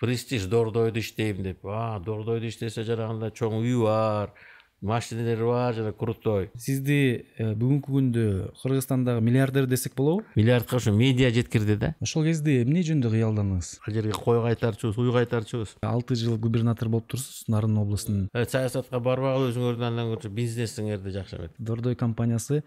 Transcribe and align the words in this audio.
престиж 0.00 0.46
дордойдо 0.46 1.00
иштейм 1.00 1.42
деп. 1.42 1.64
А 1.64 2.00
дордойдо 2.00 2.48
иштесе 2.48 2.84
жанагындай 2.88 3.30
чоң 3.30 3.60
үйү 3.60 3.84
бар 3.84 4.34
машинелери 4.80 5.44
бар 5.44 5.74
жана 5.74 5.92
крутой. 5.92 6.48
Сизди 6.56 7.26
э, 7.36 7.52
бүгүнкү 7.52 7.92
күндө 7.92 8.24
кыргызстандагы 8.62 9.20
миллиардер 9.20 9.66
десек 9.68 9.94
болобу? 9.94 10.24
Миллиардка 10.34 10.76
ушу 10.76 10.92
медиа 10.96 11.30
жеткирди 11.30 11.76
да. 11.76 11.94
Ошол 12.00 12.24
кезде 12.24 12.62
эмне 12.62 12.80
жөнүндө 12.86 13.12
кыялдандыңыз 13.12 13.70
ал 13.86 13.94
жерге 13.94 14.16
кой 14.16 14.40
кайтарчубуз 14.46 14.96
уй 14.96 15.12
кайтарчубуз 15.12 15.76
алты 15.84 16.16
жыл 16.16 16.38
губернатор 16.40 16.88
болуп 16.88 17.10
турсуз 17.12 17.44
нарын 17.52 17.76
областынын 17.82 18.30
э, 18.32 18.46
саясатка 18.48 19.00
барбагыла 19.04 19.50
өзүңөрдүн 19.50 19.90
андан 19.90 20.14
көрчү 20.14 20.32
бизнесиңерди 20.32 21.12
жакшы 21.12 21.36
эметип 21.36 21.60
дордой 21.60 21.96
компаниясы 21.96 22.62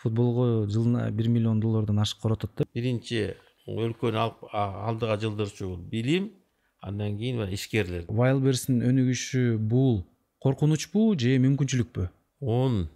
футболго 0.00 0.66
жылына 0.72 1.10
бир 1.10 1.28
миллион 1.28 1.60
доллардан 1.60 2.00
ашык 2.00 2.22
коротот 2.22 2.56
да 2.56 2.68
биринчи 2.74 3.34
өлкөнү 3.68 4.24
алдыга 4.52 5.20
жылдырчу 5.20 5.74
бул 5.74 5.82
билим 5.92 6.32
андан 6.80 7.16
кийин 7.18 7.42
ишкерлер. 7.52 8.06
Вайлберстин 8.08 8.82
өнүгүшү 8.86 9.58
бул 9.58 10.04
коркунучпу 10.42 11.12
же 11.18 11.36
мүмкүнчүлүкпү? 11.42 12.08
Он 12.40 12.88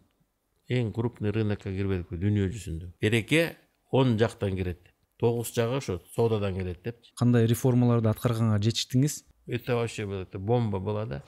эң 0.68 0.92
крупный 0.94 1.34
рынокко 1.34 1.72
кирбедикпи 1.74 2.20
дүйнө 2.20 2.48
жүзүндө. 2.54 2.92
Береке 3.00 3.56
он 3.90 4.18
жактан 4.18 4.56
кирет. 4.56 4.92
Тогуз 5.18 5.52
жагы 5.54 5.78
ошо 5.78 6.00
соодадан 6.14 6.56
келет 6.56 6.82
депчи. 6.82 7.12
Кандай 7.18 7.46
реформаларды 7.46 8.10
аткарганга 8.10 8.58
жетиштиңиз? 8.62 9.24
Это 9.46 9.74
вообще 9.74 10.06
это 10.22 10.38
бомба 10.38 10.78
была 10.78 11.06
да 11.06 11.22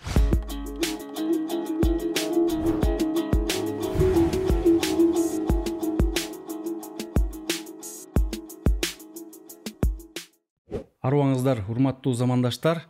арыбаңыздар 11.04 11.66
урматтуу 11.68 12.14
замандаштар. 12.16 12.86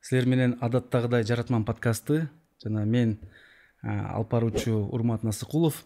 Силер 0.00 0.24
менен 0.24 0.54
адаттагыдай 0.64 1.26
жаратман 1.28 1.66
подкасты 1.68 2.30
жана 2.62 2.86
мен 2.88 3.18
алып 3.82 4.30
баруучу 4.32 4.78
урмат 4.96 5.26
насыкулов. 5.28 5.82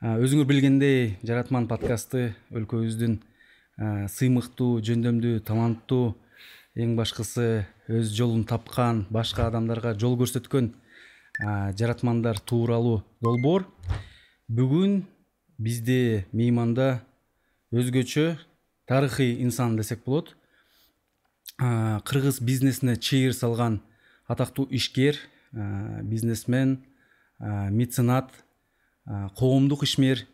Өзүңөр 0.00 0.48
билгендей 0.48 1.18
жаратман 1.20 1.68
подкасты 1.68 2.30
өлкөбүздүн 2.48 3.18
сыймыктуу 4.08 4.80
жөндөмдүү 4.88 5.44
таланттуу 5.44 6.14
эң 6.80 6.96
башкысы 6.96 7.66
өз 7.92 8.16
жолун 8.16 8.48
тапкан 8.48 9.04
башка 9.12 9.50
адамдарга 9.52 9.92
жол 10.00 10.16
көрсөткөн 10.16 10.72
жаратмандар 11.76 12.40
тууралуу 12.40 13.02
долбоор. 13.20 13.68
Бүгүн 14.48 15.02
бизде 15.60 16.24
мейманда 16.32 17.02
өзгөчө 17.68 18.30
тарыхый 18.88 19.42
инсан 19.44 19.76
десек 19.76 20.06
болот 20.08 20.39
кыргыз 21.60 22.40
бизнесине 22.40 22.96
чыйыр 22.96 23.34
салган 23.34 23.82
атактуу 24.26 24.66
ишкер 24.70 25.16
бизнесмен 25.52 26.84
меценат 27.38 28.32
коомдук 29.36 29.84
ишмер 29.84 30.26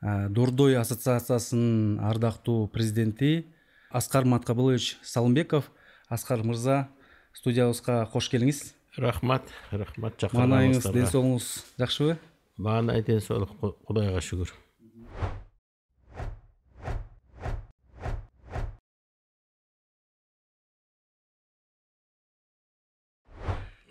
дордой 0.00 0.76
ассоциациясынын 0.76 2.00
ардактуу 2.00 2.68
президенти 2.68 3.52
аскар 3.90 4.24
маткабылович 4.24 4.98
салымбеков. 5.02 5.70
Аскар 6.08 6.42
мырза 6.42 6.88
студиябызга 7.32 8.06
кош 8.12 8.28
келиңиз. 8.32 8.74
Рахмат 8.96 9.48
рахмат 9.70 10.20
маанайыңыз 10.32 10.90
ден 10.92 11.06
соолугуңуз 11.08 11.46
жакшыбы 11.80 12.18
маанай 12.56 13.00
ден 13.06 13.22
соолук 13.24 13.54
кудайга 13.86 14.20
шүгүр 14.20 14.52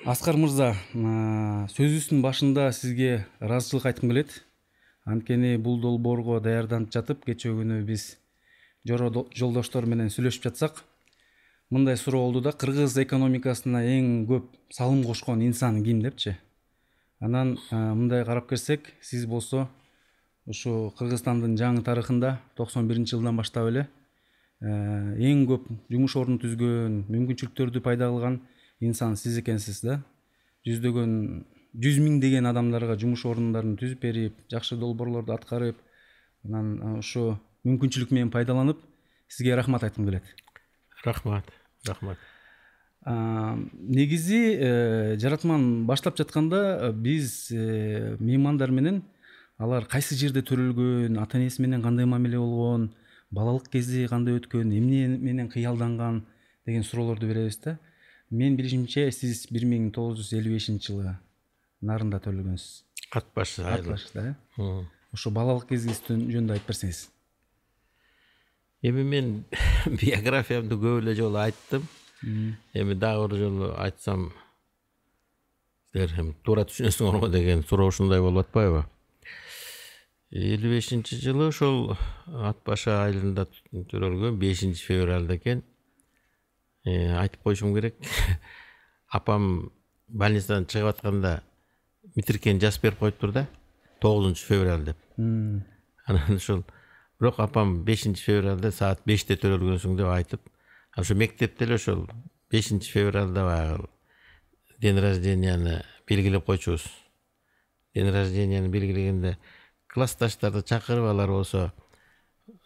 аскар 0.02 0.34
мырза 0.34 0.72
сөзүбүздүн 0.94 2.24
башында 2.26 2.72
сизге 2.74 3.28
ыраазычылык 3.40 3.86
айткым 3.86 4.10
келет. 4.10 4.32
Анткени 5.06 5.58
бул 5.62 5.78
долбоорго 5.82 6.40
даярданып 6.42 6.90
жатып 6.94 7.26
кечээ 7.26 7.54
күнү 7.54 7.82
биз 7.86 8.18
жоро 8.88 9.12
жолдоштор 9.38 9.86
менен 9.86 10.10
сүйлөшүп 10.10 10.48
жатсак 10.48 10.82
мындай 11.70 11.98
суроо 11.98 12.24
болду 12.26 12.42
да 12.42 12.52
кыргыз 12.52 12.98
экономикасына 13.04 13.84
эң 13.86 14.26
көп 14.30 14.48
салым 14.74 15.04
кошкон 15.06 15.44
инсан 15.46 15.84
ким 15.84 16.02
депчи? 16.02 16.36
Анан 17.20 17.60
мындай 17.72 18.26
карап 18.26 18.50
келсек 18.50 18.94
сиз 19.02 19.26
болсо 19.26 19.68
ушу 20.48 20.94
кыргызстандын 20.98 21.58
жаңы 21.58 21.84
тарыхында 21.86 22.40
токсон 22.58 22.88
биринчи 22.88 23.16
жылдан 23.16 23.38
баштап 23.38 23.70
эле 23.70 23.86
эң 24.62 25.46
көп 25.50 25.70
жумуш 25.94 26.18
ордун 26.18 26.42
түзгөн 26.42 27.04
мүмкүнчүлүктөрдү 27.10 27.82
пайда 27.86 28.10
кылган 28.10 28.42
инсан 28.82 29.16
сиз 29.16 29.38
экенсиз 29.40 29.82
да 29.86 30.02
жүздөгөн 30.68 31.14
жүз 31.86 32.02
миңдеген 32.04 32.50
адамдарга 32.50 32.98
жумуш 33.00 33.26
орундарын 33.30 33.78
түзүп 33.80 34.04
берип 34.04 34.44
жакшы 34.52 34.78
долбоорлорду 34.82 35.34
аткарып 35.38 35.80
анан 36.46 37.00
ушу 37.00 37.38
мүмкүнчүлүк 37.68 38.12
менен 38.12 38.34
пайдаланып 38.34 38.82
сизге 39.30 39.56
рахмат 39.56 39.84
айткым 39.84 40.10
келет. 40.10 40.24
Рахмат 41.06 41.46
рахмат. 41.88 42.18
Негизи 43.06 44.58
э, 44.60 45.18
жаратман 45.18 45.86
баштап 45.86 46.18
жатканда 46.18 46.92
биз 46.94 47.50
э, 47.52 48.16
меймандар 48.20 48.72
менен 48.72 49.02
алар 49.58 49.88
кайсы 49.90 50.16
жерде 50.16 50.44
төрөлгөн 50.46 51.18
ата 51.18 51.40
энеси 51.40 51.62
менен 51.62 51.82
кандай 51.82 52.06
мамиле 52.06 52.38
болгон 52.38 52.92
балалык 53.32 53.72
кези 53.74 54.06
кандай 54.08 54.38
өткөн 54.38 54.70
эмне 54.78 55.08
менен 55.18 55.50
кыялданган 55.50 56.26
деген 56.66 56.84
суроолорду 56.84 57.28
беребиз 57.28 57.58
да. 57.64 57.80
Менин 58.32 58.58
билишимче 58.60 59.10
сиз 59.16 59.46
бир 59.52 59.68
миң 59.70 59.92
тогуз 59.96 60.20
жүз 60.24 60.34
элүү 60.40 60.58
бешинчи 60.58 60.92
жылы 60.92 61.16
нарында 61.82 62.20
төрөлгөнсүз 62.26 62.84
ат 63.20 63.32
баш 63.36 63.60
ат 63.60 63.88
башта 63.88 64.28
э 64.58 64.70
ошо 65.12 65.32
балалык 65.36 65.68
кезиңиз 65.72 66.06
жөнүндө 66.10 66.58
айтып 66.58 66.72
берсеңиз 66.72 67.10
эми 68.82 69.04
мен 69.06 69.34
биографиямды 70.02 70.78
көп 70.80 71.02
эле 71.02 71.16
жолу 71.16 71.42
айттым. 71.42 71.86
Эми 72.22 72.96
дагы 72.98 73.28
бир 73.30 73.44
жолу 73.46 73.74
айтсам 73.78 74.32
силер 75.92 76.14
эми 76.20 76.34
туура 76.46 76.66
түшүнөсүңөр 76.70 77.20
го 77.22 77.30
деген 77.34 77.64
суроо 77.68 77.92
ушундай 77.92 78.22
болуп 78.22 78.48
атпайбы? 78.48 78.86
Элүү 80.32 80.78
бешинчи 80.78 81.18
жылы 81.20 81.50
ошол 81.52 81.92
ат 82.48 82.62
башы 82.66 82.94
айылында 82.94 83.48
төрөлгөм 83.92 84.40
бешинчи 84.42 84.86
февралда 84.86 85.38
экен. 85.38 85.64
Айтып 86.86 87.44
коюшум 87.44 87.76
керек 87.76 87.96
апам 89.08 89.72
больницадан 90.08 90.66
чыгып 90.66 90.96
атканда 90.96 91.42
митиркени 92.16 92.60
жазып 92.60 92.88
берип 92.88 93.00
коюптур 93.00 93.32
да 93.32 93.48
тогузунчу 94.02 94.48
февраль 94.48 94.86
деп 94.86 94.98
анан 95.18 96.36
ошол 96.36 96.64
бирок 97.20 97.40
апам 97.40 97.84
бешинчи 97.86 98.24
февралда 98.26 98.72
саат 98.72 99.04
беште 99.06 99.38
төрөлгөнсүң 99.38 99.98
деп 100.00 100.10
айтып 100.10 100.50
ошо 100.98 101.16
мектепте 101.16 101.66
эле 101.66 101.78
ошол 101.78 102.08
бешинчи 102.50 102.92
февралда 102.92 103.46
баягы 103.46 103.90
день 104.80 105.00
рожденияны 105.00 105.84
белгилеп 106.10 106.46
койчубуз 106.46 106.88
день 107.94 108.10
рожденияны 108.10 108.74
белгилегенде 108.74 109.38
классташтарды 109.88 110.64
чакырып 110.64 111.12
алар 111.12 111.30
болсо 111.30 111.72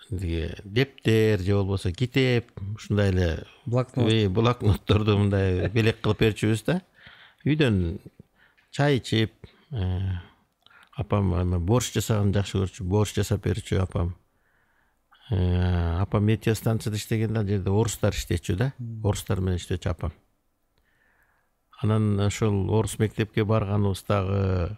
тиги 0.09 0.51
дептер 0.63 1.39
же 1.39 1.53
болбосо 1.53 1.91
китеп 1.91 2.51
ушундай 2.75 3.09
эле 3.09 3.45
блокнот. 3.65 4.11
Блокнотторду 4.31 5.17
мындай 5.17 5.69
белек 5.69 6.01
кылып 6.01 6.21
берчүбүз 6.21 6.65
да. 6.65 6.81
Үйдөн 7.45 7.99
чай 8.71 8.99
ичип 8.99 9.33
э, 9.71 10.19
апам 10.95 11.33
борщ 11.65 11.93
жасаганды 11.95 12.39
жакшы 12.39 12.61
көрчү 12.63 12.83
борщ 12.83 13.15
жасап 13.15 13.43
берчү 13.45 13.79
апам. 13.81 14.15
Э, 15.31 16.01
апам 16.01 16.25
метеостанцияда 16.25 16.97
иштегенде 16.97 17.39
ал 17.39 17.47
жерде 17.47 17.69
орустар 17.69 18.13
иштечү 18.13 18.55
да. 18.55 18.73
Орустар 19.03 19.39
менен 19.39 19.57
иштечү 19.57 19.89
апам. 19.89 20.13
Анан 21.81 22.19
ошол 22.19 22.69
орус 22.71 22.99
мектепке 22.99 23.43
барганыбыздагы 23.43 24.77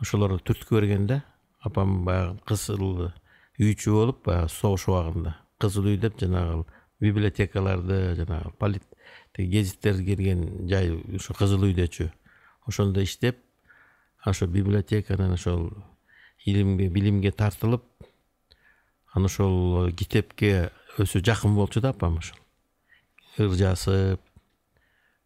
ошолорду 0.00 0.38
түрткү 0.44 0.78
берген 0.78 1.06
да 1.06 1.22
апам 1.60 2.04
баягы 2.04 2.38
кызыл 2.46 3.10
үйчү 3.60 3.92
болуп 3.94 4.24
баягы 4.26 4.50
согуш 4.50 4.88
убагында. 4.88 5.36
Кызыл 5.60 5.86
үй 5.92 5.98
деп 5.98 6.18
жанагы 6.18 6.64
библиотекаларды 7.00 8.14
жанагы 8.18 8.52
полит 8.58 8.84
гезиттер 9.36 9.98
кирген 10.04 10.68
жай 10.68 10.90
ушу 10.90 11.34
кызыл 11.34 11.66
үйдөчү 11.68 12.10
ошондо 12.66 13.02
иштеп 13.02 13.38
ошо 14.24 14.46
библиотеканан 14.46 15.34
ошол 15.34 15.70
илимге 16.44 16.88
билимге 16.88 17.32
тартылып 17.32 17.84
анан 19.12 19.26
ошол 19.26 19.92
китепке 19.92 20.70
өзү 20.98 21.22
жакын 21.24 21.54
болчу 21.54 21.80
да 21.80 21.90
апам 21.90 22.18
ошол. 22.18 22.38
Ыр 23.38 23.54
жазып 23.54 24.20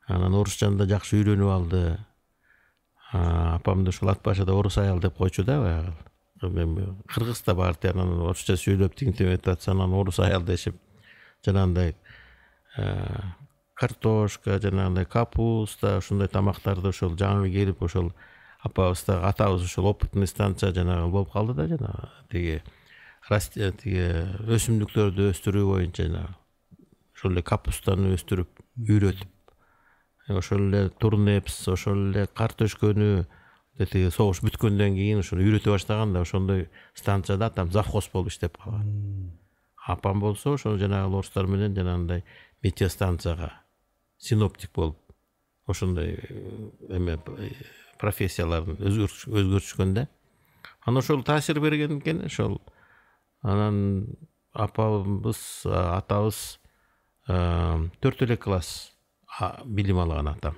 анан 0.06 0.34
орусчаны 0.34 0.78
да 0.78 0.88
жакшы 0.88 1.20
үйрөнүп 1.20 1.52
алды. 1.52 1.98
Апамды 3.12 3.88
ушул 3.88 4.10
ат 4.12 4.22
башыда 4.24 4.52
орус 4.52 4.76
аял 4.78 5.00
деп 5.00 5.16
койчу 5.16 5.44
да 5.44 5.60
баягы 5.60 6.07
кыргызда 6.40 7.54
барты 7.54 7.90
анан 7.90 8.20
орусча 8.20 8.56
сүйлөп 8.56 8.94
тигинтип 8.94 9.28
этип 9.28 9.48
атса 9.48 9.72
анан 9.72 9.92
орус 9.94 10.18
аял 10.20 10.42
дешип 10.42 10.76
жанагындай 11.46 11.94
картошка 13.74 14.58
жанагындай 14.62 15.06
капуста 15.06 15.98
ушундай 15.98 16.28
тамактарды 16.28 16.88
ошол 16.88 17.14
жаңы 17.18 17.50
келип 17.52 17.82
ошол 17.82 18.12
апабыз 18.62 19.04
дагы 19.06 19.26
атабыз 19.28 19.64
ошол 19.64 19.86
опытный 19.92 20.26
станция 20.26 20.72
жанагы 20.74 21.10
болуп 21.10 21.32
калды 21.32 21.54
да 21.54 21.66
жанагы. 21.68 22.08
Тиги 22.30 22.62
тиги 23.28 24.06
өсүмдүктөрдү 24.56 25.30
өстүрүү 25.32 25.66
боюнча 25.70 26.08
жанагы 26.08 26.34
ошол 27.14 27.32
эле 27.32 27.42
капустаны 27.42 28.14
өстүрүп 28.16 28.62
үйрөтүп 28.78 30.34
ошол 30.38 30.68
эле 30.68 30.88
турнепс 31.00 31.60
ошол 31.68 32.08
эле 32.10 32.26
картөшкөнү 32.34 33.26
тиги 33.86 34.10
согуш 34.10 34.40
бүткөндөн 34.42 34.96
кийин 34.96 35.22
ошону 35.22 35.44
үйрөтө 35.44 35.74
баштаганда 35.74 36.22
ошондой 36.24 36.68
станцияда 36.94 37.46
атам 37.52 37.70
завхоз 37.72 38.08
болуп 38.12 38.32
иштеп 38.32 38.58
калган 38.58 39.32
апам 39.86 40.20
болсо 40.20 40.54
ошол 40.54 40.78
жанагы 40.78 41.14
орустар 41.14 41.46
менен 41.46 41.76
жанагындай 41.76 42.24
метеостанцияга 42.62 43.52
синоптик 44.18 44.72
болуп 44.74 44.98
ошондой 45.66 46.18
эме 46.88 47.18
профессияларын 47.98 48.78
өзгөртүшкөн 48.78 49.94
да 49.94 50.08
анан 50.84 51.02
ошол 51.02 51.22
таасир 51.22 51.60
берген 51.60 51.98
экен 52.00 52.24
ошол 52.26 52.60
анан 53.42 54.06
апабыз 54.52 55.40
атабыз 55.66 56.58
төрт 57.28 58.22
эле 58.24 58.36
класс 58.36 58.92
билим 59.64 59.98
алган 59.98 60.28
атам. 60.28 60.56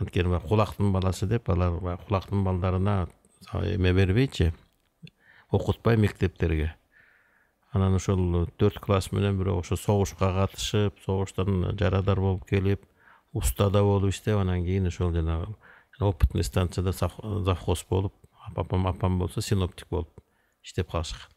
Анткени 0.00 0.28
баягы 0.32 0.48
кулактын 0.48 0.92
баласы 0.92 1.26
деп 1.26 1.48
алар 1.50 1.78
баягы 1.80 2.04
кулактын 2.08 2.44
балдарына 2.44 3.08
эме 3.52 3.92
бербейчи 3.92 4.52
окутпай 5.50 5.96
мектептерге. 5.96 6.74
Анан 7.72 7.94
ошол 7.94 8.48
төрт 8.58 8.80
класс 8.80 9.12
менен 9.12 9.38
бирок 9.38 9.64
ошо 9.64 9.76
согушка 9.76 10.32
катышып 10.34 10.98
согуштан 11.04 11.76
жарадар 11.78 12.20
болуп 12.20 12.48
келип 12.48 12.84
уста 13.32 13.70
да 13.70 13.82
болуп 13.82 14.10
иштеп 14.10 14.38
анан 14.38 14.64
кийин 14.64 14.86
ошол 14.86 15.12
жанагы 15.12 15.54
опытный 16.00 16.44
станцияда 16.44 16.92
завхоз 16.92 17.84
болуп 17.88 18.14
апам 18.56 18.86
апам 18.86 19.18
болсо 19.18 19.40
синоптик 19.40 19.88
болуп 19.90 20.10
иштеп 20.62 20.90
калышкан. 20.90 21.30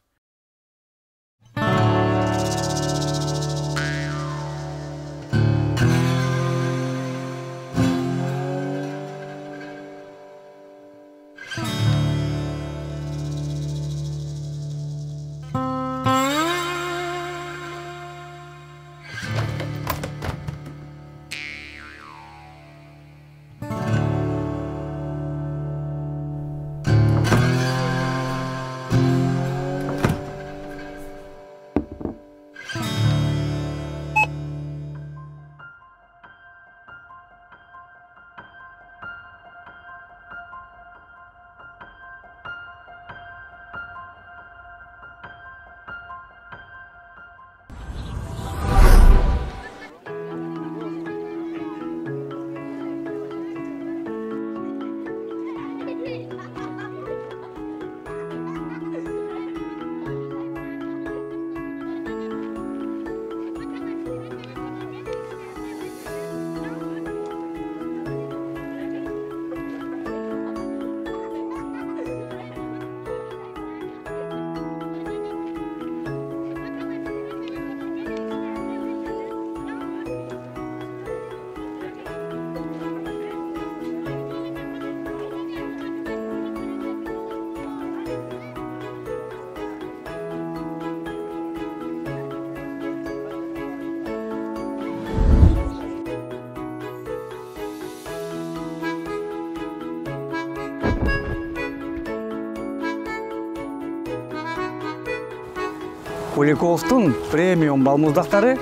Куликовдун 106.64 107.12
премиум 107.28 107.82
балмуздактары 107.84 108.54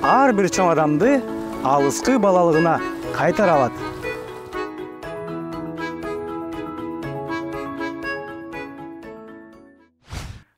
ар 0.00 0.30
бир 0.32 0.46
чоң 0.48 0.70
адамды 0.72 1.18
алыскы 1.68 2.14
балалыгына 2.16 2.78
кайтара 3.12 3.52
алат 3.58 3.74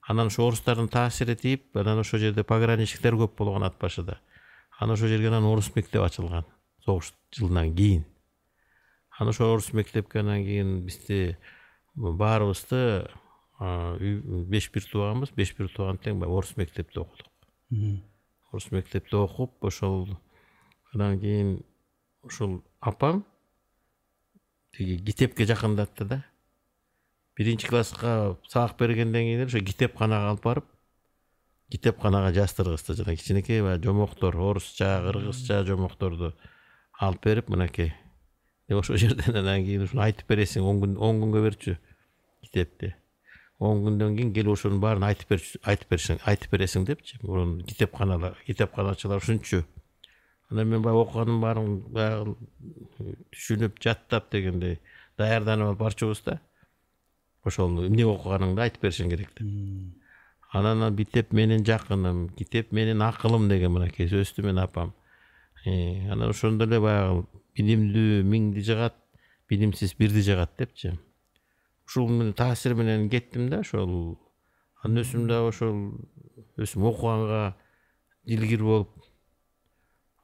анан 0.07 0.31
ошо 0.31 0.47
орустардын 0.47 0.87
таасири 0.95 1.35
тиип 1.35 1.75
анан 1.83 2.05
ошол 2.05 2.23
жерде 2.23 2.45
пограничниктер 2.47 3.19
көп 3.19 3.35
болгон 3.41 3.67
ат 3.67 3.75
башыда. 3.83 4.21
Анан 4.79 4.95
ошол 4.95 5.11
жерге 5.11 5.33
анан 5.33 5.49
орус 5.51 5.73
мектеби 5.75 6.05
ачылган 6.05 6.47
согуш 6.85 7.11
жылынан 7.35 7.75
кийин. 7.75 8.05
Анан 9.19 9.35
ошол 9.35 9.57
орус 9.57 9.73
мектепке 9.73 10.21
анан 10.21 10.45
кийин 10.45 10.85
бизди 10.87 11.37
баарыбызды 11.97 13.11
беш 13.63 14.71
бир 14.73 14.87
тууганбыз 14.91 15.33
беш 15.37 15.53
бир 15.59 15.69
тууган 15.71 15.99
тең 16.03 16.19
баягы 16.21 16.39
орус 16.41 16.57
мектепте 16.57 17.01
окудук. 17.01 17.29
Орус 18.51 18.71
мектепте 18.73 19.17
окуп 19.17 19.65
ошол 19.65 20.09
анан 20.93 21.21
кийин 21.21 21.63
ушул 22.23 22.63
апам 22.81 23.25
тиги 24.77 24.99
китепке 25.05 25.47
жакындатты 25.47 26.05
да. 26.05 26.23
Биринчи 27.37 27.69
класска 27.69 28.37
сабак 28.49 28.79
бергенден 28.79 29.23
кийин 29.23 29.41
эле 29.41 29.47
ошо 29.47 29.61
китепканага 29.65 30.33
алып 30.33 30.45
барып 30.45 30.67
китепканага 31.71 32.33
жаздыргызды 32.37 32.97
жана 32.99 33.17
кичинекей 33.17 33.63
баягы 33.63 33.85
жомоктор 33.85 34.37
орусча 34.37 34.99
кыргызча 35.07 35.63
жомокторду 35.65 36.35
алып 36.99 37.25
берип 37.25 37.49
мынакей 37.49 37.95
деп 38.69 38.83
ошол 38.83 38.97
жерден 38.97 39.37
анан 39.37 39.65
кийин 39.65 39.87
ушуну 39.87 40.03
айтып 40.03 40.29
бересиң 40.29 40.67
он 40.69 40.83
күн 40.83 40.99
он 40.99 41.23
күнгө 41.23 41.47
берчү 41.47 41.79
китепти 42.43 42.95
он 43.63 43.85
күндөн 43.87 44.17
кийин 44.17 44.33
келип 44.35 44.57
ошонун 44.57 44.81
баарын 44.83 45.05
айтып 45.07 45.35
бер 45.35 45.43
айтып 45.71 45.93
беришиң 45.93 46.21
айтып 46.27 46.51
бересиң 46.55 46.87
депчи. 46.89 47.19
Мурун 47.23 47.61
китепканалар 47.69 48.39
китепканачылар 48.47 49.23
ушунчу 49.23 49.63
анан 50.51 50.69
мен 50.69 50.83
баягы 50.83 51.05
окуганымдын 51.05 51.43
баарын 51.43 51.77
баягы 51.95 52.35
түшүнүп 53.33 53.79
жаттап 53.83 54.31
дегендей 54.33 54.81
даярданып 55.19 55.71
алып 55.71 55.79
барчубуз 55.79 56.25
да. 56.27 56.41
Ошол 57.45 57.87
эмне 57.87 58.07
окуганыңды 58.07 58.65
айтып 58.67 58.83
беришиң 58.89 59.13
керек 59.15 59.31
деп. 59.39 59.47
Анан 60.53 60.97
китеп 60.97 61.33
менин 61.33 61.65
жакыным 61.65 62.29
китеп 62.37 62.73
менин 62.73 63.03
акылым 63.03 63.49
деген 63.49 63.73
мынакей 63.73 64.11
сөздү 64.11 64.43
менен 64.43 64.65
апам. 64.67 64.93
Анан 65.65 66.29
ошондо 66.29 66.67
эле 66.67 66.81
баягы 66.83 67.25
билимдүү 67.57 68.23
миңди 68.27 68.67
жыгат 68.67 68.99
билимсиз 69.49 69.95
бирди 69.99 70.27
жыгат 70.27 70.59
депчи 70.59 70.97
ушул 71.93 72.33
таасир 72.33 72.75
менен 72.75 73.09
кеттим 73.11 73.51
да 73.51 73.61
ошол 73.61 74.19
анан 74.83 75.03
өзүм 75.03 75.27
дагы 75.29 75.49
ошол 75.49 75.77
өзүм 76.57 76.87
окуганга 76.89 77.57
дилгир 78.25 78.63
болуп 78.63 78.91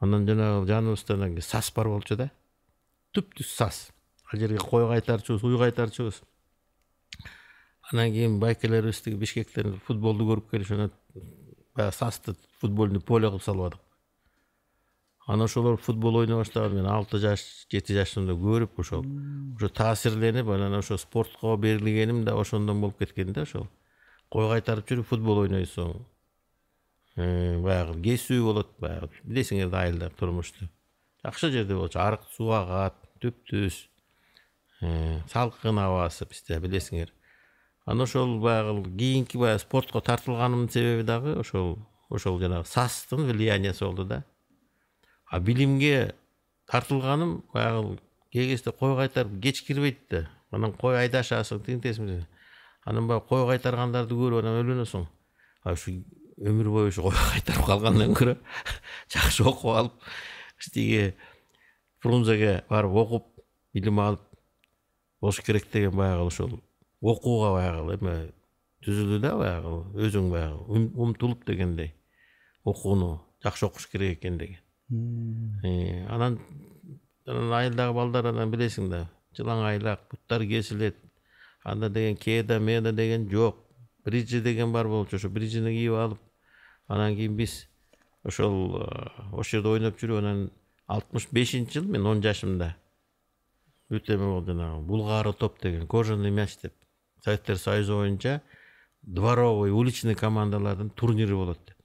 анан 0.00 0.26
жанагы 0.26 0.66
жаныбызда 0.66 1.42
сас 1.42 1.70
бар 1.74 1.88
болчу 1.88 2.16
да. 2.16 2.30
Түп 3.12 3.34
түз 3.34 3.46
сас. 3.46 3.90
Ал 4.32 4.38
жерге 4.38 4.58
кой 4.58 4.86
кайтарчубуз 4.88 5.44
уй 5.44 5.58
кайтарчубуз 5.58 6.22
анан 7.92 8.12
кийин 8.12 8.38
байкелерибиз 8.40 9.00
тиги 9.02 9.16
бишкектен 9.16 9.80
футболду 9.86 10.24
көрүп 10.24 10.50
келишип 10.50 10.76
анан 10.76 10.92
баягы 11.74 11.96
састы 11.96 12.34
футбольный 12.60 13.00
поле 13.00 13.28
кылып 13.28 13.42
салып 13.42 13.76
анан 15.28 15.44
ошолор 15.44 15.76
футбол 15.76 16.16
ойной 16.16 16.38
баштаганда 16.40 16.76
мен 16.80 16.86
алты 16.88 17.18
жаш 17.20 17.42
жети 17.70 17.92
жашымда 17.92 18.32
көрүп 18.32 18.78
ошол 18.80 19.02
ошо 19.56 19.68
таасирленип 19.68 20.48
анан 20.48 20.78
ошо 20.78 20.96
спортко 20.96 21.54
берилгеним 21.56 22.24
да 22.24 22.34
ошондон 22.40 22.80
болуп 22.80 22.98
кеткен 22.98 23.34
да 23.34 23.42
ошол 23.42 23.66
кой 24.32 24.48
кайтарып 24.54 24.88
жүрүп 24.88 25.10
футбол 25.10 25.42
ойнойсуң 25.42 25.98
баягы 27.66 27.98
кесүү 28.06 28.40
болот 28.46 28.72
баягы 28.80 29.10
билесиңер 29.24 29.68
да 29.68 29.82
айылда 29.82 30.08
турмушту 30.16 30.70
жакшы 31.22 31.52
жерде 31.52 31.76
болчу 31.76 32.00
арык 32.00 32.24
суу 32.32 32.54
агат 32.56 32.96
түп 33.20 33.44
түз 33.52 33.82
салкын 35.28 35.82
абасы 35.84 36.24
бизде 36.32 36.56
билесиңер 36.64 37.12
анан 37.84 38.06
ошол 38.06 38.38
баягы 38.40 38.96
кийинки 38.96 39.36
баягы 39.36 39.60
спортко 39.66 40.00
тартылганымдын 40.00 40.72
себеби 40.72 41.04
дагы 41.04 41.36
ошол 41.44 41.76
ошол 42.08 42.40
жанагы 42.40 42.64
састын 42.72 43.28
влияниясы 43.28 43.84
болду 43.84 44.08
да 44.08 44.24
а 45.30 45.40
билимге 45.40 46.14
тартылганым 46.66 47.44
баягы 47.52 47.98
кезде 48.32 48.72
кой 48.72 48.96
кайтарып 48.96 49.40
кеч 49.42 49.62
кирбейт 49.66 50.28
анан 50.50 50.72
кой 50.72 50.98
айдашасың 51.04 51.62
тигинтесиң 51.64 52.24
анан 52.84 53.08
баягы 53.08 53.26
кой 53.28 53.46
кайтаргандарды 53.52 54.16
көрүп 54.16 54.42
анан 54.42 54.62
ойлоносуң 54.62 55.06
ушу 55.72 55.98
өмүр 56.38 56.70
бою 56.72 56.92
ушу 56.92 57.02
кой 57.08 57.18
кайтарып 57.32 57.66
калгандан 57.66 58.14
көрө 58.16 58.36
жакшы 59.12 59.44
окуп 59.44 59.76
алып 59.76 60.08
тиги 60.72 61.12
фрунзеге 62.02 62.62
барып 62.70 62.96
окуп 63.04 63.28
билим 63.74 64.00
алып 64.00 64.24
болуш 65.20 65.40
керек 65.44 65.68
деген 65.72 65.96
баягы 65.96 66.26
ошол 66.26 66.60
окууга 67.00 67.52
баягы 67.56 67.98
эме 67.98 68.16
түзүлдү 68.86 69.20
да 69.24 69.34
баягы 69.36 69.74
өзүң 70.06 70.30
баягы 70.32 70.86
умтулуп 70.94 71.44
дегендей 71.46 71.92
окууну 72.64 73.18
жакшы 73.42 73.66
окуш 73.66 73.88
керек 73.90 74.18
экен 74.18 74.38
деген 74.38 74.62
анан 74.90 76.38
анан 77.26 77.52
айылдагы 77.52 77.94
балдар 77.94 78.30
анан 78.32 78.50
билесиң 78.50 78.88
да 78.88 79.02
жылаң 79.36 79.64
айлак 79.68 80.06
буттар 80.10 80.46
кесилет 80.48 80.96
анда 81.64 81.90
деген 81.90 82.16
кеда 82.16 82.58
меда 82.58 82.92
деген 82.92 83.28
жок 83.30 83.56
бриджи 84.04 84.40
деген 84.40 84.72
бар 84.72 84.88
болчу 84.88 85.16
ошо 85.16 85.28
бриджини 85.28 85.74
кийип 85.76 85.92
алып 85.92 86.18
анан 86.88 87.16
кийин 87.16 87.36
биз 87.36 87.68
ошол 88.24 88.80
ошол 89.32 89.44
жерде 89.50 89.68
ойноп 89.68 90.00
жүрүп 90.00 90.18
анан 90.22 90.50
алтымыш 90.86 91.28
бешинчи 91.32 91.78
жылы 91.78 91.92
мен 91.92 92.06
он 92.06 92.22
жашымда 92.24 92.74
өтө 93.90 94.16
эме 94.16 94.30
болду 94.32 94.52
жанагы 94.52 94.86
булгаары 94.88 95.32
топ 95.32 95.60
деген 95.62 95.86
кожаный 95.86 96.30
мяч 96.30 96.56
деп 96.62 96.72
советтер 97.24 97.58
союзу 97.58 98.00
боюнча 98.00 98.40
дворовый 99.02 99.70
уличный 99.70 100.14
командалардын 100.14 100.90
турнири 100.90 101.34
болот 101.34 101.60
деп 101.66 101.77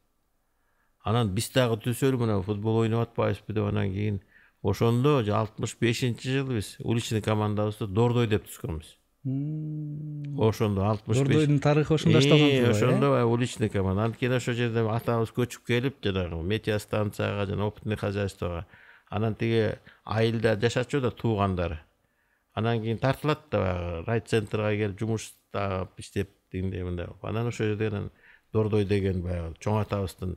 анан 1.04 1.34
биз 1.36 1.52
дагы 1.54 1.78
түзсөлү 1.84 2.24
мына 2.24 2.42
футбол 2.42 2.82
ойноп 2.84 3.10
атпайбызбы 3.10 3.54
деп 3.54 3.70
анан 3.70 3.92
кийин 3.92 4.22
ошондо 4.64 5.20
алтымыш 5.20 5.78
бешинчи 5.80 6.32
жылы 6.40 6.60
биз 6.60 6.76
уличный 6.80 7.22
командабызды 7.22 7.88
дордой 7.88 8.28
деп 8.28 8.48
түзгөнбүз 8.48 8.98
ошондо 9.24 10.84
алтымыш 10.84 11.20
беш 11.20 11.28
дордойдун 11.28 11.60
тарыхы 11.64 11.94
ошондо 11.96 12.18
башталган 12.18 12.70
ошондо 12.72 13.10
баягы 13.12 13.32
уличный 13.32 13.70
команда. 13.70 14.04
Анткени 14.04 14.36
ошол 14.36 14.54
жерде 14.54 14.84
атабыз 14.92 15.32
көчүп 15.32 15.64
келип 15.68 16.04
жанагы 16.04 16.42
метеостанцияга 16.44 17.46
жана 17.48 17.68
опытный 17.68 17.96
хозяйствого. 17.96 18.66
Анан 19.10 19.36
тиги 19.36 19.78
айылда 20.04 20.60
жашачу 20.60 21.00
да 21.02 21.12
туугандары. 21.12 21.80
Анан 22.54 22.82
кийин 22.82 22.98
тартылат 22.98 23.48
да 23.52 23.60
баягы. 23.60 24.06
Райцентрга 24.08 24.76
келип 24.76 25.00
жумуш 25.00 25.32
таап 25.52 26.00
иштеп 26.00 26.30
тигиндей 26.52 26.84
мындай 26.84 27.06
кылып. 27.08 27.24
Анан 27.24 27.48
ошол 27.48 27.68
жерде 27.68 27.88
анан 27.88 28.12
дордой 28.52 28.84
деген 28.84 29.22
баягы 29.24 29.56
чоң 29.60 29.80
атабыздын 29.86 30.36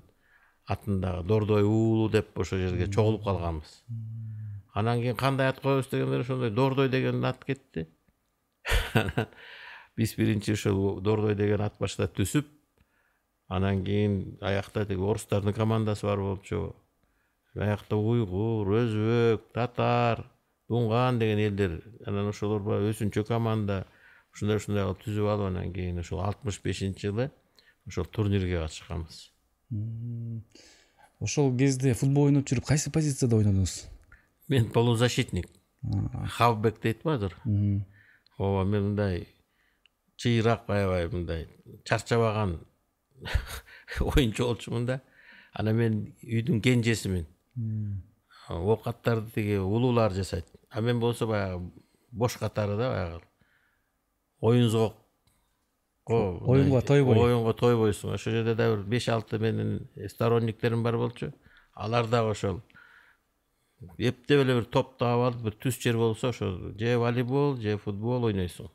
атындагы 0.66 1.26
дордой 1.26 1.62
уулу 1.62 2.08
деп 2.10 2.38
ошол 2.38 2.58
жерге 2.58 2.88
чогулуп 2.90 3.24
калганбыз. 3.24 3.82
Анан 4.74 5.00
кийин 5.00 5.16
кандай 5.16 5.48
ат 5.48 5.60
коебуз 5.60 5.88
дегенде 5.88 6.20
ошондой 6.20 6.50
дордой 6.60 6.88
деген 6.88 7.24
ат 7.24 7.44
кетти. 7.44 7.88
Анан 8.94 9.28
биз 9.96 10.14
биринчи 10.16 10.52
ошол 10.52 11.00
дордой 11.00 11.34
деген 11.34 11.60
ат 11.60 11.78
баштап 11.78 12.16
түзүп 12.16 12.48
анан 13.48 13.84
кийин 13.84 14.38
аякта 14.40 14.84
тиги 14.86 15.00
орустардын 15.00 15.54
командасы 15.54 16.06
бар 16.06 16.18
болчу. 16.18 16.74
Аякта 17.54 17.96
уйгур 17.96 18.68
өзбек 18.82 19.46
татар 19.54 20.26
дуңган 20.68 21.20
деген 21.22 21.38
элдер 21.38 21.78
анан 22.06 22.32
ошолор 22.34 22.62
баягы 22.62 22.90
өзүнчө 22.90 23.24
команда. 23.24 23.86
Ушундай 24.34 24.58
ушундай 24.58 24.84
кылып 24.84 25.06
түзүп 25.06 25.30
алып 25.30 25.52
анан 25.52 25.72
кийин 25.72 26.02
ошол 26.02 26.20
алтымыш 26.26 26.60
бешинчи 26.60 27.06
жылы 27.06 27.30
ошол 27.86 28.04
турнирге 28.04 28.58
катышканбыз 28.58 29.35
ошол 31.20 31.56
кезде 31.58 31.94
футбол 31.94 32.30
ойноп 32.30 32.46
жүрүп 32.46 32.66
кайсы 32.68 32.90
позицияда 32.94 33.36
ойнодуңуз 33.40 33.86
мен 34.48 34.68
полузащитник. 34.70 35.48
Хавбек 36.36 36.80
дейт 36.82 37.02
го 37.02 37.10
азыр 37.16 37.34
ооба 38.38 38.64
мен 38.64 38.90
мындай 38.90 39.26
чыйыраак 40.16 40.68
аябай 40.70 41.08
мындай 41.08 41.48
чарчабаган 41.84 42.60
оюнчу 44.00 44.44
болчумун 44.44 44.86
да 44.86 45.00
анан 45.52 45.76
мен 45.76 45.98
үйдүн 46.22 46.60
кенжесимин 46.60 47.26
оокаттарды 48.48 49.30
тиги 49.34 49.56
улуулар 49.56 50.12
жасайт. 50.12 50.46
А 50.70 50.80
мен 50.80 51.00
болсо 51.00 51.26
баягы 51.26 51.70
бош 52.12 52.36
катары 52.36 52.76
да 52.76 52.90
баягы 52.90 53.24
оюнзгок 54.40 54.94
оюнго 56.06 56.80
тойбой 56.86 57.18
оюнго 57.18 57.52
тойбойсуң 57.56 58.14
ошол 58.14 58.38
жерде 58.38 58.54
дагы 58.54 58.76
бир 58.82 58.86
беш 58.94 59.08
алты 59.08 59.38
менин 59.38 59.88
сторонниктерим 60.08 60.82
бар 60.82 60.96
болчу. 60.96 61.32
Алар 61.74 62.06
дагы 62.06 62.30
ошол. 62.30 62.62
Эптеп 63.98 64.44
эле 64.44 64.60
бир 64.60 64.64
топ 64.64 64.96
таап 64.98 65.26
алып 65.32 65.42
бир 65.42 65.58
түз 65.60 65.80
жер 65.82 65.96
болсо 65.96 66.30
ошо 66.30 66.72
же 66.78 66.96
волейбол 66.98 67.56
же 67.56 67.76
футбол 67.78 68.24
ойнойсуң. 68.30 68.70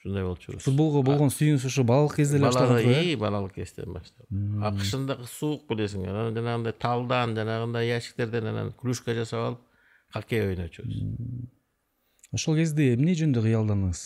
Ушундай 0.00 0.24
болчубуз 0.24 0.64
футболго 0.64 1.02
болгон 1.04 1.28
сүйүүнүз 1.28 1.64
ушу 1.68 1.84
балалык 1.84 2.14
кезде 2.16 2.38
эле 2.38 2.46
башталган 2.46 2.86
ии 2.88 3.16
балалык 3.20 3.52
кезден 3.58 3.92
баштап 3.92 4.24
а 4.64 4.70
кышындагы 4.72 5.26
суук 5.28 5.66
билесиң. 5.68 6.06
Анан 6.08 6.32
жанагындай 6.34 6.72
талдан 6.72 7.34
жанагындай 7.36 7.90
ящиктерден 7.90 8.48
анан 8.48 8.72
клюшка 8.80 9.12
жасап 9.14 9.44
алып 9.44 9.60
хоккей 10.14 10.46
ойночубуз 10.46 11.02
ошол 12.32 12.56
кезде 12.56 12.94
эмне 12.94 13.12
жөнүндө 13.12 13.44
кыялдандыңыз 13.44 14.00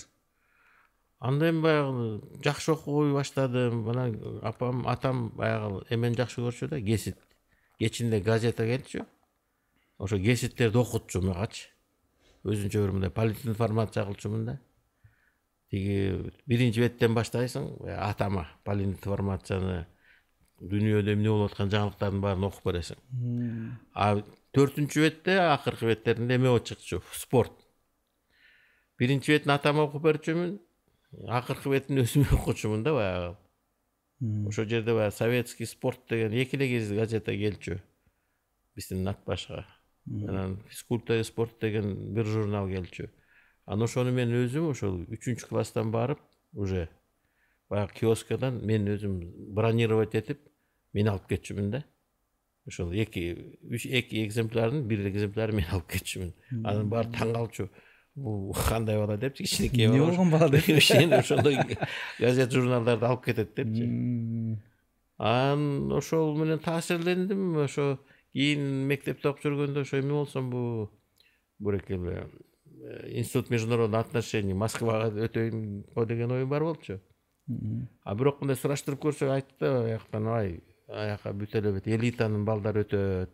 анда 1.25 1.49
эми 1.51 1.63
баягы 1.65 2.21
жакшы 2.45 2.73
окуй 2.73 3.13
баштадым. 3.15 3.89
Анан 3.89 4.41
апам 4.43 4.87
атам 4.89 5.31
баягы 5.37 5.85
эмени 5.91 6.19
жакшы 6.21 6.43
көрчү 6.45 6.69
да 6.69 6.81
кесип 6.81 7.19
кечинде 7.79 8.21
газета 8.21 8.67
келчү 8.69 9.07
ошо 9.99 10.19
кеситтерди 10.19 10.79
окутчу 10.79 11.23
магачы 11.25 11.71
өзүнчө 12.45 12.85
бир 12.85 12.93
мындай 12.93 13.11
политинформация 13.11 14.05
кылчумун 14.05 14.45
да 14.45 14.59
тиги 15.71 16.31
биринчи 16.47 16.85
беттен 16.85 17.17
баштайсың 17.17 17.71
атама 17.97 18.47
политинформацияны 18.69 19.85
дүйнөдө 20.61 21.17
эмне 21.17 21.31
болуп 21.33 21.53
аткан 21.53 21.73
жаңылыктардын 21.73 22.21
баарын 22.23 22.47
окуп 22.49 22.69
бересиң. 22.69 23.01
А 23.93 24.15
төртүнчү 24.55 25.03
бетте 25.03 25.39
акыркы 25.43 25.91
беттеринде 25.91 26.39
эме 26.39 26.53
чыкчу 26.61 27.03
спорт. 27.13 27.53
Биринчи 28.99 29.35
бетин 29.35 29.53
атама 29.57 29.89
окуп 29.89 30.07
берчүмүн 30.07 30.55
акыркы 31.29 31.71
бетин 31.71 32.03
өзүм 32.03 32.27
окучумун 32.39 32.83
да 32.85 32.95
баягы. 32.95 33.37
Ошол 34.49 34.67
жерде 34.69 34.95
баягы 34.95 35.15
советский 35.17 35.67
спорт 35.67 36.01
деген 36.09 36.33
эки 36.33 36.57
эле 36.57 36.97
газета 36.97 37.33
келчү. 37.33 37.81
Биздин 38.75 39.09
ат 39.09 39.25
башка. 39.27 39.67
Анан 40.07 40.59
физкультура 40.69 41.21
и 41.21 41.25
спорт 41.25 41.59
деген 41.61 42.15
бир 42.15 42.27
журнал 42.27 42.69
келчү. 42.69 43.11
Анан 43.67 43.85
ошону 43.85 44.13
мен 44.13 44.33
өзүм 44.33 44.71
ошол 44.71 45.03
үчүнчү 45.09 45.49
класстан 45.49 45.91
барып 45.91 46.21
уже 46.53 46.89
баягы 47.69 48.01
киоскадан 48.01 48.61
мен 48.65 48.87
өзүм 48.89 49.21
бронировать 49.55 50.15
этип 50.15 50.41
мен 50.93 51.09
алып 51.09 51.29
кетчүмүн 51.29 51.71
да. 51.71 51.85
Ошол 52.67 52.93
эки 52.93 53.59
үч 53.65 53.87
эки 53.87 54.25
экземплярдын 54.25 54.87
бир 54.89 55.07
экземплярын 55.09 55.57
мен 55.61 55.73
алып 55.73 55.91
кетчүмүн. 55.97 56.33
Анан 56.65 56.89
баары 56.93 57.13
таң 57.13 57.33
калчу 57.35 57.69
бул 58.15 58.55
кандай 58.69 58.99
бала 58.99 59.17
депчи 59.17 59.45
кичинекей 59.45 59.87
эмне 59.87 60.01
болгон 60.01 60.31
бала 60.31 60.49
деп 60.49 60.69
ошондой 61.19 61.59
газет 62.19 62.53
журналдарды 62.53 63.07
алып 63.07 63.25
кетет 63.25 63.55
депчи 63.57 63.89
анан 65.19 65.93
ошол 65.93 66.37
менен 66.39 66.59
таасирлендим 66.59 67.57
ошо 67.65 67.99
кийин 68.33 68.87
мектепте 68.89 69.29
окуп 69.29 69.45
жүргөндө 69.45 69.83
ошо 69.83 69.99
эме 69.99 70.13
болсомбу 70.13 70.91
бурекеле 71.59 72.29
институт 73.09 73.51
международных 73.51 74.01
отношений 74.07 74.55
москвага 74.55 75.11
өтөйүн 75.27 75.85
го 75.95 76.05
деген 76.05 76.33
оюм 76.33 76.49
бар 76.49 76.65
болчу 76.65 77.01
а 78.05 78.15
бирок 78.15 78.41
мындай 78.41 78.57
сураштырып 78.57 79.03
көрсөк 79.05 79.31
айтты 79.35 79.59
да 79.61 79.85
аяктан 79.85 80.29
ай 80.29 80.61
аяка 80.89 81.33
бүт 81.33 81.55
эле 81.59 81.75
элитанын 81.85 82.45
балдары 82.45 82.85
өтөт 82.85 83.33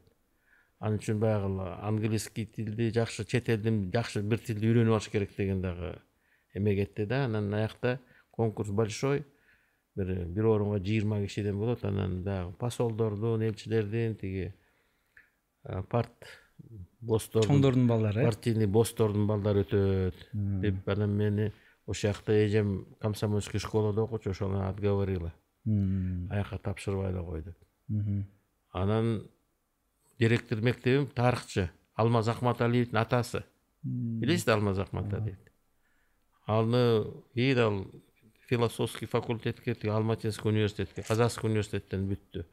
ал 0.80 0.96
үчүн 0.96 1.20
баягы 1.20 1.66
английский 1.84 2.46
тилди 2.46 2.90
жакшы 2.90 3.24
чет 3.24 3.48
элдин 3.52 3.90
жакшы 3.92 4.22
бир 4.22 4.40
тилди 4.40 4.70
үйрөнүп 4.70 4.96
алыш 4.96 5.10
керек 5.12 5.34
деген 5.36 5.60
дагы 5.60 5.98
эме 6.54 6.74
кетти 6.74 7.04
да. 7.06 7.24
Анан 7.26 7.52
аякта 7.54 8.00
конкурс 8.30 8.70
большой. 8.70 9.26
Бир 9.94 10.24
бир 10.26 10.46
орунга 10.46 10.78
жыйырма 10.78 11.20
кишиден 11.26 11.58
болот 11.58 11.84
анан 11.84 12.22
дагы 12.24 12.54
посолдордун 12.58 13.42
элчилердин 13.42 14.16
тиги 14.16 14.54
парт 15.90 16.28
босстордун 17.00 17.50
чоңдордун 17.50 17.86
балдары. 17.86 18.22
э 18.22 18.24
партийный 18.24 18.66
босстордун 18.66 19.26
балдары 19.26 19.64
өтөт. 19.64 20.28
Деп 20.32 20.88
анан 20.88 21.16
мени 21.16 21.52
ошол 21.86 22.10
жакта 22.10 22.32
эжем 22.46 22.86
комсомольский 23.00 23.58
школада 23.58 24.02
окучу 24.02 24.30
ошол 24.30 24.54
отговорила. 24.62 25.34
Аяка 25.66 26.58
тапшырбай 26.58 27.12
эле 27.12 27.22
кой 27.22 27.42
деп 27.42 27.58
анан 28.72 29.28
директор 30.20 30.60
мектебим 30.60 31.06
тарыхчы 31.06 31.70
алмаз 31.94 32.28
акматалиевдин 32.28 32.98
атасы 33.00 33.44
билесиз 33.82 34.44
да 34.44 34.54
алмаз 34.54 34.78
акматалиевди 34.78 35.50
аны 36.46 36.82
кийин 37.34 37.58
ал 37.58 37.86
философский 38.48 39.06
факультетке 39.06 39.74
тиги 39.74 39.88
алматинский 39.88 40.50
университетке 40.50 41.02
казакский 41.02 41.48
университеттен 41.48 42.04
бүттү 42.10 42.44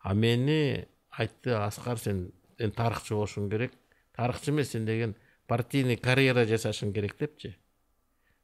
а 0.00 0.14
мени 0.14 0.88
айтты 1.10 1.52
аскар 1.58 1.98
сен 1.98 2.30
сен 2.58 2.72
тарыхчы 2.72 3.14
болушуң 3.14 3.50
керек 3.50 3.76
тарыхчы 4.16 4.50
эмес 4.54 4.72
сен 4.72 4.86
деген 4.86 5.16
партийный 5.46 5.96
карьера 5.96 6.46
жасашың 6.48 6.94
керек 6.96 7.18
депчи 7.20 7.56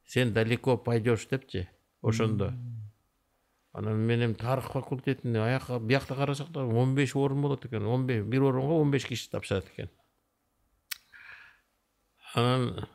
сен 0.05 0.35
далеко 0.35 0.77
пойдешь 0.77 1.27
депчи 1.31 1.69
ошондо 2.03 2.53
анан 3.73 3.99
мен 4.07 4.25
эми 4.25 4.35
тарых 4.35 4.73
факультетине 4.73 5.41
аяка 5.41 5.79
биякта 5.79 6.15
карасак 6.15 6.51
да 6.51 6.65
он 6.65 6.95
беш 6.95 7.15
орун 7.17 7.43
болот 7.43 7.65
экен 7.67 7.87
он 7.87 8.07
беш 8.07 8.25
бир 8.25 8.43
орунга 8.43 8.75
он 8.75 8.91
беш 8.91 9.07
киши 9.07 9.31
тапшырат 9.31 9.67
экен. 9.73 9.91
Анан 12.35 12.87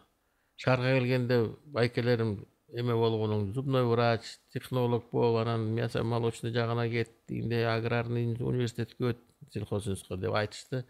шаарга 0.55 0.97
келгенде 0.97 1.55
байкелерим 1.65 2.45
эме 2.73 2.95
болгонуң 2.97 3.53
зубной 3.53 3.85
врач 3.85 4.21
технолог 4.53 5.09
бол 5.11 5.37
анан 5.37 5.73
мясо 5.75 6.03
молочный 6.03 6.53
жагына 6.53 6.89
кет 6.89 7.11
тигиндей 7.27 7.67
аграрный 7.67 8.33
университетке 8.33 9.13
өт 9.13 9.19
сельхозинститутка 9.51 10.17
деп 10.17 10.33
айтышты. 10.33 10.85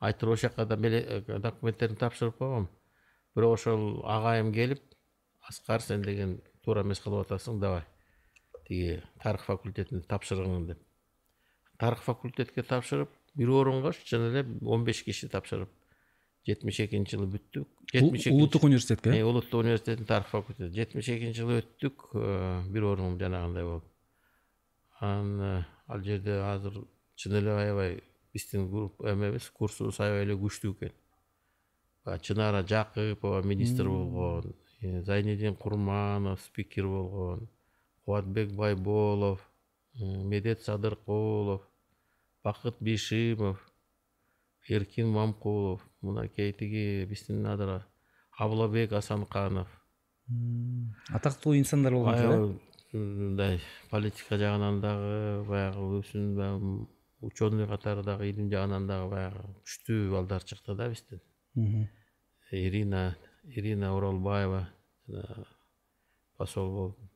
Айтып 0.00 0.28
ошол 0.28 0.50
жака 0.50 0.66
да 0.66 0.76
документтерин 1.38 1.96
тапшырып 1.96 2.36
койгом. 2.36 2.68
Бирок 3.34 3.54
ошол 3.54 4.04
агайым 4.04 4.52
келип 4.52 4.82
аскар 5.48 5.80
сен 5.80 6.02
деген 6.02 6.40
туура 6.64 6.82
эмес 6.82 7.00
кылып 7.00 7.26
атасың 7.26 7.60
давай 7.60 7.84
тиги 8.66 9.02
тарых 9.22 9.44
факультетине 9.44 10.00
тапшыргын 10.00 10.66
деп. 10.66 10.82
Тарых 11.78 12.02
факультетке 12.02 12.62
тапшырып 12.62 13.10
бир 13.34 13.50
орунга 13.50 13.92
чын 13.92 14.30
эле 14.30 14.46
он 14.62 14.84
беш 14.84 15.02
киши 15.02 15.28
тапшырып 15.28 15.70
жетимиш 16.46 16.80
экинчи 16.84 17.16
жылы 17.16 17.28
бүттүк. 17.32 17.68
Жетимиш 17.92 18.26
улуттук 18.28 18.64
университетке? 18.68 19.10
Э 19.16 19.24
улуттук 19.24 19.64
университеттин 19.64 20.06
тарых 20.06 20.28
факультети. 20.28 20.74
Жетимиш 20.74 21.08
экинчи 21.08 21.40
жылы 21.40 21.60
өттүк 21.62 22.10
бир 22.72 22.88
орун 22.90 23.18
жанагындай 23.18 23.64
болуп. 23.64 23.84
Анан 25.00 25.64
ал 25.88 26.02
жерде 26.04 26.40
азыр 26.42 26.84
чын 27.16 27.38
эле 27.40 27.52
аябай 27.52 28.02
биздин 28.32 28.68
группа 28.70 29.12
эмебиз 29.12 29.48
курсубуз 29.50 30.00
аябай 30.00 30.26
эле 30.26 30.36
күчтүү 30.36 30.76
экен. 30.76 30.92
Баягы 32.04 32.24
чынара 32.24 32.62
жакыпова 32.62 33.42
министр 33.42 33.88
болгон 33.88 34.54
зайнидин 34.82 35.56
курманов 35.56 36.40
спикер 36.42 36.86
болгон 36.86 37.48
кубатбек 38.04 38.52
байболов 38.52 39.40
медет 39.94 40.62
садыркулов 40.62 41.62
бакыт 42.42 42.76
бишимов 42.80 43.58
эркин 44.68 45.08
мамкулов 45.08 45.80
мынакей 46.00 46.52
тиги 46.52 47.06
биздин 47.08 47.46
абылабек 48.38 48.92
асанканов 48.92 49.68
атактуу 51.08 51.54
инсандар 51.56 51.92
болгон 51.92 52.14
аябай 52.14 52.60
мындай 52.92 53.60
политика 53.90 54.38
жагынан 54.38 54.80
дагы 54.80 55.44
баягы 55.48 56.00
өзүнүн 56.00 56.86
ученый 57.20 57.66
катары 57.66 58.02
дагы 58.02 58.30
илим 58.30 58.50
жагынан 58.50 58.86
дагы 58.86 59.10
баягы 59.10 59.44
күчтүү 59.62 60.10
балдар 60.12 60.44
чыкты 60.44 60.74
да 60.74 60.88
бизден 60.88 61.20
ирина 62.50 63.16
ирина 63.44 63.96
оролбаева 63.96 64.68
посол 66.36 66.70
болуп 66.76 67.13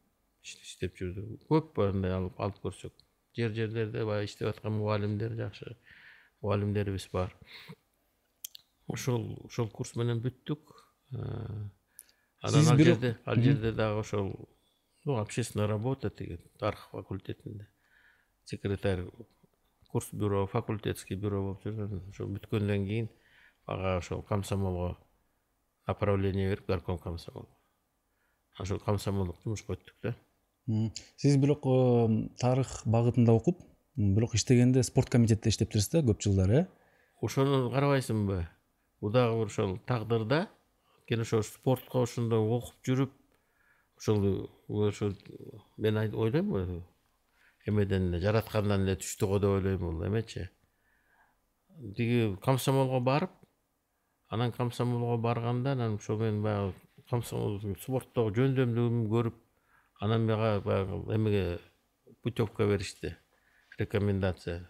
иштеп 0.57 0.97
жүрдү 1.01 1.25
көп 1.49 1.79
андай 1.85 2.15
алып 2.17 2.61
көрсөк 2.65 2.95
жер 3.37 3.55
жерлерде 3.55 4.05
баягы 4.05 4.31
иштеп 4.31 4.49
аткан 4.53 4.79
мугалимдер 4.79 5.35
жакшы 5.39 5.77
мугалимдерибиз 6.43 7.09
бар 7.13 7.35
ошол 8.89 9.27
ошол 9.45 9.71
курс 9.71 9.95
менен 9.97 10.23
бүттүк 10.25 10.75
анан 11.13 12.73
ал 12.73 12.79
жерде 12.79 13.17
ал 13.25 13.43
жерде 13.43 13.73
дагы 13.73 14.01
ошол 14.01 14.33
ну 15.05 15.19
общественная 15.19 15.67
работа 15.67 16.11
тиги 16.11 16.39
тарых 16.59 16.89
факультетинде 16.91 17.69
секретарь 18.45 19.05
курс 19.89 20.09
бюро 20.13 20.47
факультетский 20.47 21.17
бюро 21.17 21.43
болуп 21.43 21.67
жүргөн 21.67 22.09
ошо 22.11 22.27
бүткөндөн 22.27 22.87
кийин 22.87 23.09
ага 23.67 23.99
ошол 23.99 24.23
комсомолго 24.23 24.97
направление 25.87 26.51
берип 26.51 26.67
горком 26.67 26.99
комсомол 26.99 27.49
ошол 28.59 28.81
комсомолдук 28.81 29.41
жумушка 29.45 29.77
өттүк 29.77 29.97
да 30.03 30.15
сиз 30.69 31.37
бирок 31.41 31.65
тарых 32.41 32.83
багытында 32.85 33.33
окуп 33.33 33.63
бирок 33.97 34.35
иштегенде 34.35 34.83
спорт 34.83 35.11
комитетте 35.11 35.49
иштептирсиз 35.49 35.91
да 35.91 36.03
көп 36.05 36.21
жылдар 36.23 36.51
э? 36.51 36.67
Ошону 37.21 37.71
карабайсыңбы? 37.73 38.45
Бул 39.01 39.13
дагы 39.13 39.39
бир 39.41 39.51
ошол 39.51 39.79
тагдыр 39.89 40.27
да 40.29 40.41
анткени 41.09 41.23
ошо 41.23 41.43
спортко 41.43 42.03
ошондой 42.03 42.39
окуп 42.39 42.75
жүрүп 42.85 43.13
ошол 43.99 44.51
ошо 44.69 45.13
мен 45.79 45.97
ойлойм 45.97 46.85
эмеден 47.67 48.09
эле 48.13 48.21
жараткандан 48.21 48.85
эле 48.85 48.97
түштү 48.97 49.27
го 49.27 49.39
деп 49.39 49.51
ойлойм 49.57 49.79
бул 49.81 50.07
эмечи 50.07 50.49
тиги 51.97 52.37
комсомолго 52.45 53.01
барып 53.01 53.31
анан 54.29 54.53
комсомолго 54.53 55.17
барганда 55.17 55.73
анан 55.73 55.97
ошол 55.97 56.19
менен 56.19 56.43
баягы 56.43 56.75
комсомол 57.09 57.59
спорттогу 57.81 58.35
жөндөмдүгүн 58.37 59.09
көрүп 59.09 59.45
анан 60.00 60.26
мага 60.26 60.62
баягы 60.62 61.16
эмеге 61.16 61.60
путевка 62.22 62.66
беришти 62.68 63.16
рекомендация 63.78 64.70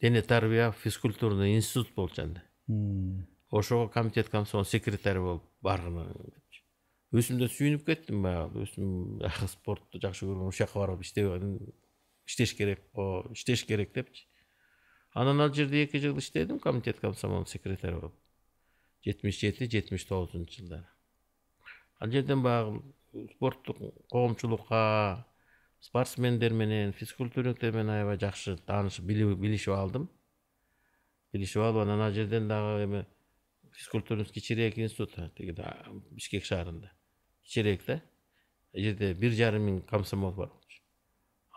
дене 0.00 0.22
тарбия 0.22 0.72
физкультурный 0.72 1.56
институт 1.56 1.94
болчу 1.94 2.22
анда 2.22 2.42
ошого 3.50 3.88
комитет 3.88 4.28
комсомол 4.28 4.64
секретарь 4.64 5.18
болуп 5.18 5.44
баргын 5.60 6.12
депчи 6.34 6.62
өзүм 7.12 7.38
да 7.40 7.48
сүйүнүп 7.48 7.84
кеттим 7.86 8.22
баягы 8.22 8.66
өзүм 8.66 9.22
спортду 9.54 10.00
жакшы 10.02 10.26
көргөн 10.26 10.50
ушул 10.50 10.66
жака 10.66 10.80
барып 10.80 11.04
иштебей 11.06 11.58
иштеш 12.26 12.54
керек 12.58 12.82
го 12.92 13.24
иштеш 13.32 13.64
керек 13.64 13.94
депчи 13.94 14.26
анан 15.14 15.40
ал 15.40 15.54
жерде 15.54 15.84
эки 15.84 15.98
жыл 16.02 16.18
иштедим 16.18 16.58
комитет 16.58 17.00
комсомол 17.00 17.46
секретарь 17.46 17.94
болуп 17.94 18.14
жетимиш 19.04 19.40
жети 19.40 19.70
жетимиш 19.70 20.04
тогузунчу 20.04 20.60
жылдары 20.60 20.86
ал 22.00 22.10
жерден 22.10 22.42
баягы 22.42 22.82
спорттук 23.11 23.77
коомчулукка 24.09 25.25
спортсмендер 25.79 26.53
менен 26.53 26.93
физкультурниктер 26.93 27.73
менен 27.73 27.89
аябай 27.89 28.19
жакшы 28.19 28.57
таанышып 28.67 29.05
билишип 29.05 29.73
алдым. 29.73 30.09
Билишип 31.33 31.61
алып 31.61 31.83
анан 31.83 32.01
ал 32.01 32.13
жерден 32.13 32.47
дагы 32.47 32.83
эме 32.83 33.05
физкультурный 33.73 34.25
кичирээк 34.25 34.77
институт 34.77 35.15
тиги 35.35 35.55
бишкек 36.11 36.45
шаарында. 36.45 36.91
Кичирээк 37.43 37.85
да. 37.85 38.01
Ал 38.75 38.81
жерде 38.81 39.13
бир 39.13 39.31
жарым 39.31 39.67
миң 39.67 39.81
комсомол 39.87 40.33
бар 40.33 40.51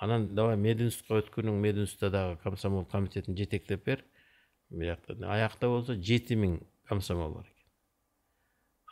анан 0.04 0.26
давай 0.34 0.56
мединститутка 0.60 1.20
өткүнүң 1.22 1.60
мединститутта 1.62 2.10
дагы 2.10 2.40
комсомол 2.42 2.84
комитетин 2.90 3.36
жетектеп 3.38 3.84
бер. 3.86 4.04
Биякта 4.70 5.14
аякта 5.30 5.68
болсо 5.70 5.94
жети 5.94 6.36
миң 6.36 6.58
комсомол 6.88 7.36
бар 7.38 7.46
экен. 7.46 7.70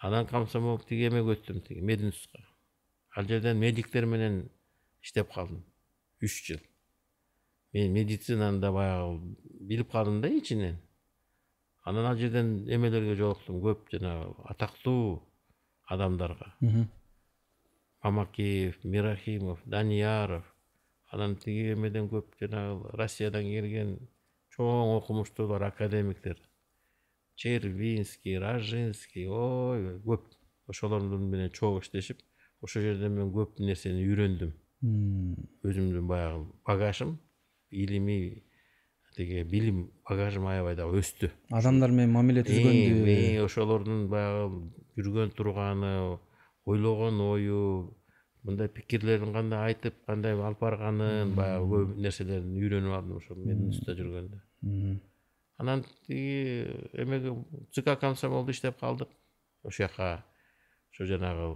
Анан 0.09 0.27
комсомол 0.27 0.79
тиги 0.87 1.09
эмеге 1.09 1.37
өттүм 1.37 1.61
тиги 1.66 1.81
мединститутка 1.81 2.52
ал 3.16 3.25
жерден 3.29 3.59
медиктер 3.59 4.07
менен 4.07 4.48
иштеп 5.03 5.33
калдым. 5.33 5.64
Үч 6.22 6.38
жыл. 6.46 6.61
Мен 7.72 7.92
медицинаны 7.92 8.61
да 8.61 8.72
баягы 8.72 9.37
билип 9.61 9.90
калдым 9.92 10.20
да 10.20 10.29
ичинен 10.29 10.79
анан 11.83 12.07
ал 12.07 12.16
жерден 12.16 12.68
эмелерге 12.68 13.14
жолуктум. 13.16 13.61
Көп 13.61 13.90
жанагы 13.92 14.35
атактуу 14.44 15.22
адамдарга. 15.85 16.55
Мамакеев 18.03 18.83
мирахимов 18.85 19.61
данияров. 19.64 20.44
Анан 21.11 21.37
тиги 21.37 21.72
эмеден 21.75 22.09
көп 22.09 22.33
жанагы 22.40 22.96
россиядан 22.96 23.44
келген 23.44 23.98
чоң 24.57 24.96
окумуштуулар 24.96 25.62
академиктер. 25.68 26.38
Червинский 27.37 28.38
рожинский 28.38 29.27
ой 29.27 29.98
көп 30.05 30.25
ошолор 30.68 31.03
менен 31.03 31.51
чогуу 31.51 31.81
иштешип 31.81 32.20
ошол 32.62 32.83
жерден 32.83 33.16
мен 33.18 33.33
көп 33.35 33.61
нерсени 33.61 34.07
үйрөндүм 34.07 34.53
өзүмдүн 35.66 36.09
баягы 36.11 36.46
багажым 36.66 37.16
илимий 37.70 38.44
тиги 39.16 39.42
билим 39.44 39.90
багажым 40.09 40.46
аябай 40.48 40.77
дагы 40.77 41.01
өстү. 41.03 41.31
Адамдар 41.51 41.92
менен 41.92 42.14
мамиле 42.14 42.44
түзгөндү 42.46 43.44
ошолордун 43.44 44.07
баягы 44.11 44.62
жүргөн 44.96 45.35
турганы 45.37 46.18
ойлогон 46.64 47.20
ою 47.20 47.62
мындай 48.42 48.68
пикирлерин 48.72 49.35
кандай 49.35 49.72
айтып 49.72 49.98
кандай 50.07 50.35
алып 50.35 50.62
барганын 50.62 51.35
баягы 51.37 51.68
көп 51.75 51.96
нерселерин 52.07 52.55
үйрөнүп 52.59 52.96
алдым 52.98 53.18
ошол 53.20 53.42
мединститутта 53.42 53.98
жүргөндө. 54.01 54.40
Анан 55.59 55.85
тиги 56.07 56.66
эмеге 56.94 57.37
цк 57.75 57.98
комсомолдо 58.01 58.51
иштеп 58.51 58.81
калдык. 58.81 59.11
Ошол 59.62 59.87
жака 59.87 60.25
ошо 60.90 61.07
жанагы 61.07 61.55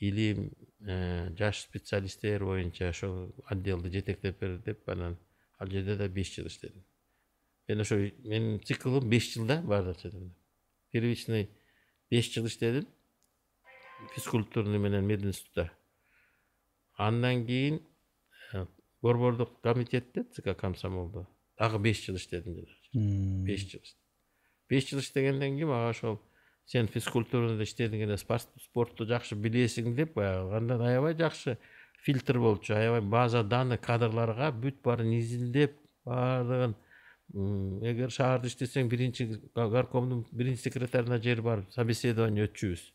илим 0.00 0.50
жаш 0.80 1.60
специалисттер 1.60 2.44
боюнча 2.44 2.88
ошол 2.88 3.34
отделди 3.46 3.90
жетектеп 3.92 4.40
бер 4.40 4.58
деп 4.58 4.88
анан 4.88 5.16
ал 5.58 5.68
жерде 5.68 5.96
да 5.96 6.08
беш 6.08 6.34
жыл 6.34 6.46
иштедим. 6.46 6.84
Мен 7.68 7.80
ошо 7.80 7.96
менин 7.96 8.60
циклым 8.60 9.08
беш 9.10 9.34
жылда 9.34 9.60
баардык 9.62 10.14
первичный 10.90 11.50
беш 12.10 12.32
жыл 12.32 12.46
иштедим. 12.46 12.88
Физкультурный 14.14 14.78
менен 14.78 15.06
мединститутта. 15.06 15.70
Андан 16.96 17.46
кийин 17.46 17.82
э, 18.54 18.66
борбордук 19.02 19.60
комитетте 19.60 20.24
цк 20.24 20.54
комсомолдо 20.56 21.26
дагы 21.58 21.78
беш 21.78 22.04
жыл 22.06 22.16
иштедим 22.16 22.64
беш 23.44 23.68
жыл 23.70 23.80
беш 24.68 24.88
жыл 24.88 25.00
иштегенден 25.00 25.56
кийин 25.56 25.68
мага 25.68 25.90
ошол 25.90 26.20
сен 26.70 26.86
физкультурада 26.86 27.64
иштедиң 27.66 28.04
эле 28.06 28.16
спортту 28.20 29.06
жакшы 29.08 29.34
билесиң 29.34 29.94
деп 29.96 30.14
баягы 30.14 30.54
андан 30.60 30.84
аябай 30.86 31.16
жакшы 31.18 31.56
фильтр 32.04 32.38
болчу. 32.38 32.74
Аябай 32.74 33.00
база 33.00 33.42
данных 33.42 33.80
кадрларга 33.82 34.52
бүт 34.54 34.78
баарын 34.84 35.10
изилдеп 35.18 35.74
баардыгын 36.06 36.76
эгер 37.90 38.14
шаарда 38.14 38.46
иштесең 38.50 38.88
биринчи 38.90 39.26
горкомдун 39.54 40.24
биринчи 40.30 40.68
секретарына 40.68 41.20
жер 41.22 41.42
барып 41.42 41.74
собеседование 41.74 42.46
өтчүбүз. 42.46 42.86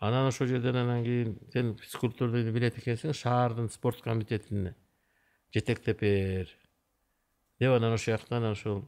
Анан 0.00 0.28
ошол 0.28 0.50
жерден 0.50 0.76
анан 0.82 1.02
кийин 1.04 1.38
сен 1.52 1.74
физкультурду 1.78 2.42
билет 2.52 2.78
экенсиң 2.78 3.14
шаардын 3.14 3.70
спорт 3.70 4.02
комитетине 4.02 4.74
жетектеп 5.54 6.02
бер. 6.02 6.52
Деп 7.58 7.74
анан 7.74 7.94
ошол 7.94 8.16
жактан 8.16 8.50
ошол 8.52 8.84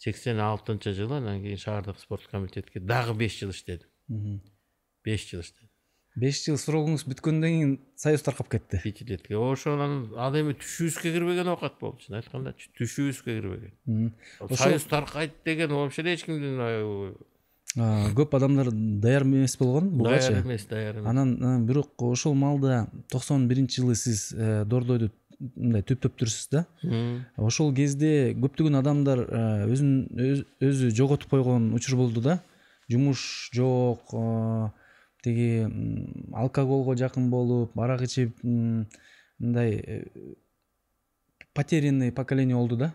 сексен 0.00 0.40
алтынчы 0.40 0.94
жылы 0.96 1.18
анан 1.20 1.42
кийин 1.42 1.60
шаардык 1.60 1.98
спорт 2.00 2.26
комитетке 2.30 2.80
дагы 2.80 3.14
беш 3.14 3.38
жыл 3.40 3.52
иштедим 3.52 4.40
беш 5.04 5.26
жыл 5.28 5.42
иштедим 5.44 5.68
беш 6.16 6.40
жыл 6.44 6.56
срогуңуз 6.60 7.04
бүткөндөн 7.10 7.56
кийин 7.56 7.74
союз 8.00 8.24
таркап 8.24 8.48
кетти 8.50 8.80
пятилетка 8.82 9.36
ошол 9.38 9.76
анан 9.76 10.06
ал 10.16 10.38
эми 10.40 10.56
түшүбүзгө 10.58 11.12
кирбеген 11.12 11.52
оокат 11.52 11.76
болду 11.82 12.06
чын 12.06 12.16
айткандачы 12.20 12.72
түшүбүзгө 12.80 13.36
кирбеген 13.36 14.14
союз 14.56 14.88
таркайт 14.88 15.36
деген 15.44 15.76
вообще 15.76 16.02
эле 16.02 16.16
эч 16.16 16.24
кимдин 16.24 17.14
көп 18.16 18.34
адамдар 18.34 18.72
даяр 18.72 19.22
эмес 19.22 19.56
болгон 19.60 19.92
бугачы 20.00 20.32
даяр 20.32 20.46
эмес 20.46 20.66
даяр 20.66 20.96
эмес 20.98 21.06
анан 21.06 21.66
бирок 21.66 22.02
ошол 22.02 22.34
маалда 22.34 22.88
токсон 23.12 23.46
биринчи 23.48 23.80
жылы 23.80 23.94
сиз 23.94 24.32
э, 24.32 24.64
дордойду 24.64 25.12
мындай 25.40 25.82
түптөптүрсүз 25.86 26.50
да. 26.52 26.64
Ошол 27.40 27.72
кезде 27.74 28.34
көптөгөн 28.36 28.78
адамдар 28.80 29.24
өзүн 29.70 29.94
өзү 30.60 30.92
жоготуп 30.96 31.32
койгон 31.32 31.72
учур 31.76 31.96
болду 32.00 32.22
да. 32.24 32.40
Жумуш 32.90 33.50
жок 33.54 34.14
тиги 35.24 35.66
алкоголго 36.32 36.96
жакын 36.96 37.30
болуп 37.30 37.78
арак 37.78 38.04
ичип 38.06 38.36
мындай 38.42 39.74
э, 39.76 40.04
потерянный 41.54 42.12
поколение 42.12 42.56
болду 42.56 42.76
да. 42.76 42.94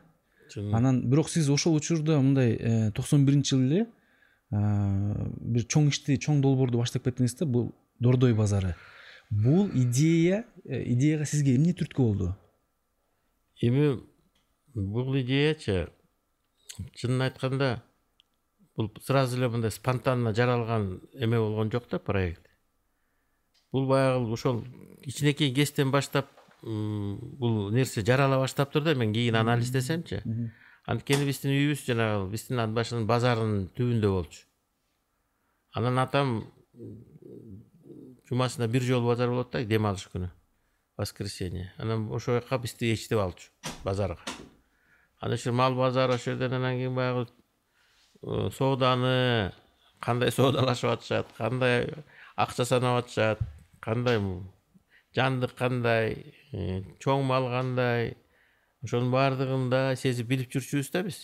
Анан 0.73 1.03
бирок 1.09 1.29
сиз 1.29 1.49
ошол 1.49 1.75
учурда 1.75 2.19
мындай 2.19 2.55
э, 2.55 2.91
токсон 2.91 3.25
биринчи 3.25 3.55
жылы 3.55 3.65
эле 3.65 3.87
бир 4.51 5.65
чоң 5.65 5.89
ишти 5.89 6.17
чоң 6.21 6.41
долбоорду 6.41 6.77
баштап 6.77 7.07
кеттиңиз 7.07 7.39
да 7.39 7.45
бул 7.49 7.71
дордой 7.99 8.33
базары 8.33 8.75
бул 9.29 9.69
идея 9.73 10.45
э, 10.63 10.83
идеяга 10.93 11.25
сизге 11.25 11.55
эмне 11.55 11.73
түрткү 11.73 12.01
болду? 12.01 12.35
Эми 13.61 14.01
бул 14.73 15.17
идеячы. 15.19 15.89
Чынын 16.95 17.27
айтканда 17.29 17.83
бул 18.75 18.91
сразу 19.01 19.37
эле 19.37 19.49
мындай 19.49 19.71
спонтанно 19.71 20.33
жаралган 20.35 21.01
эме 21.13 21.39
болгон 21.39 21.71
жок 21.71 21.89
да 21.89 21.99
проект. 21.99 22.49
Бул 23.71 23.87
баягы 23.87 24.31
ошол 24.31 24.65
кичинекей 25.03 25.53
кезден 25.53 25.91
баштап 25.91 26.27
бул 26.61 27.71
нерсе 27.71 28.03
жарала 28.05 28.39
баштаптыр 28.41 28.83
да 28.83 28.95
мен 28.95 29.13
кийин 29.13 29.35
анализдесемчи 29.35 30.23
анткени 30.85 31.25
биздин 31.25 31.51
үйүбүз 31.51 31.85
жанагы 31.87 32.29
биздин 32.31 32.73
башынын 32.73 33.07
базарынын 33.09 33.69
түбүндө 33.77 34.11
болчу. 34.11 34.45
Анан 35.73 35.99
атам 35.99 36.35
жумасына 38.29 38.67
бир 38.67 38.83
жолу 38.83 39.07
базар 39.07 39.29
болот 39.29 39.51
да 39.51 39.63
дем 39.63 39.85
алыш 39.85 40.07
күнү 40.13 40.29
воскресенье 40.97 41.71
анан 41.77 42.09
ошол 42.11 42.39
жака 42.39 42.57
бизди 42.57 42.91
ээрчитип 42.91 43.19
алчу 43.19 43.51
базарга 43.83 44.21
анан 45.19 45.35
ошол 45.35 45.53
мал 45.53 45.75
базары 45.75 46.15
ошол 46.15 46.33
жерден 46.33 46.53
анан 46.53 46.77
кийин 46.77 46.95
баягы 46.95 47.27
сооданы 48.57 49.53
кандай 49.99 50.31
соодалашып 50.31 50.89
атышат 50.89 51.27
кандай 51.37 51.89
акча 52.35 52.65
санап 52.65 53.03
атышат 53.03 53.39
кандай 53.79 54.19
жандык 55.15 55.55
кандай 55.55 56.33
чоң 56.99 57.25
мал 57.25 57.49
кандай 57.49 58.15
ошонун 58.83 59.11
баардыгын 59.11 59.69
да 59.69 59.95
сезип 59.95 60.27
билип 60.27 60.51
жүрчүбүз 60.53 60.91
да 60.93 61.03
биз 61.05 61.21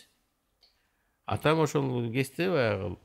атам 1.26 1.62
ошол 1.66 2.12
кезде 2.14 2.50
баягы 2.50 2.96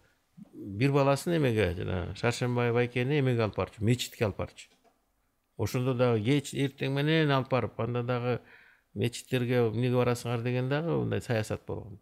бир 0.52 0.92
баласын 0.92 1.36
эмеге 1.36 1.74
жанагы 1.74 2.16
шаршембай 2.16 2.72
байкени 2.72 3.20
эмеге 3.20 3.42
алып 3.42 3.56
барчу 3.56 3.84
мечитке 3.84 4.24
алып 4.24 4.38
барчу. 4.38 4.68
Ошондо 5.56 5.94
дагы 5.94 6.24
кеч 6.24 6.52
эртең 6.54 6.92
менен 6.98 7.30
алып 7.30 7.50
барып 7.50 7.80
анда 7.80 8.02
дагы 8.02 8.40
мечиттерге 8.94 9.66
эмнеге 9.68 9.96
барасыңар 9.96 10.42
деген 10.42 10.68
дагы 10.68 10.98
мындай 11.00 11.20
саясат 11.20 11.66
болгон 11.66 11.98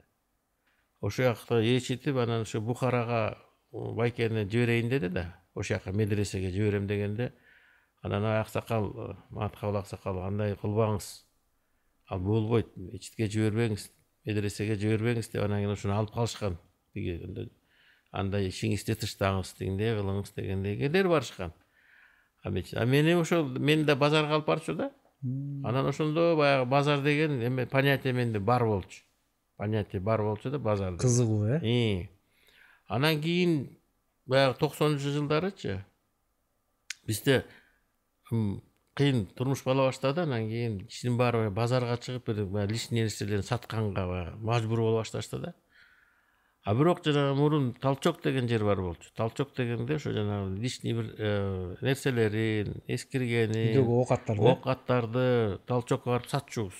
ошол 1.00 1.24
жакта 1.26 1.60
ээрчитип 1.60 2.16
анан 2.16 2.42
ошо 2.42 2.60
бухарага 2.60 3.38
байкени 3.72 4.44
жиберейин 4.48 4.88
деди 4.88 5.08
да. 5.08 5.36
Ошол 5.54 5.76
жака 5.76 5.92
медресеге 5.92 6.50
жиберем 6.50 6.86
дегенде 6.86 7.32
анан 8.02 8.24
аксакал 8.40 9.16
маткабыл 9.30 9.76
аксакал 9.76 10.18
андай 10.24 10.56
кылбаңыз 10.56 11.26
ал 12.08 12.20
болбойт 12.20 12.76
мечитке 12.76 13.28
жибербеңиз 13.28 13.90
медресеге 14.24 14.76
жибербеңиз 14.76 15.30
деп 15.32 15.44
анан 15.44 15.60
кийин 15.60 15.76
ошону 15.76 15.94
алып 15.98 16.14
калышкан 16.14 16.58
андай 18.14 18.48
ишиңизди 18.48 18.94
тыштаңыз 19.02 19.54
тигиндей 19.58 19.96
кылыңыз 19.98 20.34
дегендей 20.36 20.78
кедер 20.78 21.08
барышкан. 21.10 21.52
А 22.44 22.50
мени 22.50 23.14
ошол 23.18 23.48
мени 23.58 23.84
да 23.84 23.96
базарга 23.96 24.36
алып 24.38 24.46
барчу 24.46 24.74
да? 24.74 24.90
Анан 25.22 25.86
ошондо 25.88 26.36
баягы 26.36 26.68
базар 26.68 27.02
деген 27.02 27.40
эме 27.42 27.66
понятие 27.66 28.12
менде 28.12 28.38
бар 28.38 28.64
болчу. 28.64 29.02
Понятие 29.56 30.00
бар 30.00 30.22
болчу 30.22 30.50
да 30.50 30.58
базар 30.58 30.96
кызыгуу 30.96 31.46
э? 31.46 32.08
Анан 32.86 33.20
кийин 33.22 33.78
баягы 34.26 34.58
токсонунчу 34.58 35.10
жылдарычы 35.10 35.84
бизде 37.06 37.44
кыйын 38.30 39.26
турмуш 39.26 39.64
боло 39.64 39.86
баштады. 39.86 40.20
Анан 40.20 40.48
кийин 40.48 40.86
кишинин 40.86 41.16
баары 41.16 41.50
базарга 41.50 41.96
чыгып 41.96 42.28
бир 42.28 42.68
лишний 42.68 43.02
нерселерин 43.02 43.42
сатканга 43.42 44.06
баягы 44.06 44.36
мажбур 44.36 44.80
боло 44.80 44.98
башташты 44.98 45.38
да. 45.38 45.54
А 46.64 46.74
бирок 46.74 47.04
жанагы 47.04 47.36
мурун 47.38 47.72
толчок 47.74 48.22
деген 48.22 48.48
жер 48.48 48.64
бар 48.64 48.80
болчу. 48.80 49.10
Толчок 49.14 49.54
дегенде 49.56 49.96
ошо 49.96 50.12
жанагы 50.12 50.56
лишний 50.56 50.94
бир 50.94 51.14
э, 51.18 51.76
нерселерин 51.82 52.82
эскиргени 52.88 53.68
үйдөгү 53.74 54.00
оокаттарды. 54.00 54.48
оокаттарды 54.48 55.58
толчокко 55.66 56.10
барып 56.10 56.28
сатчубуз 56.32 56.74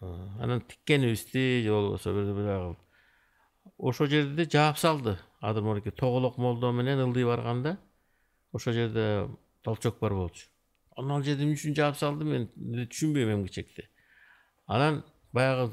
анан 0.00 0.60
тиккенибизди 0.60 1.62
же 1.62 1.70
болбосо 1.70 2.12
бир 2.12 2.76
ошол 3.78 4.06
жерде 4.06 4.48
жаап 4.50 4.78
салды. 4.78 5.18
Азыр 5.40 5.62
моки 5.62 5.90
тоголок 5.90 6.38
молдо 6.38 6.72
менен 6.72 7.00
ылдый 7.00 7.24
барганда 7.24 7.78
ошол 8.52 8.72
жерде 8.72 9.28
толчок 9.62 9.98
бар 10.00 10.14
болчу. 10.14 10.48
Анан 10.96 11.18
ал 11.18 11.22
жерди 11.22 11.44
эмне 11.44 11.54
үчүн 11.54 11.74
жаап 11.74 11.96
салды 11.96 12.24
мен 12.24 12.48
түшүнбөйм 12.56 13.34
эмгичекти. 13.38 13.88
Анан 14.66 15.04
баягы 15.34 15.66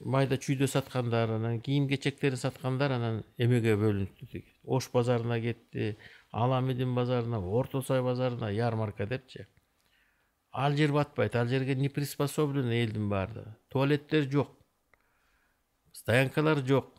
майда 0.00 0.38
чүйдө 0.40 0.66
саткандар 0.70 1.36
анан 1.36 1.60
кийим 1.62 1.86
кечектерин 1.88 2.40
саткандар 2.40 2.96
анан 2.96 3.22
эмеге 3.38 3.76
бөлүнүптү 3.78 4.26
тиги. 4.26 4.50
Ош 4.64 4.90
базарына 4.92 5.38
кетти 5.40 5.94
аламедин 6.32 6.94
базарына 6.94 7.38
орто 7.38 7.82
сай 7.82 8.02
базарына 8.02 8.50
ярмарка 8.50 9.06
депчи. 9.06 9.46
Ал 10.50 10.74
жер 10.74 10.92
батпайт 10.92 11.36
ал 11.36 11.48
жерге 11.48 11.74
не 11.74 11.88
приспособлен 11.88 12.70
элдин 12.70 13.08
баардыгы? 13.08 13.54
Туалеттер 13.70 14.30
жок 14.30 14.50
стоянкалар 15.92 16.58
жок. 16.66 16.90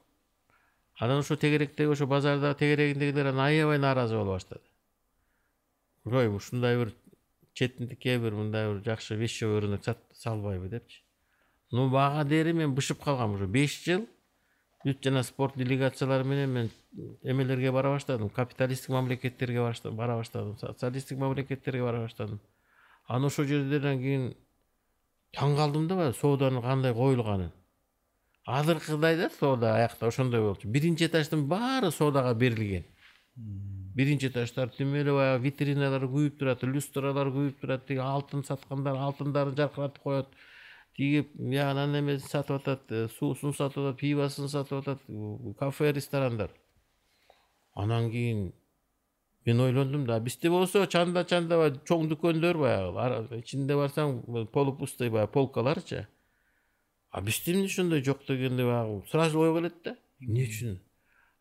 Анан 0.97 1.19
ошо 1.19 1.35
тегеректеги 1.35 1.91
ошо 1.91 2.07
базардагы 2.07 2.59
тегерегиндегилер 2.59 3.27
анан 3.27 3.47
аябай 3.47 3.77
нааразы 3.77 4.15
боло 4.15 4.33
баштады. 4.33 4.63
Ой 6.05 6.29
ушундай 6.35 6.77
бир 6.77 6.93
четиндикке 7.53 8.17
бир 8.19 8.33
мындай 8.33 8.71
бир 8.71 8.83
жакшы 8.85 9.15
вещевой 9.15 9.59
рынок 9.59 9.83
салбайбы 10.13 10.69
депчи. 10.69 11.04
Ну 11.71 11.89
бага 11.89 12.23
дээри 12.23 12.53
мен 12.53 12.75
бышып 12.75 13.03
калгам 13.03 13.35
уже. 13.35 13.47
Беш 13.47 13.83
жыл 13.83 14.05
бүт 14.85 15.03
жана 15.03 15.23
спорт 15.23 15.57
делегациялары 15.57 16.23
менен 16.23 16.49
мен 16.49 16.71
эмелерге 17.23 17.71
бара 17.71 17.89
баштадым. 17.89 18.29
Капиталисттик 18.29 18.89
мамлекеттерге 18.89 19.61
бара 19.91 20.17
баштадым. 20.17 20.57
Социалисттик 20.57 21.17
мамлекеттерге 21.17 21.83
бара 21.83 22.01
баштадым. 22.01 22.39
Анан 23.07 23.25
ошол 23.25 23.45
жерден 23.45 23.99
кийин 23.99 24.33
таң 25.33 25.55
калдым 25.55 25.87
да 25.87 25.95
баягы 25.95 26.17
сооданын 26.17 26.61
кандай 26.61 26.93
коюлганын 26.93 27.51
азыркыдай 28.45 29.17
да 29.17 29.29
соода 29.29 29.75
аякта 29.75 30.07
ошондой 30.07 30.41
болчу. 30.41 30.67
Биринчи 30.67 31.05
этаждын 31.05 31.47
баары 31.47 31.91
соодага 31.91 32.33
берилген. 32.33 32.85
Биринчи 33.35 34.27
этаждар 34.27 34.69
тим 34.69 34.93
эле 34.95 35.11
баягы 35.11 35.43
витриналар 35.43 36.05
күйүп 36.05 36.37
турат 36.39 36.63
люстралар 36.63 37.31
күйүп 37.33 37.59
турат 37.61 37.87
тиги 37.87 37.99
алтын 37.99 38.43
саткандар 38.45 38.95
алтындарын 39.07 39.57
жаркыратып 39.57 40.03
коет 40.03 40.27
тиги 40.95 41.25
биягынан 41.35 41.91
немесин 41.91 42.27
сатып 42.27 42.61
атат 42.61 43.11
суусун 43.17 43.53
сатып 43.53 43.83
атат 43.83 43.99
пивосун 43.99 44.49
сатып 44.49 44.79
атат 44.81 45.01
кафе 45.59 45.91
ресторандар 45.93 46.51
анан 47.75 48.11
кийин 48.11 48.53
мен 49.45 49.59
ойлондум 49.59 50.05
да 50.05 50.19
бизде 50.19 50.49
болсо 50.49 50.85
чанда 50.87 51.25
чанда 51.25 51.59
чоң 51.85 52.07
дүкөндөр 52.09 52.57
баягы 52.57 53.39
ичинде 53.41 53.75
барсаң 53.75 54.47
полупустой 54.53 55.09
баягы 55.09 55.33
полкаларчы 55.33 56.07
а 57.11 57.21
бизде 57.21 57.53
эмне 57.53 57.65
ошондой 57.65 58.03
жок 58.03 58.25
дегенде 58.27 58.63
баягы 58.63 59.03
сразу 59.11 59.39
ой 59.39 59.53
келет 59.53 59.75
да 59.83 59.97
эмне 60.19 60.47
үчүн 60.47 60.79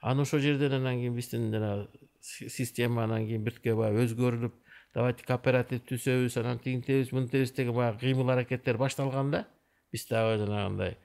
анан 0.00 0.26
ошол 0.26 0.40
жерден 0.40 0.72
анан 0.80 0.98
кийин 1.00 1.14
биздин 1.14 1.50
жанагы 1.52 1.88
система 2.20 3.04
анан 3.04 3.26
кийин 3.26 3.44
биртке 3.44 3.74
баягы 3.74 4.04
өзгөрүлүп 4.04 4.60
давайте 4.94 5.24
кооператив 5.24 5.82
түзөбүз 5.88 6.38
анан 6.40 6.58
тигинтебиз 6.58 7.12
мынтебиз 7.12 7.52
деген 7.52 7.74
баягы 7.74 8.00
кыймыл 8.00 8.30
аракеттер 8.30 8.78
башталганда 8.78 9.46
биз 9.92 10.06
дагы 10.08 10.44
жанагындай 10.44 10.96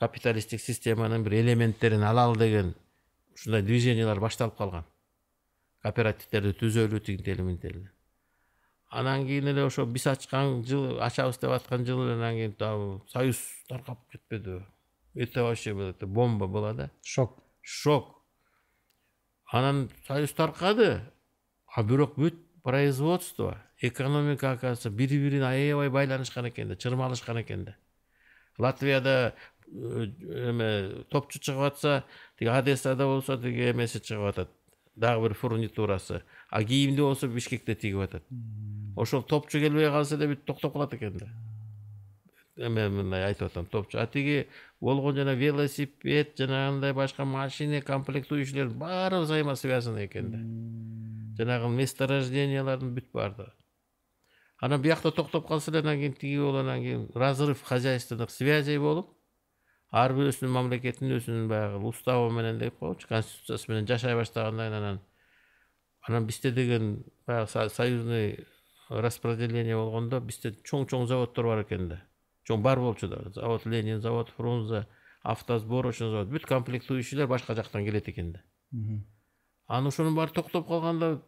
капиталисттик 0.00 0.60
системанын 0.60 1.24
бир 1.24 1.40
элементтерин 1.42 2.02
алалы 2.02 2.38
деген 2.38 2.74
ушундай 3.34 3.62
движениялар 3.62 4.20
башталып 4.20 4.56
калган. 4.56 4.84
Кооперативдерди 5.82 6.56
түзөлү 6.60 7.00
тигинтели 7.00 7.42
мынтели 7.42 7.90
анан 8.90 9.26
кийин 9.26 9.48
эле 9.48 9.64
ошо 9.66 9.84
биз 9.86 10.06
ачкан 10.06 10.62
жылы 10.64 11.00
ачабыз 11.02 11.38
деп 11.38 11.50
аткан 11.50 11.84
жылы 11.84 12.12
анан 12.14 12.34
кийин 12.34 12.56
дагы 12.58 13.02
союз 13.12 13.38
таркап 13.68 13.98
кетпедиби 14.10 14.64
это 15.14 15.42
вообще 15.42 15.74
бомба 15.74 16.46
была 16.46 16.72
да? 16.74 16.90
Шок. 17.02 17.42
Шок. 17.62 18.22
Анан 19.46 19.90
союз 20.06 20.32
таркады 20.32 21.00
а 21.66 21.82
бирок 21.82 22.16
бүт 22.16 22.34
производство 22.66 23.62
экономика 23.78 24.50
оказывается 24.50 24.90
бири 24.90 25.18
бирине 25.18 25.46
аябай 25.46 25.88
байланышкан 25.88 26.48
экен 26.48 26.68
да 26.68 26.74
чырмалышкан 26.74 27.40
экен 27.42 27.64
да. 27.64 27.76
Латвияда 28.58 29.34
эме 29.68 31.04
топчу 31.08 31.38
чыгып 31.38 31.62
атса 31.62 32.04
тиги 32.36 32.48
одессада 32.48 33.06
болсо 33.06 33.38
тиги 33.38 33.70
эмеси 33.70 34.00
чыгып 34.02 34.26
атат 34.32 34.50
дагы 34.96 35.28
бир 35.28 35.34
фурнитурасы. 35.34 36.24
А 36.50 36.64
кийимди 36.64 37.00
болсо 37.00 37.28
бишкекте 37.28 37.76
тигип 37.76 38.00
атат. 38.00 38.24
Ошол 38.96 39.22
топчу 39.22 39.60
келбей 39.60 39.86
калса 39.86 40.16
эле 40.16 40.34
бүт 40.34 40.42
токтоп 40.44 40.72
калат 40.72 40.94
экен 40.94 41.18
да. 41.18 41.28
Эме 42.56 42.88
мындай 42.88 43.26
айтып 43.26 43.50
атам 43.50 43.66
топчу 43.66 43.98
а 44.00 44.06
тиги 44.06 44.46
болгон 44.80 45.16
жана 45.16 45.34
велосипед 45.34 46.38
жанагындай 46.38 46.92
башка 46.92 47.24
машина 47.24 47.82
комплектующийлер 47.82 48.68
баары 48.68 49.20
взаимосвязанный 49.20 50.06
экен 50.06 50.30
да 50.32 51.44
жанагы 51.44 51.68
месторождениялардын 51.76 52.94
бүт 52.96 53.10
баардыгы 53.12 53.52
анан 54.60 54.82
биякта 54.82 55.12
токтоп 55.12 55.46
калса 55.48 55.70
эле 55.70 55.80
анан 55.80 55.98
кийин 56.00 56.14
тиги 56.14 56.38
болуп 56.38 56.62
анан 56.62 56.80
кийин 56.80 57.08
разрыв 57.14 57.62
хозяйственных 57.62 58.30
связей 58.30 58.78
болуп 58.78 59.12
ар 59.90 60.16
бирөөсүнүн 60.16 60.52
мамлекеттин 60.52 61.12
өзүнүн 61.18 61.48
баягы 61.52 61.84
уставы 61.86 62.32
менен 62.32 62.58
деп 62.58 62.78
коебучу 62.78 63.08
конституциясы 63.08 63.70
менен 63.70 63.86
жашай 63.86 64.16
баштагандан 64.16 64.72
кийин 64.72 64.78
анан 64.80 65.00
анан 66.08 66.26
бизде 66.26 66.52
деген 66.52 67.04
баягы 67.26 67.68
союзный 67.68 68.46
распределение 68.88 69.76
болгондо 69.76 70.20
бизде 70.20 70.54
чоң 70.64 70.86
чоң 70.88 71.06
заводдор 71.06 71.52
бар 71.52 71.64
экен 71.66 71.88
да 71.88 72.02
чоң 72.46 72.62
бар 72.62 72.80
болчу 72.80 73.08
да 73.08 73.22
завод 73.34 73.66
ленин 73.66 74.00
завод 74.00 74.30
фрунзе 74.36 74.86
автосборочный 75.22 76.10
завод 76.10 76.28
бүт 76.30 76.46
комплектующийлер 76.46 77.26
башка 77.26 77.54
жактан 77.54 77.84
келет 77.84 78.08
экен 78.08 78.32
да 78.32 78.42
анан 79.66 79.88
ошонун 79.88 80.14
баары 80.14 80.32
токтоп 80.32 80.68
калганда 80.68 81.22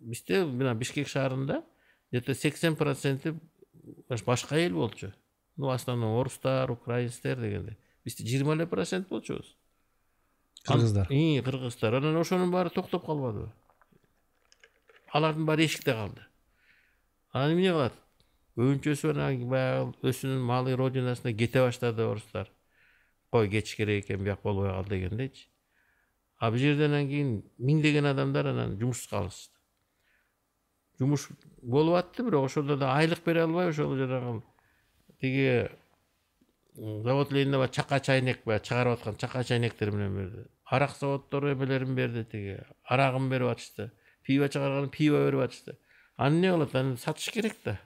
бизде 0.00 0.44
мына 0.44 0.74
бишкек 0.74 1.08
шаарында 1.08 1.62
где 2.10 2.20
то 2.20 2.34
сексен 2.34 2.76
проценти 2.76 3.38
башка 4.26 4.58
эл 4.58 4.74
болчу 4.74 5.12
ну 5.56 5.66
в 5.66 5.70
основном 5.70 6.18
орустар 6.18 6.70
украинецтер 6.70 7.40
дегендей 7.40 7.78
бизде 8.04 8.26
жыйырма 8.26 8.54
эле 8.54 8.66
процент 8.66 9.08
болчубуз 9.08 9.56
кыргыздар 10.64 11.06
кыргыздар 11.08 11.94
анан 11.94 12.16
ошонун 12.16 12.50
баары 12.50 12.70
токтоп 12.70 13.06
калбадыбы 13.06 13.52
алардын 15.12 15.46
баары 15.46 15.66
эшикте 15.66 15.92
калды 15.92 16.26
анан 17.32 17.54
эмне 17.54 17.70
кылат 17.70 17.92
көбүнчөсү 18.58 19.10
анан 19.14 19.48
баягы 19.50 20.10
өзүнүн 20.10 20.42
малый 20.46 20.76
родинасына 20.78 21.32
кете 21.36 21.62
баштады 21.64 22.06
орустар 22.06 22.50
кой 23.30 23.48
кетиш 23.48 23.76
керек 23.76 24.04
экен 24.04 24.24
бияк 24.24 24.42
болбой 24.42 24.70
калды 24.70 24.96
дегендейчи 24.96 25.48
а 26.38 26.50
бул 26.50 26.58
жерде 26.58 26.86
анан 26.86 27.08
кийин 27.08 27.42
миңдеген 27.58 28.10
адамдар 28.12 28.52
анан 28.52 28.78
жумушсуз 28.78 29.10
калышты 29.10 29.58
жумуш 30.98 31.28
болуп 31.62 31.98
атты 31.98 32.22
бирок 32.22 32.46
ошондо 32.50 32.76
да 32.76 32.94
айлык 32.96 33.24
бере 33.24 33.42
албай 33.42 33.68
ошол 33.68 33.96
жанагы 33.96 34.42
тиги 35.20 35.68
завод 36.76 37.32
ленинде 37.32 37.58
баягы 37.58 37.74
чака 37.74 38.00
чайнек 38.00 38.44
баягы 38.44 38.64
чыгарып 38.68 38.98
аткан 38.98 39.16
чака 39.16 39.44
чайнектер 39.44 39.90
менен 39.90 40.16
берди 40.16 40.46
арак 40.64 40.96
заводдору 41.00 41.52
эмелерин 41.52 41.94
берди 41.94 42.24
тиги 42.24 42.58
арагын 42.84 43.28
берип 43.30 43.48
атышты 43.48 43.90
пиво 44.24 44.48
чыгарган 44.48 44.88
пиво 44.90 45.26
берип 45.26 45.40
атышты. 45.40 45.78
Анан 46.16 46.38
эмне 46.38 46.50
кылат 46.52 46.74
анан 46.74 46.96
сатыш 46.96 47.30
керек 47.30 47.56
да 47.64 47.78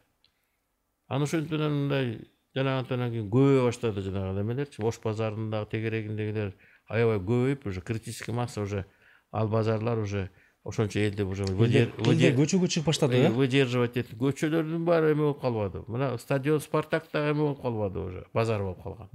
анан 1.08 1.22
ошентип 1.22 1.52
анан 1.58 1.72
мындай 1.82 2.28
жанагынтан 2.54 3.10
кийин 3.10 3.30
көбөйө 3.32 3.64
баштады 3.66 4.02
жанагы 4.04 4.42
эмелерчи 4.42 4.82
ош 4.82 5.00
базарындагы 5.04 5.70
тегерегиндегилер 5.72 6.54
аябай 6.88 7.18
көбөйүп 7.18 7.66
уже 7.68 7.80
критический 7.80 8.32
масса 8.32 8.62
уже 8.62 8.84
ал 9.32 9.48
базарлар 9.48 9.98
уже 9.98 10.30
ошончо 10.64 11.00
элди 11.00 11.22
уже 11.22 11.44
элдер 11.44 11.92
көчөгө 11.96 12.68
чыгып 12.68 12.86
баштады 12.90 13.16
э 13.16 13.30
выдерживать 13.30 13.96
этип 13.96 14.18
көчөлөрдүн 14.20 14.84
баары 14.84 15.12
эме 15.12 15.22
болуп 15.22 15.40
калбады. 15.40 15.84
Мына 15.86 16.16
стадион 16.18 16.60
спартак 16.60 17.08
дагы 17.12 17.32
эме 17.32 17.40
болуп 17.40 17.62
калбады 17.62 17.98
уже 18.00 18.26
базар 18.34 18.62
болуп 18.62 18.82
калган. 18.82 19.08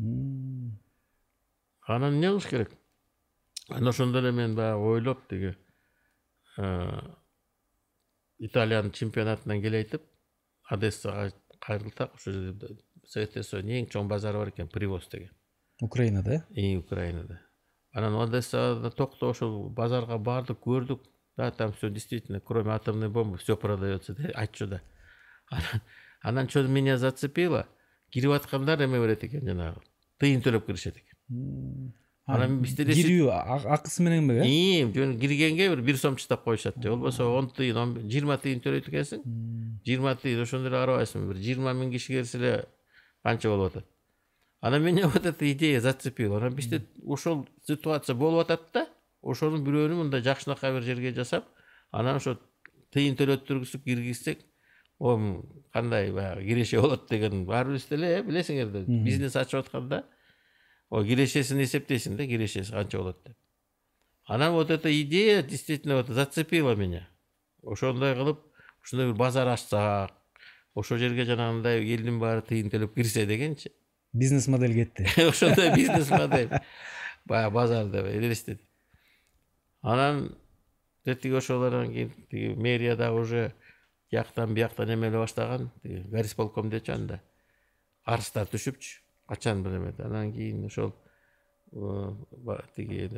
Анан 1.88 2.16
эмне 2.16 2.30
кылыш 2.30 2.48
керек? 2.48 2.72
Анан 3.70 3.90
ошондо 3.90 4.20
эле 4.20 4.32
мен 4.32 4.56
баягы 4.56 4.82
ойлоп 4.82 5.28
тиги 5.28 5.56
италиянын 8.40 8.92
чемпионатынан 8.92 9.62
келейтип 9.62 10.02
одессага 10.70 11.32
кайрылсак 11.66 12.16
ошол 12.16 12.34
жерде 12.34 12.76
союздун 13.08 13.72
эң 13.80 13.90
чоң 13.94 14.12
базары 14.12 14.42
бар 14.42 14.54
экен 14.54 14.70
привоз 14.70 15.08
деген 15.12 15.32
украинада 15.82 16.44
э 16.52 16.76
украинада 16.78 17.40
анан 17.92 18.20
одессада 18.22 18.92
токтоп 18.92 19.32
ошол 19.32 19.70
базарга 19.70 20.18
бардык 20.18 20.60
көрдүк 20.68 21.08
да 21.38 21.52
там 21.52 21.74
все 21.74 21.90
действительно 21.90 22.40
кроме 22.40 22.72
атомной 22.72 23.10
бомбы 23.10 23.38
все 23.38 23.58
продается 23.58 24.14
деп 24.14 24.32
айтчу 24.36 24.68
да. 24.68 24.82
Анан 26.22 26.50
что 26.50 26.64
меня 26.64 26.98
зацепило 26.98 27.68
кирип 28.10 28.32
аткандар 28.32 28.82
эме 28.84 29.00
берет 29.00 29.24
экен 29.24 29.46
жанагы 29.48 29.82
тыйын 30.20 30.42
төлөп 30.42 30.66
киришет 30.68 30.98
экен 30.98 31.94
анан 32.26 32.62
бизде 32.64 32.86
кирүү 32.88 33.28
акысы 33.32 34.04
менен 34.06 34.24
эмеби 34.24 34.94
жөн 34.96 35.18
киргенге 35.20 35.68
бир 35.74 35.82
бир 35.84 35.98
сом 36.00 36.16
чыдап 36.16 36.44
коюшат 36.46 36.78
же 36.82 36.90
болбосо 36.90 37.28
он 37.28 37.50
тыйын 37.52 37.98
жыйырма 38.08 38.38
тыйын 38.40 38.62
төлөйт 38.64 38.88
экенсиң 38.88 39.26
жыйырма 39.84 40.16
тыйын 40.22 40.44
ошондо 40.46 40.72
эле 40.72 40.80
карабайсыңбы 40.80 41.34
бир 41.34 41.42
жыйырма 41.44 41.74
миң 41.76 41.92
киши 41.92 42.16
келсе 42.16 42.40
эле 42.40 42.54
канча 43.24 43.52
болуп 43.52 43.74
атат 43.74 43.90
анан 44.62 44.84
меня 44.84 45.10
вот 45.10 45.26
эта 45.26 45.52
идея 45.52 45.82
зацепила 45.82 46.38
анан 46.38 46.56
бизде 46.56 46.82
ошол 47.06 47.46
ситуация 47.68 48.16
болуп 48.16 48.46
атат 48.46 48.70
да 48.74 48.88
ошонун 49.22 49.66
бирөөнү 49.68 50.00
мындай 50.06 50.24
жакшынакай 50.24 50.72
бир 50.72 50.88
жерге 50.88 51.14
жасап 51.14 51.52
анан 51.92 52.22
ошо 52.22 52.38
тыйын 52.96 53.20
төлөттүргүзүп 53.20 53.84
киргизсек 53.84 54.40
кандай 55.74 56.12
баягы 56.12 56.48
киреше 56.48 56.80
болот 56.80 57.10
деген 57.10 57.44
баарыбыз 57.46 57.90
деле 57.90 58.20
э 58.20 58.24
билесиңер 58.24 58.72
да 58.72 58.86
бизнес 58.88 59.36
ачып 59.36 59.66
атканда 59.66 60.06
кирешесин 60.92 61.62
эсептейсиң 61.64 62.18
да 62.18 62.28
кирешеси 62.28 62.72
канча 62.72 62.98
болот 62.98 63.22
деп. 63.26 63.38
Анан 64.26 64.54
вот 64.54 64.72
эта 64.72 64.90
идея 65.02 65.44
действительно 65.44 65.98
вот 65.98 66.08
зацепила 66.08 66.76
меня. 66.76 67.08
Ошондой 67.64 68.16
кылып 68.16 68.40
ушундай 68.84 69.08
бир 69.08 69.16
базар 69.16 69.48
ачсак 69.48 70.12
ошол 70.76 70.98
жерге 70.98 71.26
жанагындай 71.26 71.84
элдин 71.84 72.20
баары 72.20 72.42
тыйын 72.42 72.70
төлөп 72.70 72.96
кирсе 72.96 73.26
дегенчи. 73.26 73.72
Бизнес 74.14 74.48
модель 74.48 74.74
кетти. 74.74 75.08
Ошондой 75.28 75.76
бизнес 75.76 76.10
модель. 76.10 76.50
Баягы 77.26 77.54
базар 77.54 77.88
деп 77.88 78.06
элестетип 78.06 78.62
анан 79.84 80.38
тетиги 81.04 81.36
ошолордон 81.36 81.92
кийин 81.92 82.12
тиги 82.30 82.54
мэрия 82.56 82.96
дагы 82.96 83.20
уже 83.20 83.54
тияктан 84.10 84.54
бияктан 84.54 84.94
эмелей 84.94 85.20
баштаган 85.20 85.72
тиги 85.84 86.02
горисполком 86.08 86.70
дечү 86.70 86.94
анда 86.94 87.22
арыздар 88.06 88.48
түшүпчү. 88.48 89.03
Качан 89.28 89.66
эмеде 89.66 90.04
анан 90.04 90.34
кийин 90.34 90.66
ошол 90.66 90.94
тиги 92.76 93.10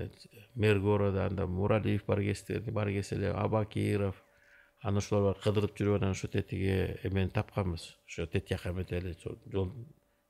мэр 0.56 0.80
города 0.80 1.26
анда 1.26 1.48
муралиев 1.48 2.06
бар 2.06 2.22
кезде 2.22 2.60
бар 2.60 2.88
келсе 2.88 3.16
эле 3.16 3.32
абакиров. 3.32 4.16
Анан 4.82 4.98
ошолор 4.98 5.38
кыдырып 5.42 5.76
жүрүп 5.76 5.98
анан 5.98 6.12
ошо 6.12 6.28
тетиги 6.28 6.98
эмени 7.04 7.30
тапканбыз. 7.30 7.96
Ошо 8.08 8.28
тет 8.28 8.48
жака 8.50 8.70
эметип 8.70 8.92
эле 8.92 9.16
жол 9.52 9.74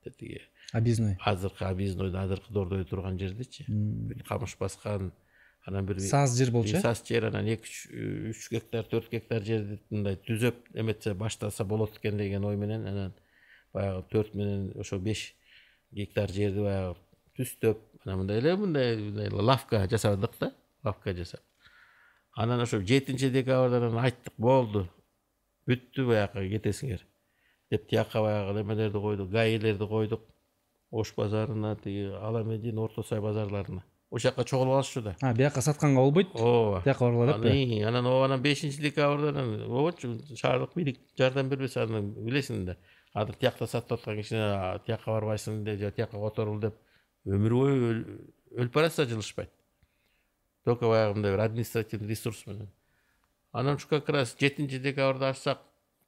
тетиги. 0.02 0.40
Объездной. 0.72 1.18
Азыркы 1.20 1.64
объезднойдун 1.64 2.20
азыркы 2.20 2.52
дордой 2.52 2.84
турган 2.84 3.18
жердечи. 3.18 3.66
Бүт 3.68 4.24
камыш 4.26 4.56
баскан 4.58 5.12
анан 5.66 5.86
бир 5.86 6.00
саз 6.00 6.36
жер 6.38 6.50
болчу 6.50 6.76
э? 6.76 6.80
Саз 6.80 7.02
жер 7.06 7.26
анан 7.28 7.46
эки 7.46 7.68
үч 8.30 8.48
гектар 8.50 8.86
төрт 8.86 9.10
гектар 9.10 9.42
жерди 9.44 9.80
мындай 9.90 10.16
түзөп 10.16 10.70
эметсе 10.74 11.14
баштаса 11.14 11.64
болот 11.64 11.98
экен 11.98 12.16
деген 12.16 12.44
ой 12.44 12.56
менен 12.56 12.86
анан 12.86 13.14
баягы 13.74 14.04
төрт 14.12 14.34
менен 14.34 14.70
ошо 14.78 14.98
беш 14.98 15.34
гектар 15.92 16.30
жерди 16.30 16.62
баягы 16.64 16.96
түстөп 17.38 17.80
анан 18.04 18.22
мындай 18.22 18.38
эле 18.40 18.56
мындай 18.56 18.96
мындай 18.96 19.30
лавка 19.30 19.86
жасадык 19.90 20.38
да 20.40 20.52
лавка 20.84 21.14
жасап 21.14 21.40
анан 22.36 22.60
ошо 22.60 22.80
жетинчи 22.80 23.30
декабрдан 23.30 23.98
айттык 23.98 24.34
болду 24.38 24.86
бүттү 25.68 26.06
баягы 26.10 26.48
кетесиңер 26.54 27.04
деп 27.70 27.88
тияка 27.90 28.22
баягы 28.22 28.58
немелерди 28.60 29.00
койдук 29.00 29.30
гаилерди 29.30 29.86
койдук 29.86 30.22
ош 30.90 31.12
базарына 31.16 31.76
тиги 31.82 32.10
ала 32.20 32.44
медин 32.44 32.78
орто 32.78 33.02
сай 33.02 33.20
базарларына 33.20 33.82
ошол 34.10 34.30
жака 34.30 34.44
чогулуп 34.44 34.74
алышчу 34.74 35.02
да 35.02 35.16
а 35.20 35.34
бияка 35.34 35.60
сатканга 35.60 36.00
болбойт 36.00 36.28
ооба 36.34 36.82
тияка 36.82 37.04
баргыла 37.04 37.38
деппи 37.38 37.82
анан 37.82 38.06
о 38.06 38.22
анан 38.22 38.42
бешинчи 38.42 38.80
декабрда 38.80 39.28
анан 39.28 39.68
болбочу 39.68 40.18
шаардык 40.36 40.74
бийлик 40.76 41.00
жардам 41.18 41.48
бербесе 41.48 41.80
анан 41.80 42.12
билесиң 42.12 42.64
да 42.64 42.76
азыр 43.16 43.36
тиякта 43.40 43.66
сатып 43.66 43.96
аткан 43.98 44.18
кишине 44.20 44.46
тияка 44.86 45.10
барбайсың 45.14 45.62
де 45.64 45.76
же 45.80 45.90
тияка 45.90 46.20
которул 46.20 46.60
деп 46.60 46.76
өмүр 47.26 47.54
бою 47.56 47.76
өл- 47.90 48.04
өлүп 48.60 48.74
баратса 48.74 49.06
жылышпайт 49.08 49.50
только 50.64 50.88
баягы 50.90 51.14
мындай 51.14 51.32
бир 51.32 51.40
административный 51.40 52.08
ресурс 52.08 52.44
менен. 52.46 52.68
Анан 53.52 53.76
ушу 53.76 53.88
как 53.88 54.08
раз 54.08 54.36
жетинчи 54.38 54.78
декабрда 54.78 55.30
ачсак 55.30 55.60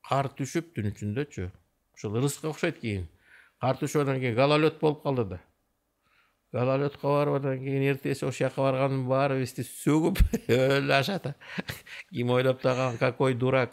кар 0.08 0.28
түшүп 0.28 0.74
түн 0.74 0.90
ичиндечү 0.90 1.50
ушул 1.94 2.16
ырыска 2.18 2.50
окшойт 2.50 2.80
кийин 2.80 3.06
кар 3.60 3.78
түшүп 3.78 4.02
анан 4.02 4.20
кийин 4.20 4.34
гололед 4.34 4.80
болуп 4.80 5.02
калды 5.02 5.24
да. 5.24 5.40
Гололедко 6.52 7.06
барып 7.06 7.38
анан 7.40 7.58
кийин 7.62 7.86
эртеси 7.92 8.26
ошол 8.26 8.48
жака 8.48 8.62
барганын 8.66 9.06
баарыбызды 9.08 9.64
сөгүп 9.64 10.20
өлү 10.48 10.92
ашата 10.98 11.34
ким 12.10 12.30
ойлоп 12.36 12.60
таган 12.60 12.98
какой 12.98 13.34
дурак. 13.34 13.72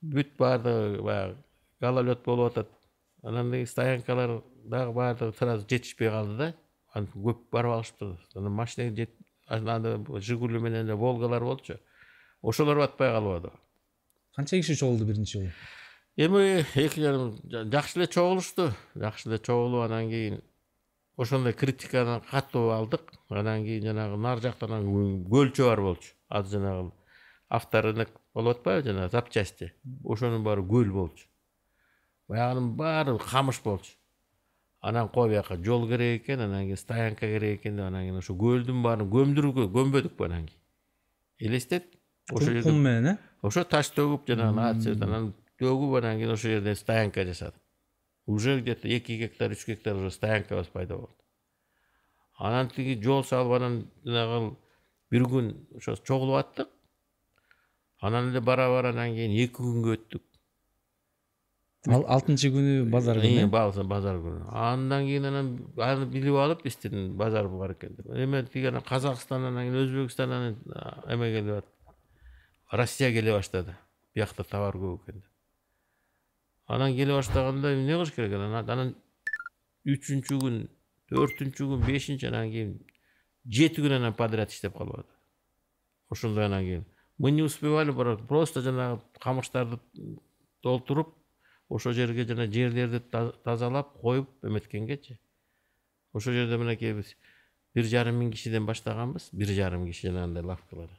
Бүт 0.00 0.36
баардыгы 0.38 1.02
баягы 1.02 1.36
гололед 1.84 2.24
болуп 2.24 2.52
атат. 2.52 2.70
Анан 3.22 3.50
тиги 3.52 3.66
стоянкалар 3.66 4.42
дагы 4.64 4.92
баардыгы 4.92 5.36
сразу 5.38 5.66
жетишпей 5.68 6.10
калды 6.10 6.36
да. 6.36 6.54
Антип 6.94 7.16
көп 7.16 7.38
барып 7.52 7.94
анан 8.34 8.52
машина 8.52 8.94
жет 8.96 9.10
анан 9.46 10.06
жигули 10.20 10.58
менен 10.58 10.86
эле 10.86 10.94
волгалар 10.94 11.42
болчу. 11.44 11.78
Ошолор 12.42 12.78
батпай 12.78 13.10
калып 13.10 13.44
атат 13.44 13.60
канча 14.36 14.56
киши 14.56 14.76
чогулду 14.76 15.04
биринчи 15.04 15.38
жолу? 15.38 15.50
Эми 16.16 16.64
эки 16.74 17.00
жарым 17.00 17.36
жа- 17.44 17.64
жакшы 17.70 17.98
эле 17.98 18.06
чогулушту. 18.06 18.70
Жакшы 18.94 19.28
эле 19.28 19.38
чогулуп 19.38 19.84
анан 19.84 20.08
кийин 20.08 20.40
ошондой 21.16 21.52
критиканы 21.52 22.20
катуу 22.30 22.70
алдык. 22.70 23.12
Анан 23.28 23.64
кийин 23.64 23.82
жанагы 23.82 24.16
нары 24.16 24.54
анан 24.60 25.24
көлчө 25.24 25.64
бар 25.64 25.80
болчу. 25.80 26.14
Азыр 26.28 26.60
жанагы 26.60 26.92
авторынок 27.48 28.10
болуп 28.34 28.58
атпайбы 28.58 28.88
жанагы 28.88 29.10
запчасти. 29.10 29.72
Ошонун 30.04 30.44
баары 30.44 30.62
көл 30.62 30.90
болчу 30.92 31.26
баягынын 32.28 32.74
баары 32.76 33.18
камыш 33.18 33.60
болчу. 33.64 33.92
Анан 34.80 35.08
кой 35.08 35.30
бияка 35.30 35.56
жол 35.56 35.88
керек 35.88 36.22
экен 36.22 36.40
анан 36.40 36.64
кийин 36.64 36.76
стоянка 36.76 37.26
керек 37.26 37.60
экен 37.60 37.76
деп 37.76 37.86
анан 37.86 38.02
кийин 38.04 38.18
ошо 38.18 38.34
көлдүн 38.34 38.82
баарын 38.82 39.10
көмдүргө 39.10 39.68
көмбөдүкпү 39.72 40.24
анан 40.26 40.46
кийин 40.46 41.48
элестет 41.48 41.84
кум 42.28 42.40
жерде 42.40 42.72
менен 42.72 43.14
э? 43.14 43.18
Ошо 43.42 43.64
таш 43.64 43.90
төгүп 43.96 44.28
жанагы 44.28 44.56
нацеп 44.56 45.02
анан 45.02 45.32
төгүп 45.60 45.98
анан 46.02 46.18
кийин 46.18 46.36
ошол 46.36 46.50
жерде 46.50 46.74
стоянка 46.76 47.24
жасадык 47.24 47.64
уже 48.26 48.60
где 48.60 48.74
то 48.74 48.88
эки 48.88 49.12
гектар 49.12 49.52
үч 49.52 49.66
гектар 49.66 49.96
уже 49.96 50.10
стоянкабыз 50.10 50.68
пайда 50.68 50.96
болду. 50.96 51.14
Анан 52.38 52.68
тиги 52.68 53.00
жол 53.02 53.24
салып 53.24 53.52
анан 53.52 53.90
жанагы 54.04 54.56
бир 55.10 55.26
күн 55.28 55.50
ошо 55.76 55.96
чогулуп 55.96 56.40
аттык. 56.40 56.68
Анан 58.00 58.30
эле 58.30 58.40
бара 58.40 58.68
бара 58.68 58.88
анан 58.88 59.14
кийин 59.14 59.32
эки 59.32 59.52
күнгө 59.60 59.96
өттүк. 59.98 60.22
Ал- 61.84 62.06
алтынчы 62.08 62.48
күнү 62.48 62.86
базар 62.88 63.18
күнү 63.20 63.44
э? 63.44 63.48
базар 63.84 64.16
күнү. 64.16 64.46
Андан 64.48 65.04
кийин 65.04 65.26
анан 65.28 65.48
аны 65.76 66.06
билип 66.08 66.36
алып 66.40 66.62
биздин 66.64 67.12
базар 67.16 67.48
бар 67.48 67.74
экен 67.74 67.96
деп. 67.98 68.06
Эме 68.08 68.42
тиги 68.44 68.70
анан 68.70 68.82
казакстан 68.82 69.44
анан 69.44 69.68
кийин 69.68 69.82
өзбекстан 69.82 70.32
анан 70.32 70.56
а, 70.72 71.02
эме 71.12 71.28
келип 71.34 71.58
атты. 71.58 71.94
Россия 72.72 73.12
келе 73.12 73.34
баштады. 73.36 73.76
Биякта 74.14 74.44
товар 74.44 74.78
көп 74.80 75.02
экен 75.02 75.20
деп. 75.20 75.28
Анан 76.66 76.96
келе 76.96 77.12
баштаганда 77.12 77.74
эмне 77.74 77.92
кылыш 77.92 78.14
керек 78.16 78.32
анан? 78.32 78.56
Анан 78.64 78.94
үчүнчү 79.84 80.38
күн 80.40 80.62
төртүнчү 81.12 81.68
күн 81.68 81.84
бешинчи 81.84 82.30
анан 82.30 82.48
кийин 82.48 82.78
жети 83.44 83.84
күн 83.84 83.98
анан 83.98 84.16
подряд 84.16 84.50
иштеп 84.50 84.72
калып 84.78 85.02
атат 85.02 85.12
ошондой 86.08 86.46
анан 86.46 86.64
кийин. 86.64 86.86
Мы 87.18 87.30
не 87.30 87.42
успевали 87.42 87.92
просто 87.92 88.62
жанагы 88.62 89.02
камыштарды 89.20 89.78
толтуруп 90.62 91.14
ошол 91.69 91.93
жерге 91.93 92.25
жана 92.25 92.47
жерлерди 92.47 92.99
та- 92.99 93.31
тазалап 93.43 93.93
коюп 94.01 94.29
эметкенгечи 94.43 95.19
ошол 96.13 96.33
жерде 96.33 96.57
мынакей 96.57 96.93
биз 96.93 97.15
бир 97.75 97.85
жарым 97.85 98.19
миң 98.21 98.31
кишиден 98.33 98.65
баштаганбыз 98.65 99.29
бир 99.33 99.53
жарым 99.53 99.85
киши 99.87 100.07
жанагындай 100.07 100.43
лавкалар 100.43 100.89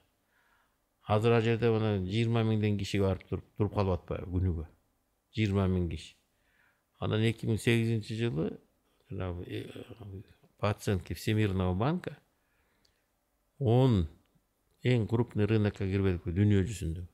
азыр 1.02 1.32
ал 1.32 1.42
жерде 1.42 1.70
мына 1.74 1.92
жыйырма 2.06 2.44
миңден 2.46 2.78
киши 2.78 3.00
барып 3.02 3.26
туруп 3.28 3.44
туруп 3.58 3.74
калып 3.74 3.98
атпайбы 3.98 4.30
күнүгө 4.36 4.66
жыйырма 5.36 5.66
миң 5.74 5.88
киши 5.90 6.14
анан 7.00 7.26
эки 7.26 7.50
миң 7.50 7.58
сегизинчи 7.58 8.18
жылы 8.20 8.50
жанагы 9.10 9.44
э, 9.48 9.82
по 10.58 10.70
оценке 10.70 11.14
всемирного 11.14 11.74
банка 11.74 12.16
он 13.58 14.06
эң 14.84 15.08
крупный 15.08 15.46
рынокко 15.50 15.84
кирбедикпи 15.88 16.32
дүйнө 16.36 16.62
жүзүндө 16.68 17.06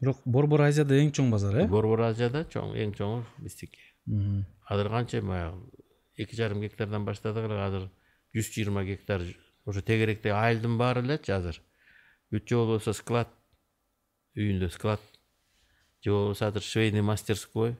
бирок 0.00 0.20
борбор 0.24 0.62
азияда 0.68 0.98
эң 1.02 1.10
чоң 1.14 1.30
базар 1.32 1.56
э 1.62 1.66
борбор 1.70 2.04
азияда 2.08 2.44
чоң 2.52 2.74
эң 2.78 2.94
чоңу 2.98 3.24
биздики 3.42 3.80
азыр 4.68 4.90
канча 4.94 5.20
баягы 5.22 5.82
эки 6.16 6.36
жарым 6.36 6.60
гектардан 6.62 7.04
баштадык 7.04 7.48
эле 7.48 7.58
азыр 7.64 7.88
жүз 8.34 8.52
жыйырма 8.54 8.84
гектар 8.84 9.24
ошо 9.66 9.82
тегеректеги 9.82 10.34
айылдын 10.34 10.78
баары 10.78 11.02
элечи 11.02 11.32
азыр 11.34 11.60
бүт 12.30 12.46
же 12.48 12.60
болбосо 12.60 12.94
склад 12.94 13.28
үйүндө 14.36 14.70
склад 14.74 15.02
же 16.04 16.12
болбосо 16.12 16.48
азыр 16.48 16.62
швейный 16.62 17.02
мастерской 17.02 17.76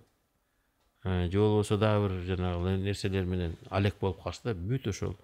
же 1.05 1.39
болбосо 1.39 1.79
дагы 1.79 2.09
бир 2.09 2.21
жанагы 2.33 2.77
нерселер 2.83 3.25
менен 3.25 3.57
алек 3.71 3.99
болуп 4.01 4.23
калышты 4.25 4.55
да 4.55 4.59
бүт 4.59 4.89
ошол 4.89 5.17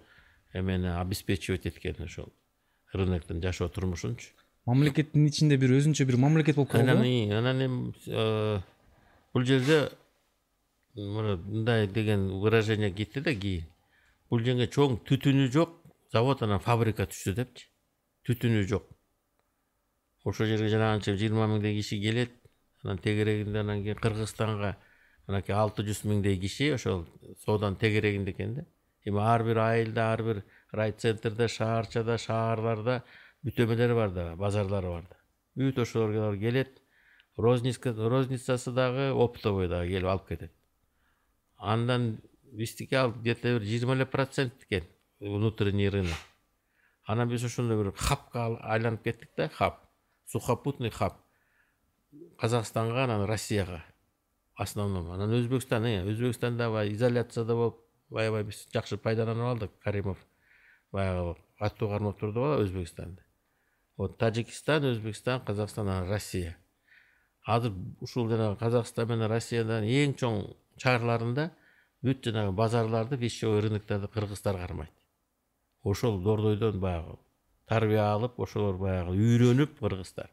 эмени 0.53 0.87
обеспечивать 0.87 1.67
эткен 1.67 2.03
ошол 2.03 2.31
рыноктун 2.93 3.41
жашоо 3.41 3.69
турмушунчу 3.69 4.31
мамлекеттин 4.66 5.26
ичинде 5.26 5.56
бир 5.56 5.72
өзүнчө 5.78 6.06
бир 6.06 6.16
мамлекет 6.16 6.56
болуп 6.56 6.74
анан 6.74 6.96
калды 7.00 7.08
и- 7.08 7.30
анан 7.30 7.62
эми 7.66 7.94
э, 8.06 8.60
бул 9.34 9.44
жерде 9.44 9.90
мына 10.94 11.36
мындай 11.36 11.86
деген 11.86 12.28
выражение 12.40 12.90
кетти 12.90 13.20
да 13.20 13.34
кийин 13.34 13.66
бул 14.30 14.40
жерге 14.44 14.66
чоң 14.66 14.98
түтүнү 15.08 15.50
жок 15.52 15.76
завод 16.12 16.42
анан 16.42 16.60
фабрика 16.60 17.06
түштү 17.06 17.34
депчи 17.38 17.68
түтүнү 18.28 18.66
жок 18.68 18.86
ошол 20.24 20.46
жерге 20.46 20.68
жанагынча 20.68 21.16
жыйырма 21.16 21.46
миңдей 21.50 21.76
киши 21.80 21.98
келет 22.02 22.32
анан 22.84 22.98
тегерегинде 22.98 23.60
анан 23.64 23.82
кийин 23.82 23.96
кыргызстанга 24.02 24.74
мынакей 25.28 25.54
алты 25.56 25.82
жүз 25.86 26.04
миңдей 26.10 26.38
киши 26.42 26.72
ошол 26.74 27.06
сооданын 27.44 27.78
тегерегинде 27.80 28.34
экен 28.34 28.54
да 28.58 28.64
эми 29.06 29.20
ар 29.22 29.44
бир 29.44 29.58
айылда 29.64 30.12
ар 30.12 30.22
бир 30.22 30.42
райцентрде 30.72 31.48
шаарчада 31.48 32.18
шаарларда 32.18 33.02
бүт 33.45 33.59
эмелери 33.61 33.93
бар 33.93 34.11
да 34.11 34.35
базарлары 34.35 34.89
бар 34.89 35.07
да 35.09 35.17
бүт 35.55 35.79
ошолор 35.83 36.37
келет 36.37 36.81
розница 37.37 37.93
розницасы 37.93 38.71
дагы 38.71 39.11
оптовый 39.13 39.67
дагы 39.67 39.91
келип 39.91 40.09
алып 40.09 40.27
кетет 40.27 40.53
андан 41.57 42.21
биздики 42.51 42.95
ал 42.95 43.11
где 43.11 43.35
то 43.35 43.59
бир 43.59 43.61
жыйырма 43.61 43.93
эле 43.93 44.05
процент 44.05 44.53
экен 44.63 44.87
внутренний 45.19 45.89
рынок 45.89 46.17
анан 47.05 47.29
биз 47.29 47.43
ошондой 47.43 47.83
бир 47.83 47.91
хабка 47.91 48.47
айланып 48.61 49.03
кеттик 49.03 49.29
да 49.37 49.49
хаб 49.49 49.79
сухопутный 50.25 50.89
хаб 50.89 51.13
казакстанга 52.39 53.03
анан 53.03 53.25
россияга 53.25 53.83
основном 54.55 55.11
анан 55.11 55.33
өзбекстан 55.33 55.85
э 55.85 56.03
өзбекстанда 56.03 56.71
баягы 56.71 56.95
изоляцияда 56.95 57.55
болуп 57.55 57.85
аябай 58.11 58.43
биз 58.43 58.67
жакшы 58.73 58.97
пайдаланып 58.97 59.51
алдык 59.51 59.79
каримов 59.83 60.17
баягы 60.91 61.35
катуу 61.59 61.89
кармап 61.89 62.19
турду 62.19 62.39
го 62.39 62.57
өзбекстанды 62.63 63.24
вот 63.97 64.17
тажикстан 64.17 64.85
өзбекстан 64.91 65.41
казакстан 65.45 65.89
анан 65.89 66.09
россия. 66.09 66.57
Азыр 67.45 67.73
ушул 68.01 68.29
жанагы 68.29 68.57
казакстан 68.59 69.09
менен 69.09 69.29
россиядан 69.29 69.83
эң 69.83 70.15
чоң 70.19 70.41
шаарларында 70.81 71.51
бүт 72.03 72.23
жанагы 72.25 72.51
базарларды 72.51 73.15
вещевой 73.15 73.61
рыноктарды 73.61 74.07
кыргыздар 74.07 74.57
кармайт. 74.57 74.91
Ошол 75.83 76.19
дордойдон 76.21 76.79
баягы 76.79 77.17
тарбия 77.67 78.11
алып 78.13 78.39
ошолор 78.39 78.77
баягы 78.77 79.13
үйрөнүп 79.13 79.79
кыргыздар. 79.79 80.31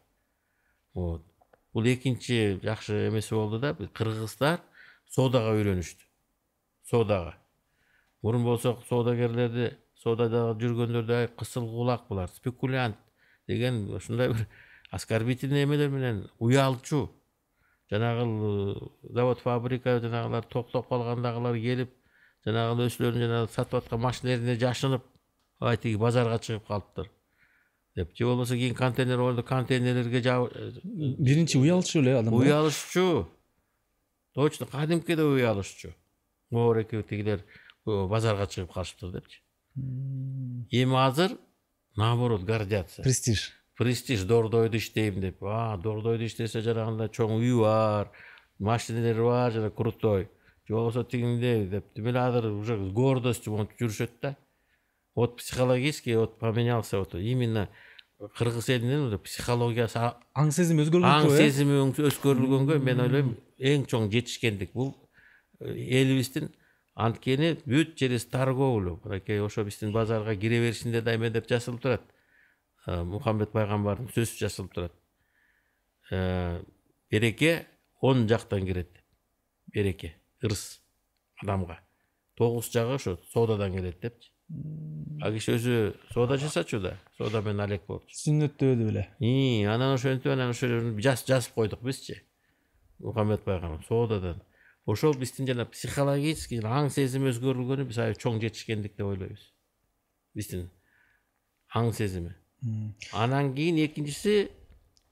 Вот. 0.94 1.22
Бул 1.72 1.86
экинчи 1.86 2.58
жакшы 2.62 3.08
эмеси 3.08 3.34
болду 3.34 3.58
да 3.58 3.74
кыргыздар 3.74 4.60
соодага 5.08 5.54
үйрөнүштү. 5.56 6.04
Соодага 6.88 7.36
мурун 8.22 8.44
болсо 8.44 8.76
соодагерлерди 8.88 9.72
соодада 10.02 10.52
жүргөндөрдү 10.58 11.34
кысыл 11.36 11.68
кулак 11.68 12.06
булар 12.08 12.28
спекулянт. 12.28 12.96
Деген 13.48 13.88
ушундай 13.94 14.28
бир 14.28 14.46
оскорбительный 14.90 15.64
эмелер 15.64 15.88
менен 15.88 16.30
уялчу 16.38 17.10
жанагы 17.90 18.90
завод 19.02 19.40
фабрика 19.40 20.00
жанагылар 20.00 20.44
токтоп 20.44 20.88
калгандагылар 20.88 21.56
келип 21.56 21.90
жанагы 22.44 22.86
өзүлөрүнүн 22.86 23.26
жанагы 23.26 23.52
сатып 23.52 23.82
аткан 23.82 24.00
машинелерине 24.00 24.56
жашынып 24.60 25.04
ай 25.60 25.76
тиги 25.76 25.96
базарга 25.96 26.38
чыгып 26.38 26.66
калыптыр 26.66 27.10
деп 27.96 28.16
же 28.16 28.26
болбосо 28.26 28.54
кийин 28.54 28.74
контейнер 28.74 29.18
болду 29.18 29.42
контейнерлерге 29.42 30.22
биринчи 31.18 31.58
уялышчу 31.58 32.00
эле 32.00 32.18
адамдар 32.18 32.40
уялышчу 32.40 33.28
точно 34.34 34.66
кадимкиде 34.66 35.22
уялышчу 35.22 35.92
экөө 36.52 37.02
тигилер 37.08 37.44
базарга 37.84 38.46
чыгып 38.46 38.72
калышыптыр 38.72 39.12
депчи 39.12 39.42
эми 39.76 40.96
азыр 40.96 41.36
наоборот 41.96 42.42
гордятся. 42.42 43.02
Престиж. 43.02 43.52
Престиж 43.76 44.22
дордойдо 44.24 44.76
иштейм 44.76 45.20
деп. 45.20 45.42
А 45.42 45.76
дордойдо 45.76 46.24
иштесе 46.24 46.60
жанагындай 46.60 47.08
чоң 47.08 47.38
үй 47.40 47.54
бар 47.60 48.10
машиналери 48.58 49.22
бар 49.22 49.52
жана 49.52 49.70
крутой. 49.70 50.28
Же 50.68 50.74
болбосо 50.74 51.04
тигиндей 51.04 51.66
деп. 51.66 51.92
Тим 51.94 52.06
эле 52.08 52.18
азыр 52.18 52.46
уже 52.52 52.76
с 52.76 52.92
гордостью 52.92 53.56
монтип 53.56 53.80
жүрүшөт 53.80 54.10
да. 54.22 54.36
Вот 55.14 55.36
психологически 55.36 56.10
вот 56.16 56.38
поменялся 56.38 56.98
вот 56.98 57.14
именно 57.14 57.68
кыргыз 58.36 58.68
элинин 58.70 59.18
психологиясы 59.18 59.98
аң 60.38 60.52
сезими 60.54 60.84
өзгөргөн 60.84 61.08
аң 61.08 61.30
сезими 61.34 61.78
өзгөрүлгөнгө 62.06 62.78
мен 62.84 63.02
ойлойм 63.02 63.32
эң 63.58 63.86
чоң 63.90 64.08
жетишкендик 64.12 64.72
бул 64.76 64.94
элибиздин 65.60 66.52
анткени 66.94 67.54
бүт 67.64 67.96
через 67.96 68.26
торговлю 68.26 69.00
мынакей 69.04 69.40
ошо 69.40 69.64
биздин 69.64 69.92
базарга 69.92 70.36
кире 70.36 70.60
беришинде 70.60 71.00
да 71.02 71.14
эме 71.14 71.30
деп 71.30 71.48
жазылып 71.48 71.80
турат. 71.80 72.02
Мухаммед 72.86 73.52
пайгамбардын 73.52 74.10
сөзү 74.12 74.38
жазылып 74.42 74.74
турат. 74.74 74.92
Береке 77.10 77.66
он 78.00 78.28
жактан 78.28 78.66
кирет. 78.66 78.90
Береке 79.72 80.16
ырыс 80.42 80.82
адамга. 81.42 81.80
Тогуз 82.36 82.70
жагы 82.72 82.94
ошо 82.94 83.18
соодадан 83.32 83.72
келет 83.72 84.00
депчи. 84.00 84.30
Ал 85.22 85.32
киши 85.32 85.56
өзү 85.56 85.96
соода 86.12 86.36
жасачу 86.36 86.80
да? 86.80 86.98
Соода 87.16 87.40
менен 87.40 87.60
алек 87.60 87.86
болупчу 87.86 88.16
сүннөттөбү 88.18 88.88
эле? 88.90 89.06
Анан 89.70 89.94
ошентип 89.94 90.32
анан 90.32 90.50
ошо 90.50 90.66
жазып 90.98 91.54
койдук 91.54 91.82
бизчи. 91.82 92.22
Мухаммед 92.98 93.44
пайгамбар 93.44 93.84
соодадан. 93.86 94.42
Ошол 94.86 95.14
биздин 95.18 95.46
жана 95.46 95.66
психологический 95.70 96.62
аң 96.66 96.90
сезим 96.90 97.28
өзгөрүлгөнү 97.30 97.86
биз 97.90 97.98
аябай 98.02 98.18
чоң 98.18 98.40
жетишкендик 98.42 98.96
деп 98.96 99.06
ойлойбуз 99.06 99.44
биздин 100.34 100.68
аң 101.74 101.92
сезими 101.94 102.34
анан 103.12 103.54
кийин 103.54 103.78
экинчиси 103.84 104.50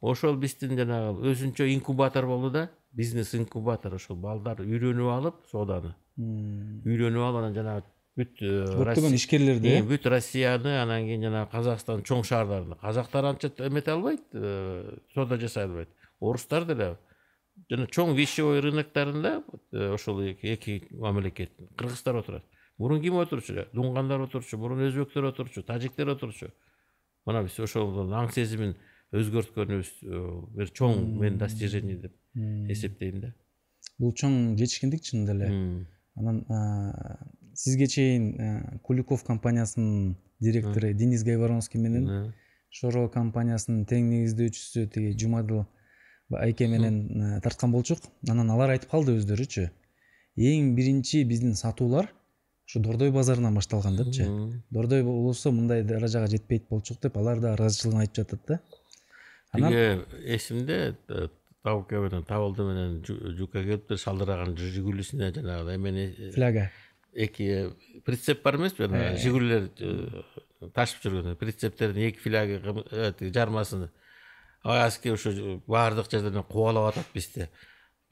ошол 0.00 0.36
биздин 0.42 0.76
жанагы 0.78 1.30
өзүнчө 1.30 1.68
инкубатор 1.74 2.26
болду 2.26 2.50
да 2.50 2.68
бизнес 2.92 3.34
инкубатор 3.34 3.94
ошол 3.94 4.16
балдар 4.16 4.62
үйрөнүп 4.64 5.10
алып 5.14 5.40
сооданы 5.50 5.94
үйрөнүп 6.18 7.26
алып 7.28 7.42
анан 7.42 7.54
жанагы 7.54 7.86
бүт 8.18 8.40
көптөгөн 8.42 9.14
ишкерлерди 9.16 9.76
э 9.76 9.84
бүт 9.86 10.08
россияны 10.10 10.80
анан 10.80 11.06
кийин 11.06 11.28
жанагы 11.28 11.50
казакстандын 11.52 12.06
чоң 12.10 12.24
шаарларында 12.26 12.80
казактар 12.82 13.30
анча 13.30 13.52
эмете 13.68 13.94
албайт 13.94 14.26
соода 15.14 15.38
жасай 15.38 15.68
албайт 15.68 15.94
орустар 16.20 16.66
деле 16.66 16.96
жана 17.70 17.86
чоң 17.86 18.14
вещевой 18.16 18.60
рыноктарында 18.64 19.42
э, 19.72 19.90
ошол 19.94 20.22
эки 20.30 20.82
мамлекет 20.90 21.52
кыргыздар 21.76 22.16
отурат. 22.22 22.44
Мурун 22.78 23.02
ким 23.02 23.18
отурчу? 23.20 23.52
Эле 23.52 23.66
дуңгандар 23.74 24.24
отурчу 24.24 24.58
мурун 24.58 24.86
өзбектер 24.86 25.28
отурчу 25.28 25.62
тажиктер 25.62 26.08
отурчу. 26.14 26.50
Мына 27.26 27.42
биз 27.44 27.58
ошол 27.60 28.12
аң 28.16 28.32
сезимин 28.32 28.76
өзгөрткөнүбүз 29.12 29.90
бир 30.56 30.72
чоң 30.72 31.00
менин 31.18 31.38
достижение 31.38 31.98
деп 32.06 32.14
эсептейм 32.70 33.20
да. 33.26 33.34
Бул 33.98 34.14
чоң 34.16 34.56
жетишкендик 34.56 35.04
чынында 35.04 35.34
эле. 35.36 35.86
Анан 36.16 36.44
сизге 37.54 37.86
чейин 37.86 38.78
куликов 38.86 39.24
компаниясынын 39.24 40.16
директору 40.40 40.92
денис 40.94 41.24
гайворонский 41.24 41.80
менен 41.80 42.32
шоро 42.70 43.08
компаниясынын 43.12 43.84
тең 43.90 44.08
негиздөөчүсү 44.14 44.86
тиги 44.94 45.16
жумадыл 45.18 45.64
айке 46.38 46.66
менен 46.68 47.40
тарткан 47.42 47.72
болчук. 47.72 47.98
Анан 48.28 48.50
алар 48.50 48.76
айтып 48.76 48.90
калды 48.90 49.18
өздөрүчү 49.18 49.68
эң 50.36 50.74
биринчи 50.76 51.24
биздин 51.24 51.54
сатуулар 51.54 52.12
ушу 52.66 52.80
дордой 52.80 53.10
базарынан 53.10 53.54
башталган 53.54 53.96
депчи 53.96 54.26
дордой 54.70 55.02
болбосо 55.02 55.50
мындай 55.50 55.82
даражага 55.82 56.28
жетпейт 56.30 56.68
болчук 56.68 57.00
деп 57.02 57.16
алар 57.16 57.40
да 57.40 57.54
ыраазычылыгын 57.56 58.00
айтып 58.00 58.16
жатат 58.22 58.40
да. 58.46 58.60
Тиги 59.54 60.04
эсимде 60.36 60.96
табуке 61.64 61.98
менен 61.98 62.24
табылды 62.24 62.62
менен 62.62 63.02
жука 63.36 63.62
келиптир 63.64 63.98
шалдыраган 63.98 64.56
жигулисине 64.56 65.32
жанагы 65.34 65.74
эмени 65.74 66.30
фляга. 66.34 66.70
эки 67.12 67.72
прицеп 68.06 68.42
бар 68.42 68.56
эмеспи 68.56 68.84
анан 68.84 69.16
жигулилер 69.18 69.68
ташып 70.74 71.02
жүргөн. 71.02 71.34
Прицептердин 71.36 72.08
эки 72.08 72.18
фляги 72.22 72.60
жармасын 73.34 73.90
азыркы 74.64 75.12
ошо 75.12 75.60
баардык 75.66 76.10
жерден 76.10 76.42
кубалап 76.42 76.92
атат 76.92 77.06
бизди 77.14 77.48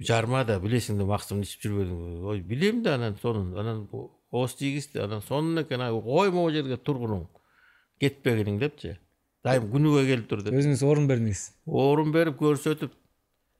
жарма 0.01 0.45
да 0.45 0.59
билесиң 0.61 0.99
да 0.99 1.07
максымын 1.09 1.43
ичип 1.45 1.67
жүрбөдүңбү 1.67 2.31
ой 2.33 2.41
билем 2.41 2.83
да 2.83 2.95
анан 2.95 3.19
сонун 3.23 3.57
анан 3.59 3.89
ооз 4.31 4.55
тийгизди 4.55 5.03
анан 5.03 5.23
сонун 5.23 5.63
экен 5.65 5.81
ой 5.81 6.31
могу 6.31 6.51
жерге 6.51 6.77
тургуну 6.77 7.27
кетпегиниң 8.01 8.61
депчи 8.63 8.97
дайым 9.45 9.69
күнүгө 9.73 10.05
келип 10.07 10.29
тур 10.31 10.45
деп 10.47 10.55
өзүңүз 10.55 10.85
орун 10.87 11.09
бердиңиз 11.11 11.43
орун 11.67 12.13
берип 12.15 12.39
көрсөтүп 12.41 12.95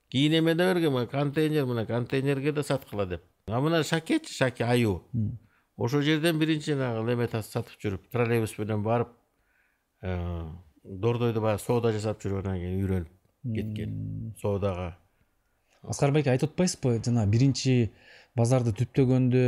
кийин 0.09 0.39
эмеде 0.39 0.71
берген 0.73 0.95
мына 0.95 1.07
контейнер 1.11 1.65
мына 1.69 1.85
контейнерге 1.85 2.51
да 2.51 2.63
саткыла 2.63 3.05
деп 3.05 3.23
а 3.47 3.61
мына 3.61 3.83
шакечи 3.83 4.33
шаке 4.33 4.63
аю 4.63 5.03
ошол 5.77 6.01
жерден 6.01 6.39
биринчи 6.39 6.73
жанагы 6.73 7.13
эме 7.13 7.27
сатып 7.27 7.77
жүрүп 7.83 8.09
троллейбус 8.11 8.57
менен 8.57 8.83
барып 8.83 9.13
дордойдо 10.83 11.41
баягы 11.41 11.63
соода 11.63 11.91
жасап 11.95 12.21
жүрүп 12.23 12.45
анан 12.45 12.59
кийин 12.61 12.79
үйрөнүп 12.83 13.55
кеткен 13.55 14.33
соодага 14.41 14.95
аскар 15.83 16.11
байке 16.15 16.31
айтып 16.31 16.53
атпайсызбы 16.53 16.97
жана 17.05 17.25
биринчи 17.27 17.91
базарды 18.37 18.73
түптөгөндө 18.79 19.45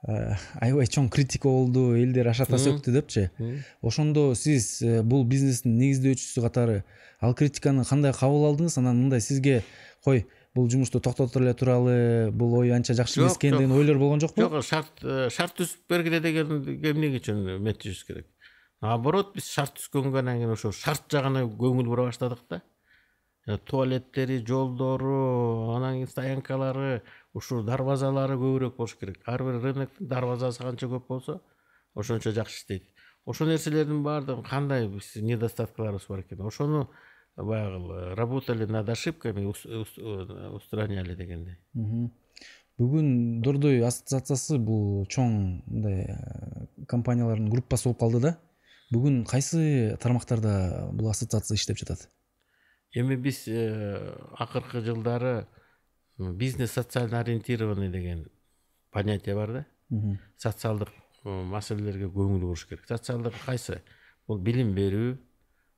аябай 0.00 0.88
чоң 0.88 1.10
критика 1.12 1.50
болду 1.50 1.90
элдер 1.98 2.30
ашата 2.30 2.58
сөктү 2.58 2.94
депчи? 2.94 3.26
Ошондо 3.82 4.30
сиз 4.34 4.80
э, 4.80 5.02
бул 5.02 5.26
бизнестин 5.28 5.76
негиздөөчүсү 5.76 6.44
катары 6.46 6.84
ал 7.20 7.34
критиканы 7.36 7.84
кандай 7.84 8.14
кабыл 8.16 8.48
алдыңыз? 8.48 8.78
Анан 8.80 8.96
мындай 8.96 9.20
сизге 9.20 9.60
кой 10.04 10.24
бул 10.54 10.70
жумушту 10.72 11.02
токтото 11.04 11.42
эле 11.42 11.52
туралы 11.52 12.30
бул 12.32 12.56
ой 12.62 12.72
анча 12.72 12.96
жакшы 12.96 13.20
эмес 13.20 13.36
экен 13.36 13.58
деген 13.58 13.76
ойлор 13.76 14.00
болгон 14.00 14.24
жокпу? 14.24 14.40
Жок 14.40 14.64
шарт 14.64 15.04
э, 15.04 15.28
шарт 15.30 15.58
түзүп 15.60 15.84
бергиле 15.92 16.20
деген 16.24 16.56
эмне 16.64 17.12
үчүн 17.20 17.58
эметишибиз 17.58 18.04
керек 18.08 18.26
наоборот 18.80 19.34
биз 19.34 19.48
шарт 19.52 19.76
түзгөнгө 19.78 20.20
анан 20.22 20.40
кийин 20.40 20.54
ошо 20.54 20.72
шарт 20.72 21.08
жагына 21.12 21.44
көңүл 21.44 21.88
бура 21.88 22.08
баштадык 22.08 22.44
да. 22.48 22.60
Э, 23.46 23.56
туалеттери 23.58 24.38
жолдору 24.46 25.74
анан 25.76 26.00
кийин 26.00 26.08
стоянкалары 26.08 27.02
ушул 27.34 27.62
дарбазалары 27.64 28.36
көбүрөөк 28.40 28.76
болуш 28.76 28.96
керек. 29.00 29.20
Ар 29.26 29.42
бир 29.44 29.60
рыноктун 29.64 30.08
дарбазасы 30.08 30.62
канча 30.62 30.88
көп 30.88 31.06
болсо 31.08 31.40
ошончо 31.94 32.32
жакшы 32.32 32.56
иштейт. 32.60 32.88
Ошол 33.24 33.48
нерселердин 33.48 34.02
баардыгын 34.02 34.44
кандай 34.44 34.88
биз 34.88 35.14
недостаткаларыбыз 35.16 36.06
бар 36.08 36.20
экен? 36.20 36.40
Ошону 36.46 36.90
баягы 37.36 38.14
работали 38.14 38.64
над 38.66 38.88
ошибками 38.88 39.44
устраняли 39.46 41.14
дегендей. 41.14 41.58
Бүгүн 42.80 43.42
дордой 43.44 43.82
ассоциациясы 43.84 44.56
бул 44.56 45.04
чоң 45.12 45.32
мындай 45.66 46.06
э, 46.08 46.84
компаниялардын 46.88 47.50
группасы 47.52 47.90
болуп 47.90 47.98
калды 48.00 48.20
да 48.24 48.30
бүгүн 48.90 49.24
кайсы 49.24 49.96
тармактарда 50.02 50.90
бул 50.92 51.10
ассоциация 51.10 51.56
иштеп 51.56 51.78
жатат 51.78 52.08
эми 52.92 53.16
биз 53.16 53.44
э, 53.46 54.16
акыркы 54.38 54.80
жылдары 54.80 55.46
бизнес 56.18 56.72
социально 56.72 57.20
ориентированный 57.20 57.90
деген 57.90 58.26
понятие 58.90 59.34
бар 59.34 59.52
да? 59.52 59.66
Социалдык 60.36 60.90
маселелерге 61.24 62.08
көңүл 62.10 62.40
буруш 62.40 62.66
керек. 62.66 62.86
Социалдык 62.88 63.34
кайсы 63.44 63.80
бул 64.26 64.38
билим 64.38 64.74
берүү 64.74 65.16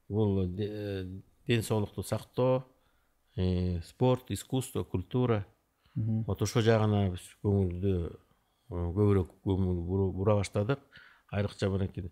бул 0.08 0.44
э, 0.46 1.04
ден 1.46 1.62
соолукту 1.62 2.02
сактоо 2.02 2.66
э, 3.36 3.80
спорт 3.82 4.30
искусство 4.30 4.84
культура. 4.84 5.46
Вот 5.94 6.40
ошол 6.40 6.62
жагына 6.62 7.10
биз 7.12 7.28
көңүлдү 7.44 7.94
көбүрөөк 8.72 9.32
көңүл 9.44 10.12
бура 10.16 10.38
баштадык 10.38 10.80
айрыкча 11.28 11.68
мынакей 11.68 12.08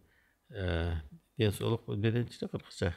ден 0.50 1.52
соолук 1.52 1.88
эмне 1.88 2.10
дейчү 2.10 2.48
кыргызча 2.48 2.94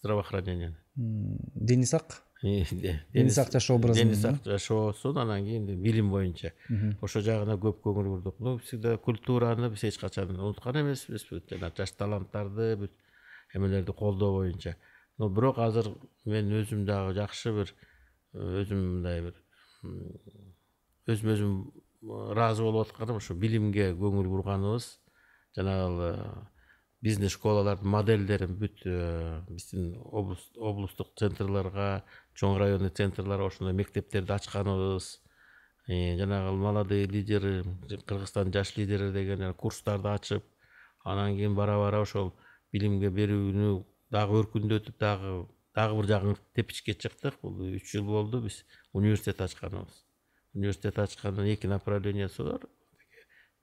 здравоохранение. 0.00 0.74
Дени 0.96 1.84
сак 1.84 2.22
дени 2.42 3.30
сак 3.30 3.52
жашоо 3.52 3.76
образы 3.76 4.02
дени 4.02 4.14
сак 4.14 4.42
жашоосун 4.44 5.18
анан 5.18 5.44
кийин 5.44 5.66
билим 5.82 6.10
боюнча. 6.10 6.52
Ошол 7.00 7.22
жагына 7.22 7.58
көп 7.60 7.82
көңүл 7.84 8.08
бурдук. 8.14 8.40
Ну 8.40 8.56
всегда 8.58 8.96
культураны 8.96 9.68
биз 9.70 9.84
эч 9.84 9.98
качан 9.98 10.30
унуткан 10.30 10.80
эмеспиз. 10.80 11.26
Бүт 11.30 11.52
жана 11.52 11.72
жаш 11.76 11.92
таланттарды 11.92 12.76
бүт 12.80 12.92
эмелерди 13.54 13.92
колдоо 13.92 14.38
боюнча. 14.38 14.76
Но 15.18 15.28
бирок 15.28 15.58
азыр 15.58 15.92
мен 16.24 16.48
өзүм 16.48 16.86
дагы 16.88 17.14
жакшы 17.14 17.52
бир 17.52 17.74
өзүм 18.32 18.80
мындай 18.80 19.20
бир 19.20 19.34
өзүмө 21.06 21.34
өзүм 21.36 21.52
ыраазы 22.32 22.64
болуп 22.64 22.88
атканым 22.88 23.20
ушу 23.20 23.34
билимге 23.34 23.92
көңүл 23.92 24.32
бурганыбыз. 24.32 24.96
Жанагы 25.56 26.14
бизнес 27.00 27.32
школалардын 27.32 27.88
модельдерин 27.88 28.56
бүт 28.60 28.82
биздин 29.48 29.94
облустук 30.12 31.14
центрларга 31.16 32.02
чоң 32.36 32.58
районный 32.60 32.90
центрларга 32.90 33.48
ошондой 33.48 33.74
мектептерди 33.74 34.32
ачканыбыз. 34.32 35.20
Жанагы 35.88 36.52
молодые 36.56 37.06
лидеры 37.06 37.64
кыргызстан 38.06 38.52
жаш 38.52 38.76
лидері 38.76 39.12
деген 39.12 39.54
курстарды 39.54 40.08
ачып 40.08 40.44
анан 41.04 41.36
кийин 41.36 41.54
бара 41.54 41.78
бара 41.78 42.02
ошол 42.02 42.34
билимге 42.72 43.08
берүүнү 43.08 43.72
дагы 44.10 44.42
өркүндөтүп 44.42 45.00
дагы 45.00 45.48
дагы 45.74 45.96
бир 45.96 46.10
жагын 46.12 46.36
тепичке 46.54 46.94
чыктык. 46.94 47.40
Бул 47.40 47.64
үч 47.64 47.94
жыл 47.94 48.04
болду 48.04 48.42
биз 48.44 48.60
университет 48.92 49.40
ачканыбыз. 49.40 50.04
Университет 50.52 50.98
ачкандан 50.98 51.48
эки 51.48 51.66
направлениясы 51.66 52.44
бар. 52.44 52.68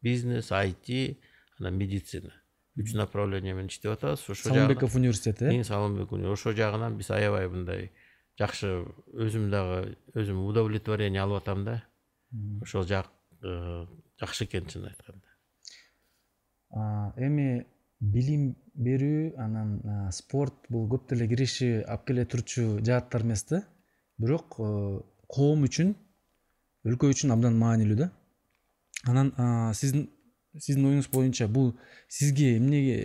Бизнес 0.01 0.51
айти 0.51 1.21
анан 1.59 1.77
медицина 1.77 2.33
үч 2.77 2.93
направление 2.93 3.53
менен 3.53 3.71
иштеп 3.71 3.95
атабыз. 3.95 4.23
Ошо 4.29 4.49
салымбеков 4.49 4.95
университети 4.95 5.49
э? 5.49 5.63
Салымбек 5.63 6.11
ошол 6.13 6.53
жагынан 6.53 6.97
биз 6.97 7.09
аябай 7.11 7.47
мындай 7.49 7.91
жакшы 8.37 8.85
өзүм 9.13 9.49
дагы 9.49 9.97
өзүм 10.13 10.43
удовлетворение 10.45 11.21
алып 11.21 11.41
атам 11.41 11.65
да. 11.65 11.83
Ошол 12.61 12.85
жак 12.85 13.09
э, 13.41 13.85
жакшы 14.21 14.45
экен 14.45 14.67
чынын 14.69 14.91
айтканда. 14.91 15.25
Эми 17.17 17.65
билим 17.99 18.51
берүү 18.75 19.33
анан 19.41 20.11
спорт 20.13 20.69
бул 20.69 20.85
көп 20.91 21.09
деле 21.09 21.27
кириши 21.27 21.81
алып 21.81 22.05
келе 22.11 22.25
турчу 22.25 22.77
жааттар 22.85 23.25
эмес 23.25 23.43
да. 23.49 23.63
Бирок 24.17 24.59
э, 24.59 25.01
коом 25.27 25.65
үчүн 25.65 25.95
өлкө 26.85 27.09
үчүн 27.09 27.33
абдан 27.33 27.57
маанилүү 27.57 27.97
да. 28.03 28.11
Анан 29.05 29.33
сиздин 29.73 30.09
сиздин 30.59 30.89
оюңуз 30.91 31.09
боюнча 31.13 31.47
бул 31.47 31.73
сизге 32.07 32.57
эмнеге 32.57 32.97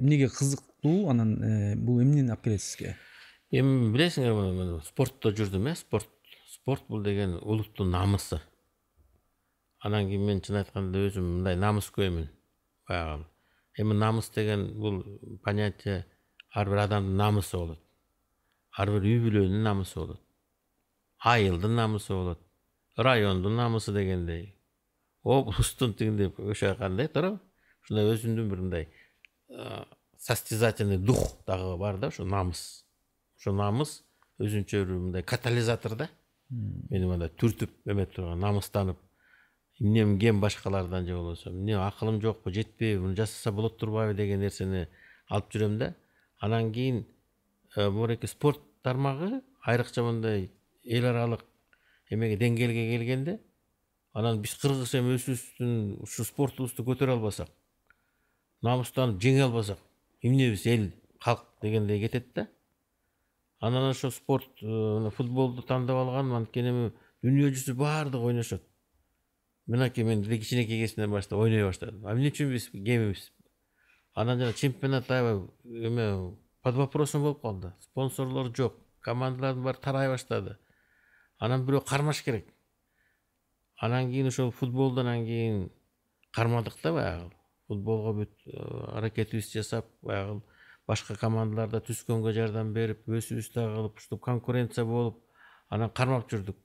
эмнеге 0.00 0.28
кызыктуу 0.28 1.10
анан 1.10 1.36
бул 1.84 2.00
эмнени 2.02 2.30
алып 2.30 2.44
келет 2.44 2.62
сизге 2.62 2.96
эми 3.50 3.92
билесиңерби 3.94 4.80
спортто 4.86 5.30
жүрдүм 5.30 5.70
э 5.70 5.74
спорт 5.76 6.08
спорт 6.50 6.82
бул 6.88 7.02
деген 7.02 7.36
улуттун 7.42 7.90
намысы. 7.90 8.40
Анан 9.78 10.08
кийин 10.08 10.26
мен 10.26 10.40
чын 10.40 10.56
айтканда 10.62 11.04
өзүм 11.06 11.26
мындай 11.36 11.56
намыскөймүн 11.56 12.28
баягы 12.88 13.24
эми 13.78 13.94
намыс 13.94 14.30
деген 14.34 14.66
бул 14.80 15.02
понятие 15.44 16.06
ар 16.50 16.68
бир 16.68 16.82
адамдын 16.86 17.16
намысы 17.16 17.56
болот 17.56 17.80
ар 18.76 18.90
бир 18.90 19.06
үй 19.06 19.20
бүлөнүн 19.22 19.62
намысы 19.62 20.00
болот 20.00 20.20
айылдын 21.20 21.76
намысы 21.76 22.12
болот 22.12 22.40
райондун 22.96 23.56
намысы 23.56 23.92
дегендей. 23.92 24.55
Облустун 25.26 25.94
тигиндей 25.94 26.32
ошо 26.38 26.74
кандай 26.78 27.08
туурабы 27.08 27.40
ушундай 27.82 28.10
өзүмдүн 28.14 28.50
бир 28.50 28.60
мындай 28.60 28.88
состязательный 30.18 30.98
дух 30.98 31.38
дагы 31.46 31.76
бар 31.78 31.98
да 31.98 32.08
ошо 32.08 32.24
намыс 32.24 32.84
ошо 33.38 33.52
намыс 33.52 34.02
өзүнчө 34.38 34.84
бир 34.84 34.94
мындай 34.94 35.22
катализатор 35.22 35.96
да 35.96 36.08
мени 36.50 37.10
мындай 37.10 37.28
түртүп 37.28 37.72
эметип 37.90 38.14
турган 38.16 38.40
намыстанып 38.40 38.98
эмнем 39.80 40.18
кем 40.18 40.40
башкалардан 40.40 41.06
же 41.06 41.16
болбосо 41.16 41.50
эмне 41.50 41.76
акылым 41.76 42.20
жокпу 42.22 42.50
жетпейби 42.50 43.00
муну 43.00 43.16
жасаса 43.16 43.52
болот 43.52 43.78
турбайбы 43.78 44.14
деген 44.14 44.40
нерсени 44.40 44.86
алып 45.28 45.50
жүрөм 45.52 45.78
да 45.78 45.94
анан 46.38 46.72
кийин 46.72 47.04
мореки 47.76 48.26
спорт 48.26 48.60
тармагы 48.82 49.42
айрыкча 49.62 50.02
мындай 50.02 50.50
эл 50.84 51.04
аралык 51.10 51.44
эмеге 52.10 52.38
деңгээлге 52.38 52.88
келгенде 52.92 53.40
анан 54.16 54.40
биз 54.40 54.56
кыргыз 54.60 54.94
эми 54.96 55.16
өзүбүздүн 55.18 55.74
ушу 56.06 56.24
спортубузду 56.24 56.86
көтөрө 56.88 57.18
албасак 57.18 57.52
намыстанып 58.64 59.20
жеңе 59.22 59.44
албасак 59.44 59.82
эмнебиз 60.22 60.66
эл 60.66 60.92
калк 61.22 61.44
дегендей 61.62 62.00
кетет 62.00 62.32
да. 62.34 62.48
Анан 63.60 63.90
ошо 63.90 64.10
спорт 64.10 64.48
футболду 65.16 65.62
тандап 65.62 65.96
алганым 65.96 66.34
анткени 66.34 66.72
эми 66.72 66.92
дүйнө 67.22 67.52
жүзү 67.54 67.74
баардыгы 67.74 68.24
ойношот. 68.30 68.62
Мынакей 69.66 70.04
мен 70.04 70.22
кичинекей 70.22 70.82
кезимден 70.82 71.10
баштап 71.10 71.38
ойной 71.38 71.64
баштадым. 71.64 72.06
А 72.06 72.12
эмне 72.12 72.30
үчүн 72.30 72.52
биз 72.52 72.68
кемибиз 72.70 73.30
анан 74.14 74.38
жана 74.38 74.52
чемпионат 74.52 75.10
аябай 75.10 75.48
эме 75.64 76.36
под 76.62 76.74
вопросом 76.74 77.22
болуп 77.22 77.42
калды. 77.42 77.72
Спонсорлор 77.80 78.54
жок 78.56 78.76
командалардын 79.00 79.64
баары 79.64 79.78
тарай 79.80 80.08
баштады. 80.08 80.58
Анан 81.38 81.66
бирөө 81.66 81.84
кармаш 81.88 82.22
керек. 82.22 82.46
Анан 83.76 84.10
кийин 84.10 84.26
ошол 84.26 84.50
футболду 84.50 85.02
кийин 85.02 85.70
кармадык 86.32 86.74
да 86.82 86.92
баягы. 86.92 87.30
Футболго 87.68 88.12
бүт 88.22 88.32
аракетибизди 88.92 89.58
жасап 89.58 89.86
баягы 90.02 90.42
башка 90.86 91.16
командаларда 91.16 91.80
түзгөнгө 91.80 92.32
жардам 92.32 92.72
берип 92.72 93.08
өзүбүз 93.08 93.50
дагы 93.54 93.88
кылып 93.96 94.22
конкуренция 94.22 94.84
болуп 94.84 95.18
анан 95.68 95.90
кармап 95.90 96.30
жүрдүк. 96.30 96.56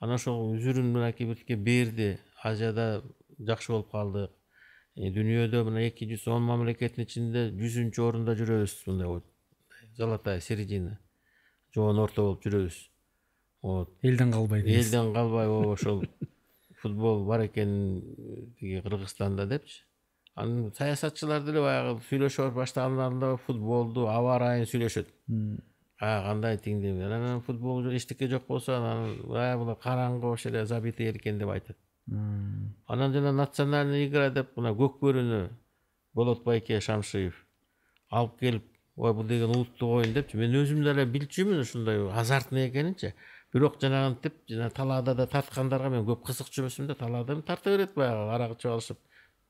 Анан 0.00 0.16
ошол 0.16 0.54
үзүрүн 0.54 0.90
мынакей 0.92 1.26
бирке 1.26 1.56
берди 1.56 2.18
азияда 2.42 3.02
жакшы 3.38 3.72
болуп 3.72 3.90
калдык. 3.92 4.32
Дүйнөдө 4.96 5.64
мына 5.66 5.82
эки 5.88 6.06
жүз 6.06 6.28
он 6.30 6.46
мамлекеттин 6.46 7.04
ичинде 7.04 7.48
жүзүнчү 7.50 8.08
орунда 8.08 8.36
жүрөбүз. 8.38 8.76
Мындай 8.86 9.22
золотая 9.96 10.40
середина. 10.40 10.98
Жоон 11.74 11.98
орто 11.98 12.22
болуп 12.22 12.46
жүрөбүз 12.46 12.93
вот. 13.64 13.90
Элден 14.02 14.30
калбай 14.32 14.60
элден 14.60 15.14
калбай 15.14 15.46
ооба 15.48 15.72
ошол 15.72 16.04
футбол 16.82 17.24
бар 17.24 17.46
экен 17.46 18.02
тиги 18.58 18.80
кыргызстанда 18.84 19.46
депчи 19.46 19.84
анан 20.34 20.72
саясатчылар 20.76 21.40
деле 21.46 21.62
баягы 21.64 22.02
сүйлөшө 22.10 22.50
баштагандарында 22.58 23.38
футболду 23.46 24.04
аба 24.12 24.36
ырайын 24.36 24.68
сүйлөшөт 24.68 25.08
кандай 25.98 26.58
тигиндей 26.58 27.06
анан 27.06 27.40
футбол 27.46 27.88
эчтеке 27.96 28.28
жок 28.28 28.46
болсо 28.48 28.76
анан 28.76 29.16
булар 29.24 29.78
караңгы 29.86 30.26
вообще 30.26 30.50
эле 30.50 30.66
забитый 30.66 31.08
эл 31.08 31.16
экен 31.16 31.38
деп 31.38 31.48
айтат 31.48 31.78
анан 32.86 33.12
жана 33.12 33.32
национальный 33.32 34.06
игра 34.06 34.28
деп 34.30 34.56
мына 34.56 34.74
көк 34.76 35.00
бөрүнү 35.00 35.40
болот 36.12 36.44
байке 36.44 36.80
шамшиев 36.80 37.40
алып 38.10 38.38
келип 38.40 38.68
ой 38.96 39.14
бул 39.14 39.24
деген 39.24 39.56
улуттук 39.56 40.02
оюн 40.02 40.12
депчи 40.12 40.36
мен 40.36 40.52
өзүм 40.60 40.84
деле 40.84 41.06
билчүмүн 41.06 41.64
ушундай 41.64 42.04
азартный 42.12 42.68
экенинчи 42.68 43.14
бирок 43.54 43.78
жанагынтип 43.80 44.34
жана 44.50 44.70
талаада 44.74 45.14
да 45.14 45.26
тарткандарга 45.30 45.88
мен 45.94 46.06
көп 46.06 46.24
кызыкчу 46.26 46.64
эмесмин 46.64 46.88
да 46.90 46.94
талаада 46.98 47.40
тарта 47.42 47.70
берет 47.70 47.94
баягы 47.94 48.32
арак 48.34 48.56
ичип 48.56 48.72
алышып 48.72 48.98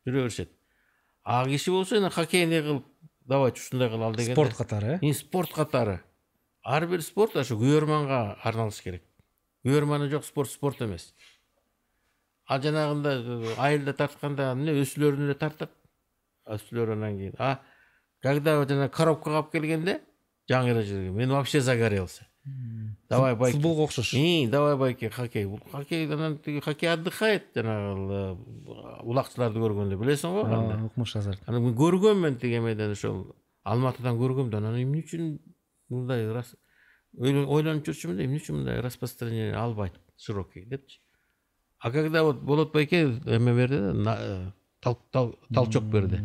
жүрө 0.07 0.27
беришет. 0.27 0.51
А 1.25 1.45
киши 1.49 1.73
болсо 1.73 1.97
эне 1.97 2.11
хоккейный 2.11 2.61
кылып 2.63 2.85
давайте 3.25 3.61
ушундай 3.61 3.89
кылалы 3.89 4.17
деген 4.17 4.35
спорт 4.37 4.57
катары? 4.57 4.99
Э 5.01 5.13
спорт 5.15 5.53
катары. 5.53 6.03
Ар 6.63 6.87
бир 6.87 7.03
спорт 7.03 7.37
ошо 7.37 7.57
күйөрманга 7.57 8.37
арналыш 8.43 8.83
керек. 8.83 9.03
Күйөрманы 9.65 10.11
жок 10.11 10.25
спорт 10.25 10.51
спорт 10.51 10.83
эмес. 10.83 11.15
Ал 12.47 12.61
жанагындай 12.61 13.57
айылда 13.57 13.95
тартканда 13.95 14.53
эмне 14.53 14.77
өсүлөрүн 14.83 15.31
эле 15.31 15.35
тартат 15.35 15.73
өсүлөр 16.45 16.93
анан 16.93 17.17
кийин 17.17 17.35
а? 17.39 17.63
Когда 18.21 18.59
жана 18.69 18.91
коробкага 18.91 19.41
алып 19.41 19.53
келгенде 19.53 20.03
жаңы 20.51 20.75
эрежеге 20.75 21.11
мен 21.11 21.31
вообще 21.33 21.61
загорелся. 21.61 22.29
Давай 23.09 23.37
байке 23.37 23.57
футболго 23.57 23.85
окшош. 23.85 24.13
Давай 24.51 24.77
байке 24.77 25.11
хоккей. 25.11 25.49
Хоккей 25.73 26.07
анан 26.13 26.39
тиги 26.39 26.61
хоккей 26.61 26.93
отдыхает 26.93 27.45
жанагы 27.55 28.37
улакчыларды 29.03 29.61
көргөндө 29.63 29.97
билесиң 30.01 30.35
го 30.35 30.45
кандай 30.45 30.83
укмуш 30.85 31.17
азарт. 31.17 31.43
Анан 31.47 31.63
мен 31.65 31.75
көргөм 31.75 32.21
мен 32.21 32.37
тиги 32.37 32.59
эмеден 32.59 32.93
ошол 32.93 33.35
алматыдан 33.65 34.19
көргөм 34.21 34.51
да 34.51 34.59
анан 34.59 34.77
эмне 34.83 35.01
үчүн 35.05 35.39
мындай 35.89 36.27
ойлонуп 37.17 37.87
жүрчүмүн 37.87 38.17
да 38.17 38.25
эмне 38.27 38.43
үчүн 38.43 38.61
мындай 38.61 38.81
распространение 38.85 39.55
албайт 39.57 39.95
широкий 40.17 40.65
депчи. 40.65 41.01
А 41.79 41.91
когда 41.91 42.25
вот 42.25 42.43
болот 42.43 42.73
байке 42.73 43.05
эме 43.25 43.55
берди 43.55 43.79
да 44.05 44.55
толчок 45.55 45.85
берди. 45.85 46.21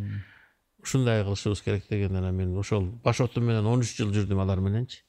Ушундай 0.82 1.24
кылышыбыз 1.24 1.61
керек 1.61 1.84
деген 1.89 2.15
анан 2.15 2.36
мен 2.36 2.57
ошол 2.57 2.86
баш 3.03 3.22
отум 3.22 3.45
менен 3.45 3.65
он 3.65 3.80
үч 3.80 3.95
жыл 3.97 4.11
жүрдүм 4.11 4.39
алар 4.41 4.59
мененчи. 4.59 5.03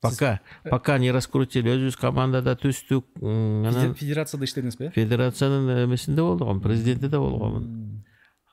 Пока 0.00 0.40
пока 0.70 0.98
не 0.98 1.10
раскрутили 1.12 1.72
өзүбүз 1.72 1.98
командада 2.00 2.56
түздүк 2.60 3.20
анан 3.22 3.94
федерацияда 3.94 4.44
иштедиңизби 4.44 4.90
федерациянын 4.94 5.84
эмесинде 5.84 6.22
болгом 6.22 6.60
президенти 6.60 7.08
да 7.08 7.20
болгонмун 7.20 8.02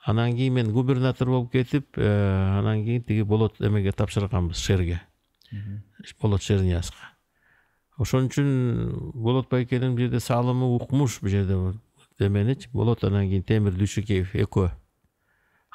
анан 0.05 0.35
кийин 0.35 0.53
мен 0.53 0.71
губернатор 0.71 1.27
болуп 1.27 1.51
кетип 1.51 1.97
анан 1.97 2.83
кийин 2.83 3.03
тиги 3.03 3.21
болот 3.21 3.59
эмеге 3.59 3.91
тапшырганбыз 3.91 4.57
шерге. 4.57 5.01
Болот 6.21 6.41
шерниязга 6.41 7.13
ошон 7.97 8.27
үчүн 8.27 9.11
болот 9.13 9.49
байкенин 9.51 9.93
бул 9.93 10.05
жерде 10.05 10.19
салымы 10.19 10.75
укмуш 10.75 11.19
бул 11.21 11.29
жерде 11.29 11.57
эменичи 12.19 12.69
болот 12.73 13.03
анан 13.03 13.27
кийин 13.29 13.43
темир 13.43 13.75
дүйшөкеев 13.77 14.33
экөө 14.45 14.71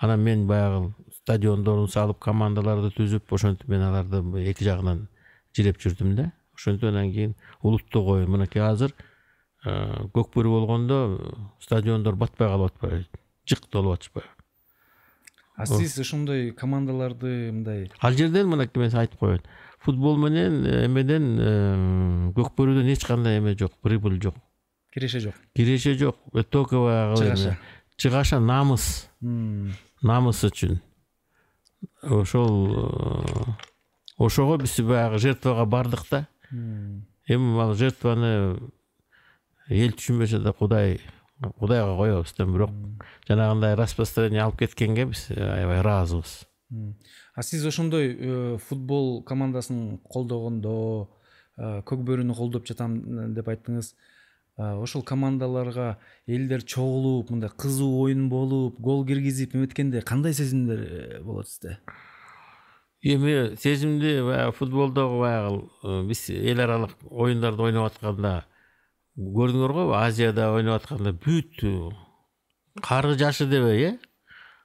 анан 0.03 0.21
мен 0.21 0.47
баягы 0.47 0.93
стадиондорун 1.23 1.89
салып 1.89 2.19
командаларды 2.19 2.91
түзүп 2.97 3.33
ошентип 3.39 3.69
мен 3.69 3.83
аларды 3.87 4.23
эки 4.51 4.65
жагынан 4.65 5.07
жилеп 5.59 5.83
жүрдүм 5.83 6.17
да 6.17 6.31
ошентип 6.57 6.89
анан 6.89 7.13
кийин 7.13 7.37
улуттук 7.61 8.15
оюн 8.15 8.31
мынакей 8.39 8.63
азыр 8.63 8.95
көк 9.67 10.33
бөрү 10.35 10.57
болгондо 10.57 10.99
стадиондор 11.61 12.17
батпай 12.17 12.49
калып 12.49 12.73
атпайбы 12.73 13.07
жык 13.49 13.67
толуп 13.69 13.99
атышпайбы 13.99 14.39
а 15.59 15.67
сиз 15.67 15.99
ошондой 15.99 16.53
командаларды 16.53 17.51
мындай 17.51 17.91
ал 17.99 18.13
жерден 18.15 18.47
мынакей 18.47 18.79
мен 18.79 18.95
айтып 18.95 19.19
коеюн. 19.19 19.43
Футбол 19.83 20.17
менен 20.17 20.65
э, 20.67 20.87
эмеден 20.87 21.27
э, 21.39 22.31
көк 22.37 22.55
бөрүдөн 22.55 22.93
эч 22.93 23.05
кандай 23.07 23.39
эме 23.39 23.57
жок 23.59 23.75
прибыль 23.83 24.21
жок. 24.23 24.37
Киреше 24.95 25.21
жок. 25.21 25.35
Киреше 25.55 25.95
жок. 25.99 26.17
Только 26.51 26.79
баягы 26.79 27.25
Чыгаша. 27.25 27.59
чыгаша 27.97 28.39
намыс. 28.39 29.09
Намыс 29.21 30.45
үчүн. 30.45 30.79
Ошол 32.03 32.55
э, 32.71 33.53
ошого 34.19 34.59
биз 34.59 34.79
баягы 34.81 35.19
жертвага 35.19 35.65
бардык 35.65 36.05
да. 36.11 36.27
Эми 36.51 37.61
ал 37.61 37.75
жертваны 37.75 38.59
эл 39.69 39.93
түшүнбөсө 39.95 40.43
да 40.43 40.53
кудай 40.53 40.99
кудайга 41.59 41.95
коебуз 41.97 42.35
да 42.37 42.47
бирок 42.47 42.71
жанагындай 43.29 43.77
распространение 43.79 44.43
алып 44.43 44.59
кеткенге 44.65 45.07
биз 45.13 45.29
аябай 45.31 45.81
ыраазыбыз. 45.81 46.45
А 47.35 47.43
сиз 47.43 47.65
ошондой 47.65 48.17
э, 48.19 48.59
футбол 48.59 49.23
командасын 49.23 49.99
колдогондо 50.05 51.09
э, 51.57 51.81
көк 51.87 52.03
бөрүнү 52.05 52.35
колдоп 52.37 52.67
жатам 52.67 52.99
э, 52.99 53.29
деп 53.33 53.49
айттыңыз. 53.49 53.95
Ошол 54.59 55.05
командаларга 55.07 56.01
элдер 56.27 56.65
чогулуп 56.67 57.31
мындай 57.31 57.49
кызуу 57.49 58.03
оюн 58.03 58.29
болуп 58.29 58.81
гол 58.83 59.05
киргизип 59.07 59.55
эметкенде 59.55 60.01
кандай 60.03 60.35
сезимдер 60.35 61.23
болот 61.23 61.47
сизде 61.47 61.79
эми 63.03 63.57
сезимди 63.57 64.21
баягы 64.23 64.53
футболдогу 64.53 65.21
баягы 65.21 65.69
э, 65.83 66.03
биз 66.05 66.29
эл 66.31 66.61
аралык 66.61 66.97
оюндарды 67.11 67.63
ойноп 67.63 67.93
атканда 67.93 68.45
көрдүңөр 69.17 69.73
го 69.73 69.93
азияда 69.95 70.53
ойноп 70.55 70.83
атканда 70.83 71.13
бүт 71.13 71.63
кары 72.83 73.15
жашы 73.19 73.47
дебей 73.47 73.85
э 73.85 73.99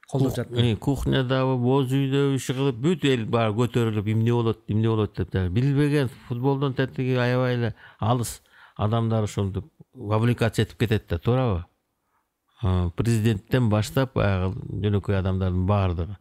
колдоп 0.09 0.35
жатты 0.35 0.75
кухнядабы 0.77 1.57
боз 1.61 1.93
үйдөбү 1.93 2.39
иши 2.39 2.55
кылып 2.57 2.81
бүт 2.81 3.05
эл 3.05 3.25
баары 3.25 3.53
көтөрүлүп 3.57 4.09
эмне 4.13 4.33
болот 4.33 4.63
эмне 4.67 4.89
болот 4.89 5.15
деп 5.17 5.31
да 5.31 5.47
билбеген 5.49 6.09
футболдон 6.27 6.73
тетиги 6.73 7.15
аябай 7.15 7.55
эле 7.55 7.75
алыс 7.99 8.41
адамдар 8.75 9.23
ошентип 9.23 9.65
вовлекация 9.93 10.65
этип 10.65 10.79
кетет 10.79 11.07
да 11.09 11.19
туурабы 11.19 11.65
президенттен 12.97 13.69
баштап 13.69 14.13
баягы 14.15 14.53
жөнөкөй 14.83 15.17
адамдардын 15.19 15.65
баардыгы 15.65 16.17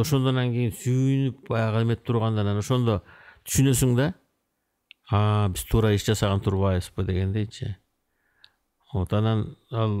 ошондон 0.00 0.40
кийин 0.52 0.72
сүйүнүп 0.72 1.48
баягы 1.48 1.82
эметип 1.84 2.06
турганда 2.06 2.44
анан 2.44 2.60
ошондо 2.62 3.00
түшүнөсүң 3.46 3.96
да 3.98 4.12
а 5.10 5.48
биз 5.52 5.64
туура 5.70 5.92
иш 5.94 6.06
жасаган 6.06 6.40
турбайбызбы 6.40 7.04
дегендейчи 7.04 7.76
вот 8.92 9.12
анан 9.12 9.56
ал 9.70 9.94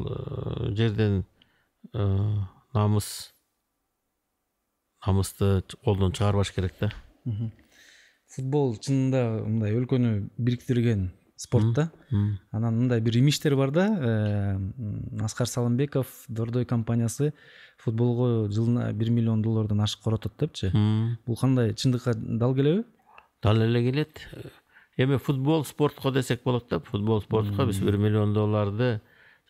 жерден 0.76 1.24
намыс 1.92 3.32
намысты 5.06 5.62
колдон 5.84 6.12
чыгарбаш 6.12 6.52
керек 6.54 6.74
да 6.80 6.90
футбол 8.34 8.76
чынында 8.78 9.24
мындай 9.44 9.76
өлкөнү 9.78 10.14
бириктирген 10.38 11.10
спорт 11.44 11.72
да 11.76 11.90
М. 12.10 12.38
анан 12.52 12.78
мындай 12.78 13.00
бир 13.00 13.18
имиштер 13.18 13.56
бар 13.56 13.70
да 13.70 13.86
аскар 15.20 15.46
салымбеков 15.46 16.06
дордой 16.28 16.64
компаниясы 16.64 17.32
футболго 17.78 18.48
жылына 18.50 18.92
бир 18.92 19.10
миллион 19.10 19.42
доллардан 19.42 19.80
ашык 19.80 20.02
коротот 20.02 20.32
депчи. 20.40 20.70
Бул 21.26 21.36
кандай 21.36 21.74
чындыкка 21.74 22.14
дал 22.14 22.54
келеби? 22.54 22.84
Дал 23.42 23.60
эле 23.62 23.82
келет. 23.90 24.20
Эми 24.96 25.16
футбол 25.18 25.64
спортко 25.64 26.10
десек 26.12 26.42
болот 26.44 26.68
да 26.70 26.80
футбол 26.80 27.20
спортко 27.20 27.66
биз 27.66 27.80
бир 27.80 27.96
миллион 27.98 28.32
долларды 28.32 29.00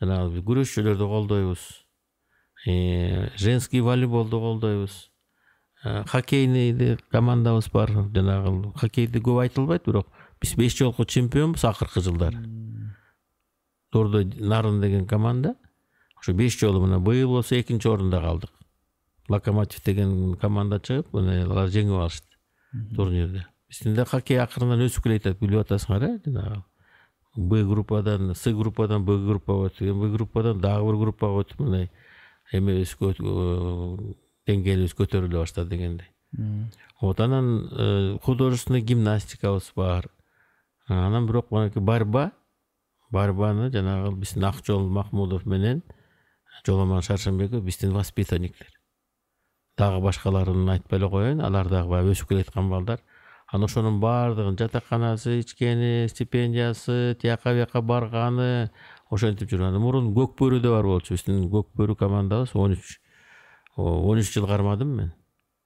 жанагы 0.01 0.41
күрөшчүлөрдү 0.43 1.07
колдойбуз. 1.07 1.61
Э, 2.67 3.29
женский 3.37 3.81
волейболду 3.81 4.41
колдойбуз. 4.41 5.11
Э, 5.85 6.03
хоккейный 6.09 6.99
командабыз 7.11 7.69
бар 7.71 7.91
жанагы. 7.91 8.73
Хоккейди 8.75 9.21
көп 9.21 9.43
айтылбайт 9.45 9.85
бирок 9.87 10.09
биз 10.45 10.55
беш 10.61 10.77
жолку 10.77 11.05
чемпионбуз 11.09 11.65
акыркы 11.65 12.03
жылдары 12.05 12.43
дордой 13.93 14.27
нарын 14.27 14.81
деген 14.81 15.07
команда 15.07 15.55
ошо 16.21 16.35
беш 16.37 16.59
жолу 16.61 16.83
мына 16.85 16.99
быйыл 17.01 17.31
болсо 17.31 17.59
экинчи 17.61 17.89
орунда 17.89 18.21
калдык 18.21 18.51
локомотив 19.29 19.83
деген 19.85 20.35
команда 20.37 20.81
чыгып 20.81 21.15
мына 21.17 21.45
алар 21.47 21.73
жеңип 21.73 21.97
алышты 21.97 22.29
турнирде 22.95 23.47
биздин 23.71 23.95
да 23.97 24.05
хоккей 24.05 24.43
акырындан 24.43 24.85
өсүп 24.85 25.09
келатат 25.09 25.41
билип 25.41 25.65
атасыңар 25.65 26.05
э 26.11 26.21
жанагы 26.27 26.63
б 27.37 27.65
группадан 27.65 28.35
с 28.35 28.53
группадан 28.53 29.05
б 29.05 29.17
группага 29.25 29.71
өтүп 29.71 29.95
б 29.95 30.11
группадан 30.17 30.61
дагы 30.61 30.91
бир 30.91 31.01
группага 31.07 31.41
өтүп 31.41 31.65
мындай 31.65 31.91
эмебиз 32.53 32.97
деңгээлибиз 34.45 34.93
көтөрүлө 34.93 35.41
баштады 35.41 35.71
дегендей. 35.71 36.11
Вот 37.01 37.21
анан 37.21 37.69
э, 37.71 38.19
художественный 38.23 38.83
гимнастикабыз 38.83 39.73
бар 39.75 40.11
анан 40.89 41.27
бирок 41.27 41.51
монакей 41.51 41.83
борьба 41.83 42.33
борьбаны 43.11 43.71
жанагы 43.71 44.17
биздин 44.17 44.45
акжол 44.45 44.89
махмудов 44.89 45.47
менен 45.47 45.83
жоломон 46.67 47.03
шаршенбеков 47.03 47.65
биздин 47.65 47.93
воспитанниктер. 47.93 48.69
Дагы 49.77 50.01
башкаларын 50.05 50.69
айтпай 50.71 50.99
эле 50.99 51.09
коеюн 51.09 51.41
алар 51.41 51.69
дагы 51.69 51.91
баягы 51.91 52.13
өсүп 52.13 52.29
келаткан 52.29 52.71
балдар. 52.71 53.01
Анан 53.49 53.65
ошонун 53.65 54.01
баардыгын 54.01 54.59
жатаканасы 54.59 55.41
ичкени 55.41 56.07
стипендиясы 56.09 57.17
тияка 57.21 57.55
бияка 57.55 57.83
барганы 57.83 58.71
ошентип 59.11 59.51
жүрүп 59.51 59.69
анан 59.69 59.83
мурун 59.83 60.15
көк 60.15 60.37
бөрүдө 60.39 60.71
бар 60.77 60.85
болчу. 60.85 61.15
Биздин 61.15 61.49
көк 61.51 61.73
бөрү 61.77 61.97
командабыз. 61.97 62.55
Он 62.55 62.73
үч 62.73 62.99
он 63.77 64.19
үч 64.19 64.33
жыл 64.33 64.47
кармадым 64.47 64.97
мен 64.97 65.13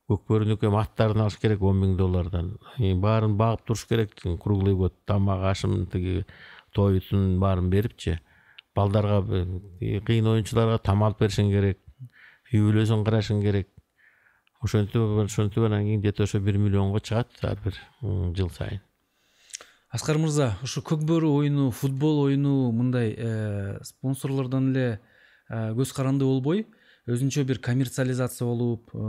көк 0.08 0.24
бөрүнүкү 0.30 0.68
эми 0.70 0.80
аттарын 0.80 1.20
алыш 1.24 1.36
керек 1.40 1.62
он 1.62 1.82
миң 1.82 1.96
доллардан. 1.98 2.54
И 2.78 2.94
баарын 2.94 3.36
багып 3.36 3.66
туруш 3.66 3.84
керек. 3.88 4.14
Круглый 4.40 4.74
год 4.74 4.94
тамак 5.06 5.44
ашым 5.50 5.86
тиги 5.86 6.24
тоютун 6.74 7.38
баарын 7.40 7.68
берипчи 7.70 8.18
балдарга 8.74 9.20
кыйын 9.80 10.32
оюнчуларга 10.32 10.78
там 10.78 11.04
алып 11.04 11.20
беришиң 11.24 11.52
керек. 11.52 11.80
Үй 12.52 12.64
бүлөсүн 12.64 13.04
карашың 13.04 13.42
керек. 13.44 13.68
Ошентип 14.64 15.20
ошентип 15.24 15.64
анан 15.64 15.84
кийин 15.84 16.00
где 16.00 16.12
то 16.12 16.22
ошо 16.22 16.40
бир 16.40 16.56
миллионго 16.58 17.00
чыгат 17.00 17.28
ар 17.42 17.58
бир 17.64 17.76
жыл 18.34 18.50
сайын. 18.50 18.80
Аскар 19.90 20.18
мырза 20.18 20.54
ушу 20.62 20.80
көк 20.80 21.04
бөрү 21.04 21.30
оюну 21.40 21.70
футбол 21.70 22.24
оюну 22.26 22.72
мындай 22.72 23.14
э, 23.16 23.78
спонсорлордон 23.84 24.72
эле 24.72 25.00
э, 25.48 25.72
көз 25.72 25.94
каранды 25.96 26.24
болбой 26.24 26.66
өзүнчө 27.08 27.44
бир 27.48 27.60
коммерциализация 27.64 28.46
болуп 28.48 28.92
э, 28.92 29.00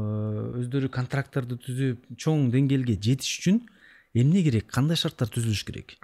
өздөрү 0.61 0.89
контракттарды 0.93 1.57
түзүп 1.65 2.05
чоң 2.19 2.47
деңгээлге 2.53 2.95
жетиш 2.95 3.39
үчүн 3.41 3.59
эмне 4.15 4.43
керек? 4.45 4.69
Кандай 4.71 4.99
шарттар 4.99 5.31
түзүлүш 5.33 5.65
керек? 5.67 5.97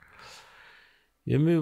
Эми 1.26 1.56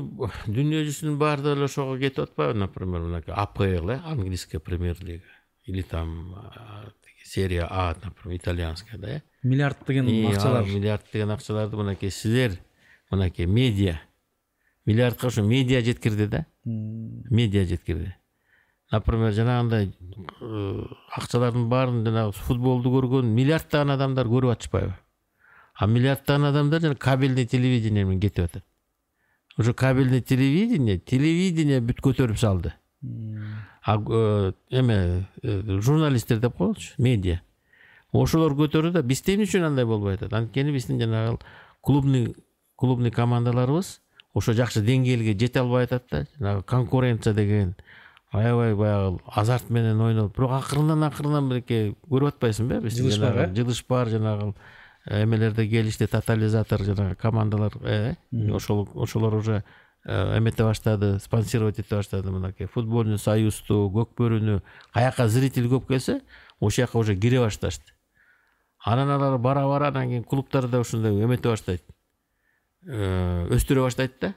дүйнө 0.51 0.81
жүзүнүн 0.89 1.19
баардыгы 1.21 1.55
эле 1.55 1.69
ошого 1.69 1.95
кетип 2.01 2.25
атпайбы 2.25 2.57
например 2.59 3.05
мынакей 3.05 3.33
апл 3.33 3.63
э 3.63 3.99
английская 4.03 4.59
премьер 4.59 4.97
лига. 5.01 5.29
Или 5.65 5.81
там 5.81 6.35
тиги 7.05 7.23
серия 7.23 7.67
а 7.69 7.95
например 8.03 8.37
итальянская 8.37 8.99
да 8.99 9.07
э? 9.07 9.21
Миллиарддеген 9.43 10.07
И 10.07 10.25
акчалар 10.25 10.63
ал 10.63 10.67
миллиард 10.67 11.05
деген 11.13 11.31
акчаларды 11.31 11.77
мынакей 11.77 12.11
силер 12.11 12.59
мынакей 13.09 13.45
медиа 13.45 14.01
миллиардка 14.85 15.27
ошо 15.27 15.43
медиа 15.43 15.81
жеткирди 15.81 16.27
да? 16.27 16.45
Медиа 16.65 17.65
жеткирди. 17.65 18.15
Например 18.93 19.33
жанагындай 19.33 19.89
э, 19.89 20.85
акчалардын 21.17 21.65
баарын 21.69 22.03
жанагы 22.05 22.35
футболду 22.37 22.91
көргөн 22.93 23.31
миллиарддаган 23.33 23.95
адамдар 23.95 24.29
көрүп 24.29 24.53
атышпайбы? 24.53 24.93
А 25.73 25.87
миллиарддаган 25.87 26.45
адамдар 26.51 26.81
жана 26.81 26.95
кабельный 26.95 27.47
телевидение 27.47 28.03
менен 28.03 28.21
кетип 28.21 28.45
атат. 28.45 28.63
Уже 29.57 29.73
кабельный 29.73 30.21
телевидение 30.21 30.99
телевидение 30.99 31.81
бүт 31.81 32.03
көтөрүп 32.05 32.37
салды. 32.37 32.73
А 33.81 33.97
э, 33.97 34.53
эме 34.69 35.27
э, 35.41 35.79
журналисттер 35.81 36.39
деп 36.39 36.57
коелучу 36.57 36.93
медиа. 36.97 37.41
Ошолор 38.13 38.53
көтөрдү 38.53 38.91
да 38.93 39.01
бизде 39.01 39.33
эмне 39.33 39.49
үчүн 39.49 39.65
андай 39.71 39.85
болбой 39.89 40.19
атат. 40.19 40.33
Анткени 40.33 40.71
биздин 40.71 41.01
жанагы 41.01 41.39
клубный 41.81 42.35
клубный 42.75 43.11
командаларыбыз 43.11 44.01
ошо 44.33 44.53
жакшы 44.53 44.85
деңгээлге 44.85 45.33
жете 45.33 45.61
албай 45.61 45.85
атат 45.89 46.05
да 46.11 46.25
жанагы 46.37 46.63
конкуренция 46.63 47.33
деген 47.33 47.73
аябай 48.33 48.73
баягы 48.75 49.19
азарт 49.27 49.69
менен 49.69 50.01
ойнолуп 50.01 50.35
бирок 50.35 50.51
акырындан 50.57 51.03
акырындан 51.03 51.43
мынакей 51.49 51.95
көрүп 52.09 52.41
э 52.41 52.79
биздин 52.81 53.05
Жылыш 53.05 53.19
бар, 53.19 53.33
жанагы? 53.33 53.55
жылыш 53.55 53.85
бар 53.87 54.09
жанагы 54.09 54.53
эмелерде 55.05 55.67
келишти 55.67 56.07
тотализатор 56.07 56.83
жанагы 56.83 57.15
командалар 57.15 57.73
э 57.83 58.15
ошол 58.51 58.89
ошолор 58.95 59.35
уже 59.35 59.63
э, 60.05 60.37
эмете 60.37 60.63
баштады 60.63 61.19
спонсировать 61.19 61.79
эте 61.79 61.95
баштады 61.95 62.31
мынакей 62.31 62.65
футбольный 62.65 63.19
союзду 63.19 63.91
көк 63.93 64.15
бөрүнү 64.17 64.61
каяка 64.93 65.27
зритель 65.27 65.67
көп 65.67 65.87
келсе 65.87 66.21
ошол 66.59 66.85
жака 66.85 66.97
уже 66.97 67.15
кире 67.15 67.39
башташты. 67.39 67.93
Анан 68.83 69.09
алар 69.09 69.37
бара 69.37 69.65
бара 69.67 69.87
анан 69.87 70.07
кийин 70.07 70.23
клубтар 70.23 70.67
да 70.67 70.79
ушундай 70.79 71.11
эмете 71.11 71.49
баштайт. 71.49 71.83
Э, 72.85 73.47
өстүрө 73.49 73.83
баштайт 73.83 74.17
да. 74.19 74.33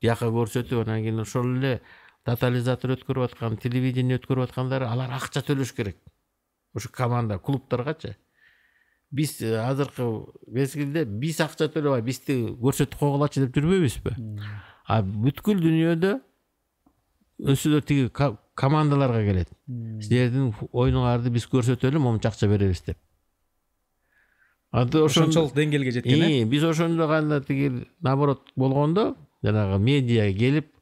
Тияка 0.00 0.26
көрсөтүп 0.26 0.84
анан 0.84 1.02
кийин 1.02 1.20
ошол 1.20 1.56
эле 1.56 1.80
тотализатор 2.26 2.94
өткөрүп 2.96 3.30
аткан 3.30 3.58
телевидение 3.60 4.18
өткөрүп 4.18 4.48
аткандар 4.48 4.86
алар 4.88 5.12
акча 5.16 5.42
төлөш 5.44 5.74
керек. 5.76 5.98
Ошо 6.74 6.90
команда 6.92 7.38
клубтаргачы. 7.38 8.16
Биз 9.10 9.40
э, 9.40 9.54
азыркы 9.56 10.04
мезгилде 10.46 11.04
биз 11.04 11.40
акча 11.40 11.70
төлөп 11.72 12.04
бизди 12.04 12.38
көрсөтүп 12.60 12.98
койгулачы 13.00 13.46
деп 13.46 13.56
жүрбөйбүзбү? 13.56 14.16
А 14.88 15.00
бүткүл 15.02 15.62
дүйнөдө 15.64 16.18
өзүлөр 17.38 17.84
тиги 17.88 18.08
командаларга 18.58 19.22
келет. 19.24 19.52
Силердин 20.04 20.52
оюнуңарды 20.72 21.32
биз 21.32 21.46
көрсөтөлү 21.48 22.02
момунча 22.02 22.32
акча 22.32 22.50
беребиз 22.50 22.82
деп. 22.86 22.98
Ошончолук 24.72 25.54
деңгээлге 25.56 25.94
жеткен 25.96 26.24
э? 26.26 26.44
Биз 26.44 26.64
ошондо 26.68 27.06
кандай 27.08 27.40
тиги 27.40 27.86
наоборот 28.04 28.50
болгондо 28.56 29.14
жанагы 29.42 29.78
медиа 29.80 30.26
келип 30.36 30.74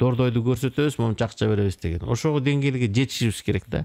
дордойду 0.00 0.42
көрсөтөбүз 0.42 0.98
момунча 0.98 1.28
акча 1.28 1.48
беребиз 1.48 1.76
деген. 1.78 2.08
Ошого 2.10 2.40
деңгээлге 2.42 2.88
жетишибиз 2.90 3.42
керек 3.46 3.68
да. 3.70 3.84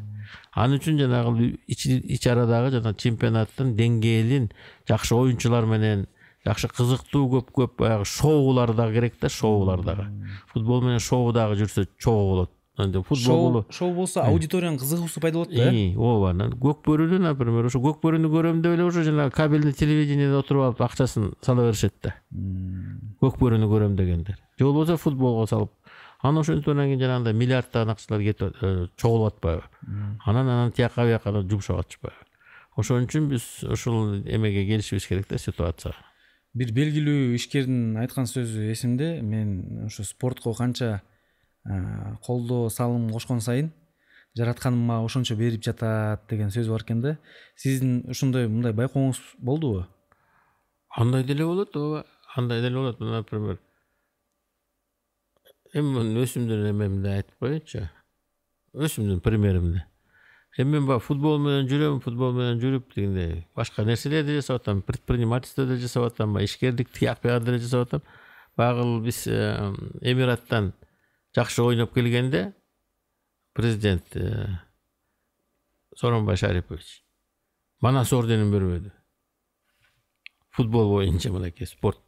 Ал 0.53 0.73
үчүн 0.73 0.97
жанагы 0.97 1.59
ич 1.67 2.27
арадагы 2.27 2.71
жана 2.77 2.93
чемпионаттын 2.93 3.75
деңгээлин 3.77 4.49
жакшы 4.89 5.15
оюнчулар 5.15 5.69
менен 5.69 6.07
жакшы 6.45 6.69
кызыктуу 6.73 7.27
көп 7.35 7.51
көп 7.53 7.75
баягы 7.83 8.05
шоулар 8.09 8.73
дагы 8.73 8.97
керек 8.97 9.19
да 9.21 9.29
шоулар 9.29 9.83
дагы. 9.85 10.07
Футбол 10.53 10.81
менен 10.81 10.99
шоу 10.99 11.31
дагы 11.31 11.59
жүрсө 11.61 11.85
чогуу 11.99 12.29
болот. 12.29 12.55
Футбол 12.79 13.65
шоу 13.75 13.93
болсо 13.93 14.23
аудиториянын 14.23 14.79
кызыгуусу 14.79 15.19
пайда 15.19 15.41
болот 15.43 15.51
да? 15.51 15.69
Ооба 15.99 16.29
анан 16.31 16.53
көк 16.55 16.79
бөрүнү 16.85 17.19
например 17.19 17.67
ошо 17.67 17.81
көк 17.83 17.99
бөрүнү 17.99 18.29
көрөм 18.31 18.61
деп 18.63 18.77
эле 18.77 18.85
уже 18.87 19.03
жанагы 19.03 19.35
кабельный 19.35 19.73
телевидениеде 19.73 20.37
отуруп 20.39 20.63
алып 20.63 20.81
акчасын 20.87 21.33
сала 21.43 21.67
беришет 21.67 21.93
да. 22.01 22.15
Көк 23.19 23.35
бөрүнү 23.41 23.67
көрөм 23.67 23.97
дегендер. 23.99 24.39
Же 24.57 24.63
болбосо 24.63 24.95
футболго 24.95 25.45
салып 25.45 25.73
анан 26.21 26.41
ошентип 26.41 26.67
анан 26.69 26.87
кийин 26.87 26.99
жанагындай 26.99 27.33
миллиарддаган 27.33 27.89
акчалар 27.89 28.21
кетип 28.21 28.55
э, 28.61 28.87
чогулуп 28.97 29.33
атпайбы? 29.33 29.63
Анан 30.25 30.47
анан 30.47 30.71
тияка 30.71 31.05
бияка 31.05 31.31
жумшап 31.41 31.79
атышпайбы? 31.79 32.17
Ошон 32.75 33.07
үчүн 33.07 33.29
биз 33.29 33.63
ушул 33.63 34.21
эмеге 34.23 34.65
келишибиз 34.65 35.07
керек 35.07 35.27
да 35.29 35.37
ситуацияга 35.37 36.09
бир 36.57 36.71
белгилүү 36.73 37.35
ишкердин 37.37 37.97
айткан 38.01 38.27
сөзү 38.29 38.71
эсимде. 38.73 39.19
Мен 39.21 39.85
ушу 39.85 40.03
спортко 40.03 40.53
канча 40.57 41.01
э, 41.65 42.15
колдоо 42.25 42.69
салым 42.69 43.09
кошкон 43.13 43.41
сайын 43.41 43.71
жаратканым 44.37 44.79
мага 44.79 45.05
ошончо 45.05 45.35
берип 45.35 45.63
жатат 45.63 46.25
деген 46.29 46.49
сөзү 46.53 46.73
бар 46.73 46.85
экен 46.85 47.01
да. 47.01 47.17
Сиздин 47.55 48.03
ушундай 48.09 48.47
мындай 48.47 48.73
байкооңуз 48.73 49.21
болдубу? 49.37 49.85
Андай 50.89 51.23
деле 51.23 51.45
болот 51.45 51.75
ооба. 51.75 52.05
Андай 52.35 52.61
деле 52.61 52.77
болот. 52.77 52.99
Например 52.99 53.59
эми 55.73 56.01
өзүмдүн 56.23 56.69
эмемди 56.71 57.11
айтып 57.13 57.45
коеюнчу 57.45 57.85
өзүмдүн 58.73 59.21
примеримди 59.21 59.83
эми 60.57 60.77
мен 60.77 60.87
баягы 60.87 61.05
футбол 61.05 61.37
менен 61.39 61.69
жүрөм 61.69 61.99
футбол 62.03 62.33
менен 62.33 62.59
жүрүп 62.61 62.93
тигиндей 62.93 63.45
башка 63.55 63.85
нерселерди 63.85 64.39
жасап 64.39 64.61
атам 64.61 64.81
предпринимательство 64.81 65.65
деле 65.65 65.79
жасап 65.79 66.07
атам 66.07 66.33
баягы 66.33 66.49
ишкерлик 66.49 66.89
тияк 66.91 67.21
деле 67.21 67.59
жасап 67.59 67.87
атам 67.87 68.01
баягы 68.57 68.99
биз 69.05 69.27
эмираттан 69.27 70.73
жакшы 71.35 71.61
ойноп 71.63 71.93
келгенде 71.93 72.53
президент 73.53 74.17
сооронбай 75.95 76.37
шарипович 76.37 77.03
манас 77.81 78.13
орденин 78.13 78.51
бербөдү 78.51 78.91
футбол 80.49 80.89
боюнча 80.95 81.31
мынакей 81.31 81.67
спорт 81.67 82.01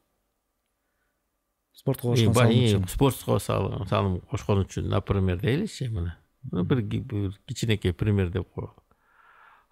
кошкон 1.86 2.18
салым 2.18 2.88
спортко 2.88 3.40
салым 3.40 4.22
кошкон 4.22 4.66
үчүн 4.66 4.90
например 4.90 5.40
дейличи 5.40 5.90
мына 5.90 6.18
бир 6.44 6.82
кичинекей 7.48 7.94
пример 7.94 8.30
деп 8.30 8.48
коелу 8.54 8.82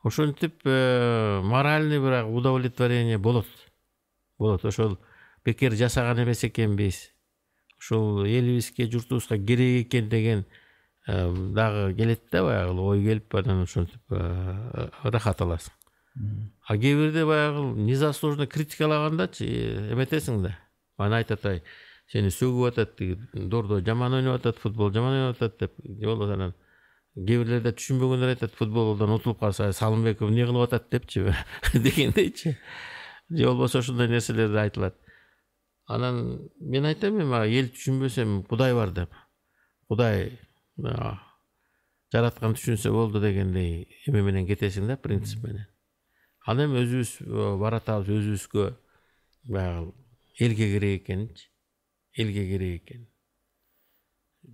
ошентип 0.03 0.61
э, 0.63 1.41
моральный 1.43 1.99
бирок 1.99 2.29
удовлетворение 2.29 3.17
болот. 3.17 3.47
Болот. 4.37 4.63
Ошол 4.65 4.97
бекер 5.43 5.73
жасаган 5.73 6.23
эмес 6.23 6.43
экенбиз 6.43 7.11
ушул 7.77 8.25
элибизге 8.25 8.89
журтубузга 8.91 9.37
керек 9.37 9.87
экен 9.87 10.09
деген 10.09 10.45
э, 11.07 11.51
дагы 11.53 11.93
келет 11.95 12.21
да 12.31 12.43
баягы 12.43 12.79
ой 12.79 13.03
келип 13.03 13.35
анан 13.35 13.63
ошентип 13.63 14.01
э, 14.09 14.89
ырахат 15.03 15.41
аласың. 15.41 15.73
А 16.67 16.77
кээ 16.77 16.95
бирде 16.95 17.25
баягы 17.25 17.61
незаслуженно 17.79 18.47
критикалагандачы 18.47 19.45
эметесиң 19.93 20.43
да. 20.43 20.57
Анан 20.97 21.19
айтат 21.19 21.45
ай 21.45 21.63
сени 22.11 22.31
сөгүп 22.33 22.71
атат 22.71 22.95
тиги 22.97 23.17
дордой 23.33 23.83
жаман 23.85 24.13
ойноп 24.17 24.39
атат 24.39 24.59
футбол 24.59 24.91
жаман 24.93 25.13
ойноп 25.17 25.37
атат 25.37 25.59
деп 25.59 25.73
же 25.85 26.05
болбосо 26.05 26.33
анан 26.33 26.53
кээ 27.15 27.43
бирлер 27.43 27.73
түшүнбөгөндөр 27.73 28.33
айтат 28.33 28.55
футболдон 28.57 29.13
утулуп 29.13 29.39
калса 29.39 29.71
салымбеков 29.73 30.29
эмне 30.29 30.45
кылып 30.49 30.67
атат 30.67 30.89
депчи 30.91 31.25
дегендейчи 31.73 32.55
же 33.29 33.45
болбосо 33.45 33.79
ушундай 33.79 34.07
нерселер 34.07 34.49
да 34.53 34.63
айтылат 34.63 34.95
анан 35.85 36.49
мен 36.59 36.85
айтам 36.85 37.19
эми 37.21 37.43
эл 37.59 37.69
түшүнбөсө 37.75 38.25
эми 38.25 38.43
кудай 38.49 38.73
бар 38.73 38.93
деп 38.93 39.13
кудай 39.87 40.31
жараткан 42.13 42.57
түшүнсө 42.57 42.93
болду 42.93 43.21
дегендей 43.21 43.85
эме 44.07 44.23
менен 44.25 44.47
кетесиң 44.49 44.87
да 44.89 44.97
принцип 44.97 45.43
менен 45.45 45.67
ал 46.47 46.61
эми 46.65 46.81
өзүбүз 46.81 47.13
баратабыз 47.61 48.09
өзүбүзгө 48.17 48.67
баягы 49.45 49.91
элге 50.39 50.73
керек 50.73 51.03
экенинчи 51.03 51.49
элге 52.15 52.47
керек 52.47 52.83
экен. 52.83 53.07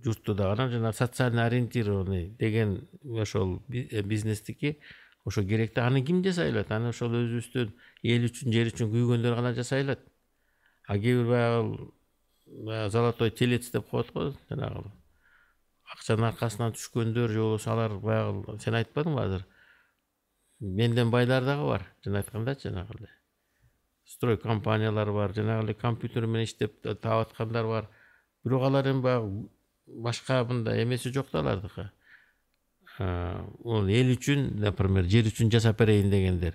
Журтту 0.04 0.34
дагы 0.34 0.52
анан 0.52 0.70
жана 0.70 0.92
социально 0.92 1.46
ориентированный 1.46 2.30
деген 2.30 2.88
ошол 3.04 3.62
э, 3.68 4.02
бизнестики 4.02 4.80
ошо 5.24 5.44
керек 5.44 5.74
да. 5.74 5.86
Аны 5.86 6.02
ким 6.02 6.22
жасай 6.24 6.50
алат 6.50 6.70
аны 6.70 6.90
ошол 6.90 7.14
өзүбүздөн 7.14 7.72
эл 8.02 8.28
үчүн 8.28 8.52
жер 8.52 8.72
үчүн 8.72 8.92
күйгөндөр 8.92 9.34
гана 9.34 9.54
жасай 9.54 9.82
алат 9.86 10.00
а 10.86 10.98
кээ 10.98 11.22
бир 11.22 11.26
баягы 11.26 12.90
золотой 12.90 13.30
телец 13.30 13.70
деп 13.70 13.88
коет 13.90 14.12
го 14.12 14.32
жанагы 14.50 14.90
акчанын 15.94 16.30
аркасынан 16.30 16.74
түшкөндөр 16.76 17.30
же 17.32 17.42
болбосо 17.42 17.72
алар 17.72 17.98
баягы 18.02 18.58
сен 18.62 18.74
айтпадыңбы 18.78 19.22
азыр? 19.22 19.46
Менден 20.60 21.10
байлар 21.10 21.44
дагы 21.44 21.68
бар. 21.68 21.86
Жана 22.04 22.22
айткандачы 22.22 22.70
жанагы 22.70 23.08
строй 24.06 24.38
компаниялар 24.38 25.12
бар 25.12 25.34
жанагы 25.34 25.64
эле 25.66 25.74
компьютер 25.74 26.26
менен 26.26 26.44
иштеп 26.46 26.80
таап 26.82 27.28
аткандар 27.28 27.66
бар. 27.66 27.88
Бирок 28.44 28.62
алар 28.62 28.86
эми 28.86 29.02
баягы 29.02 29.48
башка 29.86 30.44
мындай 30.44 30.84
эмеси 30.84 31.12
жок 31.12 31.26
да 31.32 31.40
алардыкы 31.40 31.90
эл 32.98 34.12
үчүн 34.14 34.60
например 34.60 35.04
жер 35.04 35.26
үчүн 35.26 35.50
жасап 35.50 35.78
берейин 35.78 36.10
дегендер. 36.10 36.54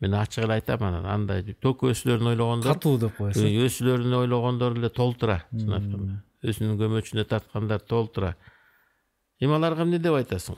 Мен 0.00 0.14
ачык 0.14 0.44
эле 0.44 0.54
айтам 0.54 0.82
анан 0.84 1.04
андай 1.04 1.42
только 1.60 1.90
өзүлөрүн 1.90 2.30
ойлогондор 2.32 2.74
катуу 2.74 2.98
деп 2.98 3.16
коесуз 3.16 3.42
өзүлөрүн 3.44 4.14
ойлогондор 4.22 4.76
эле 4.78 4.88
толтура 4.88 5.42
чын 5.50 5.74
айтканда 5.76 6.22
өзүнүн 6.40 6.78
көмөчүнө 6.80 7.24
тарткандар 7.28 7.80
толтура 7.80 8.36
эми 9.40 9.54
аларга 9.56 9.82
эмне 9.84 9.98
деп 9.98 10.14
айтасың? 10.16 10.56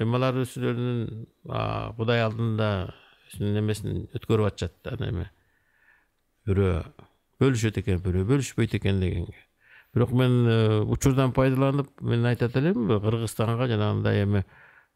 Эми 0.00 0.16
алар 0.16 0.38
өзүлөрүнүн 0.44 1.26
кудай 1.98 2.22
алдында 2.24 2.68
өзүнүн 3.32 3.60
эмесин 3.60 4.06
өткөрүп 4.16 4.48
атышат 4.48 4.80
да 4.84 4.96
эме 5.10 5.28
бирөө 6.48 6.84
бөлүшөт 7.40 7.80
экен 7.82 8.00
бирөө 8.04 8.28
бөлүшпөйт 8.28 8.76
экен 8.78 9.00
дегенге 9.00 9.36
бирок 9.94 10.12
мен 10.12 10.88
учурдан 10.90 11.32
пайдаланып 11.32 11.90
мен 12.00 12.26
айтат 12.26 12.56
элем 12.56 12.88
кыргызстанга 12.88 13.68
жанагындай 13.70 14.24
эми 14.24 14.44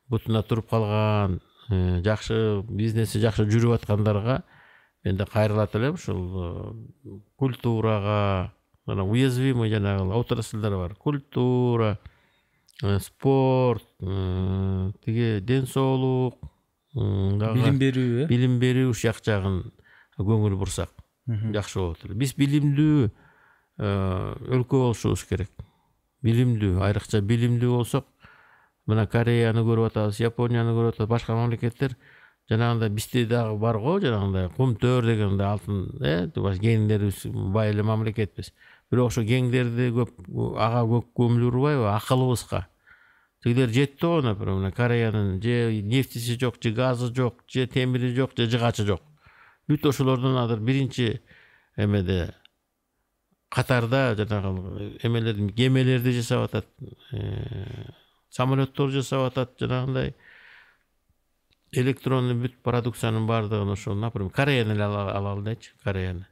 бутуна 0.08 0.42
туруп 0.42 0.68
калган 0.70 1.40
жакшы 2.04 2.62
бизнеси 2.68 3.20
жакшы 3.22 3.46
жүрүп 3.48 3.78
аткандарга 3.78 4.42
мен 5.04 5.16
да 5.16 5.26
кайрылат 5.26 5.74
элем 5.76 5.94
ушул 5.94 6.76
культурага 7.36 8.52
мына 8.86 9.04
уязвимый 9.04 9.70
жанагы 9.70 10.12
отрасльдар 10.14 10.76
бар 10.76 10.94
культура 10.94 11.98
спорт 13.00 13.84
тиги 15.04 15.40
ден 15.40 15.66
соолук 15.66 16.38
билим 16.94 17.78
берүү 17.78 18.24
э 18.24 18.28
билим 18.30 18.58
берүү 18.58 18.90
ушул 18.90 19.20
жагын 19.24 19.62
көңүл 20.18 20.56
бурсак 20.56 20.90
жакшы 21.28 21.78
болот 21.80 22.04
эле. 22.04 22.14
Биз 22.14 22.34
билимдүү 22.38 23.08
өлкө 23.78 24.84
болушубуз 24.84 25.24
керек. 25.28 25.50
Билимдүү 26.24 26.80
айрыкча 26.82 27.20
билимдүү 27.22 27.74
болсок 27.76 28.08
мына 28.88 29.06
кореяны 29.06 29.62
көрүп 29.66 29.92
атабыз 29.92 30.18
японияны 30.22 30.72
көрүп 30.74 30.96
атабыз 30.96 31.10
башка 31.12 31.36
мамлекеттер 31.36 31.94
жанагындай 32.50 32.88
бизде 32.90 33.26
дагы 33.28 33.58
бар 33.60 33.78
го 33.78 33.98
жанагындай 34.00 34.48
кумтөр 34.56 35.04
дегендей 35.06 35.46
алтын 35.46 35.84
э 36.00 36.30
кеңдерибиз 36.32 37.26
бай 37.52 37.70
эле 37.70 37.82
мамлекетпиз. 37.82 38.52
Бирок 38.90 39.12
ошо 39.12 39.22
кеңдерди 39.22 39.92
көп 39.92 40.10
ага 40.56 40.82
көп 40.88 41.12
көңүл 41.14 41.50
бурбайбы 41.50 41.90
акылыбызга. 41.92 42.66
Тигилер 43.44 43.68
жетти 43.68 44.06
го 44.06 44.22
например 44.22 44.54
мына 44.54 44.72
кореянын 44.72 45.42
же 45.42 45.82
нефтиси 45.82 46.38
жок 46.40 46.56
же 46.60 46.72
газы 46.72 47.14
жок 47.14 47.44
же 47.46 47.66
темири 47.66 48.14
жок 48.14 48.32
же 48.36 48.48
жыгачы 48.50 48.86
жок 48.86 49.02
бүт 49.67 49.85
ошолордон 49.85 50.37
азыр 50.37 50.59
биринчи 50.59 51.21
эмеде 51.75 52.33
катарда 53.49 54.15
жанагы 54.15 54.97
эмелерди 55.03 55.51
кемелерди 55.53 56.11
жасап 56.11 56.49
атат 56.49 56.67
э, 57.11 57.89
самолеттор 58.29 58.89
жасап 58.89 59.27
атат 59.31 59.59
жанагындай 59.59 60.15
электронный 61.71 62.35
бүт 62.35 62.57
продукциянын 62.63 63.27
баардыгын 63.27 63.73
ошол 63.73 63.95
например 63.95 64.31
кореяны 64.31 64.73
эле 64.73 64.83
ала 64.83 65.33
алдайчы 65.33 65.73
кореяны 65.83 66.27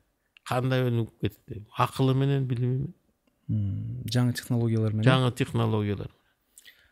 кандай 0.48 0.88
өнүгүп 0.90 1.22
кетти 1.22 1.64
акылы 1.78 2.16
менен 2.18 2.48
билими 2.48 2.90
менен 3.48 4.04
жаңы 4.12 4.34
технологиялар 4.38 4.94
менен 4.94 5.10
жаңы 5.10 5.32
технологиялар 5.38 6.12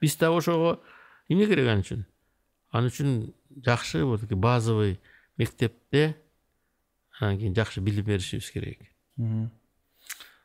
биз 0.02 0.16
дагы 0.18 0.38
ошого 0.44 0.80
эмне 1.28 1.48
керек 1.48 1.68
ал 1.68 1.82
үчүн 1.82 2.06
ал 2.72 2.90
үчүн 2.90 3.34
жакшы 3.66 4.04
вот 4.06 4.24
базовый 4.30 5.00
мектепте 5.38 6.16
анан 7.21 7.39
кийин 7.39 7.55
жакшы 7.55 7.81
билим 7.81 8.05
беришибиз 8.05 8.51
керек. 8.51 8.79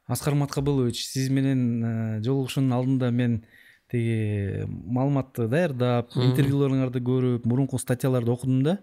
Аскар 0.07 0.34
маткабылович 0.34 1.05
сиз 1.05 1.30
менен 1.30 2.22
жолугушуунун 2.24 2.74
алдында 2.74 3.11
мен 3.11 3.43
тиги 3.91 4.65
маалыматты 4.67 5.47
даярдап 5.49 6.15
интервьюларыңарды 6.15 7.01
көрүп 7.01 7.45
мурунку 7.45 7.78
статьяларды 7.78 8.32
окудум 8.32 8.63
да. 8.63 8.80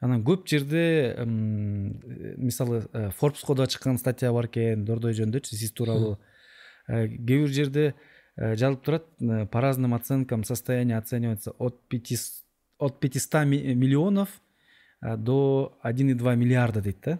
Анан 0.00 0.24
көп 0.26 0.46
жерде 0.50 1.14
мисалы 1.24 2.82
форбско 3.18 3.54
да 3.54 3.66
чыккан 3.66 3.98
статья 3.98 4.32
бар 4.32 4.46
экен 4.50 4.84
дордой 4.84 5.14
жөнүндөчү 5.14 5.56
сиз 5.56 5.72
тууралуу 5.72 6.18
кээ 6.86 7.18
бир 7.18 7.48
жерде 7.48 7.94
жазылып 8.36 8.82
турат 8.84 9.06
по 9.50 9.60
разным 9.60 9.94
оценкам 9.94 10.44
состояние 10.44 10.98
оценивается 10.98 11.52
от 11.52 11.80
пяти 11.88 12.18
от 12.78 13.00
пятиста 13.00 13.44
миллионов. 13.44 14.28
До 15.04 15.78
один 15.82 16.10
и 16.10 16.14
два 16.14 16.34
миллиарда 16.34 16.80
дейт 16.80 16.98
да? 17.04 17.18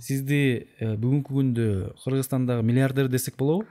Сизди 0.00 0.66
бүгүнкү 0.80 1.30
күндө 1.30 1.66
кыргызстандагы 2.02 2.64
миллиардер 2.66 3.08
десек 3.08 3.36
болобу 3.36 3.66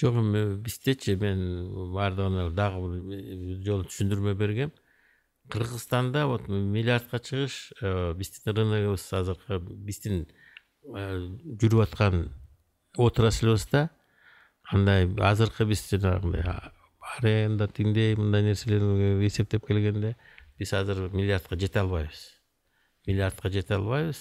жок 0.00 0.16
эми 0.16 0.56
биздечи 0.56 1.14
мен 1.20 1.92
баардыгына 1.92 2.50
дагы 2.50 3.00
бир 3.02 3.62
жолу 3.66 3.84
түшүндүрмө 3.84 4.34
бергем. 4.34 4.72
Кыргызстанда 5.48 6.26
вот 6.26 6.48
миллиардка 6.48 7.18
чыгыш 7.18 7.72
биздин 8.16 8.56
рыногубуз 8.56 9.06
азыркы 9.12 9.60
биздин 9.60 10.26
жүрүп 10.84 11.84
аткан 11.84 12.32
отраслыбызда 12.96 13.88
андай 14.72 15.06
азыркы 15.18 15.66
биз 15.68 15.84
жанагындай 15.90 16.44
аренда 17.16 17.68
тиңдей 17.68 18.16
мындай 18.16 18.42
нерселерди 18.42 19.26
эсептеп 19.28 19.66
келгенде 19.66 20.16
биз 20.58 20.72
азыр 20.72 21.08
миллиардка 21.12 21.56
жете 21.56 21.80
албайбыз 21.80 22.37
миллиардка 23.08 23.50
жете 23.50 23.78
албайбыз 23.78 24.20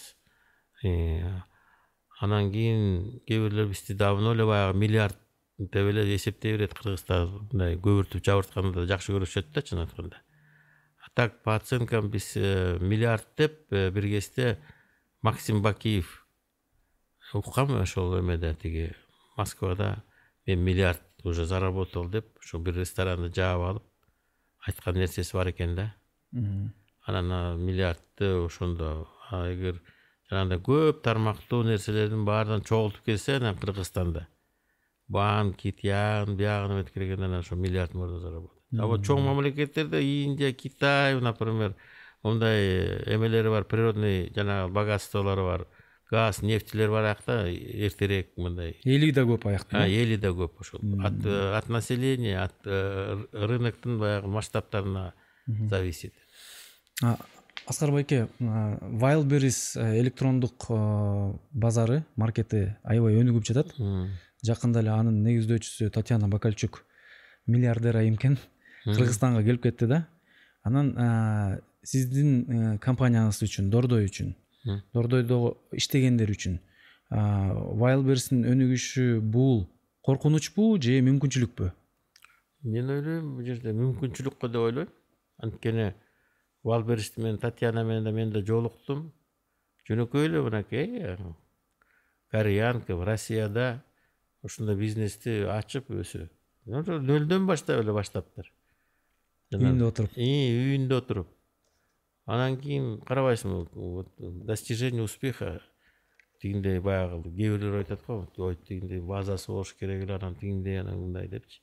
анан 2.21 2.51
кийин 2.51 3.19
кээ 3.27 3.43
бирлер 3.45 3.67
бизди 3.67 3.93
давно 3.93 4.33
эле 4.33 4.45
баягы 4.45 4.77
миллиард 4.77 5.17
деп 5.57 5.91
эле 5.91 6.15
эсептей 6.15 6.55
берет 6.55 6.73
кыргызда 6.73 7.25
мындай 7.27 7.75
көбүртүп 7.75 8.23
жабыртканды 8.23 8.85
жакшы 8.87 9.13
көрүшөт 9.13 9.51
да 9.53 9.61
чын 9.61 9.83
айтканда 9.83 10.21
а 11.03 11.11
так 11.13 11.43
по 11.43 11.55
оценкам 11.55 12.09
биз 12.09 12.35
миллиард 12.35 13.27
деп 13.37 13.67
бир 13.69 14.09
кезде 14.15 14.57
максим 15.21 15.61
бакиев 15.61 16.25
уккам 17.33 17.75
ошол 17.81 18.19
эмеде 18.19 18.53
тиги 18.55 18.93
москвада 19.35 20.03
мен 20.45 20.63
миллиард 20.63 21.01
уже 21.23 21.45
заработал 21.45 22.07
деп 22.09 22.25
ошо 22.39 22.59
бир 22.59 22.75
ресторанды 22.75 23.33
жаап 23.33 23.61
алып 23.69 23.83
айткан 24.65 24.95
нерсеси 24.95 25.35
бар 25.35 25.51
экен 25.51 25.75
да 25.75 25.93
анан 27.07 27.59
миллиардты 27.63 28.31
ошондо 28.45 29.07
эгер 29.31 29.81
жанагындай 30.29 30.59
көп 30.59 31.01
тармактуу 31.05 31.63
нерселердин 31.63 32.25
баардыгын 32.27 32.65
чогултуп 32.67 33.05
келсе 33.05 33.37
анан 33.37 33.57
кыргызстанда 33.57 34.27
банки 35.07 35.71
тиягын 35.71 36.37
биягын 36.37 36.77
эметип 36.77 36.93
келгенде 36.93 37.25
анан 37.25 37.39
ошо 37.39 37.55
миллиард 37.55 37.93
можно 37.93 38.19
заработать 38.19 38.57
а 38.77 38.87
вот 38.87 39.05
чоң 39.07 39.23
мамлекеттерде 39.23 40.01
индия 40.03 40.53
китай 40.53 41.19
например 41.19 41.75
мындай 42.23 43.03
эмелери 43.05 43.49
бар 43.49 43.63
природный 43.63 44.31
жанагы 44.35 44.73
богатстволору 44.73 45.45
бар 45.45 45.67
газ 46.11 46.41
нефтилер 46.41 46.89
бар 46.91 47.09
аякта 47.11 47.47
эртерээк 47.51 48.37
мындай. 48.37 48.77
Эли 48.85 49.11
да 49.11 49.23
көп 49.27 49.47
аякта 49.49 49.85
эли 49.87 50.17
да 50.17 50.31
көп 50.35 50.61
ошол. 50.61 50.81
От 51.03 51.69
населения 51.69 52.43
от 52.43 52.55
э, 52.65 53.25
рыноктун 53.31 53.99
баягы 53.99 54.27
масштабтарына 54.27 55.13
зависит. 55.47 56.13
Аскар 57.01 57.91
байке 57.91 58.27
wildberries 58.39 59.77
э, 59.77 59.99
электрондук 59.99 60.65
э, 60.69 61.33
базары 61.51 62.03
маркети 62.15 62.75
аябай 62.83 63.19
өнүгүп 63.21 63.45
жатат. 63.45 63.73
Жакында 64.45 64.81
эле 64.81 64.93
анын 64.95 65.21
негиздөөчүсү 65.25 65.91
татьяна 65.93 66.27
бакальчук 66.27 66.83
миллиардер 67.45 67.97
айым 67.97 68.15
экен 68.15 68.37
кыргызстанга 68.85 69.43
келип 69.43 69.63
кетти 69.63 69.85
да. 69.85 70.07
Анан 70.63 71.61
сиздин 71.83 72.79
компанияңыз 72.81 73.43
үчүн 73.45 73.69
дордой 73.69 74.07
үчүн 74.09 74.33
дордойдо 74.93 75.57
иштегендер 75.71 76.31
үчүн 76.33 76.57
wildberries'in 77.11 78.41
өнүгүшү 78.41 79.19
бул 79.21 79.67
коркунучпу 80.01 80.73
же 80.81 80.97
мүмкүнчүлүкпү? 81.05 81.71
Мен 82.65 82.89
ойлойм 82.89 83.35
бул 83.37 83.45
жерде 83.45 83.71
мүмкүнчүлүк 83.75 84.41
го 84.41 84.49
деп 84.49 84.65
ойлойм. 84.65 84.91
Анткени 85.37 85.93
wildberries 86.63 87.13
менен 87.17 87.37
татьяна 87.37 87.83
менен 87.83 88.03
да 88.03 88.11
мен 88.11 88.31
да 88.31 88.41
жолуктум. 88.41 89.11
Жөнөкөй 89.89 90.27
эле 90.27 90.41
мынакей 90.41 91.17
кореянка 92.31 92.93
россияда 93.05 93.83
ушундай 94.43 94.75
бизнести 94.75 95.43
ачып 95.47 95.89
өсө. 95.91 96.27
Нөлдөн 96.67 97.47
баштап 97.47 97.81
эле 97.81 97.93
баштаптыр. 97.95 98.51
Үйүндө 99.55 99.87
отуруп. 99.87 100.17
Үйүндө 100.19 100.99
отуруп. 100.99 101.29
Анан 102.27 102.57
кийин 102.59 102.97
карабайсыңбы 103.07 104.05
достижение 104.45 105.03
успеха. 105.03 105.61
Тигиндей 106.41 106.81
баягы 106.83 107.23
кээ 107.23 107.31
бирлер 107.31 107.79
айтат 107.79 108.03
го 108.05 108.27
ой 108.37 108.55
тигиндей 108.55 108.99
базасы 108.99 109.51
болуш 109.51 109.73
керек 109.79 110.03
эле 110.03 110.15
анан 110.15 110.35
тигиндей 110.35 110.81
анан 110.81 110.99
мындай 110.99 111.27
депчи. 111.27 111.61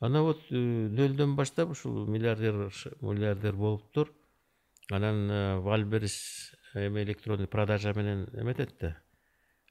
Анан 0.00 0.22
вот 0.22 0.42
э, 0.50 0.54
нөлдөн 0.54 1.34
баштап 1.34 1.70
ушул 1.70 2.06
миллиардер 2.06 2.70
миллиардер 3.00 3.56
болуптур 3.56 4.12
анан 4.90 5.60
вальберис 5.62 6.54
эме 6.74 7.02
электронный 7.04 7.46
продажа 7.46 7.92
менен 7.94 8.28
эметет 8.32 8.76
да 8.80 8.96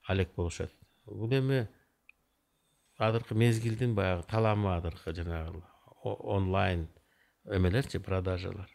алек 0.06 0.34
болушат 0.34 0.72
бул 1.06 1.30
эми 1.30 1.68
азыркы 2.98 3.34
мезгилдин 3.34 3.94
баягы 3.94 4.24
таламы 4.24 4.74
азыркы 4.74 5.14
жанагы 5.14 5.62
онлайн 6.02 6.88
эмелерчи 7.44 7.98
продажалар 7.98 8.68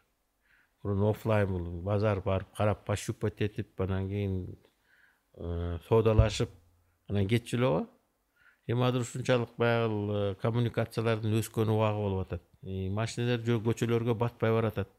мурун 0.84 1.10
оффлайн 1.10 1.48
бул 1.48 1.82
базар 1.82 2.22
барып 2.22 2.56
карап 2.56 2.86
пощупать 2.86 3.42
этип 3.42 3.82
анан 3.82 4.08
кийин 4.08 4.58
соодалашып 5.88 6.50
анан 7.10 7.28
кетчү 7.28 7.58
эле 7.58 7.68
го 7.68 7.88
эми 8.68 8.86
азыр 8.88 9.02
ушунчалык 9.02 9.58
баягы 9.58 10.36
коммуникациялардын 10.42 11.36
өскөн 11.42 11.70
убагы 11.76 12.00
болуп 12.06 12.28
атат 12.28 12.44
машинелер 12.64 13.44
көчөлөргө 13.66 14.16
батпай 14.16 14.52
баратат 14.52 14.90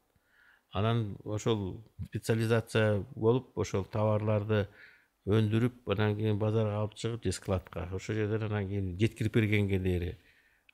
анан 0.71 1.17
ошол 1.23 1.83
специализация 2.07 3.03
болуп 3.15 3.57
ошол 3.57 3.83
товарларды 3.85 4.67
өндүрүп 5.27 5.91
анан 5.93 6.15
кийин 6.15 6.39
базарга 6.39 6.79
алып 6.79 6.95
чыгып 6.95 7.25
же 7.27 7.31
складка 7.35 7.89
ошол 7.93 8.15
жерден 8.15 8.47
анан 8.47 8.67
кийин 8.67 8.95
жеткирип 8.99 9.33
бергенге 9.35 9.79
дээри 9.79 10.17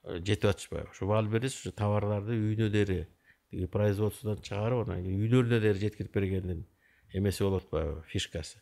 э, 0.03 0.19
жетип 0.19 0.45
атышпайбы. 0.51 0.89
Ошо 0.89 1.07
баал 1.07 1.27
бересиз 1.27 1.65
ушу 1.65 1.71
товарларды 1.71 2.37
үйүнө 2.37 2.69
дээри 2.69 3.07
тиги 3.49 3.67
производстводон 3.67 4.43
чыгарып 4.43 4.85
анан 4.87 5.03
кийин 5.03 5.19
үйлөрүнө 5.25 5.59
дээри 5.65 5.83
жеткирип 5.87 6.13
бергендин 6.13 6.65
эмеси 7.13 7.43
болуп 7.43 7.65
атпайбы 7.65 8.03
фишкасы. 8.11 8.61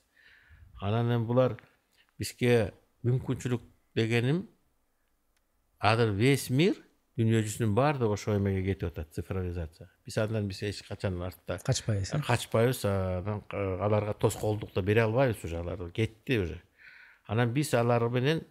Анан 0.81 1.11
эми 1.11 1.27
булар 1.27 1.59
бизге 2.17 2.73
мүмкүнчүлүк 3.03 3.61
дегеним 3.95 4.45
азыр 5.79 6.11
весь 6.11 6.49
мир 6.49 6.75
дүйнө 7.18 7.42
жүзүнүн 7.44 7.74
баардыгы 7.76 8.14
ошол 8.16 8.38
эмеге 8.38 8.62
кетип 8.72 8.88
атат 8.88 9.12
цифровизация 9.14 9.88
биз 10.06 10.16
андан 10.18 10.48
биз 10.48 10.62
эч 10.62 10.82
качан 10.86 11.20
артта 11.22 11.58
качпайбыз 11.66 12.14
э 12.14 12.22
качпайбыз 12.26 12.84
анан 12.84 13.42
аларга 13.52 14.14
тоскоолдук 14.14 14.72
да 14.74 14.82
бере 14.82 15.02
албайбыз 15.02 15.44
уже 15.44 15.58
алар 15.58 15.90
кетти 15.90 16.38
уже 16.38 16.62
анан 17.26 17.52
биз 17.52 17.74
алар 17.74 18.08
менен 18.08 18.42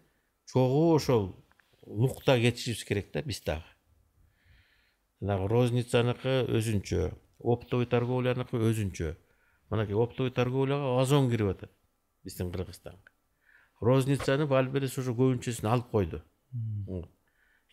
чогуу 0.51 0.95
ошол 0.95 1.35
нукта 1.85 2.37
кетишибиз 2.39 2.83
керек 2.83 3.11
да 3.13 3.23
биз 3.23 3.41
дагы 3.41 3.65
жанагы 5.21 5.47
розницаныкы 5.47 6.35
өзүнчө 6.47 7.11
оптовый 7.39 7.87
торговляныкы 7.87 8.57
өзүнчө 8.69 9.15
мынакей 9.69 9.95
оптовый 9.95 10.31
торговляга 10.31 10.99
озон 11.01 11.29
кирип 11.29 11.55
атат 11.55 11.71
биздин 12.23 12.51
кыргызстанга 12.51 13.11
розницаны 13.81 14.45
вальберес 14.45 14.97
уже 14.97 15.11
көбүнчөсүн 15.11 15.69
алып 15.71 15.89
койду 15.91 16.21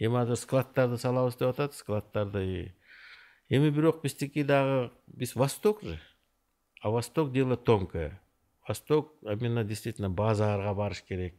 эми 0.02 0.18
азыр 0.24 0.40
складдарды 0.42 0.98
салабыз 0.98 1.38
деп 1.38 1.54
атат 1.54 1.78
складдарды 1.78 2.74
эми 3.50 3.70
бирок 3.70 4.02
биздики 4.02 4.44
дагы 4.44 4.92
биз 5.08 5.36
восток 5.36 5.84
же? 5.84 6.00
А 6.82 6.90
восток 6.90 7.32
дело 7.32 7.56
тонкое 7.58 8.20
восток 8.68 9.14
именно 9.22 9.64
действительно 9.64 10.10
базарга 10.10 10.74
барыш 10.74 11.04
керек. 11.04 11.36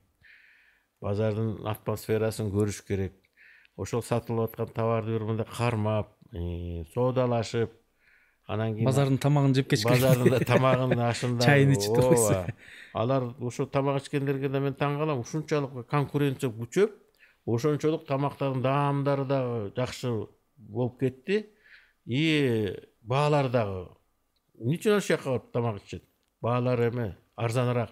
Базардын 1.00 1.66
атмосферасын 1.66 2.50
көрүш 2.52 2.82
керек. 2.86 3.14
Ошол 3.76 4.02
сатылып 4.02 4.52
аткан 4.52 4.68
товарды 4.76 5.16
бир 5.16 5.24
мындай 5.26 5.46
кармап 5.48 6.12
соодалашып 6.94 7.72
анан 8.46 8.74
кийин 8.74 8.86
базардын 8.86 9.18
тамагын 9.18 9.54
жеп 9.56 9.70
кетиш 9.70 9.86
керек 9.86 10.02
базардын 10.02 10.44
тамагын 10.52 11.00
ашында 11.08 11.46
Чайын 11.46 11.72
ичип 11.72 11.96
ооба. 11.98 12.44
алар 12.94 13.30
ошо 13.40 13.66
тамак 13.66 14.02
ичкендерге 14.02 14.48
да 14.48 14.60
мен 14.60 14.74
таң 14.74 14.98
калам. 15.00 15.24
Ушунчалык 15.24 15.88
конкуренция 15.90 16.50
күчөп 16.50 17.01
ошончолук 17.46 18.06
тамактардын 18.06 18.62
даамдары 18.62 19.24
дагы 19.24 19.72
жакшы 19.76 20.28
болуп 20.56 21.00
кетти. 21.00 21.46
И 22.04 22.74
баалары 23.00 23.50
дагы 23.50 23.88
эмне 24.58 24.76
үчүн 24.78 24.98
ошол 24.98 25.16
жака 25.16 25.30
барып 25.30 25.52
тамак 25.52 25.82
ичишет 25.82 26.04
баалары 26.40 26.88
эме 26.90 27.16
арзаныраак 27.36 27.90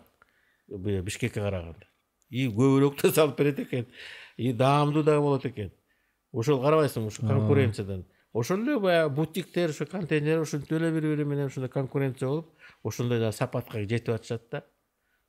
бишкекке 0.68 1.40
караганда. 1.40 1.86
И 2.30 2.46
көбүрөөк 2.46 3.03
да 3.03 3.12
салып 3.12 3.38
берет 3.38 3.59
экен. 3.59 3.86
И 4.36 4.53
даамдуу 4.53 5.03
да 5.03 5.18
болот 5.20 5.46
экен. 5.46 5.72
Ошол 6.32 6.62
карабайсыңбы 6.62 7.11
ушу 7.11 7.26
конкуренциядан. 7.26 8.05
Ошол 8.32 8.62
эле 8.62 8.78
баягы 8.78 9.14
бутиктер 9.14 9.70
ушу 9.70 9.86
контейнер 9.86 10.40
ушинтип 10.40 10.72
эле 10.72 10.92
бири 10.92 11.14
бири 11.14 11.24
менен 11.24 11.46
ушундай 11.46 11.70
конкуренция 11.70 12.28
болуп 12.28 12.55
ошондой 12.84 13.18
да 13.18 13.32
сапатка 13.32 13.82
жетип 13.82 14.14
атышат 14.14 14.48
да. 14.51 14.64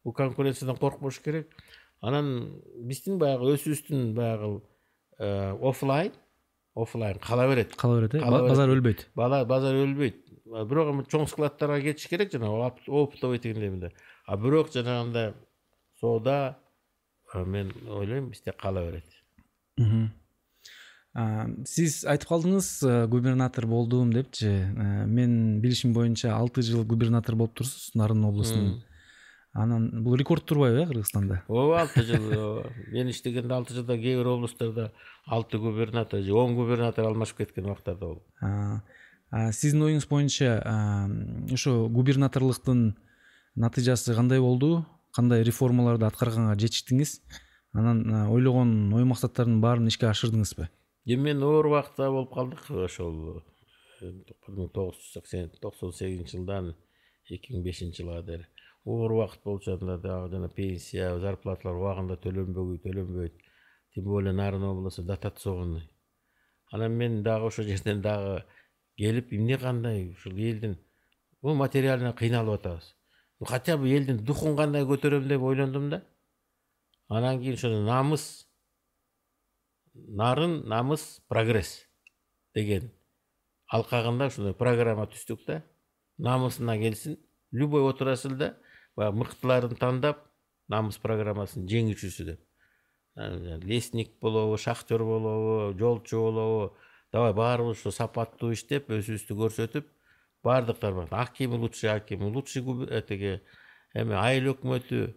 Бул 0.04 0.14
конкуренциядан 0.14 0.78
коркпош 0.78 1.20
керек 1.20 1.50
анан 2.02 2.62
биздин 2.88 3.20
баягы 3.22 3.54
өзүбүздүн 3.56 4.14
баягы 4.18 4.62
э, 5.20 5.54
оффлайн 5.62 6.12
оффлайн 6.76 7.20
кала 7.20 7.48
берет. 7.48 7.76
Кала 7.76 8.00
берет 8.00 8.16
э? 8.16 8.20
Базар 8.26 8.70
өлбөйт. 8.70 9.08
Бала 9.16 9.44
базар 9.46 9.76
өлбөйт. 9.76 10.18
Бирок 10.68 10.90
эми 10.92 11.06
чоң 11.08 11.28
складтарга 11.32 11.82
кетиш 11.82 12.10
керек 12.12 12.32
жанагы 12.34 12.66
оп- 12.66 12.90
оптовый 12.90 13.40
дегендей 13.40 13.92
а 14.26 14.38
бирок 14.38 14.72
жанагындай 14.74 15.34
соода 16.00 16.58
э, 17.34 17.44
мен 17.46 17.72
ойлойм 17.88 18.30
бизде 18.32 18.52
кала 18.52 18.84
берет. 18.90 19.06
Сиз 21.68 22.06
айтып 22.08 22.30
калдыңыз 22.30 22.68
э, 22.88 23.08
губернатор 23.12 23.66
болдум 23.68 24.14
депчи. 24.14 24.48
Мен 24.48 25.60
билишим 25.62 25.94
боюнча 25.94 26.36
алты 26.38 26.62
жыл 26.64 26.86
губернатор 26.86 27.36
болуп 27.36 27.54
турсуз 27.60 27.92
нарын 27.96 28.24
облусунун 28.26 28.84
анан 29.54 30.04
бул 30.04 30.16
рекорд 30.16 30.46
турбайбы 30.46 30.84
э 30.84 30.88
кыргызстанда? 30.88 31.44
Ооба 31.48 31.82
алты 31.82 32.04
жыл 32.04 32.32
ооба. 32.32 32.74
мен 32.88 33.10
иштегенде 33.10 33.54
алты 33.54 33.74
жылда 33.74 33.98
кээ 33.98 34.18
бир 34.18 34.28
облустарда 34.28 34.92
алты 35.26 35.58
губернатор 35.58 36.22
же 36.22 36.34
он 36.34 36.56
губернатор 36.56 37.06
алмашып 37.06 37.38
кеткен 37.38 37.66
убактарда 37.66 38.06
болду 38.06 38.24
А, 38.40 38.82
а, 39.30 39.52
сиздин 39.52 39.84
оюңуз 39.84 40.08
боюнча 40.08 40.64
ошо 41.52 41.88
губернаторлуктун 41.90 42.96
натыйжасы 43.56 44.16
кандай 44.16 44.40
болду? 44.40 44.86
Кандай 45.14 45.44
реформаларды 45.44 46.06
аткарганга 46.06 46.56
жетиштиңиз? 46.56 47.22
Анан 47.74 48.30
ойлогон 48.32 48.94
ой 48.94 49.04
максаттардын 49.04 49.60
баарын 49.62 49.88
ишке 49.88 50.08
ашырдыңызбы? 50.08 50.70
Эми 51.06 51.32
мен 51.32 51.44
оор 51.44 51.66
убакта 51.66 52.10
болуп 52.12 52.34
калдык 52.34 52.70
ошол 52.70 53.42
э, 54.02 54.12
бир 54.12 54.56
миң 54.56 54.72
тогуз 54.74 55.00
жүз 55.00 55.14
сексен 55.16 55.50
токсон 55.62 55.92
сегизинчи 55.92 56.38
жылдан 56.38 56.76
эки 57.30 57.54
миң 57.54 57.64
бешинчи 57.66 58.04
жылга 58.04 58.22
дейин 58.28 58.46
убакыт 58.86 59.44
болчу 59.44 59.74
анда 59.74 59.98
дагы 59.98 60.30
жана 60.36 60.50
пенсия 60.50 61.18
зарплаталар 61.20 61.78
убагында 61.78 62.18
төлөнбөй 62.18 62.80
төлөнбөйт 62.86 63.34
тем 63.94 64.04
более 64.04 64.34
нарын 64.34 64.64
облусу 64.64 65.04
дотационный 65.04 65.90
анан 66.72 66.92
мен 66.92 67.24
дагы 67.24 67.48
ошол 67.48 67.66
жерден 67.66 68.02
дагы 68.02 68.44
келип 68.98 69.34
эмне 69.34 69.58
кандай 69.58 70.10
ушул 70.12 70.34
элдин 70.34 70.78
бул 71.42 71.56
материально 71.56 72.14
кыйналып 72.14 72.60
атабыз 72.60 72.96
Ну, 73.42 73.48
хотя 73.48 73.76
бы 73.76 73.90
элдин 73.90 74.20
духун 74.24 74.56
кандай 74.56 74.84
көтөрөм 74.86 75.26
деп 75.28 75.42
ойлондум 75.42 75.90
да. 75.90 76.04
Анан 77.10 77.40
кийин 77.42 77.56
ошо 77.58 77.70
намыс 77.74 78.48
нарын 79.96 80.62
намыс 80.70 81.24
прогресс 81.28 81.88
деген 82.54 82.92
алкагында 83.66 84.28
ушундай 84.30 84.54
программа 84.54 85.08
түздүк 85.10 85.42
да 85.48 85.64
намысына 86.20 86.78
келсин 86.78 87.18
любой 87.52 87.82
отрасльда 87.90 88.54
баягы 88.96 89.18
мыктыларын 89.22 89.76
тандап 89.80 90.26
намыс 90.68 90.98
программасынын 91.04 91.68
жеңүүчүсү 91.68 92.26
деп. 92.26 92.42
Э, 93.16 93.60
лесник 93.64 94.14
болобу 94.22 94.58
шахтер 94.58 95.04
болобу 95.04 95.78
жолчу 95.78 96.22
болобу 96.22 96.78
давай 97.12 97.34
баарыбыз 97.34 97.80
ушу 97.80 97.92
сапаттуу 97.92 98.54
иштеп 98.56 98.90
өзүбүздү 98.90 99.36
көрсөтүп 99.36 99.90
баардыктар 100.44 100.94
бар 100.94 101.08
аким 101.12 101.56
лучший 101.60 101.92
аким 101.92 102.24
лучший 102.34 102.62
губ- 102.64 102.88
этиги 102.90 103.42
эми 103.94 104.16
айыл 104.16 104.54
өкмөтү 104.54 105.14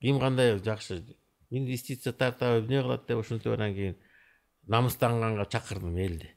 ким 0.00 0.20
кандай 0.20 0.58
жакшы 0.58 1.04
инвестиция 1.50 2.12
тартабы 2.12 2.64
эмне 2.64 2.82
кылат 2.82 3.06
деп 3.06 3.18
ушинтип 3.18 3.52
анан 3.52 3.74
кийин 3.74 3.96
намыстанганга 4.66 5.44
чакырдым 5.44 5.96
элди. 5.98 6.34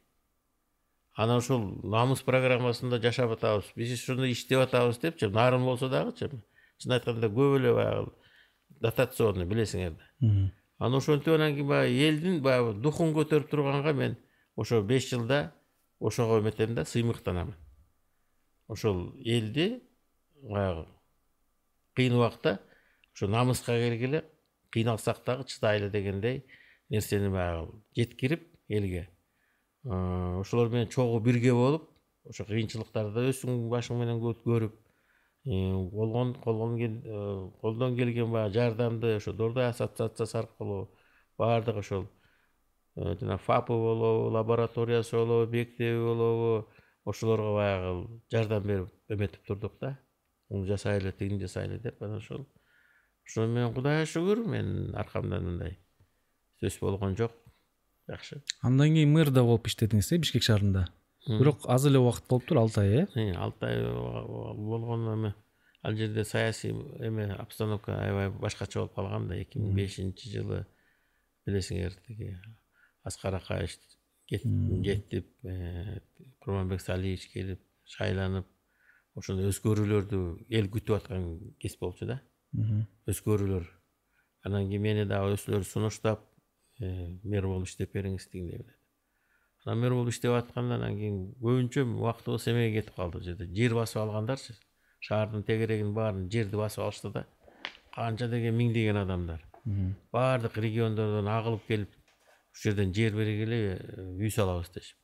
Анан 1.15 1.37
ушул 1.37 1.59
намыс 1.83 2.21
программасында 2.23 2.99
жашап 2.99 3.31
атабыз 3.31 3.71
биз 3.75 3.93
ушуну 3.93 4.27
иштеп 4.31 4.59
атабыз 4.59 4.99
депчи 4.99 5.27
нарын 5.27 5.63
болсо 5.63 5.89
дагычы. 5.89 6.29
Чын 6.81 6.91
айтканда 6.97 7.27
көп 7.29 7.55
эле 7.59 7.73
баягы 7.77 8.11
дотационный 8.81 9.45
билесиңер 9.45 9.91
да 9.97 10.03
Мгм. 10.19 10.51
анан 10.79 10.97
ошентип 10.97 11.33
анан 11.33 11.53
кийин 11.55 11.67
баягы 11.67 12.07
элдин 12.07 12.41
баягы 12.41 12.73
духун 12.81 13.13
көтөрүп 13.13 13.49
турганга 13.49 13.93
мен 13.93 14.17
ошо 14.55 14.81
беш 14.81 15.09
жылда 15.11 15.51
ошого 15.99 16.39
эметем 16.41 16.73
да 16.75 16.85
сыймыктанамын 16.85 17.55
ошол 18.67 19.13
элди 19.19 19.81
баягы 20.41 20.87
кыйын 21.95 22.13
убакта 22.17 22.59
ошо 23.13 23.27
намыска 23.27 23.77
келгиле 23.77 24.23
кыйналсак 24.71 25.23
дагы 25.25 25.43
чыдайлы 25.45 25.89
дегендей 25.89 26.45
нерсени 26.89 27.27
баягы 27.29 27.71
жеткирип 27.95 28.47
элге. 28.69 29.09
Э, 29.83 30.39
ошолор 30.41 30.69
менен 30.69 30.87
чогуу 30.89 31.19
бирге 31.19 31.53
болуп 31.53 31.89
ошо 32.29 32.45
кыйынчылыктарды 32.45 33.29
өзүң 33.31 33.67
башың 33.69 33.97
менен 33.99 34.19
кө- 34.21 34.37
көрүп 34.45 34.75
колдон 35.45 36.35
келген 37.95 38.31
баягы 38.31 38.53
жардамды 38.53 39.15
ошо 39.15 39.33
дордой 39.33 39.67
ассоциациясы 39.69 40.37
аркылуу 40.37 40.91
баардык 41.37 41.77
ошол 41.77 42.07
э, 42.95 43.17
жана 43.19 43.37
фапы 43.37 43.73
болобу 43.73 44.29
лабораториясы 44.29 45.15
болобу 45.15 45.51
мектеби 45.51 45.97
болобу 45.97 46.69
ошолорго 47.05 47.55
баягы 47.55 48.21
жардам 48.31 48.63
берип 48.63 48.89
эметип 49.09 49.45
турдук 49.47 49.73
да. 49.81 49.97
Муну 50.49 50.67
жасайлы 50.67 51.11
тигини 51.11 51.39
жасайлы 51.41 51.79
деп 51.79 52.01
анан 52.01 52.17
ошол. 52.17 52.47
Ошону 53.25 53.53
менен 53.53 53.73
кудайга 53.73 54.05
шүгүр 54.05 54.45
менин 54.45 54.95
аркамдан 54.95 55.43
мындай 55.43 55.79
сөз 56.61 56.77
болгон 56.81 57.17
жок. 57.17 57.31
Жакшы. 58.07 58.43
Андан 58.61 58.93
кийин 58.93 59.13
мэр 59.13 59.31
да 59.31 59.41
болуп 59.41 59.67
иштедиңиз 59.67 60.11
э 60.11 60.17
бишкек 60.19 60.43
шаарында 60.43 60.89
бирок 61.27 61.65
аз 61.69 61.85
эле 61.85 61.99
убакыт 61.99 62.27
болуптур 62.29 62.57
алты 62.57 62.81
ай 62.81 62.89
э? 63.03 63.07
Э, 63.15 63.31
алты 63.35 63.65
ай 63.65 63.81
болгон 63.83 65.07
эме 65.13 65.33
ал 65.83 65.93
жерде 65.95 66.23
саясий 66.25 66.71
эме 66.99 67.31
обстановка 67.33 67.93
аябай 68.01 68.29
башкача 68.29 68.79
болуп 68.79 68.95
калган 68.95 69.27
да 69.27 69.35
эки 69.35 69.59
миң 69.59 69.75
бешинчи 69.75 70.29
жылы 70.33 70.65
билесиңер 71.45 71.93
тиги 72.07 72.37
аскар 73.03 73.35
акаевич 73.35 73.77
кет- 74.29 74.45
кетип 74.83 75.27
э, 75.45 75.99
курманбек 76.39 76.81
салиевич 76.81 77.27
келип 77.33 77.59
шайланып 77.85 78.45
ошондой 79.15 79.49
өзгөрүүлөрдү 79.51 80.19
эл 80.49 80.69
күтүп 80.71 80.95
аткан 80.95 81.53
кез 81.59 81.75
болчу 81.77 82.05
да. 82.05 82.21
Өзгөрүүлөр. 83.07 83.65
Анан 84.45 84.67
кийин 84.69 84.81
мени 84.81 85.05
дагы 85.05 85.33
өзүлөрү 85.35 85.63
сунуштап 85.67 86.21
э, 86.79 87.17
мэр 87.23 87.45
болуп 87.47 87.67
иштеп 87.67 87.91
бериңиз 87.93 88.29
дегендей 88.31 88.63
мэр 89.65 89.93
болуп 89.93 90.09
иштеп 90.09 90.31
атканда 90.33 90.75
анан 90.79 90.95
кийин 90.97 91.17
көбүнчө 91.41 91.83
убактыбыз 91.99 92.47
эмеге 92.49 92.81
кетип 92.81 92.95
калды 92.95 93.17
бул 93.19 93.25
жерде. 93.25 93.45
Жер 93.55 93.75
басып 93.77 94.01
алгандарчы 94.01 94.55
шаардын 94.99 95.43
тегерегин 95.43 95.93
баарын 95.93 96.29
жерди 96.31 96.57
басып 96.57 96.83
алышты 96.87 97.11
да. 97.13 97.25
Канча 97.93 98.27
деген 98.31 98.55
миңдеген 98.57 98.97
адамдар. 99.03 99.41
Баардык 100.11 100.57
региондордон 100.57 101.27
агылып 101.29 101.67
келип 101.67 101.89
ушул 102.53 102.71
жерден 102.71 102.93
жер 102.93 103.13
бергиле 103.13 103.59
үй 104.17 104.31
салабыз 104.33 104.71
дешип 104.73 104.97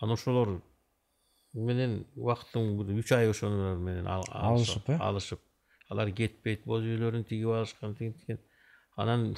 анан 0.00 0.14
ошолор 0.16 0.54
менен 1.52 2.06
убакыттын 2.16 2.72
бир 2.80 2.96
үч 3.02 3.12
ай 3.12 3.28
ошолор 3.30 3.76
менен 3.76 4.06
ал- 4.08 4.24
Алышып, 4.32 4.88
э? 4.88 4.96
алышып. 4.98 5.40
Алар 5.90 6.08
кетпейт 6.10 6.64
боз 6.64 6.82
үйлөрүн 6.82 7.26
тигип 7.28 7.48
алышкан 7.52 7.94
тигин 7.94 8.38
анан 8.96 9.34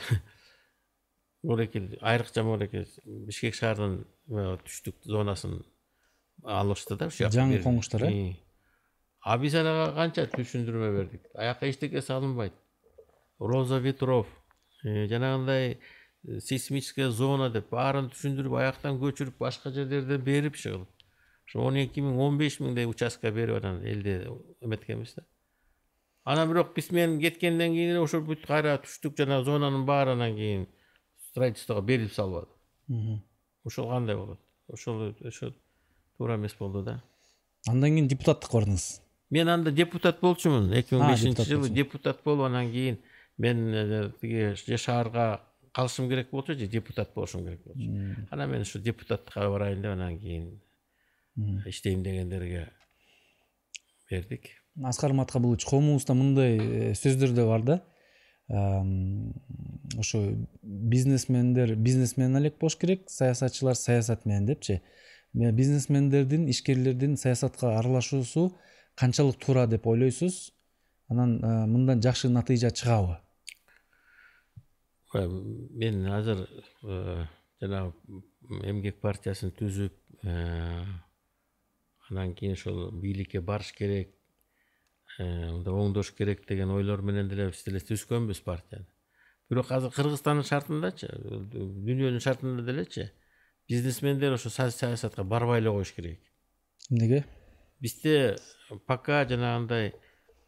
молеке 1.45 1.83
айрыкча 2.01 2.43
молеке 2.43 2.87
бишкек 3.05 3.55
шаардын 3.55 4.01
э, 4.29 4.57
түштүк 4.65 5.05
зонасын 5.05 5.61
алышты 6.43 6.97
да 6.97 7.09
ушул 7.13 7.27
жака 7.27 7.37
Жаңы 7.37 7.61
коңуштар, 7.63 8.07
э? 8.09 8.37
А 9.25 9.37
биз 9.41 9.55
анага 9.57 9.93
канча 9.97 10.27
түшүндүрмө 10.33 10.91
бердик? 10.99 11.29
Аяка 11.35 11.69
эчтеке 11.69 12.03
салынбайт. 12.03 12.57
Роза 13.39 13.79
ветров 13.81 14.27
э, 14.85 15.07
жанагындай 15.09 15.77
э, 15.77 16.41
сейсмическая 16.41 17.11
зона 17.11 17.51
деп 17.51 17.71
баарын 17.73 18.11
түшүндүрүп 18.13 18.59
аяктан 18.61 19.01
көчүрүп 19.01 19.39
башка 19.41 19.73
жерлерден 19.73 20.25
берип 20.25 20.57
иши 20.61 20.75
кылып 20.75 20.91
ошо 21.49 21.65
он 21.65 21.77
эки 21.77 22.01
миң 22.01 22.21
он 22.21 22.39
беш 22.39 22.61
миңдей 22.61 22.89
участка 22.89 23.33
берип 23.33 23.61
анан 23.61 23.83
элди 23.85 24.23
эметкенбиз 24.61 25.15
да. 25.17 25.25
Анан 26.25 26.49
бирок 26.49 26.75
биз 26.75 26.91
мен 26.91 27.19
кеткенден 27.21 27.73
кийин 27.73 27.97
эле 27.97 28.01
ошол 28.01 28.25
бүт 28.25 28.47
кайра 28.47 28.79
түштүк 28.81 29.17
жанагы 29.19 29.45
зонанын 29.45 29.85
баарынан 29.85 30.37
кийин 30.37 30.67
строительствого 31.35 31.83
берилип 31.83 32.13
салбады 32.15 32.47
ошол 33.65 33.89
кандай 33.91 34.15
болот 34.17 34.39
ошол 34.73 35.15
ошо 35.21 35.53
туура 36.17 36.37
эмес 36.37 36.55
болду 36.55 36.83
да? 36.83 37.03
Андан 37.67 37.97
кийин 37.97 38.07
депутаттыкка 38.09 38.61
бардыңыз 38.61 38.85
мен 39.35 39.49
анда 39.49 39.73
депутат 39.75 40.21
болчумун 40.21 40.71
эки 40.79 40.95
миң 40.95 41.11
бешинчи 41.11 41.49
жылы 41.49 41.73
депутат 41.75 42.23
болуп 42.23 42.47
анан 42.47 42.71
кийин 42.71 43.01
мен 43.37 43.65
э, 43.75 44.13
тиги 44.21 44.55
же 44.55 44.79
шаарга 44.79 45.41
калышым 45.73 46.09
керек 46.09 46.31
болчу 46.31 46.55
же 46.55 46.69
депутат 46.69 47.11
болушум 47.15 47.43
керек 47.43 47.65
болчу. 47.65 47.91
Анан 48.31 48.51
мен 48.51 48.63
ушу 48.63 48.79
депутаттыкка 48.79 49.49
барайын 49.51 49.83
деп 49.83 49.91
анан 49.93 50.21
кийин 50.21 50.61
иштейм 51.67 52.05
дегендерге 52.05 52.69
бердик. 54.09 54.51
Аскар 54.85 55.13
маткабулович 55.13 55.65
коомубузда 55.65 56.15
мындай 56.15 56.59
э, 56.59 56.95
сөздөр 56.95 57.35
да 57.35 57.47
бар 57.47 57.63
да? 57.63 57.83
Ошо 58.49 60.37
бизнесмендер 60.63 61.77
бизнесмен 61.77 62.37
элек 62.37 62.59
болуш 62.59 62.77
керек 62.77 63.09
саясатчылар 63.11 63.75
саясат 63.75 64.27
менен 64.27 64.47
депчи. 64.47 64.83
Ме- 65.33 65.53
бизнесмендердин 65.53 66.49
ишкерлердин 66.51 67.17
саясатка 67.17 67.79
аралашуусу 67.79 68.57
канчалык 68.95 69.39
туура 69.39 69.67
деп 69.67 69.87
ойлойсуз 69.87 70.53
анан 71.09 71.43
э, 71.43 71.67
мындан 71.67 72.03
жакшы 72.03 72.29
натыйжа 72.29 72.71
чыгабы? 72.71 73.19
Мен 75.15 76.07
азыр 76.07 76.49
э, 76.83 77.25
жанагы 77.61 77.95
эмгек 78.63 79.01
партиясын 79.01 79.53
түзүп 79.57 79.95
э, 80.23 80.85
анан 82.11 82.35
кийин 82.35 82.53
ошол 82.53 82.91
бийликке 82.93 83.41
барыш 83.41 83.73
керек 83.73 84.15
оңдош 85.19 86.15
керек 86.17 86.47
деген 86.49 86.71
ойлор 86.71 87.03
менен 87.03 87.29
деле 87.29 87.49
биз 87.53 87.65
деле 87.65 87.79
түзгөнбүз 87.79 88.43
партияны 88.45 88.87
бирок 89.51 89.71
азыр 89.73 89.93
кыргызстандын 89.95 90.47
шартындачы 90.49 91.11
дүйнөнүн 91.55 92.23
шартында 92.25 92.65
делечи 92.67 93.11
бизнесмендер 93.69 94.33
ошо 94.35 94.49
са- 94.49 94.71
саясатка 94.71 95.25
барбай 95.25 95.61
эле 95.61 95.71
коюш 95.71 95.93
керек. 95.93 96.21
Эмнеге? 96.91 97.25
Бизде 97.81 98.37
пока 98.87 99.25
жанагындай 99.25 99.93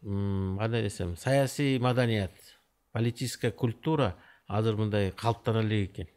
кандай 0.03 0.83
десем 0.83 1.17
саясий 1.17 1.79
маданият 1.79 2.33
политическая 2.93 3.51
культура 3.51 4.17
азыр 4.47 4.77
мындай 4.77 5.13
калыптана 5.13 5.63
элек 5.63 5.91
экен. 5.91 6.09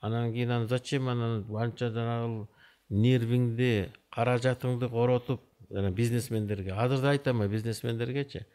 Анан 0.00 0.32
кийин 0.32 0.50
анан 0.50 0.68
зачем 0.68 1.08
анан 1.08 1.46
анча 1.56 1.90
жанагы 1.90 2.48
нервиңди 2.90 3.90
каражатыңды 4.10 4.88
коротуп 4.88 5.40
жана 5.72 5.90
бизнесмендерге 5.90 6.72
азыр 6.72 7.00
да 7.00 7.10
айтам 7.10 7.48
бизнесмендергечи 7.48 8.46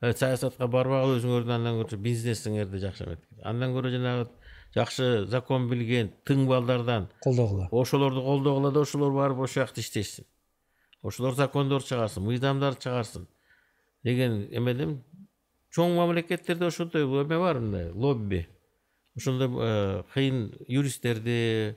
«Э, 0.00 0.12
саясатка 0.12 0.66
барбагыла 0.66 1.18
өзүңөрдүн 1.20 1.54
андан 1.54 1.76
көрчү 1.78 1.96
бизнесиңерди 2.02 2.80
жакшыртып 2.82 3.44
андан 3.46 3.74
көрө 3.76 3.92
жанагы 3.92 4.24
жакшы 4.74 5.26
закон 5.30 5.68
билген 5.70 6.10
тың 6.26 6.46
балдардан 6.48 7.08
колдогула 7.22 7.68
ошолорду 7.70 8.22
колдогула 8.24 8.72
да 8.72 8.82
ошолор 8.82 9.12
барып 9.14 9.44
ошол 9.44 9.62
жакта 9.62 9.80
иштешсин 9.80 10.26
ошолор 11.02 11.34
закондор 11.38 11.84
чыгарсын 11.86 12.24
мыйзамдар 12.24 12.74
чыгарсын 12.82 13.28
деген 14.02 14.48
эмеден 14.50 15.02
чоң 15.70 15.94
мамлекеттерде 16.00 16.66
ошондой 16.66 17.04
эме 17.04 17.38
бар 17.38 17.60
мындай 17.60 17.90
лобби 17.92 18.46
ошондой 19.16 20.04
кыйын 20.14 20.48
юристтерди 20.66 21.76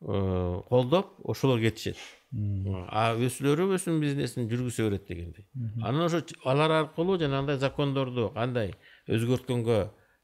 колдоп 0.00 1.20
ошолор 1.28 1.60
кетишет 1.60 1.96
а 2.32 3.10
өзүлөрү 3.18 3.66
өзүнүн 3.74 4.00
бизнесин 4.04 4.46
жүргүзө 4.50 4.86
берет 4.86 5.08
дегендей. 5.08 5.46
Анан 5.82 6.04
ошо 6.06 6.22
алар 6.44 6.70
аркылуу 6.70 7.18
жанагындай 7.18 7.58
закондорду 7.58 8.28
кандай 8.34 8.76
өзгөрткөнгө 9.08 9.78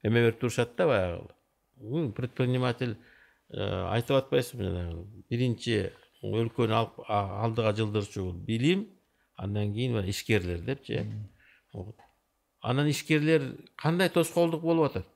эме 0.07 0.23
берип 0.23 0.39
турушат 0.39 0.77
да 0.77 0.87
баягы. 0.87 2.13
Предприниматель 2.15 2.97
э, 3.51 3.59
айтып 3.91 4.21
атпайсызбы 4.21 4.69
жанагы. 4.69 5.03
Биринчи 5.29 5.91
өлкөнү 6.23 6.79
алып 6.79 7.03
алдыга 7.09 7.75
жылдырчу 7.75 8.31
билим 8.47 8.87
андан 9.35 9.75
кийин 9.75 9.99
баягы 9.99 10.15
ишкерлер 10.15 10.63
депчи 10.63 11.03
анан 12.61 12.87
ишкерлер 12.89 13.51
кандай 13.77 14.09
тоскоолдук 14.09 14.63
болуп 14.63 14.93
атат? 14.93 15.07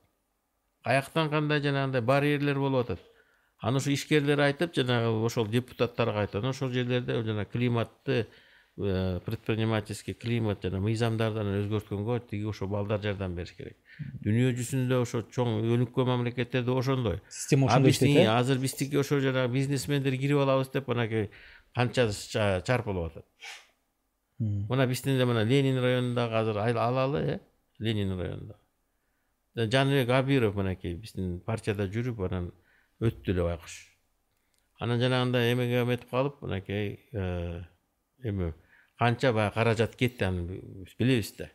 Каяктан 0.83 1.29
кандай 1.29 1.61
жанагындай 1.61 2.01
барьерлер 2.01 2.59
болуп 2.59 2.89
атат 2.89 3.10
аны 3.61 3.77
ошо 3.77 3.91
ишкерлер 3.93 4.39
айтып 4.47 4.73
жанагы 4.75 5.11
ошол 5.25 5.47
депутаттарга 5.47 6.25
айтып 6.25 6.41
анан 6.41 6.55
ошол 6.55 6.71
жерлерде 6.73 7.21
жана 7.23 7.45
климатты 7.45 8.25
э, 8.77 9.19
предпринимательский 9.25 10.13
климат 10.13 10.63
жана 10.63 10.79
мыйзамдарды 10.81 11.43
анан 11.43 11.59
өзгөрткөнгө 11.61 12.19
тиги 12.29 12.47
ошо 12.49 12.67
балдар 12.67 13.01
жардам 13.03 13.35
бериш 13.35 13.53
керек 13.57 13.77
дүйнө 14.23 14.53
жүзүндө 14.57 15.01
ошо 15.03 15.21
чоң 15.35 15.59
өнүккөн 15.75 16.07
мамлекеттерде 16.09 16.73
ошондой. 16.73 17.19
Система 17.29 17.67
ошондой 17.67 17.91
иштейт 17.91 18.17
э? 18.17 18.27
азыр 18.27 18.57
биздики 18.57 18.97
ошо 18.97 19.19
жанагы 19.19 19.53
бизнесмендер 19.53 20.17
кирип 20.17 20.41
алабыз 20.41 20.71
деп 20.73 20.89
анакей 20.89 21.29
канча 21.75 22.09
ча- 22.09 22.61
чарпылып 22.65 23.11
атат. 23.11 23.25
Мына 24.39 24.87
биздин 24.87 25.15
эле 25.17 25.25
мына 25.25 25.43
ленин 25.43 25.77
районундагы 25.77 26.35
азыр 26.35 26.57
алалы 26.57 27.19
э? 27.19 27.39
Ленин 27.79 28.17
районунда 28.17 28.57
жаныбек 29.55 30.09
абиров 30.09 30.55
мынакей 30.55 30.95
биздин 30.95 31.39
партияда 31.39 31.87
жүрүп 31.91 32.25
анан 32.27 32.51
өттү 33.01 33.33
эле 33.33 33.47
байкуш 33.49 33.77
анан 34.79 35.01
жанагындай 35.01 35.53
эмеге 35.53 35.81
эметип 35.83 36.09
калып 36.09 36.41
мынакей 36.41 36.99
эме 37.11 38.53
канча 38.97 39.33
баягы 39.33 39.53
каражат 39.53 39.95
кетти 39.95 40.23
аны 40.25 40.45
биз 40.47 40.95
билебиз 40.99 41.33
да 41.37 41.49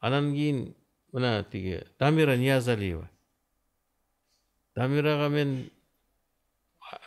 анан 0.00 0.32
кийин 0.34 0.74
мына 1.12 1.44
тиги 1.50 1.82
дамира 1.98 2.36
ниязалиева. 2.36 3.08
Дамирага 4.74 5.28
мен 5.28 5.70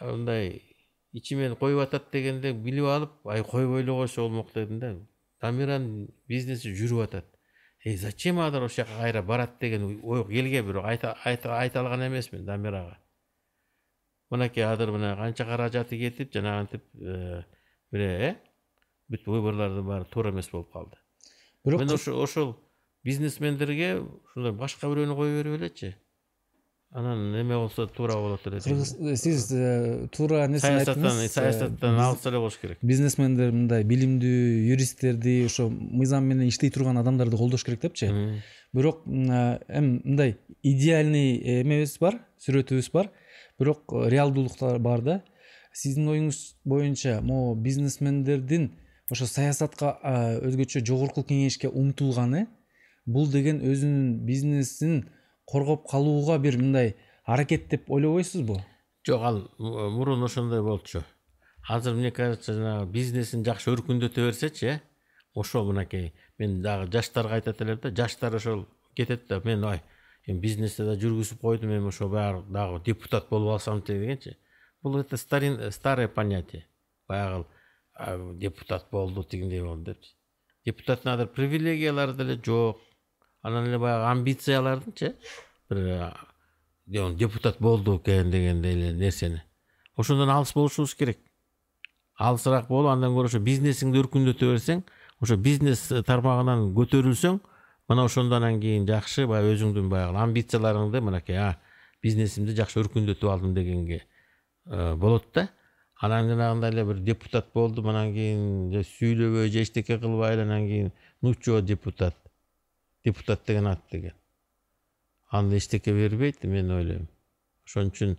мындай 0.01 0.61
ичимен 1.13 1.55
коюп 1.55 1.81
атат 1.87 2.11
дегенде 2.11 2.53
билип 2.53 2.85
алып 2.85 3.27
ай 3.27 3.43
койбой 3.43 3.81
эле 3.81 3.91
койсо 3.91 4.21
болмок 4.21 4.53
дедим 4.53 4.79
да 4.79 4.95
дамиранын 5.41 6.09
бизнеси 6.27 6.73
жүрүп 6.75 7.03
атат 7.03 7.25
эй 7.85 7.97
зачем 7.97 8.39
алар 8.39 8.63
ошол 8.63 8.83
жака 8.83 8.99
кайра 8.99 9.21
барат 9.21 9.59
деген 9.59 9.99
ой 10.03 10.25
келген 10.27 10.65
бирок 10.65 10.85
айта 10.85 11.79
алган 11.79 12.07
эмесмин 12.07 12.45
дамирага 12.45 12.97
мынакей 14.33 14.65
азыр 14.65 14.91
мына 14.95 15.15
канча 15.19 15.45
каражаты 15.45 15.97
кетип 16.01 16.33
жанагынтип 16.33 16.83
бир 17.93 18.01
э 18.01 18.35
бүт 19.09 19.27
выборлордун 19.29 19.85
баары 19.87 20.05
туура 20.11 20.31
эмес 20.33 20.49
болуп 20.51 20.71
калды 20.73 20.97
бирок 21.65 21.81
мен 21.81 21.93
ошо 21.93 22.15
ошол 22.23 22.55
бизнесмендерге 23.03 23.99
ушундай 24.01 24.51
башка 24.51 24.89
бирөөнү 24.89 25.15
кое 25.19 25.37
берип 25.37 25.59
элечи 25.59 25.95
анан 26.93 27.33
эме 27.35 27.57
болсо 27.57 27.87
туура 27.87 28.15
болот 28.21 28.45
эле 28.47 28.59
кыргыз 28.61 28.95
сиз 29.21 29.47
туура 30.15 30.47
нерсени 30.47 30.83
саясаттан 30.83 31.27
саясаттан 31.27 31.99
алыс 31.99 32.25
эле 32.29 32.37
болуш 32.37 32.57
керек 32.61 32.77
бизнесмендер 32.81 33.51
мындай 33.51 33.83
билимдүү 33.83 34.69
юристтерди 34.73 35.39
ошо 35.45 35.69
мыйзам 35.69 36.29
менен 36.29 36.47
иштей 36.53 36.69
турган 36.69 36.97
адамдарды 37.01 37.37
колдош 37.37 37.65
керек 37.65 37.81
депчи 37.81 38.11
бирок 38.73 39.01
эми 39.07 40.01
мындай 40.03 40.37
идеальный 40.61 41.61
эмебиз 41.61 41.97
бар 41.99 42.21
сүрөтүбүз 42.45 42.91
бар 42.93 43.09
бирок 43.59 43.83
э, 43.93 44.09
реалдуулуктар 44.09 44.79
бар 44.79 45.01
да. 45.01 45.21
Сиздин 45.73 46.09
оюңуз 46.09 46.55
боюнча 46.65 47.19
могу 47.21 47.55
бизнесмендердин 47.61 48.71
ошо 49.11 49.25
саясатка 49.25 49.97
өзгөчө 50.45 50.83
жогорку 50.85 51.23
кеңешке 51.23 51.69
умтулганы 51.69 52.47
бул 53.05 53.27
деген 53.31 53.59
өзүнүн 53.61 54.19
бизнесин 54.25 55.09
коргоп 55.49 55.87
калууга 55.89 56.37
бир 56.39 56.57
мындай 56.57 56.95
аракет 57.25 57.69
деп 57.69 57.89
ойлобойсузбу 57.91 58.61
жок 59.07 59.21
ал 59.21 59.37
м- 59.59 59.93
мурун 59.97 60.23
ошондой 60.23 60.61
болчу. 60.61 61.03
Азыр 61.67 61.95
мне 61.95 62.11
кажется 62.11 62.53
жанагы 62.53 62.91
бизнесин 62.91 63.43
жакшы 63.43 63.71
өркүндөтө 63.71 64.25
берсечи 64.27 64.65
э 64.65 64.81
ошол 65.33 65.71
мынакей 65.71 66.13
мен 66.37 66.61
дагы 66.61 66.91
жаштарга 66.91 67.35
айтат 67.35 67.61
элем 67.61 67.79
да 67.81 67.89
жаштар 67.89 68.35
ошол 68.35 68.67
кетет 68.95 69.27
да 69.27 69.41
мен 69.43 69.63
ай 69.63 69.81
эми 70.25 70.39
бизнести 70.39 70.83
да 70.83 70.95
жүргүзүп 70.95 71.41
койдум 71.41 71.71
эми 71.77 71.87
ошо 71.87 72.07
баягы 72.09 72.43
дагы 72.49 72.83
депутат 72.85 73.29
болуп 73.29 73.53
алсамчы 73.57 73.99
дегенчи. 73.99 74.37
Бул 74.81 74.97
это 74.97 75.17
старое 75.17 76.07
понятие. 76.07 76.67
Баягы 77.07 77.45
депутат 78.35 78.87
болду 78.91 79.23
тигиндей 79.23 79.61
болду 79.61 79.93
депчи. 79.93 80.11
Депутаттын 80.65 81.11
азыр 81.11 81.27
привилегиялары 81.27 82.13
деле 82.13 82.41
жок. 82.43 82.79
Анан 83.41 83.67
эле 83.67 83.77
баягы 83.77 84.05
амбициялардынчы 84.11 85.15
бир 85.69 86.13
депутат 87.15 87.57
болду 87.59 87.97
экен 87.97 88.31
дегендей 88.31 88.73
эле 88.73 88.93
нерсени. 88.93 89.43
Ошондон 89.95 90.29
алыс 90.29 90.53
болушубуз 90.53 90.95
керек. 90.95 91.19
Алысыраак 92.17 92.67
болуп 92.67 92.91
андан 92.91 93.11
көрө 93.15 93.25
ошо 93.25 93.39
бизнесиңди 93.39 93.99
өркүндөтө 94.03 94.51
берсең 94.53 94.83
ошо 95.19 95.35
бизнес 95.37 95.87
тармагынан 96.05 96.73
көтөрүлсөң 96.75 97.39
мына 97.89 98.05
ошондо 98.05 98.37
анан 98.37 98.59
кийин 98.61 98.87
жакшы 98.87 99.27
баягы 99.27 99.55
өзүңдүн 99.55 99.89
баягы 99.91 100.17
амбицияларыңды 100.23 101.01
мынакей 101.01 101.37
а 101.37 101.57
бизнесимди 102.03 102.55
жакшы 102.55 102.79
өркүндөтүп 102.83 103.29
алдым 103.29 103.53
дегенге 103.53 104.03
э, 104.65 104.95
болот 104.95 105.27
да. 105.33 105.49
Анан 106.03 106.27
жанагындай 106.27 106.71
эле 106.71 106.83
бир 106.85 106.97
депутат 106.99 107.53
болдум 107.53 107.87
анан 107.89 108.13
кийин 108.13 108.73
сүйлөбөй 108.73 109.51
же 109.51 109.61
эчтеке 109.63 109.99
кылбай 109.99 110.33
эле 110.35 110.43
анан 110.43 110.67
кийин 110.67 110.91
ну 111.21 111.33
чё 111.33 111.61
депутат 111.61 112.17
депутат 113.05 113.45
деген 113.47 113.67
ат 113.67 113.81
деген 113.91 114.13
анда 115.29 115.57
эчтеке 115.57 115.93
бербейт 115.93 116.43
мен 116.43 116.71
ойлойм 116.71 117.07
ошон 117.65 117.91
үчүн 117.93 118.17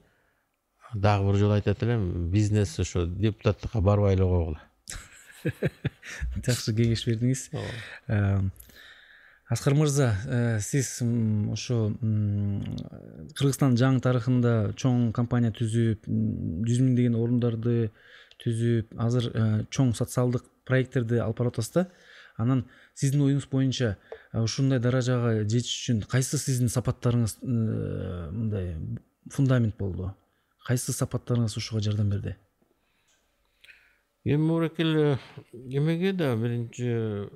дагы 0.95 1.31
бир 1.31 1.41
жолу 1.43 1.59
айтат 1.59 1.83
элем 1.83 2.31
бизнес 2.31 2.79
ошо 2.81 3.07
депутаттыкка 3.07 3.81
барбай 3.81 4.15
эле 4.15 4.25
койгула 4.25 4.61
жакшы 6.47 6.73
кеңеш 6.73 7.05
бердиңиз 7.09 7.49
аскар 9.49 9.75
мырза 9.75 10.15
э, 10.27 10.61
сиз 10.61 11.03
ошо 11.53 11.93
кыргызстандын 13.37 13.77
жаңы 13.81 14.01
тарыхында 14.05 14.55
чоң 14.81 15.11
компания 15.17 15.53
түзүп 15.53 16.09
жүз 16.09 16.81
миңдеген 16.81 17.19
орундарды 17.19 17.91
түзүп 18.45 18.97
азыр 18.97 19.29
э, 19.31 19.45
чоң 19.71 19.93
социалдык 19.99 20.49
проекттерди 20.65 21.21
алып 21.21 21.43
барып 21.43 21.59
атасыз 21.59 21.75
да 21.77 21.87
анан 22.41 22.65
сиздин 22.95 23.27
оюңуз 23.27 23.49
боюнча 23.53 23.97
э, 24.33 24.41
ушундай 24.41 24.81
даражага 24.81 25.37
жетиш 25.45 25.77
үчүн 25.83 26.05
кайсы 26.09 26.41
сиздин 26.41 26.73
сапаттарыңыз 26.73 27.37
мындай 27.45 28.79
фундамент 29.33 29.77
болду? 29.77 30.15
Кайсы 30.65 30.97
сапаттарыңыз 30.97 31.59
ушуга 31.61 31.85
жардам 31.85 32.09
берди 32.09 32.39
эми 34.25 35.19
эмеге 35.79 36.13
да 36.13 36.37
биринчи 36.37 37.29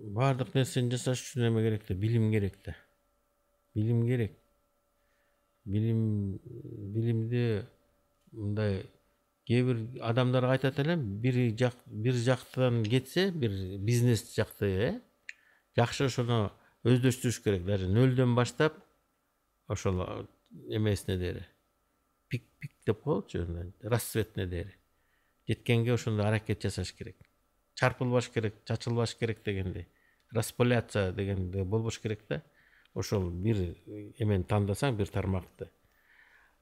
баардык 0.00 0.54
нерсени 0.54 0.90
жасаш 0.90 1.20
үчүн 1.20 1.48
эме 1.50 1.62
керек 1.62 1.86
да 1.88 1.94
билим 1.94 2.30
керек 2.32 2.54
да 2.64 2.76
билим 3.74 4.06
керек 4.06 4.32
билим 5.64 6.38
билимди 6.94 7.66
мындай 8.32 8.86
кээ 9.46 9.64
бир 9.66 9.78
адамдарга 10.00 10.52
айтат 10.56 10.78
элем 10.78 11.04
бир 11.20 11.36
жак 11.58 11.76
бир 11.86 12.14
жактан 12.14 12.82
кетсе 12.84 13.30
бир 13.30 13.50
бизнес 13.78 14.24
жакты 14.34 14.66
э 14.66 14.90
жакшы 15.76 16.06
ошону 16.06 16.50
өздөштүрүш 16.84 17.42
керек 17.44 17.64
даже 17.66 17.88
нөлдөн 17.88 18.34
баштап 18.34 18.80
ошол 19.68 20.26
эмесине 20.68 21.18
дээри 21.18 21.44
пик 22.28 22.48
пик 22.58 22.72
деп 22.86 23.02
коелучу 23.02 23.44
расцветне 23.82 24.46
дээри 24.46 24.79
жеткенге 25.50 25.94
ошондой 25.94 26.26
аракет 26.26 26.62
жасаш 26.62 26.92
керек. 26.94 27.16
Чарпылбаш 27.74 28.30
керек 28.30 28.62
чачылбаш 28.64 29.16
керек 29.16 29.42
дегендей 29.44 29.88
распыляться 30.32 31.12
дегенде 31.12 31.64
болбош 31.64 31.98
керек 31.98 32.20
да. 32.28 32.42
Ошол 32.94 33.30
бир 33.30 33.76
эмени 34.18 34.44
тандасаң 34.44 34.96
бир 34.98 35.06
тармакты. 35.08 35.68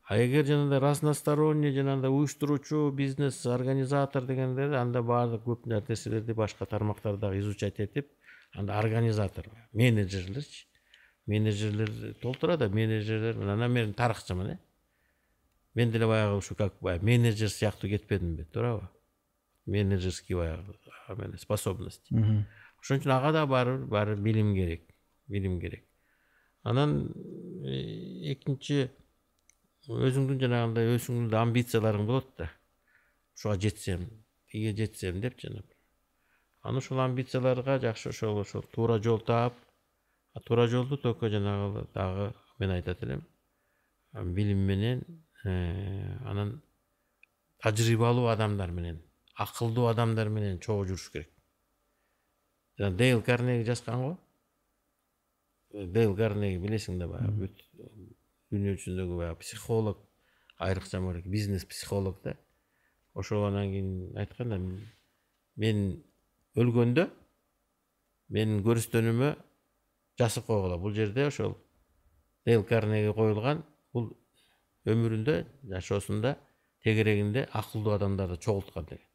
А 0.09 0.19
эгер 0.20 0.44
жанагындай 0.44 0.81
разносторонний 0.81 1.73
жанагындай 1.73 2.10
уюштуруучу 2.10 2.90
бизнес 2.97 3.47
организатор 3.47 4.27
дегенде 4.28 4.69
анда 4.77 5.02
баардык 5.02 5.44
көп 5.47 5.66
нерселерди 5.69 6.32
башка 6.32 6.66
тармактарды 6.66 7.20
дагы 7.20 7.40
изучать 7.40 7.81
этип 7.81 8.10
анда 8.52 8.78
организатор 8.78 9.48
менеджерлерчи. 9.73 10.66
Менеджерлер 11.27 12.15
толтурат 12.23 12.60
да 12.60 12.69
менеджерлер 12.69 13.36
анан 13.36 13.73
мен 13.73 13.94
тарыхчымын 13.94 14.51
э 14.51 14.59
мен 15.74 15.90
деле 15.90 16.07
баягы 16.07 16.36
ушу 16.36 16.55
как 16.55 16.78
баягы 16.81 17.05
менеджер 17.05 17.49
сыяктуу 17.49 17.90
кетпедимби 17.90 18.45
туурабы 18.45 18.89
менеджерский 19.66 20.35
баягы 20.35 21.39
способность. 21.39 22.09
Ошон 22.11 22.99
үчүн 22.99 23.12
ага 23.12 23.32
дагы 23.32 23.51
баары 23.51 23.78
бир 23.78 23.86
баары 23.86 24.16
билим 24.16 24.55
керек 24.55 24.89
билим 25.27 25.61
керек. 25.61 25.85
Анан 26.62 27.12
экинчи 27.65 28.90
өзүңдүн 29.89 30.40
жанагындай 30.40 30.95
өзүңдүн 30.95 31.35
амбицияларың 31.43 32.07
болот 32.07 32.32
да. 32.39 32.51
Ушуга 33.36 33.59
жетсем 33.61 34.09
тиге 34.51 34.74
жетсем 34.77 35.20
деп 35.20 35.39
жана 35.40 35.62
анан 36.62 36.78
ошол 36.78 37.01
амбицияларга 37.01 37.78
жакшы 37.81 38.11
ошол 38.11 38.40
ошол 38.40 38.62
туура 38.74 38.99
жол 39.03 39.20
таап 39.20 39.55
туура 40.47 40.66
жолду 40.66 40.97
только 40.97 41.28
жанагы 41.28 41.86
дагы 41.95 42.35
мен 42.59 42.70
айтат 42.70 43.03
элем 43.03 43.24
билим 44.35 44.59
менен 44.59 45.05
анан 45.44 46.62
тажрыйбалуу 47.62 48.27
адамдар 48.28 48.70
менен 48.70 49.02
акылдуу 49.35 49.86
адамдар 49.86 50.28
менен 50.28 50.59
чогуу 50.60 50.86
жүрүш 50.89 51.10
керек 51.12 51.31
жана 52.78 52.97
дейл 52.97 53.23
карнеги 53.23 53.65
жазган 53.66 54.02
го 54.02 54.16
дейл 55.73 56.16
карнеги 56.16 56.59
билесиң 56.62 56.98
да 56.98 57.09
баягы 57.09 57.44
бүт 57.44 57.65
дүйнө 58.51 58.74
жүзүндөгү 58.77 59.19
баягы 59.23 59.40
психолог 59.44 60.02
айрыкча 60.59 61.01
бизнес 61.24 61.65
психолог 61.65 62.23
да 62.24 62.36
ошол 63.15 63.47
анан 63.47 63.70
кийин 63.70 64.16
айткан 64.16 64.48
да 64.48 64.59
мен 65.56 66.02
өлгөндө 66.56 67.09
менин 68.28 68.62
көрүстөнүмө 68.66 69.35
жазып 70.19 70.47
койгула 70.47 70.78
бул 70.78 70.94
жерде 70.94 71.27
ошол 71.27 71.55
дейл 72.47 72.65
карнеги 72.65 73.12
коюлган 73.15 73.65
бул 73.93 74.16
өмүрүндө 74.86 75.36
жашоосунда 75.72 76.36
тегерегинде 76.84 77.48
акылдуу 77.52 77.94
адамдарды 77.94 78.36
чогулткан 78.36 78.84
деген. 78.84 79.06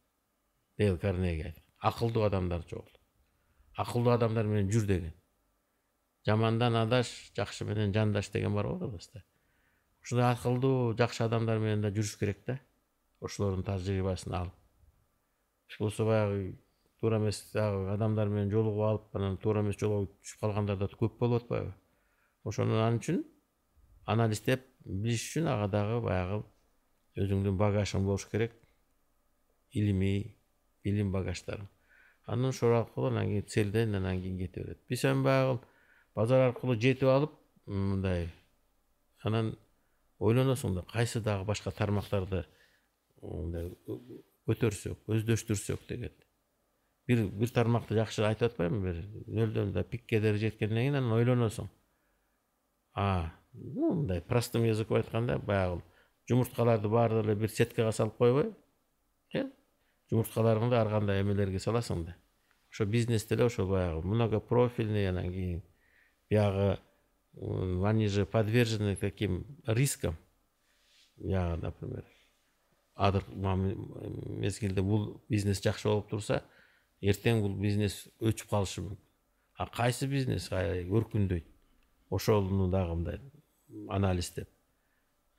Дейл 0.78 0.98
карнеги 0.98 1.54
акылдуу 1.80 2.24
адамдарды 2.24 2.70
чогулт. 2.70 3.00
Акылдуу 3.78 4.14
адамдар 4.14 4.46
менен 4.46 4.72
жүр 4.72 4.88
деген. 4.88 5.14
Жамандан 6.26 6.76
адаш 6.76 7.32
жакшы 7.36 7.66
менен 7.66 7.94
жандаш 7.94 8.30
деген 8.32 8.54
бар 8.54 8.68
го 8.68 8.80
кыргызда 8.80 9.24
ушундай 10.04 10.34
акылдуу 10.34 10.94
жакшы 11.00 11.24
адамдар 11.24 11.60
менен 11.60 11.82
да 11.82 11.92
жүрүш 11.92 12.18
керек 12.20 12.44
да. 12.48 12.60
Ошолордун 13.22 13.64
тажрыйбасын 13.64 14.34
алып. 14.36 14.54
Болбосо 15.80 16.06
баягы 16.06 16.58
туура 17.00 17.18
эмес 17.18 17.40
дагы 17.54 17.88
адамдар 17.94 18.28
менен 18.30 18.52
жолугуп 18.52 18.84
алып 18.88 19.16
анан 19.16 19.38
туура 19.38 19.62
эмес 19.64 19.80
жолго 19.80 20.10
түшүп 20.24 20.44
калгандар 20.44 20.78
да 20.78 20.90
көп 20.92 21.18
болуп 21.20 21.44
атпайбы 21.44 21.72
ошону 22.44 22.82
ал 22.84 23.00
үчүн 23.00 23.24
анализдеп 24.06 24.68
билиш 24.86 25.28
үчүн 25.30 25.48
ага 25.52 25.68
дагы 25.72 26.00
баягы 26.04 26.42
өзүңдүн 27.20 27.58
багажың 27.58 28.06
болуш 28.08 28.26
керек 28.32 28.56
илимий 29.72 30.36
билим 30.84 31.12
багаждарың 31.14 31.68
анан 32.26 32.50
ошол 32.50 32.76
аркылуу 32.78 33.12
анан 33.12 33.28
кийин 33.28 33.46
целден 33.48 33.96
анан 33.96 34.22
кийин 34.22 34.38
кете 34.38 34.64
берет 34.64 34.82
биз 34.90 35.06
эми 35.06 35.24
баягы 35.24 35.60
базар 36.16 36.48
аркылуу 36.50 36.76
жетип 36.76 37.10
алып 37.10 37.38
мындай 37.66 38.30
анан 39.24 39.56
ойлоносуң 40.20 40.76
да 40.76 40.86
кайсы 40.92 41.22
дагы 41.22 41.46
башка 41.46 41.72
тармактарды 41.72 42.44
мындай 43.22 43.72
көтөрсөк 44.48 45.08
өздөштүрсөк 45.08 45.88
деген 45.90 46.12
бир 47.08 47.26
бир 47.28 47.54
тармакты 47.56 47.96
жакшы 47.96 48.26
айтып 48.28 48.52
атпаймынбы 48.52 48.94
бир 48.94 49.32
нөлдөн 49.40 49.74
да 49.74 49.84
пикке 49.84 50.20
жеткенден 50.22 50.84
кийин 50.84 51.00
анан 51.00 51.18
ойлоносуң 51.20 51.70
а 52.94 53.32
мындай 53.54 54.22
простым 54.22 54.64
языкпен 54.64 54.98
айтканда 54.98 55.38
баягы 55.40 55.82
жумурткаларды 56.30 56.90
баары 56.90 57.22
эле 57.24 57.36
бир 57.36 57.52
сеткага 57.52 57.92
салып 57.92 58.18
койбой. 58.18 58.54
Э? 59.34 59.50
Жумурткаларыңды 60.12 60.78
ар 60.78 60.90
кандай 60.90 61.22
эмелерге 61.22 61.60
саласың 61.60 62.06
да. 62.06 62.16
Ошо 62.72 62.86
бизнес 62.86 63.26
деле 63.26 63.46
ошол 63.46 63.70
баягы 63.70 64.08
многопрофильный 64.08 65.10
анан 65.10 65.32
кийин 65.32 65.64
биягы 66.30 66.80
они 67.86 68.08
же 68.08 68.26
подвержены 68.26 68.96
таким 68.96 69.46
рискам. 69.66 70.18
Биягы 71.18 71.62
например 71.62 72.06
адыр 72.96 73.24
мезгилде 73.34 74.82
бул 74.82 75.22
бизнес 75.30 75.62
жакшы 75.62 75.90
болуп 75.90 76.10
турса 76.10 76.44
эртең 77.02 77.42
бул 77.42 77.56
бизнес 77.60 78.08
өчүп 78.20 78.50
калышы 78.50 78.82
мүмкүн. 78.82 79.00
А 79.58 79.68
кайсы 79.68 80.08
бизнес? 80.08 80.50
Өркүндөйт. 80.52 81.46
Ошону 82.10 82.70
дагы 82.72 82.96
мындай. 82.96 83.20
Анализдеп 83.90 84.50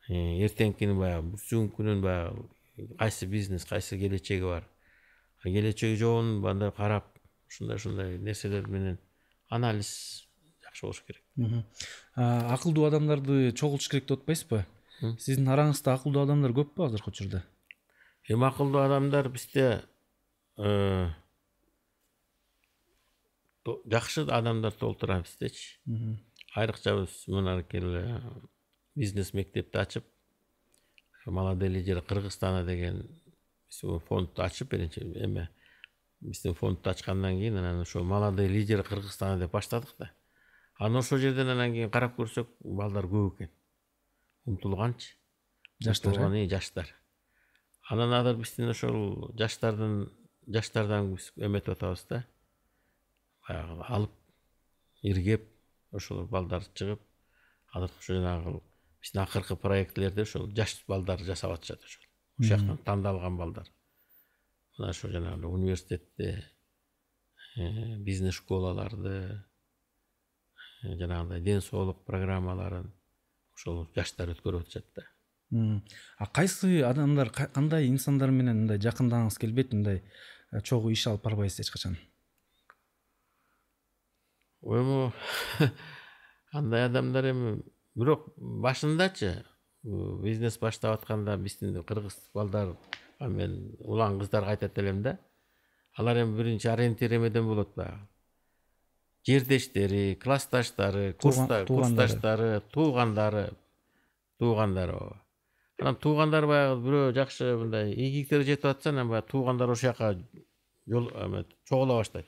эртеңкини 0.09 0.95
баягы 0.99 1.33
бүгүнкүнүн 1.33 2.03
баягы 2.05 2.45
кайсы 2.99 3.27
бизнес 3.27 3.65
кайсы 3.65 3.97
келечеги 3.99 4.45
бар. 4.45 4.65
Келечеги 5.43 5.97
жогун 5.97 6.45
андай 6.47 6.73
карап 6.73 7.07
ушундай 7.49 7.77
ушундай 7.77 8.19
нерселер 8.19 8.67
менен 8.69 8.99
анализ 9.49 10.27
жакшы 10.63 10.87
болуш 10.87 11.03
керек. 11.07 11.23
Акылдуу 12.15 12.85
адамдарды 12.89 13.53
чогултуш 13.53 13.89
керек 13.89 14.09
деп 14.09 14.21
атпайсызбы 14.21 14.65
сиздин 15.19 15.49
араңызда 15.49 15.95
акылдуу 15.95 16.23
адамдар 16.25 16.53
көппү 16.57 16.89
азыркы 16.89 17.11
учурда? 17.11 17.45
Эми 18.29 18.47
акылдуу 18.49 18.83
адамдар 18.83 19.29
бизде 19.29 19.85
жакшы 23.65 24.27
адамдар 24.29 24.73
толтура 24.73 25.21
биздечи 25.21 25.79
айрыкча 26.55 26.95
биз 27.01 27.25
мынакей 27.27 27.83
бизнес 28.95 29.33
мектепти 29.35 29.79
ачып 29.79 30.05
молодые 31.27 31.71
лидеры 31.71 32.03
кыргызстана 32.03 32.65
деген 32.65 33.09
фондду 34.09 34.43
ачып 34.43 34.71
биринчи 34.71 35.01
эме 35.01 35.49
биздин 36.21 36.55
фондду 36.55 36.91
ачкандан 36.91 37.39
кийин 37.39 37.57
анан 37.57 37.81
ошо 37.81 38.05
молодые 38.05 38.49
лидеры 38.49 38.83
кыргызстана 38.83 39.39
деп 39.39 39.53
баштадык 39.53 39.95
да. 39.99 40.13
Анан 40.79 40.99
ошол 40.99 41.19
жерден 41.19 41.49
анан 41.49 41.73
кийин 41.73 41.91
карап 41.91 42.17
көрсөк 42.19 42.49
балдар 42.61 43.07
көп 43.07 43.35
экен. 43.35 43.51
Умтулганчы. 44.47 45.15
Жаштар 45.81 46.35
э? 46.35 46.49
Жаштар. 46.49 46.95
Анан 47.89 48.13
азыр 48.13 48.37
биздин 48.37 48.71
ошол 48.71 49.33
жаштардын 49.39 50.09
жаштардан 50.47 51.15
биз 51.15 51.33
эметип 51.37 51.75
атабыз 51.75 52.05
да 52.09 52.25
баягы 53.47 53.85
алып 53.89 54.13
иргеп 55.03 55.54
ошол 55.95 56.27
балдар 56.27 56.63
чыгып 56.75 57.01
азыр 57.73 57.91
ошо 57.99 58.15
жанагы 58.15 58.61
биздин 59.01 59.23
акыркы 59.23 59.57
проектилерде 59.57 60.23
ошол 60.23 60.51
жаш 60.57 60.85
балдар 60.89 61.21
жасап 61.21 61.53
атышат 61.57 61.85
ошол 61.85 62.03
ошол 62.39 62.49
жактан 62.49 62.79
тандалган 62.85 63.37
балдар. 63.37 63.69
Мына 64.79 64.91
ошо 64.91 65.09
жанагы 65.09 65.47
университетте 65.47 66.45
э, 67.57 67.97
бизнес 67.99 68.35
школаларды 68.35 69.43
э, 70.83 70.97
жанагындай 70.97 71.41
ден 71.41 71.61
соолук 71.63 72.05
программаларын 72.05 72.93
ошол 73.55 73.87
жаштар 73.95 74.33
өткөрүп 74.35 74.67
атышат 74.67 74.87
да. 74.97 75.03
А 76.19 76.27
кайсы 76.27 76.83
адамдар 76.83 77.31
ка- 77.31 77.47
кандай 77.49 77.87
инсандар 77.89 78.31
менен 78.31 78.65
мындай 78.65 78.79
жакындангыңыз 78.83 79.39
келбейт 79.39 79.73
мындай 79.73 80.03
э, 80.51 80.61
чогуу 80.63 80.91
иш 80.91 81.07
алып 81.07 81.23
барбайсыз 81.23 81.61
эч 81.67 81.71
качан? 81.71 81.97
Эми 84.65 85.13
андай 86.53 86.87
адамдар 86.87 87.31
эми 87.31 87.63
бирок 87.95 88.33
башындачы. 88.37 89.45
Бизнес 89.83 90.59
баштап 90.59 90.99
атканда 91.01 91.37
биздин 91.37 91.83
кыргыз 91.85 92.17
балдар 92.35 92.77
мен 93.21 93.77
улан 93.81 94.19
кыздарга 94.19 94.51
айтат 94.51 94.79
элем 94.79 95.03
да. 95.03 95.19
Алар 95.97 96.23
эми 96.23 96.37
биринчи 96.37 96.69
ориентир 96.69 97.17
эмеден 97.17 97.47
болот 97.47 97.75
баягы 97.77 98.09
жердештери 99.27 100.15
классташтары 100.17 101.13
курсташтары 101.15 102.61
туугандары. 102.73 103.53
Туугандары 104.39 104.93
ооба 104.93 105.25
анан 105.81 105.97
туугандар 105.99 106.47
баягы 106.47 106.81
бирөө 106.85 107.13
жакшы 107.17 107.51
мындай 107.59 107.93
ийгиликтери 107.93 108.47
жетип 108.47 108.69
атса 108.71 108.91
анан 108.91 109.09
баягы 109.11 109.29
туугандар 109.33 109.71
ошол 109.71 109.91
жака 109.91 110.15
жол 110.87 111.11
чогула 111.69 111.99
баштайт. 111.99 112.27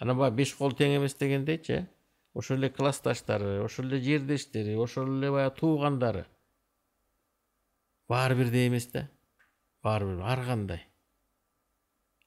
Анан 0.00 0.16
баягы 0.16 0.40
беш 0.40 0.54
кол 0.56 0.72
тең 0.76 0.96
эмес 0.96 1.14
дегендейчи 1.20 1.82
ошол 2.34 2.58
эле 2.58 2.70
классташтары 2.72 3.58
ошол 3.64 3.90
эле 3.90 4.00
жердештери 4.04 4.76
ошол 4.80 5.10
эле 5.18 5.30
баягы 5.30 5.56
туугандары 5.60 6.24
баары 8.08 8.38
бирдей 8.38 8.68
эмес 8.68 8.86
да 8.94 9.08
баары 9.84 10.08
бир 10.14 10.22
ар 10.32 10.44
кандай 10.46 10.86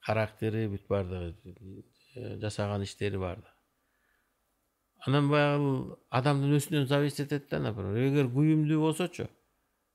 характери 0.05 0.67
бүт 0.75 0.87
баардыгы 0.87 2.37
жасаган 2.45 2.83
иштери 2.83 3.17
баардыгы 3.17 3.51
анан 5.07 5.29
баягы 5.33 5.97
адамдын 6.09 6.57
өзүнөн 6.59 6.87
зависеть 6.87 7.25
этет 7.27 7.49
да 7.49 7.59
например 7.59 8.05
эгер 8.07 8.29
күйүмдүү 8.37 8.79
болсочу 8.85 9.27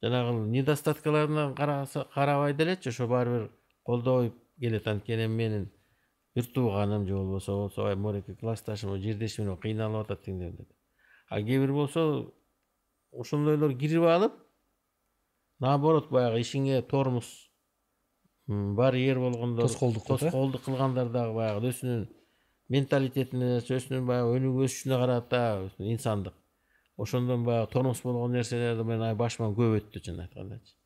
жанагы 0.02 0.48
недостаткаларына 0.50 1.54
карабай 1.54 2.54
делечи 2.54 2.88
ошо 2.88 3.06
баары 3.06 3.38
бир 3.38 3.50
колдой 3.82 4.32
келет 4.58 4.88
анткени 4.88 5.26
менин 5.26 5.70
бир 6.38 6.50
тууганым 6.54 7.06
же 7.06 7.14
болбосо 7.14 7.56
болсо 7.62 7.94
мореке 7.96 8.34
классташым 8.34 8.96
жердешим 9.02 9.44
менен 9.44 9.62
кыйналып 9.62 10.06
атат 10.06 10.24
тиңдей 10.26 10.52
деп 10.56 10.68
а 11.28 11.42
кээ 11.42 11.64
бир 11.66 11.72
болсо 11.72 12.04
ошондойлор 13.12 13.74
кирип 13.78 14.06
алып 14.06 14.38
наоборот 15.60 16.10
баягы 16.10 16.40
ишиңе 16.44 16.82
тормуз 16.88 17.28
м, 18.48 18.74
барьер 18.76 19.18
болгондор 19.18 19.66
Тоскоолдук 19.66 20.04
э? 20.04 20.16
тоскоолдук 20.16 20.62
кылгандар 20.64 21.10
дагы 21.10 21.34
баягы 21.34 21.72
өзүнүн 21.72 22.06
менталитетине 22.68 23.58
өзүнүн 23.60 24.06
баягы 24.06 24.38
өнүгүп 24.38 24.68
өсүшүнө 24.68 24.98
карата 25.00 25.42
өзүнүн 25.66 25.92
инсандык. 25.94 26.34
Ошондон 26.96 27.44
баягы 27.44 27.72
тормуз 27.72 28.02
болгон 28.04 28.32
нерселерди 28.36 28.84
менин 28.84 29.08
ай 29.08 29.14
башыман 29.18 29.54
көп 29.56 29.78
өттү 29.80 30.04
чынын 30.04 30.26
айткандачы 30.26 30.76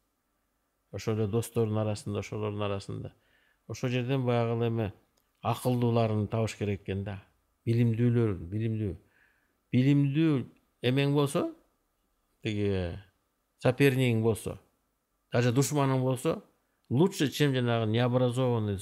ошол 0.92 1.16
эле 1.16 1.26
достордун 1.26 1.78
арасында 1.78 2.20
ошолордун 2.20 2.62
арасында. 2.62 3.14
Ошол 3.68 3.90
жерден 3.90 4.26
баягы 4.26 4.58
эле 4.58 4.66
эме 4.68 4.92
акылдууларын 5.42 6.28
табыш 6.28 6.56
керек 6.58 6.82
экен 6.82 7.04
да. 7.04 7.18
Билимдүүлөр 7.66 8.34
билимдүү 8.50 8.94
билимдүү 9.72 10.38
эмең 10.88 11.14
болсо 11.14 11.48
тиги 12.42 12.70
сопернигиң 13.62 14.22
болсо 14.22 14.58
даже 15.32 15.52
душманың 15.52 16.02
болсо 16.02 16.40
лучше 16.90 17.28
чем 17.28 17.54
жанагы 17.54 17.86
необразованный 17.90 18.78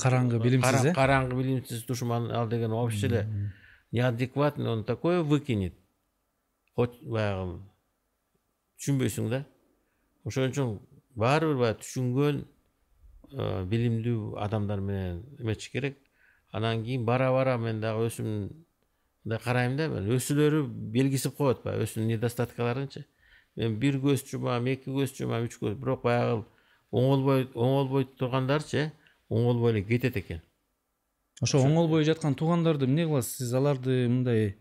Караңгы, 0.00 0.40
билимсиз, 0.40 0.86
э? 0.86 0.94
караңгы 0.94 1.36
билимсиз 1.36 1.84
душман 1.84 2.30
ал 2.32 2.48
деген 2.48 2.70
вообще 2.70 3.06
эле 3.06 3.52
неадекватный 3.92 4.70
он 4.70 4.84
такое 4.84 5.22
выкинет. 5.22 5.74
Хоть 6.74 6.96
баягы 7.02 7.60
түшүнбөйсүң 8.80 9.28
да. 9.28 9.44
Ошон 10.24 10.48
үчүн 10.48 10.78
баары 11.14 11.50
бир 11.50 11.60
баягы 11.60 11.82
түшүнгөн 11.82 12.44
билимдүү 13.32 14.36
адамдар 14.42 14.80
менен 14.80 15.22
эметиш 15.38 15.70
керек. 15.70 15.98
Анан 16.52 16.84
кийин 16.84 17.04
бара 17.04 17.30
бара 17.32 17.56
мен 17.58 17.80
дагы 17.80 18.08
өзүм 18.08 18.28
мындай 19.24 19.38
карайм 19.44 19.76
да 19.76 19.88
мен 19.88 20.08
өзүлөрү 20.16 20.64
белгисип 20.94 21.36
коет 21.36 21.62
баягы 21.62 21.86
өзүнүн 21.86 22.14
недостаткаларынчы. 22.14 23.04
Мен 23.56 23.78
бир 23.78 24.00
көз 24.02 24.24
жумам 24.30 24.66
эки 24.66 24.90
көз 24.90 25.14
жумам 25.18 25.46
үч 25.46 25.58
көз 25.60 25.76
бирок 25.78 26.02
баягы 26.02 26.44
оңолбой 26.90 27.48
оңолбой 27.54 28.08
тургандарчы 28.18 28.78
э 28.78 28.90
оңолбой 29.28 29.72
эле 29.72 29.82
кетет 29.82 30.16
экен. 30.16 30.42
Ошо 31.40 31.62
оңолбой 31.62 32.04
жаткан 32.04 32.34
туугандарды 32.34 32.86
эмне 32.86 33.06
кыласыз? 33.06 33.36
Сиз 33.38 33.54
аларды 33.54 34.08
мындай 34.08 34.56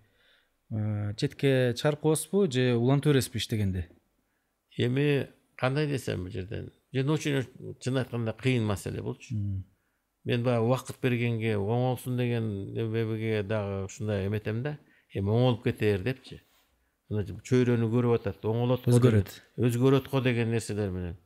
э, 0.70 1.14
четке 1.18 1.74
чыгарып 1.74 2.02
коесузбу 2.02 2.46
же 2.52 2.76
улантып 2.76 3.14
бересизби 3.14 3.38
иштегенде? 3.38 3.90
Эми 4.78 5.28
кандай 5.56 5.88
десем 5.88 6.24
бул 6.24 6.32
жерден 6.32 6.70
же 6.94 7.04
очень 7.12 7.46
чын 7.80 7.98
айтканда 8.02 8.34
кыйын 8.34 8.66
маселе 8.66 9.02
булчу 9.02 9.36
мен 10.26 10.44
баягы 10.44 10.66
убакыт 10.66 10.98
бергенге 11.02 11.56
оңолсун 11.58 12.18
деген 12.18 12.50
эмеге 12.76 13.44
дагы 13.44 13.86
ушундай 13.86 14.28
эметем 14.28 14.64
да 14.64 14.78
эми 15.14 15.30
оңолуп 15.30 15.64
кетээр 15.64 16.04
депчи 16.04 16.42
мына 17.10 17.24
чөйрөнү 17.26 17.88
көрүп 17.90 18.16
атат 18.20 18.46
оңолот 18.46 18.86
Өзгөрөт. 18.90 19.32
өзгөрөт 19.58 20.10
го 20.12 20.22
деген 20.22 20.52
нерселер 20.52 20.92
менен 20.92 21.18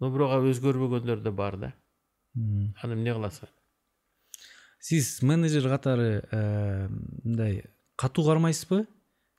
но 0.00 0.10
бирок 0.10 0.30
өзгөрбөгөндөр 0.44 1.22
да 1.22 1.32
бар 1.32 1.56
да 1.56 1.72
аны 2.82 2.94
эмне 2.94 3.14
кыласың 3.16 3.48
сиз 4.78 5.22
менеджер 5.22 5.66
катары 5.68 6.22
мындай 7.24 7.64
катуу 7.96 8.24
кармайсызбы 8.26 8.86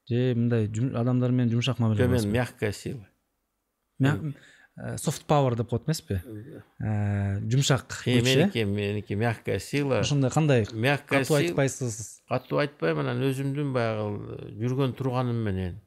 же 0.10 0.34
мындай 0.36 0.68
адамдар 1.00 1.32
менен 1.32 1.52
жумшак 1.54 1.80
мамиле 1.80 2.04
жо 2.04 2.10
мен 2.12 2.32
мягкая 2.34 2.72
сила 2.74 3.08
софт 4.98 5.26
пауэр 5.26 5.56
деп 5.56 5.70
коет 5.70 5.88
эмеспи 5.88 6.22
Э, 6.80 7.40
жумшак 7.52 8.04
Э, 8.06 8.20
күч 8.20 8.24
э 8.24 8.24
меники 8.24 8.64
меники 8.64 9.14
мягкая 9.14 9.60
сила. 9.60 10.00
Ошондой 10.00 10.32
кандай 10.32 10.66
мягкая 10.72 11.24
катуу 11.24 11.36
айтпайсыз. 11.36 12.22
Катуу 12.28 12.60
айтпайм 12.60 13.00
анан 13.00 13.20
өзүмдүн 13.20 13.74
баягы 13.74 14.54
жүргөн 14.62 14.94
турганым 14.96 15.44
менен 15.44 15.82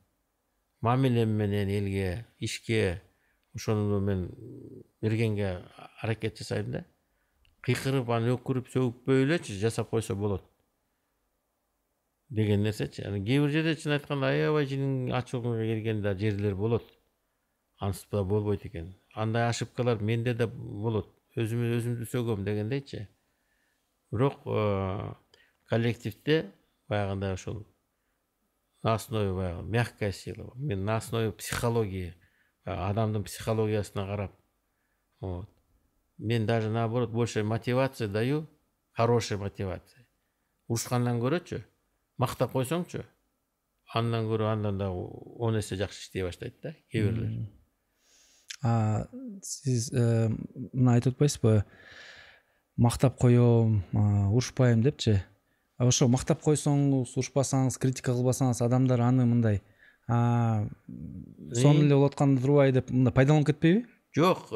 мамилем 0.82 1.30
менен 1.30 1.68
элге 1.68 2.26
ишке 2.38 3.00
ошону 3.54 4.00
мен 4.00 4.28
бергенге 5.00 5.62
аракет 6.02 6.36
жасайм 6.36 6.72
да. 6.72 6.84
Кыйкырып 7.62 8.10
анан 8.10 8.36
өкүрүп 8.36 8.68
сөгүппөй 8.68 9.24
элечи 9.24 9.56
жасап 9.56 9.88
койсо 9.88 10.14
болот 10.14 10.44
деген 12.28 12.62
нерсечи 12.62 13.00
анан 13.00 13.24
кээ 13.24 13.40
бир 13.40 13.50
жерде 13.50 13.76
чын 13.76 13.92
айтканда 13.96 14.28
аябай 14.28 14.66
жинин 14.66 15.12
ачууга 15.12 15.56
келген 15.56 16.02
да 16.02 16.14
жерлер 16.14 16.54
болот 16.54 16.84
ансыз 17.82 18.06
да 18.10 18.22
болбойт 18.24 18.66
экен 18.66 18.94
андай 19.14 19.48
ошибкалар 19.48 20.02
менде 20.10 20.34
да 20.34 20.46
болот 20.46 21.10
өзүмө 21.36 21.74
өзүмдү 21.78 22.08
сөгөм 22.12 22.44
дегендейчи 22.46 23.06
бирок 24.12 24.42
коллективде 25.70 26.52
баягындай 26.88 27.34
ошол 27.34 27.64
на 28.82 28.94
основе 28.94 29.32
баягы 29.34 29.62
мягкая 29.62 30.12
сила 30.12 30.52
мен 30.54 30.84
на 30.84 30.96
основе 30.96 31.32
психологии 31.32 32.14
адамдын 32.64 33.24
психологиясына 33.24 34.06
карап 34.06 34.32
вот. 35.20 35.48
Мен 36.18 36.46
даже 36.46 36.68
наоборот 36.68 37.10
больше 37.10 37.42
мотивация 37.42 38.08
даю 38.08 38.46
хорошая 38.92 39.38
мотивация. 39.38 40.06
Урушкандан 40.68 41.18
көрөчү 41.22 41.62
мактап 42.18 42.52
койсоңчу 42.52 43.02
андан 43.94 44.28
көрө 44.30 44.50
андан 44.52 44.78
дагы 44.78 45.02
он 45.38 45.58
эсе 45.58 45.76
жакшы 45.76 46.00
иштей 46.00 46.22
баштайт 46.22 46.60
да 46.62 46.74
кээ 46.90 47.08
бирлер 47.08 47.32
а 48.62 49.06
сиз 49.42 49.90
э, 49.92 50.28
мына 50.72 50.94
айтып 50.94 51.14
атпайсызбы 51.14 51.64
мактап 52.76 53.18
коем 53.18 53.82
урушпайм 53.92 54.82
депчи 54.82 55.18
а 55.78 55.86
ошо 55.86 56.08
мактап 56.08 56.42
койсоңуз 56.44 57.16
урушпасаңыз 57.16 57.78
критика 57.82 58.12
кылбасаңыз 58.12 58.62
адамдар 58.64 59.02
аны 59.02 59.26
мындай 59.26 59.62
сонун 60.06 61.86
эле 61.86 61.94
болуп 61.94 62.12
атканда 62.12 62.40
турбайбы 62.40 62.80
деп 62.80 62.90
мындай 62.90 63.14
пайдаланып 63.14 63.52
кетпейби 63.52 63.84
жок 64.16 64.48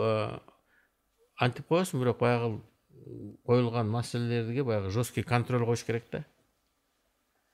антип 1.41 1.67
коесуң 1.69 2.03
бирок 2.05 2.21
баягы 2.21 2.61
коюлган 3.47 3.91
маселелерге 3.91 4.65
баягы 4.65 4.91
жесткий 4.91 5.23
контроль 5.23 5.65
коюш 5.67 5.85
керек 5.85 6.11
да 6.13 6.25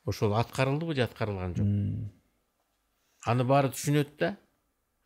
ошол 0.05 0.35
аткарылдыбы 0.35 0.95
же 0.95 1.03
аткарылган 1.09 1.57
жок 1.57 2.13
аны 3.27 3.45
баары 3.45 3.71
түшүнөт 3.71 4.17
да. 4.19 4.37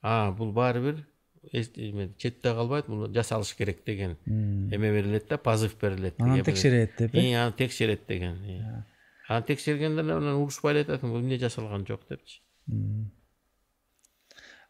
А 0.00 0.32
бул 0.32 0.52
баары 0.52 0.80
бир 0.80 1.04
эме, 1.52 2.12
четте 2.18 2.52
калбайт 2.54 2.88
муну 2.88 3.12
жасалыш 3.12 3.54
керек 3.54 3.84
деген. 3.84 4.16
Эме 4.26 4.92
берилет 4.92 5.28
да 5.28 5.38
позыв 5.38 5.76
берилет 5.80 6.14
анан 6.18 6.44
текшерет 6.44 6.92
деп 6.98 7.14
э? 7.14 7.20
И, 7.20 7.32
аны 7.32 7.52
текшерет 7.52 8.06
деген 8.06 8.34
э. 8.44 8.84
анан 9.28 9.42
текшергенде 9.42 10.00
анан 10.00 10.36
урушпай 10.36 10.72
эле 10.72 10.80
айтат 10.80 11.02
бул 11.02 11.20
эмне 11.20 11.38
жасалган 11.38 11.86
жок 11.86 12.00
депчи. 12.08 12.40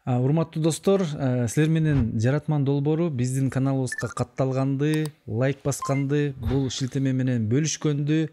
Урматтуу 0.05 0.63
достор 0.63 1.01
э, 1.01 1.47
силер 1.49 1.67
менен 1.69 2.19
жаратман 2.19 2.63
долбоору 2.63 3.09
биздин 3.09 3.49
каналыбызга 3.49 4.07
катталганды 4.07 5.11
лайк 5.25 5.57
басканды 5.63 6.33
бул 6.37 6.69
шилтеме 6.69 7.11
менен 7.11 7.49
бөлүшкөндү 7.49 8.29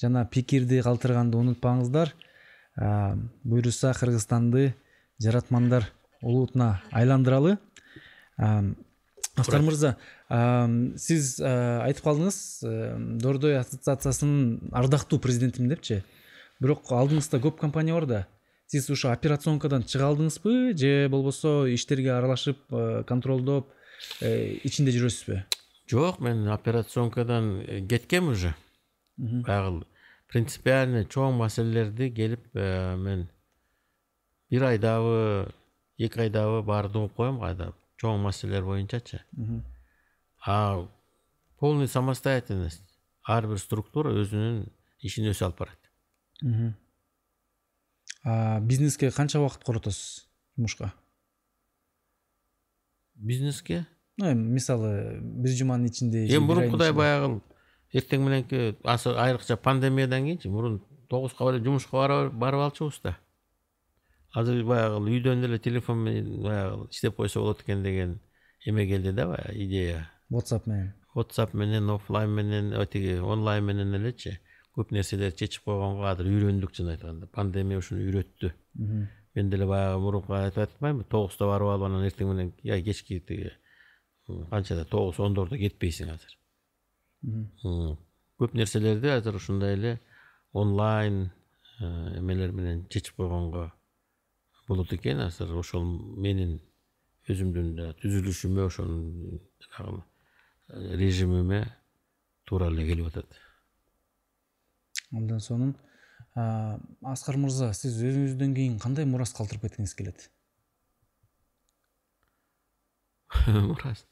жана 0.00 0.24
пикирди 0.30 0.80
калтырганды 0.80 1.38
унутпаңыздар. 1.38 2.14
Буюрса 3.42 3.92
кыргызстанды 3.98 4.74
жаратмандар 5.18 5.88
улутуна 6.22 6.82
айландыралы 6.92 7.58
аскар 8.38 9.62
мырза 9.66 9.96
сиз 10.98 11.36
айтып 11.42 12.04
калдыңыз 12.06 12.38
дордой 13.22 13.58
ассоциациясынын 13.60 14.72
ардактуу 14.72 15.18
президентимин 15.18 15.74
депчи. 15.74 16.02
Бирок 16.60 16.90
алдыңызда 16.90 17.40
көп 17.42 17.58
компания 17.60 17.94
бар 17.94 18.06
да. 18.06 18.24
Сиз 18.66 18.88
ушу 18.90 19.08
операционкадан 19.12 19.84
чыга 19.88 20.10
алдыңызбы 20.10 20.74
же 20.76 21.08
болбосо 21.08 21.68
иштерге 21.72 22.12
аралашып 22.16 22.58
контролдоп 23.08 23.70
э, 24.20 24.58
ичинде 24.64 24.92
жүрөсүзбү? 24.92 25.42
Жок 25.88 26.18
мен 26.20 26.48
операционкадан 26.52 27.62
э, 27.62 27.80
кеткем 27.88 28.28
уже. 28.28 28.54
Баягы 29.16 29.86
принципиально 30.28 31.04
чоң 31.08 31.38
маселелерди 31.40 32.10
келип 32.12 32.44
э, 32.54 32.96
мен 33.00 33.28
бир 34.50 34.66
айдабы 34.70 35.48
эки 35.96 36.20
айдабы 36.26 36.62
баарын 36.62 37.04
угуп 37.04 37.14
коем 37.16 37.40
кайда 37.40 37.72
чоң 38.00 38.20
маселелер 38.22 38.64
боюнчачы. 38.64 39.20
А 40.46 40.88
полный 41.58 41.88
самостоятельность. 41.88 42.82
Ар 43.26 43.46
бир 43.46 43.58
структура 43.58 44.12
өзүнүн 44.14 44.68
ишин 45.02 45.26
өзү 45.30 45.44
алып 45.48 45.58
барат. 45.58 45.90
Бизнеске 48.66 49.10
канча 49.10 49.38
убакыт 49.40 49.64
коротосуз 49.64 50.26
жумушка 50.56 50.92
бизнеске? 53.14 53.86
Ну 54.16 54.30
эми 54.32 54.54
мисалы 54.54 55.18
бир 55.20 55.52
жуманын 55.52 55.86
ичинде 55.88 56.26
эми 56.26 56.38
мурункудай 56.44 56.92
баягы 56.92 57.40
эртең 57.92 58.24
мененки 58.26 58.76
асы- 58.84 59.14
айрыкча 59.14 59.56
пандемиядан 59.56 60.24
кийинчи 60.26 60.48
мурун 60.48 60.80
тогузга 61.08 61.50
эле 61.52 61.62
жумушка 61.64 62.30
барып 62.32 62.60
алчубуз 62.60 63.00
да 63.02 63.16
азыр 64.34 64.64
баягы 64.64 65.00
үйдөн 65.00 65.44
эле 65.44 65.58
телефон 65.58 66.02
менен 66.04 66.42
баягы 66.42 66.88
иштеп 66.90 67.16
койсо 67.16 67.40
болот 67.40 67.62
экен 67.62 67.82
деген 67.82 68.20
эме 68.64 68.86
келди 68.86 69.12
да 69.12 69.26
баягы 69.26 69.64
идея. 69.64 70.10
Whatsapp 70.30 70.66
менен. 70.66 70.94
Whatsapp 71.14 71.54
менен 71.54 71.90
оффлайн 71.90 72.30
менен 72.30 72.86
тиги 72.86 73.18
онлайн 73.18 73.64
менен 73.64 73.94
элечи. 73.94 74.38
Көп 74.76 74.92
нерселерди 74.92 75.36
чечип 75.36 75.64
койгонго 75.64 76.06
азыр 76.06 76.26
үйрөндүк 76.26 76.72
чын 76.72 76.92
айтканда 76.92 77.26
пандемия 77.26 77.78
ушуну 77.78 78.04
үйрөттү. 78.04 78.52
Мен 79.34 79.50
деле 79.50 79.66
баягы 79.66 80.00
мурунку 80.00 80.32
айтып 80.34 80.68
атпаймынбы 80.68 81.08
тогузда 81.08 81.46
барып 81.46 81.72
алып 81.72 81.86
анан 81.86 82.04
эртең 82.06 82.28
менен 82.28 82.52
кечки 82.84 83.20
тиги 83.20 83.52
канчада 84.50 84.84
тогуз 84.84 85.18
ондордо 85.18 85.56
кетпейсиң 85.56 86.12
азыр. 86.12 86.36
Көп 88.38 88.54
нерселерди 88.54 89.08
азыр 89.08 89.36
ушундай 89.36 89.74
эле 89.74 90.00
онлайн 90.52 91.30
э, 91.80 92.18
эмелер 92.18 92.52
менен 92.52 92.86
чечип 92.88 93.16
койгонго 93.16 93.72
болот 94.68 94.92
экен 94.92 95.20
азыр 95.24 95.54
ошол 95.56 95.84
менин 96.20 96.58
өзүмдүн 97.28 97.74
түзүлүшүмө 98.02 98.66
ошонун 98.68 99.40
жанагы 99.64 100.02
режимиме 101.02 101.62
туура 102.48 102.68
эле 102.72 102.86
келип 102.88 103.08
атат 103.10 103.38
андан 105.12 105.40
сонун 105.40 105.74
аскар 106.36 107.38
мырза 107.40 107.72
сиз 107.76 107.96
өзүңүздөн 108.02 108.54
кийин 108.56 108.78
кандай 108.82 109.08
мурас 109.08 109.32
калтырып 109.36 109.66
кеткиңиз 109.66 109.94
келет 109.98 110.28
мурас 113.48 114.04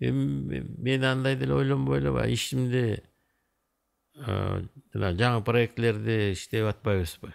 эми 0.00 0.62
мен 0.88 1.04
андай 1.04 1.36
деле 1.36 1.54
ойлонбой 1.54 1.98
эле 1.98 2.12
баягы 2.12 2.34
ишимди 2.34 2.84
э, 2.94 4.62
жана 4.94 5.12
жаңы 5.18 5.44
проектилерди 5.44 6.32
иштеп 6.32 6.70
атпайбызбы 6.70 7.34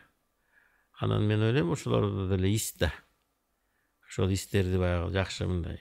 анан 1.00 1.26
мен 1.28 1.42
ойлойм 1.42 1.72
ошолордо 1.72 2.28
деле 2.36 2.52
из 2.54 2.74
да 2.74 2.94
ошол 4.08 4.32
истерди 4.34 4.78
баягы 4.78 5.12
жакшы 5.12 5.46
мындай 5.48 5.80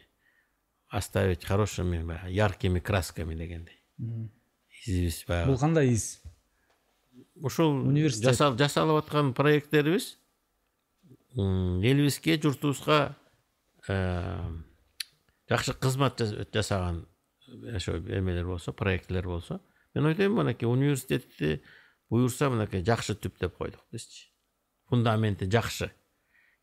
оставить 0.89 1.45
хорошими 1.45 2.03
баягы 2.03 2.31
яркими 2.31 2.81
красками 2.81 3.35
дегендей 3.35 3.81
изибиз 4.87 5.25
бул 5.27 5.35
баягы 5.35 5.59
кандай 5.59 5.89
из 5.91 6.23
ушул 7.37 7.73
Университет. 7.87 8.31
жасал- 8.33 8.57
жасалып 8.59 9.05
аткан 9.05 9.35
проекттерибиз 9.35 10.19
элибизге 11.37 12.41
журтубузга 12.41 13.17
жакшы 15.49 15.73
кызмат 15.75 16.19
жас- 16.21 16.47
жасаган 16.53 17.07
ошо 17.75 17.99
эмелер 17.99 18.47
болсо 18.47 18.73
проектилер 18.73 19.27
болсо 19.27 19.61
мен 19.95 20.07
ойлойм 20.07 20.33
мынакей 20.35 20.67
университетти 20.67 21.63
буюрса 22.11 22.51
мынакей 22.51 22.83
жакшы 22.85 23.15
түптөп 23.15 23.57
койдук 23.57 23.81
бизчи 23.93 24.29
фундаменти 24.95 25.51
жакшы 25.51 25.91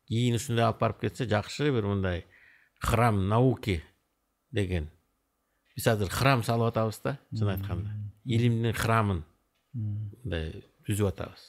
кийин 0.08 0.40
ушундай 0.40 0.66
алып 0.66 0.80
барып 0.80 1.04
кетсе 1.04 1.28
жакшы 1.28 1.70
бир 1.70 1.86
мындай 1.86 2.24
храм 2.80 3.28
науки 3.28 3.82
деген. 4.50 4.90
Биз 5.76 5.86
азыр 5.86 6.10
храм 6.10 6.42
салып 6.42 6.72
атабыз 6.72 7.00
да 7.04 7.18
чын 7.36 7.54
айтканда 7.54 7.94
илимдин 8.24 8.74
храмын 8.76 9.22
мындай 9.72 10.64
түзүп 10.88 11.12
атабыз 11.12 11.46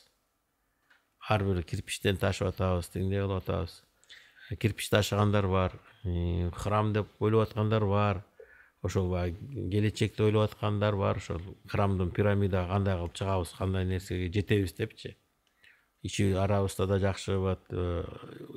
ар 1.29 1.43
бир 1.43 1.63
кирпичтен 1.63 2.19
ташып 2.19 2.51
атабыз 2.53 2.91
тигиндей 2.93 3.23
кылып 3.23 3.43
атабыз 3.43 3.81
кирпич 4.59 4.89
ташыгандар 4.89 5.47
бар 5.47 5.79
храм 6.03 6.93
деп 6.93 7.07
ойлоп 7.19 7.49
аткандар 7.49 7.85
бар. 7.85 8.23
Ошол 8.83 9.09
баягы 9.09 9.69
келечекти 9.71 10.23
ойлоп 10.23 10.51
аткандар 10.51 10.95
бар 10.95 11.17
ошол 11.17 11.39
храмдын 11.71 12.11
пирамидага 12.11 12.67
кандай 12.67 12.97
кылып 12.97 13.13
чыгабыз 13.15 13.53
кандай 13.57 13.85
нерсеге 13.85 14.31
жетебиз 14.31 14.73
депчи? 14.73 15.15
Ичи 16.03 16.31
арабызда 16.35 16.87
да 16.87 16.99
жакшы 16.99 17.37
вот 17.39 17.63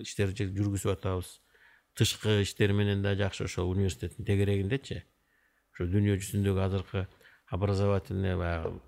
иштер 0.03 0.35
жы- 0.35 0.51
жүргүзүп 0.53 0.93
атабыз. 0.97 1.41
Тышкы 1.97 2.43
иштер 2.43 2.73
менен 2.77 3.03
да 3.03 3.15
жакшы 3.17 3.45
ошол 3.45 3.71
университеттин 3.71 4.27
тегерегиндечи. 4.27 5.05
Ошо 5.73 5.87
дүйнө 5.87 6.19
жүзүндөгү 6.19 6.61
азыркы 6.67 7.07
образовательный 7.55 8.37
баягы 8.37 8.81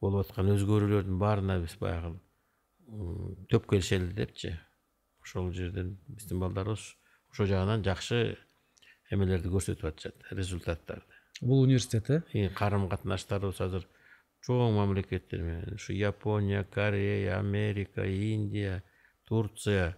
болуп 0.00 0.26
аткан 0.26 0.52
өзгөрүүлөрдүн 0.54 1.18
баарына 1.18 1.58
биз 1.62 1.76
баягы 1.80 2.14
төп 3.50 3.68
келишели 3.70 4.12
депчи. 4.12 4.52
Ошол 5.24 5.50
жерден 5.56 5.96
биздин 6.06 6.40
балдарыбыз 6.42 6.92
ошол 7.32 7.48
жагынан 7.50 7.82
жакшы 7.82 8.36
эмелерди 9.10 9.48
көрсөтүп 9.48 9.88
атышат 9.88 10.28
результаттарды. 10.30 11.08
Бул 11.40 11.62
университет 11.62 12.10
э? 12.10 12.48
Карым 12.54 12.88
катнаштарыбыз 12.88 13.60
азыр 13.60 13.88
чоң 14.46 14.74
мамлекеттер 14.76 15.42
менен 15.42 15.74
ушу 15.78 15.92
япония 15.96 16.64
корея 16.64 17.38
америка 17.38 18.04
индия 18.06 18.82
турция 19.28 19.96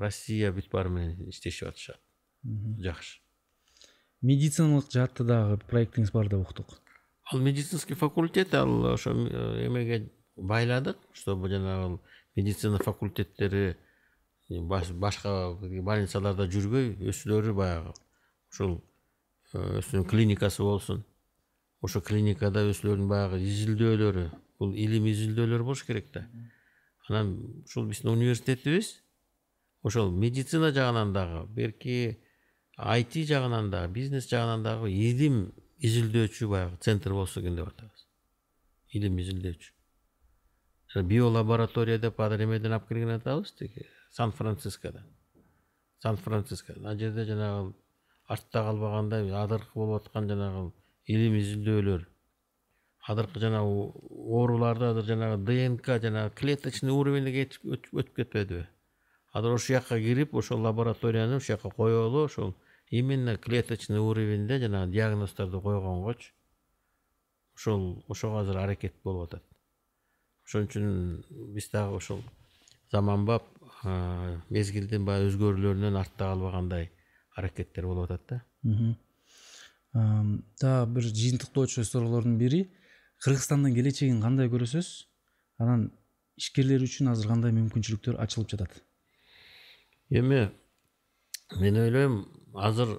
россия 0.00 0.52
бүт 0.52 0.70
баары 0.72 0.90
менен 0.90 1.28
иштешип 1.30 1.68
атышат 1.68 2.00
жакшы 2.82 3.20
медициналык 4.22 4.90
жаатта 4.92 5.24
дагы 5.26 5.58
проектиңиз 5.70 6.12
бар 6.14 6.28
деп 6.28 6.42
уктук 6.46 6.78
ал 7.32 7.40
медицинский 7.40 7.94
факультет 7.94 8.54
ал 8.54 8.92
ошо 8.94 9.10
э, 9.12 9.66
эмеге 9.66 10.10
байладык 10.36 10.98
чтобы 11.12 11.48
жанагы 11.48 12.00
медицина 12.36 12.78
факультеттери 12.78 13.76
баш- 14.48 14.92
башка 14.92 15.54
больницаларда 15.60 16.46
жүрбөй 16.50 16.96
өзүлөрү 17.10 17.54
баягы 17.54 17.94
ушул 18.50 18.80
э, 19.54 19.78
өзүнүн 19.80 20.08
клиникасы 20.08 20.62
болсун 20.62 21.04
ошо 21.82 22.00
клиникада 22.00 22.62
өзүлөрүнүн 22.70 23.08
баягы 23.10 23.40
изилдөөлөрү 23.42 24.26
бул 24.58 24.74
илим 24.78 25.06
изилдөөлөр 25.10 25.62
болуш 25.66 25.82
керек 25.86 26.12
да 26.14 26.26
анан 27.08 27.32
ушул 27.66 27.88
биздин 27.90 28.10
университетибиз 28.12 29.02
ошол 29.82 30.10
медицина 30.10 30.70
жагынан 30.72 31.12
дагы 31.12 31.46
берки 31.46 32.18
айти 32.76 33.24
жагынан 33.26 33.70
дагы 33.70 33.92
бизнес 33.92 34.28
жагынан 34.30 34.62
дагы 34.62 34.90
илим 34.90 35.52
изилдөөчү 35.78 36.48
баягы 36.48 36.76
центр 36.80 37.12
болсо 37.12 37.40
экен 37.40 37.56
деп 37.56 37.68
атабыз 37.68 38.06
илим 38.92 39.18
изилдөөчү 39.18 41.02
биолаборатория 41.02 41.98
деп 41.98 42.20
азыр 42.20 42.44
эмеден 42.44 42.72
алып 42.72 42.88
келген 42.88 43.10
атабыз 43.16 43.52
тиги 43.58 43.86
сан 44.10 44.32
францискодон 44.32 45.06
сан 46.02 46.16
францискодон 46.16 46.86
ал 46.86 46.98
жерде 46.98 47.24
жанагы 47.24 47.74
артта 48.28 48.62
калбагандай 48.68 49.30
азыркы 49.42 49.74
болуп 49.74 50.02
аткан 50.02 50.28
жанагы 50.28 50.70
илим 51.06 51.36
изилдөөлөр. 51.38 52.08
Азыркы 53.08 53.40
жанагы 53.40 53.92
ооруларды 54.10 54.90
азыр 54.90 55.04
жанагы 55.04 55.42
днк 55.44 55.86
жанагы 56.02 56.34
клеточный 56.38 56.92
өтүп 57.64 57.98
өтүп 58.02 58.14
кетпедиби? 58.16 58.66
Азыр 59.32 59.56
ошол 59.56 59.76
жака 59.76 59.98
кирип 59.98 60.34
ошол 60.34 60.60
лабораторияны 60.60 61.36
ушул 61.36 61.56
жака 61.56 61.70
коелу 61.70 62.26
ошол 62.26 62.54
именно 62.90 63.36
клеточный 63.36 63.98
уровеньде 63.98 64.60
жанагы 64.60 64.92
диагноздорду 64.92 65.60
койгонгочу 65.60 66.32
ошол 67.56 68.04
ошого 68.08 68.40
азыр 68.40 68.58
аракет 68.58 68.94
болуп 69.02 69.32
атат. 69.32 69.44
Ошон 70.46 70.68
үчүн 70.68 71.24
биз 71.54 71.70
дагы 71.72 71.96
ошол 71.96 72.22
заманбап 72.92 73.48
мезгилдин 74.52 75.04
баягы 75.04 75.32
өзгөрүүлөрүнөн 75.32 75.96
артта 75.98 76.30
калбагандай 76.30 76.92
аракеттер 77.34 77.86
болуп 77.86 78.10
атат 78.10 78.26
да 78.28 78.42
дагы 79.92 80.92
бир 80.94 81.04
жыйынтыктоочу 81.04 81.84
суроолордун 81.84 82.38
бири. 82.38 82.70
Кыргызстандын 83.22 83.74
келечегин 83.74 84.20
кандай 84.22 84.48
көрөсүз 84.50 84.88
анан 85.62 85.90
ишкерлер 86.40 86.82
үчүн 86.82 87.12
азыр 87.12 87.28
кандай 87.30 87.52
мүмкүнчүлүктөр 87.54 88.18
ачылып 88.24 88.50
жатат? 88.50 88.72
Эми 90.10 90.48
мен 91.60 91.78
ойлойм 91.84 92.16
азыр 92.54 92.96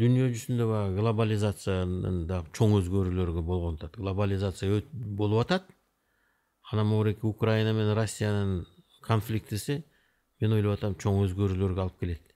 дүйнө 0.00 0.30
жүзүндө 0.32 0.66
баягы 0.70 0.96
глобализациянын 1.02 2.24
дагы 2.30 2.50
чоң 2.56 2.78
өзгөрүүлөрү 2.80 3.44
болгон 3.44 3.76
атат. 3.78 4.00
Глобализация 4.00 4.82
болуп 4.92 5.44
атат. 5.44 5.68
Анан 6.72 6.86
могуреки 6.86 7.26
украина 7.26 7.72
менен 7.72 7.96
россиянын 7.98 8.64
конфликтиси 9.02 9.82
мен 10.40 10.56
ойлоп 10.56 10.78
атам 10.78 10.96
чоң 10.96 11.24
өзгөрүүлөргө 11.26 11.84
алып 11.84 12.00
келет. 12.00 12.34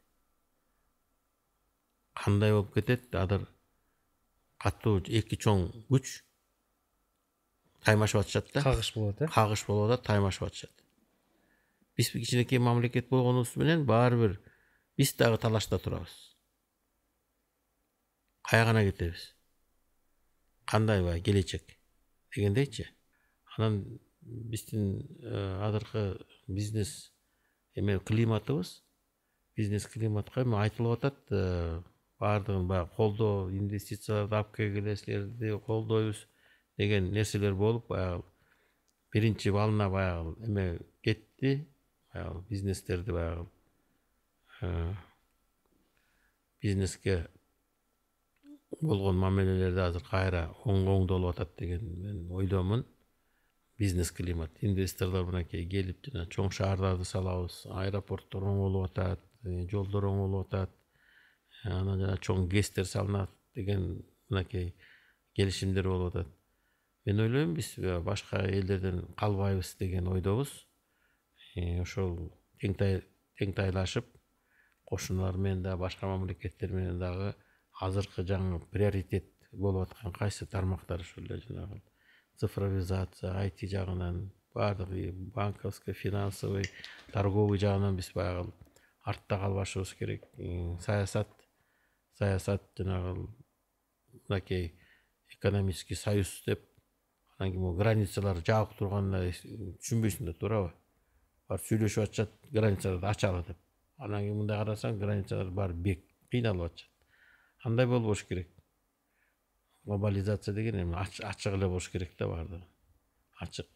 Кандай 2.14 2.52
болуп 2.52 2.74
кетет? 2.74 3.08
Азыр 3.14 3.48
катуу 4.62 5.00
эки 5.08 5.36
чоң 5.36 5.68
күч. 5.90 6.20
Таймашып 7.84 8.22
атышат 8.22 8.50
да. 8.54 8.62
Кагыш 8.64 8.94
болуп 8.94 9.16
атат 9.16 9.28
э? 9.28 9.32
Кагыш 9.34 9.66
болуп 9.66 9.90
атат 9.90 10.06
таймашып 10.06 10.46
атышат. 10.48 10.84
Биз 11.96 12.10
кичинекей 12.10 12.58
мамлекет 12.58 13.08
болгонубуз 13.10 13.54
менен 13.56 13.84
баары 13.86 14.20
бир 14.20 14.40
биз 14.96 15.14
дагы 15.14 15.38
талашта 15.38 15.78
турабыз. 15.78 16.14
Каягана 18.42 18.84
кетебиз? 18.84 19.34
Кандай 20.64 21.02
баягы 21.02 21.24
келечек 21.24 21.76
дегендейчи. 22.34 22.88
Анан 23.56 24.00
биздин 24.20 25.04
азыркы 25.60 26.24
бизнес 26.46 27.12
эме 27.74 27.98
климатыбыз 27.98 28.82
бизнес 29.56 29.86
климатка 29.86 30.42
эми 30.42 30.56
айтылып 30.62 31.04
атат 31.04 31.84
баардыгын 32.24 32.68
баягы 32.68 32.90
колдоо 32.96 33.50
инвестицияларды 33.52 34.36
алып 34.40 34.54
келгиле 34.56 34.96
силерди 34.96 35.58
колдойбуз 35.66 36.26
деген 36.78 37.12
нерселер 37.12 37.54
болуп 37.54 37.88
баягы 37.88 38.24
биринчи 39.12 39.48
волна 39.54 39.88
баягы 39.90 40.34
эме 40.46 40.66
кетти 41.02 41.66
баягы 42.14 42.44
бизнестерди 42.50 43.12
баягы 43.12 43.46
бизнеске 46.62 47.28
болгон 48.80 49.18
мамилелерди 49.18 49.80
азыр 49.80 50.04
кайра 50.08 50.48
оңдолуп 50.64 51.34
атат 51.34 51.56
деген 51.58 51.84
мен 52.02 52.30
ойдомун 52.32 52.84
бизнес 53.78 54.10
климат 54.12 54.50
инвесторлор 54.60 55.26
мынакей 55.30 55.66
келип 55.68 56.08
жана 56.08 56.26
чоң 56.30 56.50
шаардарды 56.54 57.04
салабыз 57.08 57.64
аэропорттор 57.70 58.48
оңолуп 58.50 58.88
атат 58.90 59.20
жолдор 59.70 60.08
оңолуп 60.10 60.48
атат 60.48 60.74
анан 61.64 62.00
жана 62.00 62.16
чоң 62.18 62.48
гэстер 62.48 62.86
салынат 62.88 63.30
деген 63.54 64.04
мынакей 64.28 64.74
келишимдер 65.36 65.88
болуп 65.88 66.14
атат. 66.14 66.28
Мен 67.04 67.20
ойлойм 67.20 67.54
биз 67.54 67.74
башка 68.04 68.42
элдерден 68.48 69.04
калбайбыз 69.16 69.74
деген 69.78 70.08
ойдобуз. 70.08 70.50
Ошол 71.80 72.32
теңтайлашып 72.60 74.06
кошуналар 74.84 75.36
менен 75.36 75.62
дагы 75.62 75.80
башка 75.80 76.06
мамлекеттер 76.06 76.72
менен 76.72 76.98
дагы 76.98 77.34
азыркы 77.80 78.24
жаңы 78.24 78.60
приоритет 78.72 79.30
болуп 79.52 79.90
аткан 79.90 80.12
кайсы 80.12 80.46
тармактар 80.46 81.00
ушул 81.00 81.24
эле 81.24 81.42
жанагы. 81.46 81.82
Цифровизация 82.36 83.34
айти 83.38 83.66
жагынан 83.66 84.32
баардыгы 84.54 85.12
банковский 85.12 85.92
финансовый 85.92 86.64
торговый 87.12 87.58
жагынан 87.58 87.96
биз 87.96 88.10
баягы 88.14 88.52
артта 89.04 89.38
калбашыбыз 89.38 89.94
керек. 89.94 90.24
Саясат 90.80 91.28
саясат 92.18 92.62
жанагы 92.78 93.28
мынакей 94.28 94.74
экономический 95.28 95.94
союз 95.94 96.42
деп 96.46 96.60
анан 97.38 97.52
кийин 97.52 97.62
могу 97.62 97.78
границалар 97.78 98.40
жабык 98.46 98.76
турганда 98.78 99.22
түшүнбөйсүң 99.28 100.30
да 100.30 100.34
туурабы 100.38 100.72
барып 101.48 101.66
сүйлөшүп 101.68 102.04
атышат 102.06 102.34
границаларды 102.50 103.06
ачалы 103.10 103.44
деп 103.48 103.58
анан 103.98 104.22
кийин 104.22 104.42
мындай 104.42 104.58
карасаң 104.62 104.98
границалар 104.98 105.50
баары 105.50 105.74
бек 105.74 106.04
кыйналып 106.30 106.70
атышат 106.70 106.90
андай 107.64 107.86
болбош 107.86 108.24
керек 108.28 108.50
глобализация 109.84 110.54
деген 110.54 110.80
эми 110.80 110.96
ачык 110.96 111.52
эле 111.52 111.68
болуш 111.68 111.88
керек 111.90 112.16
да 112.18 112.28
баардыгы 112.28 112.64
ачык 113.40 113.66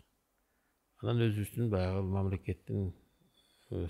анан 1.02 1.20
өзүбүздүн 1.26 1.70
баягы 1.70 2.02
мамлекеттин 2.02 2.92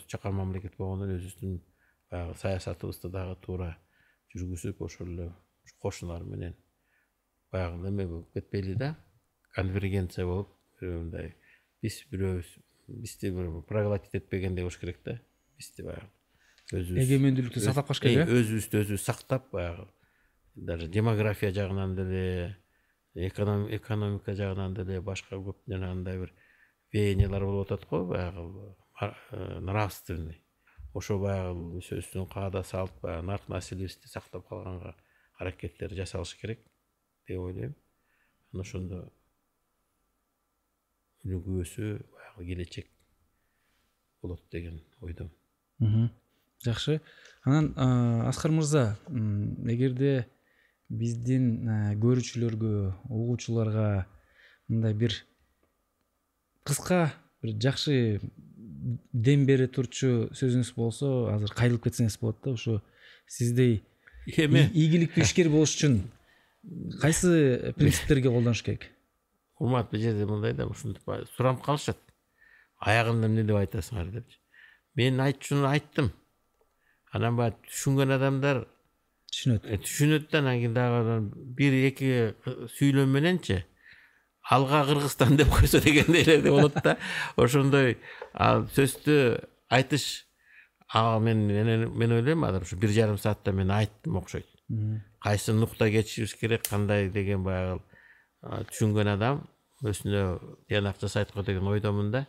чакан 0.07 0.35
мамлекет 0.35 0.77
болгондон 0.79 1.15
өзүбүздүн 1.17 1.61
баягы 2.11 2.35
саясатыбызды 2.43 3.09
дагы 3.09 3.37
туура 3.45 3.77
жүргүзүп 4.39 4.83
ошол 4.87 5.13
эле 5.15 5.29
кошуналар 5.83 6.25
менен 6.25 6.57
баягы 7.53 7.89
эме 7.89 8.07
болуп 8.07 8.33
кетпейли 8.35 8.75
да 8.75 8.95
конвергенция 9.55 10.27
болуп 10.27 10.55
мындай 10.81 11.35
биз 11.83 12.01
бирөөбүз 12.13 12.55
бизди 12.89 13.31
бир 13.35 13.61
проглотить 13.69 14.15
этпегендей 14.15 14.65
болуш 14.67 14.79
керек 14.81 15.03
да 15.05 15.19
бизди 15.57 15.85
баягы 15.87 16.09
өзүбүз 16.73 17.05
эгемендүүлүктү 17.05 17.65
сактап 17.65 17.89
калыш 17.89 18.03
керек 18.05 18.29
э 18.29 18.41
өзүбүздү 18.41 18.83
өзүбүз 18.85 19.05
сактап 19.05 19.51
баягы 19.53 19.89
даже 20.55 20.89
демография 20.89 21.53
жагынан 21.53 21.95
деле 21.97 22.57
экономика 23.15 24.35
жагынан 24.35 24.75
деле 24.75 25.01
башка 25.01 25.37
көп 25.37 25.63
жанагындай 25.69 26.19
бир 26.19 26.35
веяниялар 26.93 27.45
болуп 27.45 27.73
атат 27.73 27.89
го 27.89 28.05
баягы 28.07 28.75
нравственный 29.61 30.43
ошо 30.95 31.19
баягы 31.19 31.79
өзүбүздүн 31.81 32.29
каада 32.33 32.63
салт 32.63 32.95
баягы 33.03 33.27
нарк 33.27 33.49
населибизди 33.49 34.09
сактап 34.09 34.49
калганга 34.49 34.95
аракеттер 35.39 35.95
жасалыш 35.95 36.35
керек 36.41 36.65
деп 37.29 37.41
ойлойм. 37.41 37.75
Анан 38.53 38.63
ошондо 38.65 39.03
өнүгүүсү 41.25 41.99
баягы 42.15 42.47
келечек 42.47 42.89
болот 44.23 44.43
деген 44.51 44.81
ойдомун 45.01 46.11
жакшы. 46.65 47.01
Анан 47.45 47.73
аскар 48.29 48.51
мырза 48.51 48.97
эгерде 49.09 50.27
биздин 50.89 51.69
көрүүчүлөргө 52.01 52.75
угуучуларга 53.09 54.07
мындай 54.69 54.95
бир 54.95 55.15
кыска 56.65 57.13
бир 57.43 57.55
жакшы 57.61 58.21
дем 59.13 59.45
бере 59.49 59.69
турчу 59.69 60.29
сөзүңүз 60.37 60.73
болсо 60.77 61.09
азыр 61.33 61.53
кайрылып 61.57 61.89
кетсеңиз 61.89 62.19
болот 62.21 62.39
да 62.45 62.55
ушу 62.57 62.79
сиздей 63.29 63.83
эме. 64.37 64.69
ийгиликтүү 64.73 65.25
ишкер 65.25 65.51
болуш 65.53 65.75
үчүн 65.77 65.99
кайсы 67.03 67.75
принциптерге 67.77 68.33
колдонуш 68.33 68.63
керек? 68.63 68.89
Урмат 69.59 69.91
бул 69.91 70.01
жерде 70.01 70.27
мындай 70.27 70.55
да 70.55 70.67
ушинтип 70.67 71.03
суранып 71.37 71.65
калышат. 71.65 71.99
Аягында 72.79 73.27
эмне 73.27 73.45
деп 73.45 73.59
айтасыңар 73.59 74.13
депчи. 74.13 74.39
Мен 74.95 75.21
айтчуну 75.21 75.67
айттым. 75.67 76.13
Анан 77.13 77.37
баягы 77.37 77.59
түшүнгөн 77.67 78.15
адамдар 78.15 78.65
түшүнөт. 79.33 79.67
Түшүнөт 79.85 80.29
да 80.31 80.39
анан 80.43 80.61
кийин 80.63 80.77
дагы 80.77 81.19
бир 81.59 81.75
эки 81.89 82.13
сүйлөм 82.79 83.11
мененчи 83.17 83.65
алга 84.51 84.85
кыргызстан 84.87 85.37
деп 85.37 85.49
койсо 85.49 85.81
дегендей 85.81 86.23
эле 86.23 86.51
болот 86.51 86.75
да 86.85 86.97
ошондой. 87.37 87.99
Сөздү 88.35 89.45
айтыш. 89.69 90.25
Ага 90.89 91.19
мен 91.21 91.47
мен 91.47 92.13
ойлойм 92.13 92.45
азыр 92.45 92.63
ушу 92.63 92.77
бир 92.77 92.91
жарым 92.91 93.19
саатта 93.19 93.53
мен 93.53 93.71
айттым 93.71 94.17
окшойт. 94.17 94.47
Кайсы 95.21 95.53
нукта 95.53 95.91
кетишибиз 95.91 96.35
керек 96.35 96.69
кандай 96.69 97.11
деген 97.11 97.43
баягы 97.45 97.83
түшүнгөн 98.43 99.13
адам 99.15 99.47
өзүнө 99.83 100.39
тыянак 100.69 100.97
жасайт 101.01 101.35
го 101.35 101.43
деген 101.43 101.67
ойдомун 101.67 102.11
да. 102.11 102.27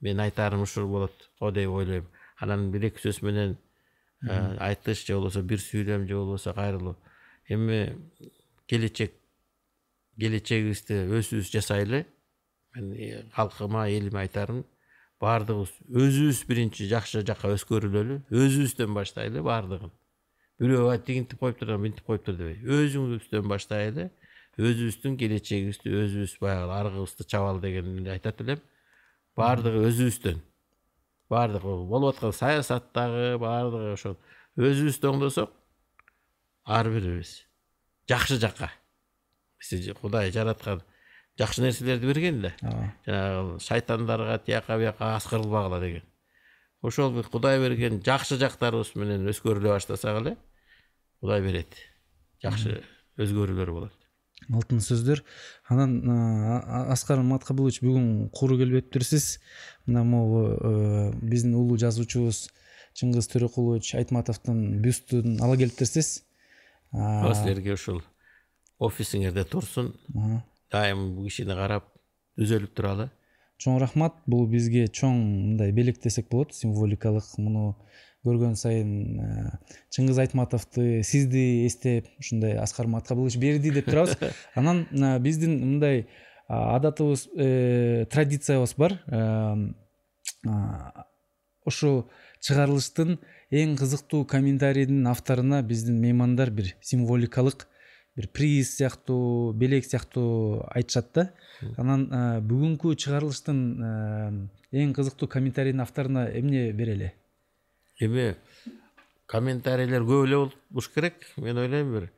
Менин 0.00 0.20
айтарым 0.20 0.62
ушул 0.62 0.86
болот 0.86 1.30
го 1.40 1.50
деп 1.50 1.70
ойлойм. 1.70 2.06
Анан 2.38 2.70
бир 2.70 2.90
эки 2.90 3.00
сөз 3.00 3.22
менен 3.24 3.56
айтыш 4.28 5.06
же 5.06 5.14
болбосо 5.14 5.42
бир 5.42 5.58
сүйлөм 5.58 6.06
же 6.06 6.16
болбосо 6.16 6.52
кайрылуу. 6.52 6.96
Эми 7.48 7.96
келечек 8.66 9.12
келечегибизди 10.18 11.00
өзүбүз 11.18 11.50
жасайлы. 11.52 12.04
Мен 12.74 13.28
калкыма 13.34 13.86
элиме 13.90 14.24
айтарым 14.24 14.64
баардыгыбыз 15.22 15.72
өзүбүз 15.88 16.40
биринчи 16.48 16.88
жакшы 16.90 17.22
жака 17.26 17.52
өскөрүлөлү 17.54 18.20
өзүбүздөн 18.30 18.94
баштайлы 18.96 19.42
баардыгын. 19.46 19.92
Бирөө 20.60 20.98
тигинтип 21.06 21.38
коюптур 21.38 21.76
мынтип 21.78 22.06
коюптур 22.06 22.36
дебей 22.38 22.58
өзүбүздөн 22.62 23.48
баштайлы 23.50 24.10
өзүбүздүн 24.58 25.16
келечегибизди 25.18 25.94
өзүбүз 26.02 26.36
баягы 26.42 26.74
аргыбызды 26.78 27.26
чабалы 27.26 27.62
дегенди 27.62 28.10
айтат 28.10 28.42
элем. 28.42 28.60
Баардыгы 29.36 29.86
өзүбүздөн. 29.88 30.42
Баардыгы 31.30 31.76
болуп 31.90 32.14
аткан 32.14 32.32
саясат 32.32 32.92
дагы 32.94 33.38
баардыгы 33.42 33.94
ошол 33.96 34.18
өзүбүздү 34.56 35.10
оңдосок 35.10 35.54
ар 36.64 36.88
бирибиз 36.88 37.42
жакшы 38.08 38.38
жака 38.38 38.70
кудай 40.00 40.32
жараткан. 40.32 40.82
Жакшы 41.38 41.62
нерселерди 41.62 42.06
берген 42.06 42.40
да. 42.42 42.52
Жанагы 43.06 43.60
шайтандарга 43.60 44.38
тияка 44.38 44.78
бияка 44.78 45.16
аскарылбагыла 45.16 45.80
деген. 45.80 46.02
Ошол 46.82 47.22
кудай 47.24 47.58
берген 47.58 48.02
жакшы 48.04 48.38
жактарыбыз 48.38 48.94
менен 48.94 49.28
өскөрүлө 49.32 49.74
баштасак 49.74 50.20
эле 50.20 50.36
кудай 51.20 51.42
берет. 51.42 51.74
Жакшы 52.42 52.82
өзгөрүүлөр 53.16 53.70
болот. 53.72 53.92
Алтын 54.52 54.82
сөздөр. 54.84 55.22
Анан 55.72 56.02
аскар 56.92 57.22
маткабулович 57.24 57.80
бүгүн 57.80 58.28
куру 58.34 58.58
келбептирсиз 58.60 59.38
мына 59.86 60.04
могу 60.04 60.42
э, 60.52 61.12
биздин 61.22 61.54
улуу 61.56 61.78
жазуучубуз 61.80 62.48
чыңгыз 62.98 63.30
төрөкулович 63.32 63.94
айтматовдун 63.98 64.82
бюстун 64.84 65.40
ала 65.42 65.56
келиптирсиз 65.56 66.20
силерге 66.92 67.74
ушул 67.74 68.02
офисиңерде 68.78 69.44
турсун 69.44 69.92
ага. 70.14 70.42
дайым 70.72 71.14
бул 71.16 71.28
кишини 71.28 71.54
карап 71.58 71.90
түзөлүп 72.38 72.74
туралы 72.74 73.10
чоң 73.62 73.78
рахмат 73.82 74.16
бул 74.26 74.46
бизге 74.50 74.88
чоң 74.88 75.20
мындай 75.20 75.72
белек 75.72 76.00
десек 76.02 76.28
болот 76.30 76.54
символикалык 76.54 77.26
муну 77.38 77.74
көргөн 78.24 78.56
сайын 78.56 78.92
чыңгыз 79.94 80.20
айтматовду 80.24 81.02
сизди 81.04 81.66
эстеп 81.68 82.08
ушундай 82.18 82.56
аскар 82.58 82.88
маткабулович 82.90 83.36
берди 83.38 83.70
деп 83.74 83.90
турабыз 83.90 84.16
анан 84.54 84.86
биздин 85.22 85.58
мындай 85.60 86.06
адатыбыз 86.48 87.28
традициябыз 88.10 88.74
бар 88.80 88.98
ошо 91.64 91.92
чыгарылыштын 92.44 93.18
эң 93.54 93.76
кызыктуу 93.80 94.24
комментарийдин 94.28 95.06
авторуна 95.08 95.62
биздин 95.62 96.00
меймандар 96.00 96.50
бир 96.50 96.74
символикалык 96.80 97.68
бир 98.16 98.28
приз 98.28 98.76
сыяктуу 98.76 99.52
белек 99.52 99.84
сыяктуу 99.84 100.64
айтышат 100.70 101.12
да. 101.14 101.28
Анан 101.76 102.08
э, 102.10 102.40
бүгүнкү 102.40 102.94
чыгарылыштын 102.94 103.60
эң 104.72 104.94
кызыктуу 104.94 105.28
комментарийдин 105.28 105.80
авторуна 105.80 106.28
эмне 106.30 106.70
берели 106.72 107.14
эми 108.00 108.34
комментарийлер 109.26 110.04
көп 110.04 110.26
эле 110.26 110.38
болуш 110.70 110.88
керек. 110.94 111.24
Мен 111.36 111.58
ойлойм 111.58 111.92
бир 111.94 112.10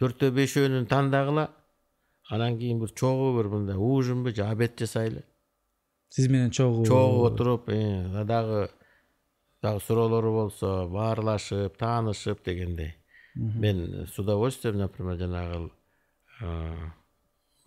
төртөө 0.00 0.34
бешөөнүн 0.36 0.88
тандагыла 0.90 1.48
анан 2.30 2.58
кийин 2.58 2.80
бир 2.80 2.92
чогуу 2.92 3.36
бир 3.38 3.48
мындай 3.48 3.76
ужинбы 3.76 4.34
же 4.34 4.44
обед 4.44 4.78
жасайлы. 4.78 5.24
Сиз 6.08 6.28
менен 6.28 6.50
чогуу 6.50 6.84
чогуу 6.86 7.24
отуруп 7.26 7.68
э, 7.68 8.24
дагы 8.24 8.70
дагы 9.62 9.80
суроолору 9.80 10.32
болсо 10.32 10.88
баарлашып 10.88 11.76
таанышып 11.78 12.44
дегендей. 12.44 12.96
Мен 13.36 14.06
с 14.06 14.18
удовольствием 14.18 14.78
например 14.78 15.18
жанагы 15.18 15.70
э, 16.40 16.74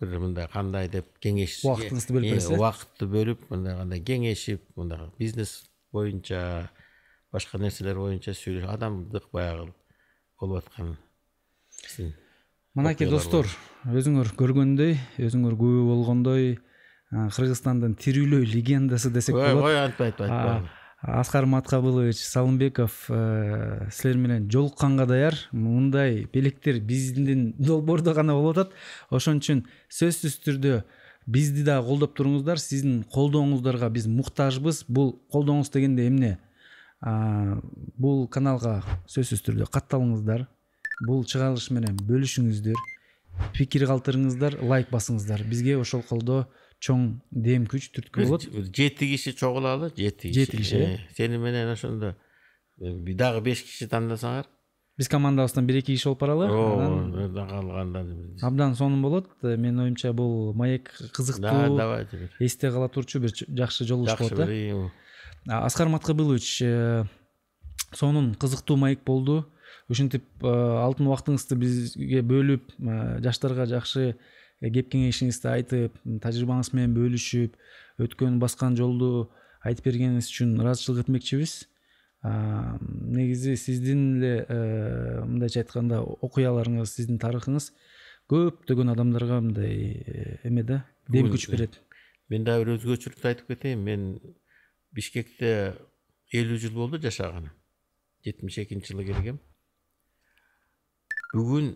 бир 0.00 0.18
мындай 0.18 0.48
кандай 0.48 0.88
деп 0.88 1.06
кеңеш 1.22 1.60
Убактыңызды 1.64 2.14
бөлүп 2.16 2.26
э, 2.26 2.30
бересиз, 2.34 2.50
э? 2.50 2.56
убакытты 2.58 3.06
бөлүп 3.10 3.44
мындай 3.52 3.76
кандай 3.78 4.00
кеңешип 4.02 4.64
мындай 4.76 5.10
бизнес 5.18 5.70
боюнча 5.92 6.70
башка 7.32 7.58
нерселер 7.62 8.00
боюнча 8.00 8.34
сүйлөшүп 8.34 8.72
адамдык 8.74 9.30
баягы 9.32 9.70
болуп 10.40 10.64
аткан 10.64 10.96
мынакей 12.74 13.10
достор 13.10 13.46
өзүңөр 13.86 14.34
көргөндөй 14.40 14.98
өзүңөр 15.22 15.56
күбө 15.60 15.86
болгондой 15.92 16.58
кыргызстандын 17.10 17.96
тирүүлөй 17.98 18.46
легендасы 18.46 19.10
десек 19.10 19.34
болот. 19.34 19.64
ой 19.64 19.78
антпа 19.84 20.06
айтпа 20.10 20.26
А, 20.26 20.54
айтпа 20.56 20.79
аскар 21.02 21.46
маткабылович 21.46 22.16
салымбеков 22.16 23.06
э, 23.08 23.88
силер 23.90 24.16
менен 24.16 24.50
жолукканга 24.50 25.06
даяр. 25.06 25.34
Мындай 25.52 26.26
белектер 26.32 26.80
биздин 26.80 27.54
долбоордо 27.58 28.14
гана 28.14 28.34
болуп 28.34 28.58
атат 28.58 28.74
ошон 29.10 29.40
үчүн 29.40 29.64
сөзсүз 29.88 30.38
түрдө 30.44 30.82
бизди 31.26 31.64
дагы 31.64 31.86
колдоп 31.86 32.14
туруңуздар 32.18 32.60
сиздин 32.60 33.02
колдооңуздарга 33.14 33.90
биз 33.90 34.06
муктажбыз 34.10 34.84
бул 34.88 35.18
колдооңуз 35.32 35.70
дегенде 35.72 36.06
эмне 36.08 36.38
бул 37.96 38.26
каналга 38.28 38.80
сөзсүз 39.08 39.44
түрдө 39.46 39.68
катталыңыздар 39.72 40.46
бул 41.06 41.24
чыгарылыш 41.24 41.70
менен 41.72 41.96
бөлүшүңүздөр 42.08 42.88
пикир 43.56 43.86
калтырыңыздар 43.88 44.58
лайк 44.66 44.90
басыңыздар. 44.92 45.44
Бизге 45.48 45.78
ошол 45.80 46.02
колдоо 46.06 46.46
чоң 46.80 47.20
дем 47.30 47.66
күч 47.68 47.90
түрткү 47.94 48.24
болот. 48.24 48.46
жети 48.72 49.10
киши 49.12 49.34
чогулалы 49.36 49.90
жети 49.96 50.30
киши. 50.30 50.40
Жети 50.40 50.56
киши, 50.56 50.76
э? 50.76 50.94
Э, 50.96 51.14
сени 51.16 51.36
менен 51.36 51.68
ошондо 51.68 52.14
э, 52.80 53.14
дагы 53.14 53.42
беш 53.44 53.62
киши 53.62 53.86
тандасаңар. 53.86 54.48
Биз 54.96 55.08
командабыздан 55.08 55.66
бир 55.66 55.80
эки 55.82 55.92
киши 55.92 56.08
болуп 56.08 56.20
баралы. 56.20 56.48
Анан 56.48 57.14
ооба 57.14 57.46
калганда 57.48 58.06
абдан 58.42 58.74
сонун 58.74 59.02
болот. 59.02 59.28
Э, 59.42 59.56
менин 59.56 59.80
оюмча 59.80 60.12
бул 60.12 60.54
маек 60.54 60.90
да 60.98 61.08
кызыктуу 61.08 61.76
давайте 61.76 62.16
бир 62.16 62.36
эсте 62.40 62.70
кала 62.70 62.88
турчу 62.88 63.20
бир 63.20 63.32
жакшы 63.36 63.84
жолугуш 63.84 64.18
болот 64.18 64.38
бир 64.38 64.48
э 64.48 64.68
иим. 64.68 64.90
А, 65.48 65.66
аскар 65.66 65.88
маткабылович 65.88 66.62
э, 66.62 67.04
сонун 67.92 68.34
кызыктуу 68.34 68.76
маек 68.76 69.04
болду. 69.04 69.46
Ушинтип 69.88 70.24
э, 70.42 70.48
алтын 70.48 71.08
убактыңызды 71.08 71.56
бизге 71.56 72.22
бөлүп 72.22 72.72
э, 72.78 73.20
жаштарга 73.20 73.66
жакшы 73.66 74.14
э, 74.14 74.16
кеп 74.60 74.90
кеңешиңизди 74.92 75.48
айтып 75.48 75.98
тажрыйбаңыз 76.22 76.72
менен 76.76 76.94
бөлүшүп 76.96 77.56
өткөн 78.04 78.38
баскан 78.42 78.76
жолду 78.78 79.30
айтып 79.64 79.88
бергениңиз 79.88 80.30
үчүн 80.32 80.56
ыраазычылык 80.60 81.06
этмекчибиз 81.06 81.54
негизи 82.22 83.56
сиздин 83.56 84.02
эле 84.20 84.32
мындайча 85.28 85.62
айтканда 85.62 86.02
окуяларыңыз 86.04 86.96
сиздин 86.98 87.20
тарыхыңыз 87.22 87.70
көптөгөн 88.30 88.92
адамдарга 88.92 89.40
мындай 89.40 90.40
эме 90.44 90.66
да 90.66 90.82
дем 91.08 91.32
күч 91.32 91.48
берет 91.52 91.80
мен 92.28 92.44
дагы 92.44 92.66
бир 92.66 92.76
өзгөчөлүктү 92.76 93.32
айтып 93.32 93.54
кетейин 93.54 93.86
мен 93.86 94.10
бишкекте 94.92 95.72
элүү 96.36 96.60
жыл 96.66 96.76
болду 96.76 97.00
жашаганым 97.00 97.56
жетимиш 98.24 98.58
экинчи 98.58 98.92
жылы 98.92 99.06
келгем. 99.08 99.40
Бүгүн 101.32 101.72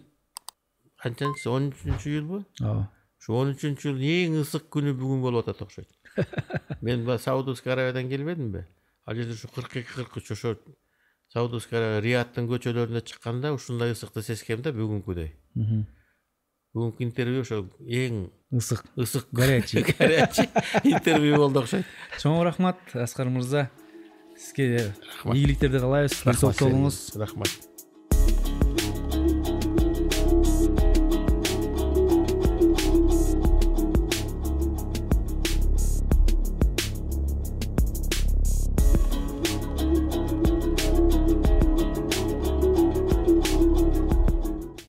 канчанчы 1.05 1.51
он 1.53 1.71
үчүнчү 1.73 2.15
жылбы 2.19 2.45
ооба 2.61 2.89
ушу 3.21 3.37
он 3.41 3.53
үчүнчү 3.55 3.91
жылдын 3.91 4.35
эң 4.35 4.39
ысык 4.43 4.69
күнү 4.73 4.95
бүгүн 4.99 5.23
болуп 5.25 5.49
атат 5.49 5.63
окшойт 5.65 5.89
мен 6.87 7.05
баягы 7.07 7.23
саудовский 7.25 7.73
аравиядан 7.73 8.09
келбедимби 8.11 8.65
ал 9.07 9.15
жерде 9.17 9.37
ушу 9.37 9.49
кырк 9.55 9.77
эки 9.77 9.93
кырк 9.95 10.17
үч 10.21 10.31
ошо 10.33 10.57
саудовский 11.33 11.79
аравия 11.79 12.01
риядтын 12.05 12.49
көчөлөрүнө 12.51 13.05
чыкканда 13.11 13.53
ушундай 13.57 13.93
ысыкты 13.95 14.23
сезгем 14.23 14.63
да 14.63 14.73
бүгүнкүдөй 14.77 15.33
бүгүнкү 16.75 17.05
интервью 17.07 17.45
ошо 17.45 17.65
эң 17.81 18.29
ысык 18.55 18.85
ысык 18.97 19.27
Горячий. 19.33 19.83
горячий. 19.99 20.49
Интервью 20.85 21.37
болду 21.37 21.65
окшойт 21.65 21.87
чоң 22.23 22.43
рахмат 22.47 22.79
аскар 22.95 23.29
мырза. 23.29 23.69
Сизге 24.39 24.95
ийгиликтерди 25.25 25.79
каалайбыз 25.79 26.23
Рахмат 26.27 27.17
рахмат. 27.17 27.74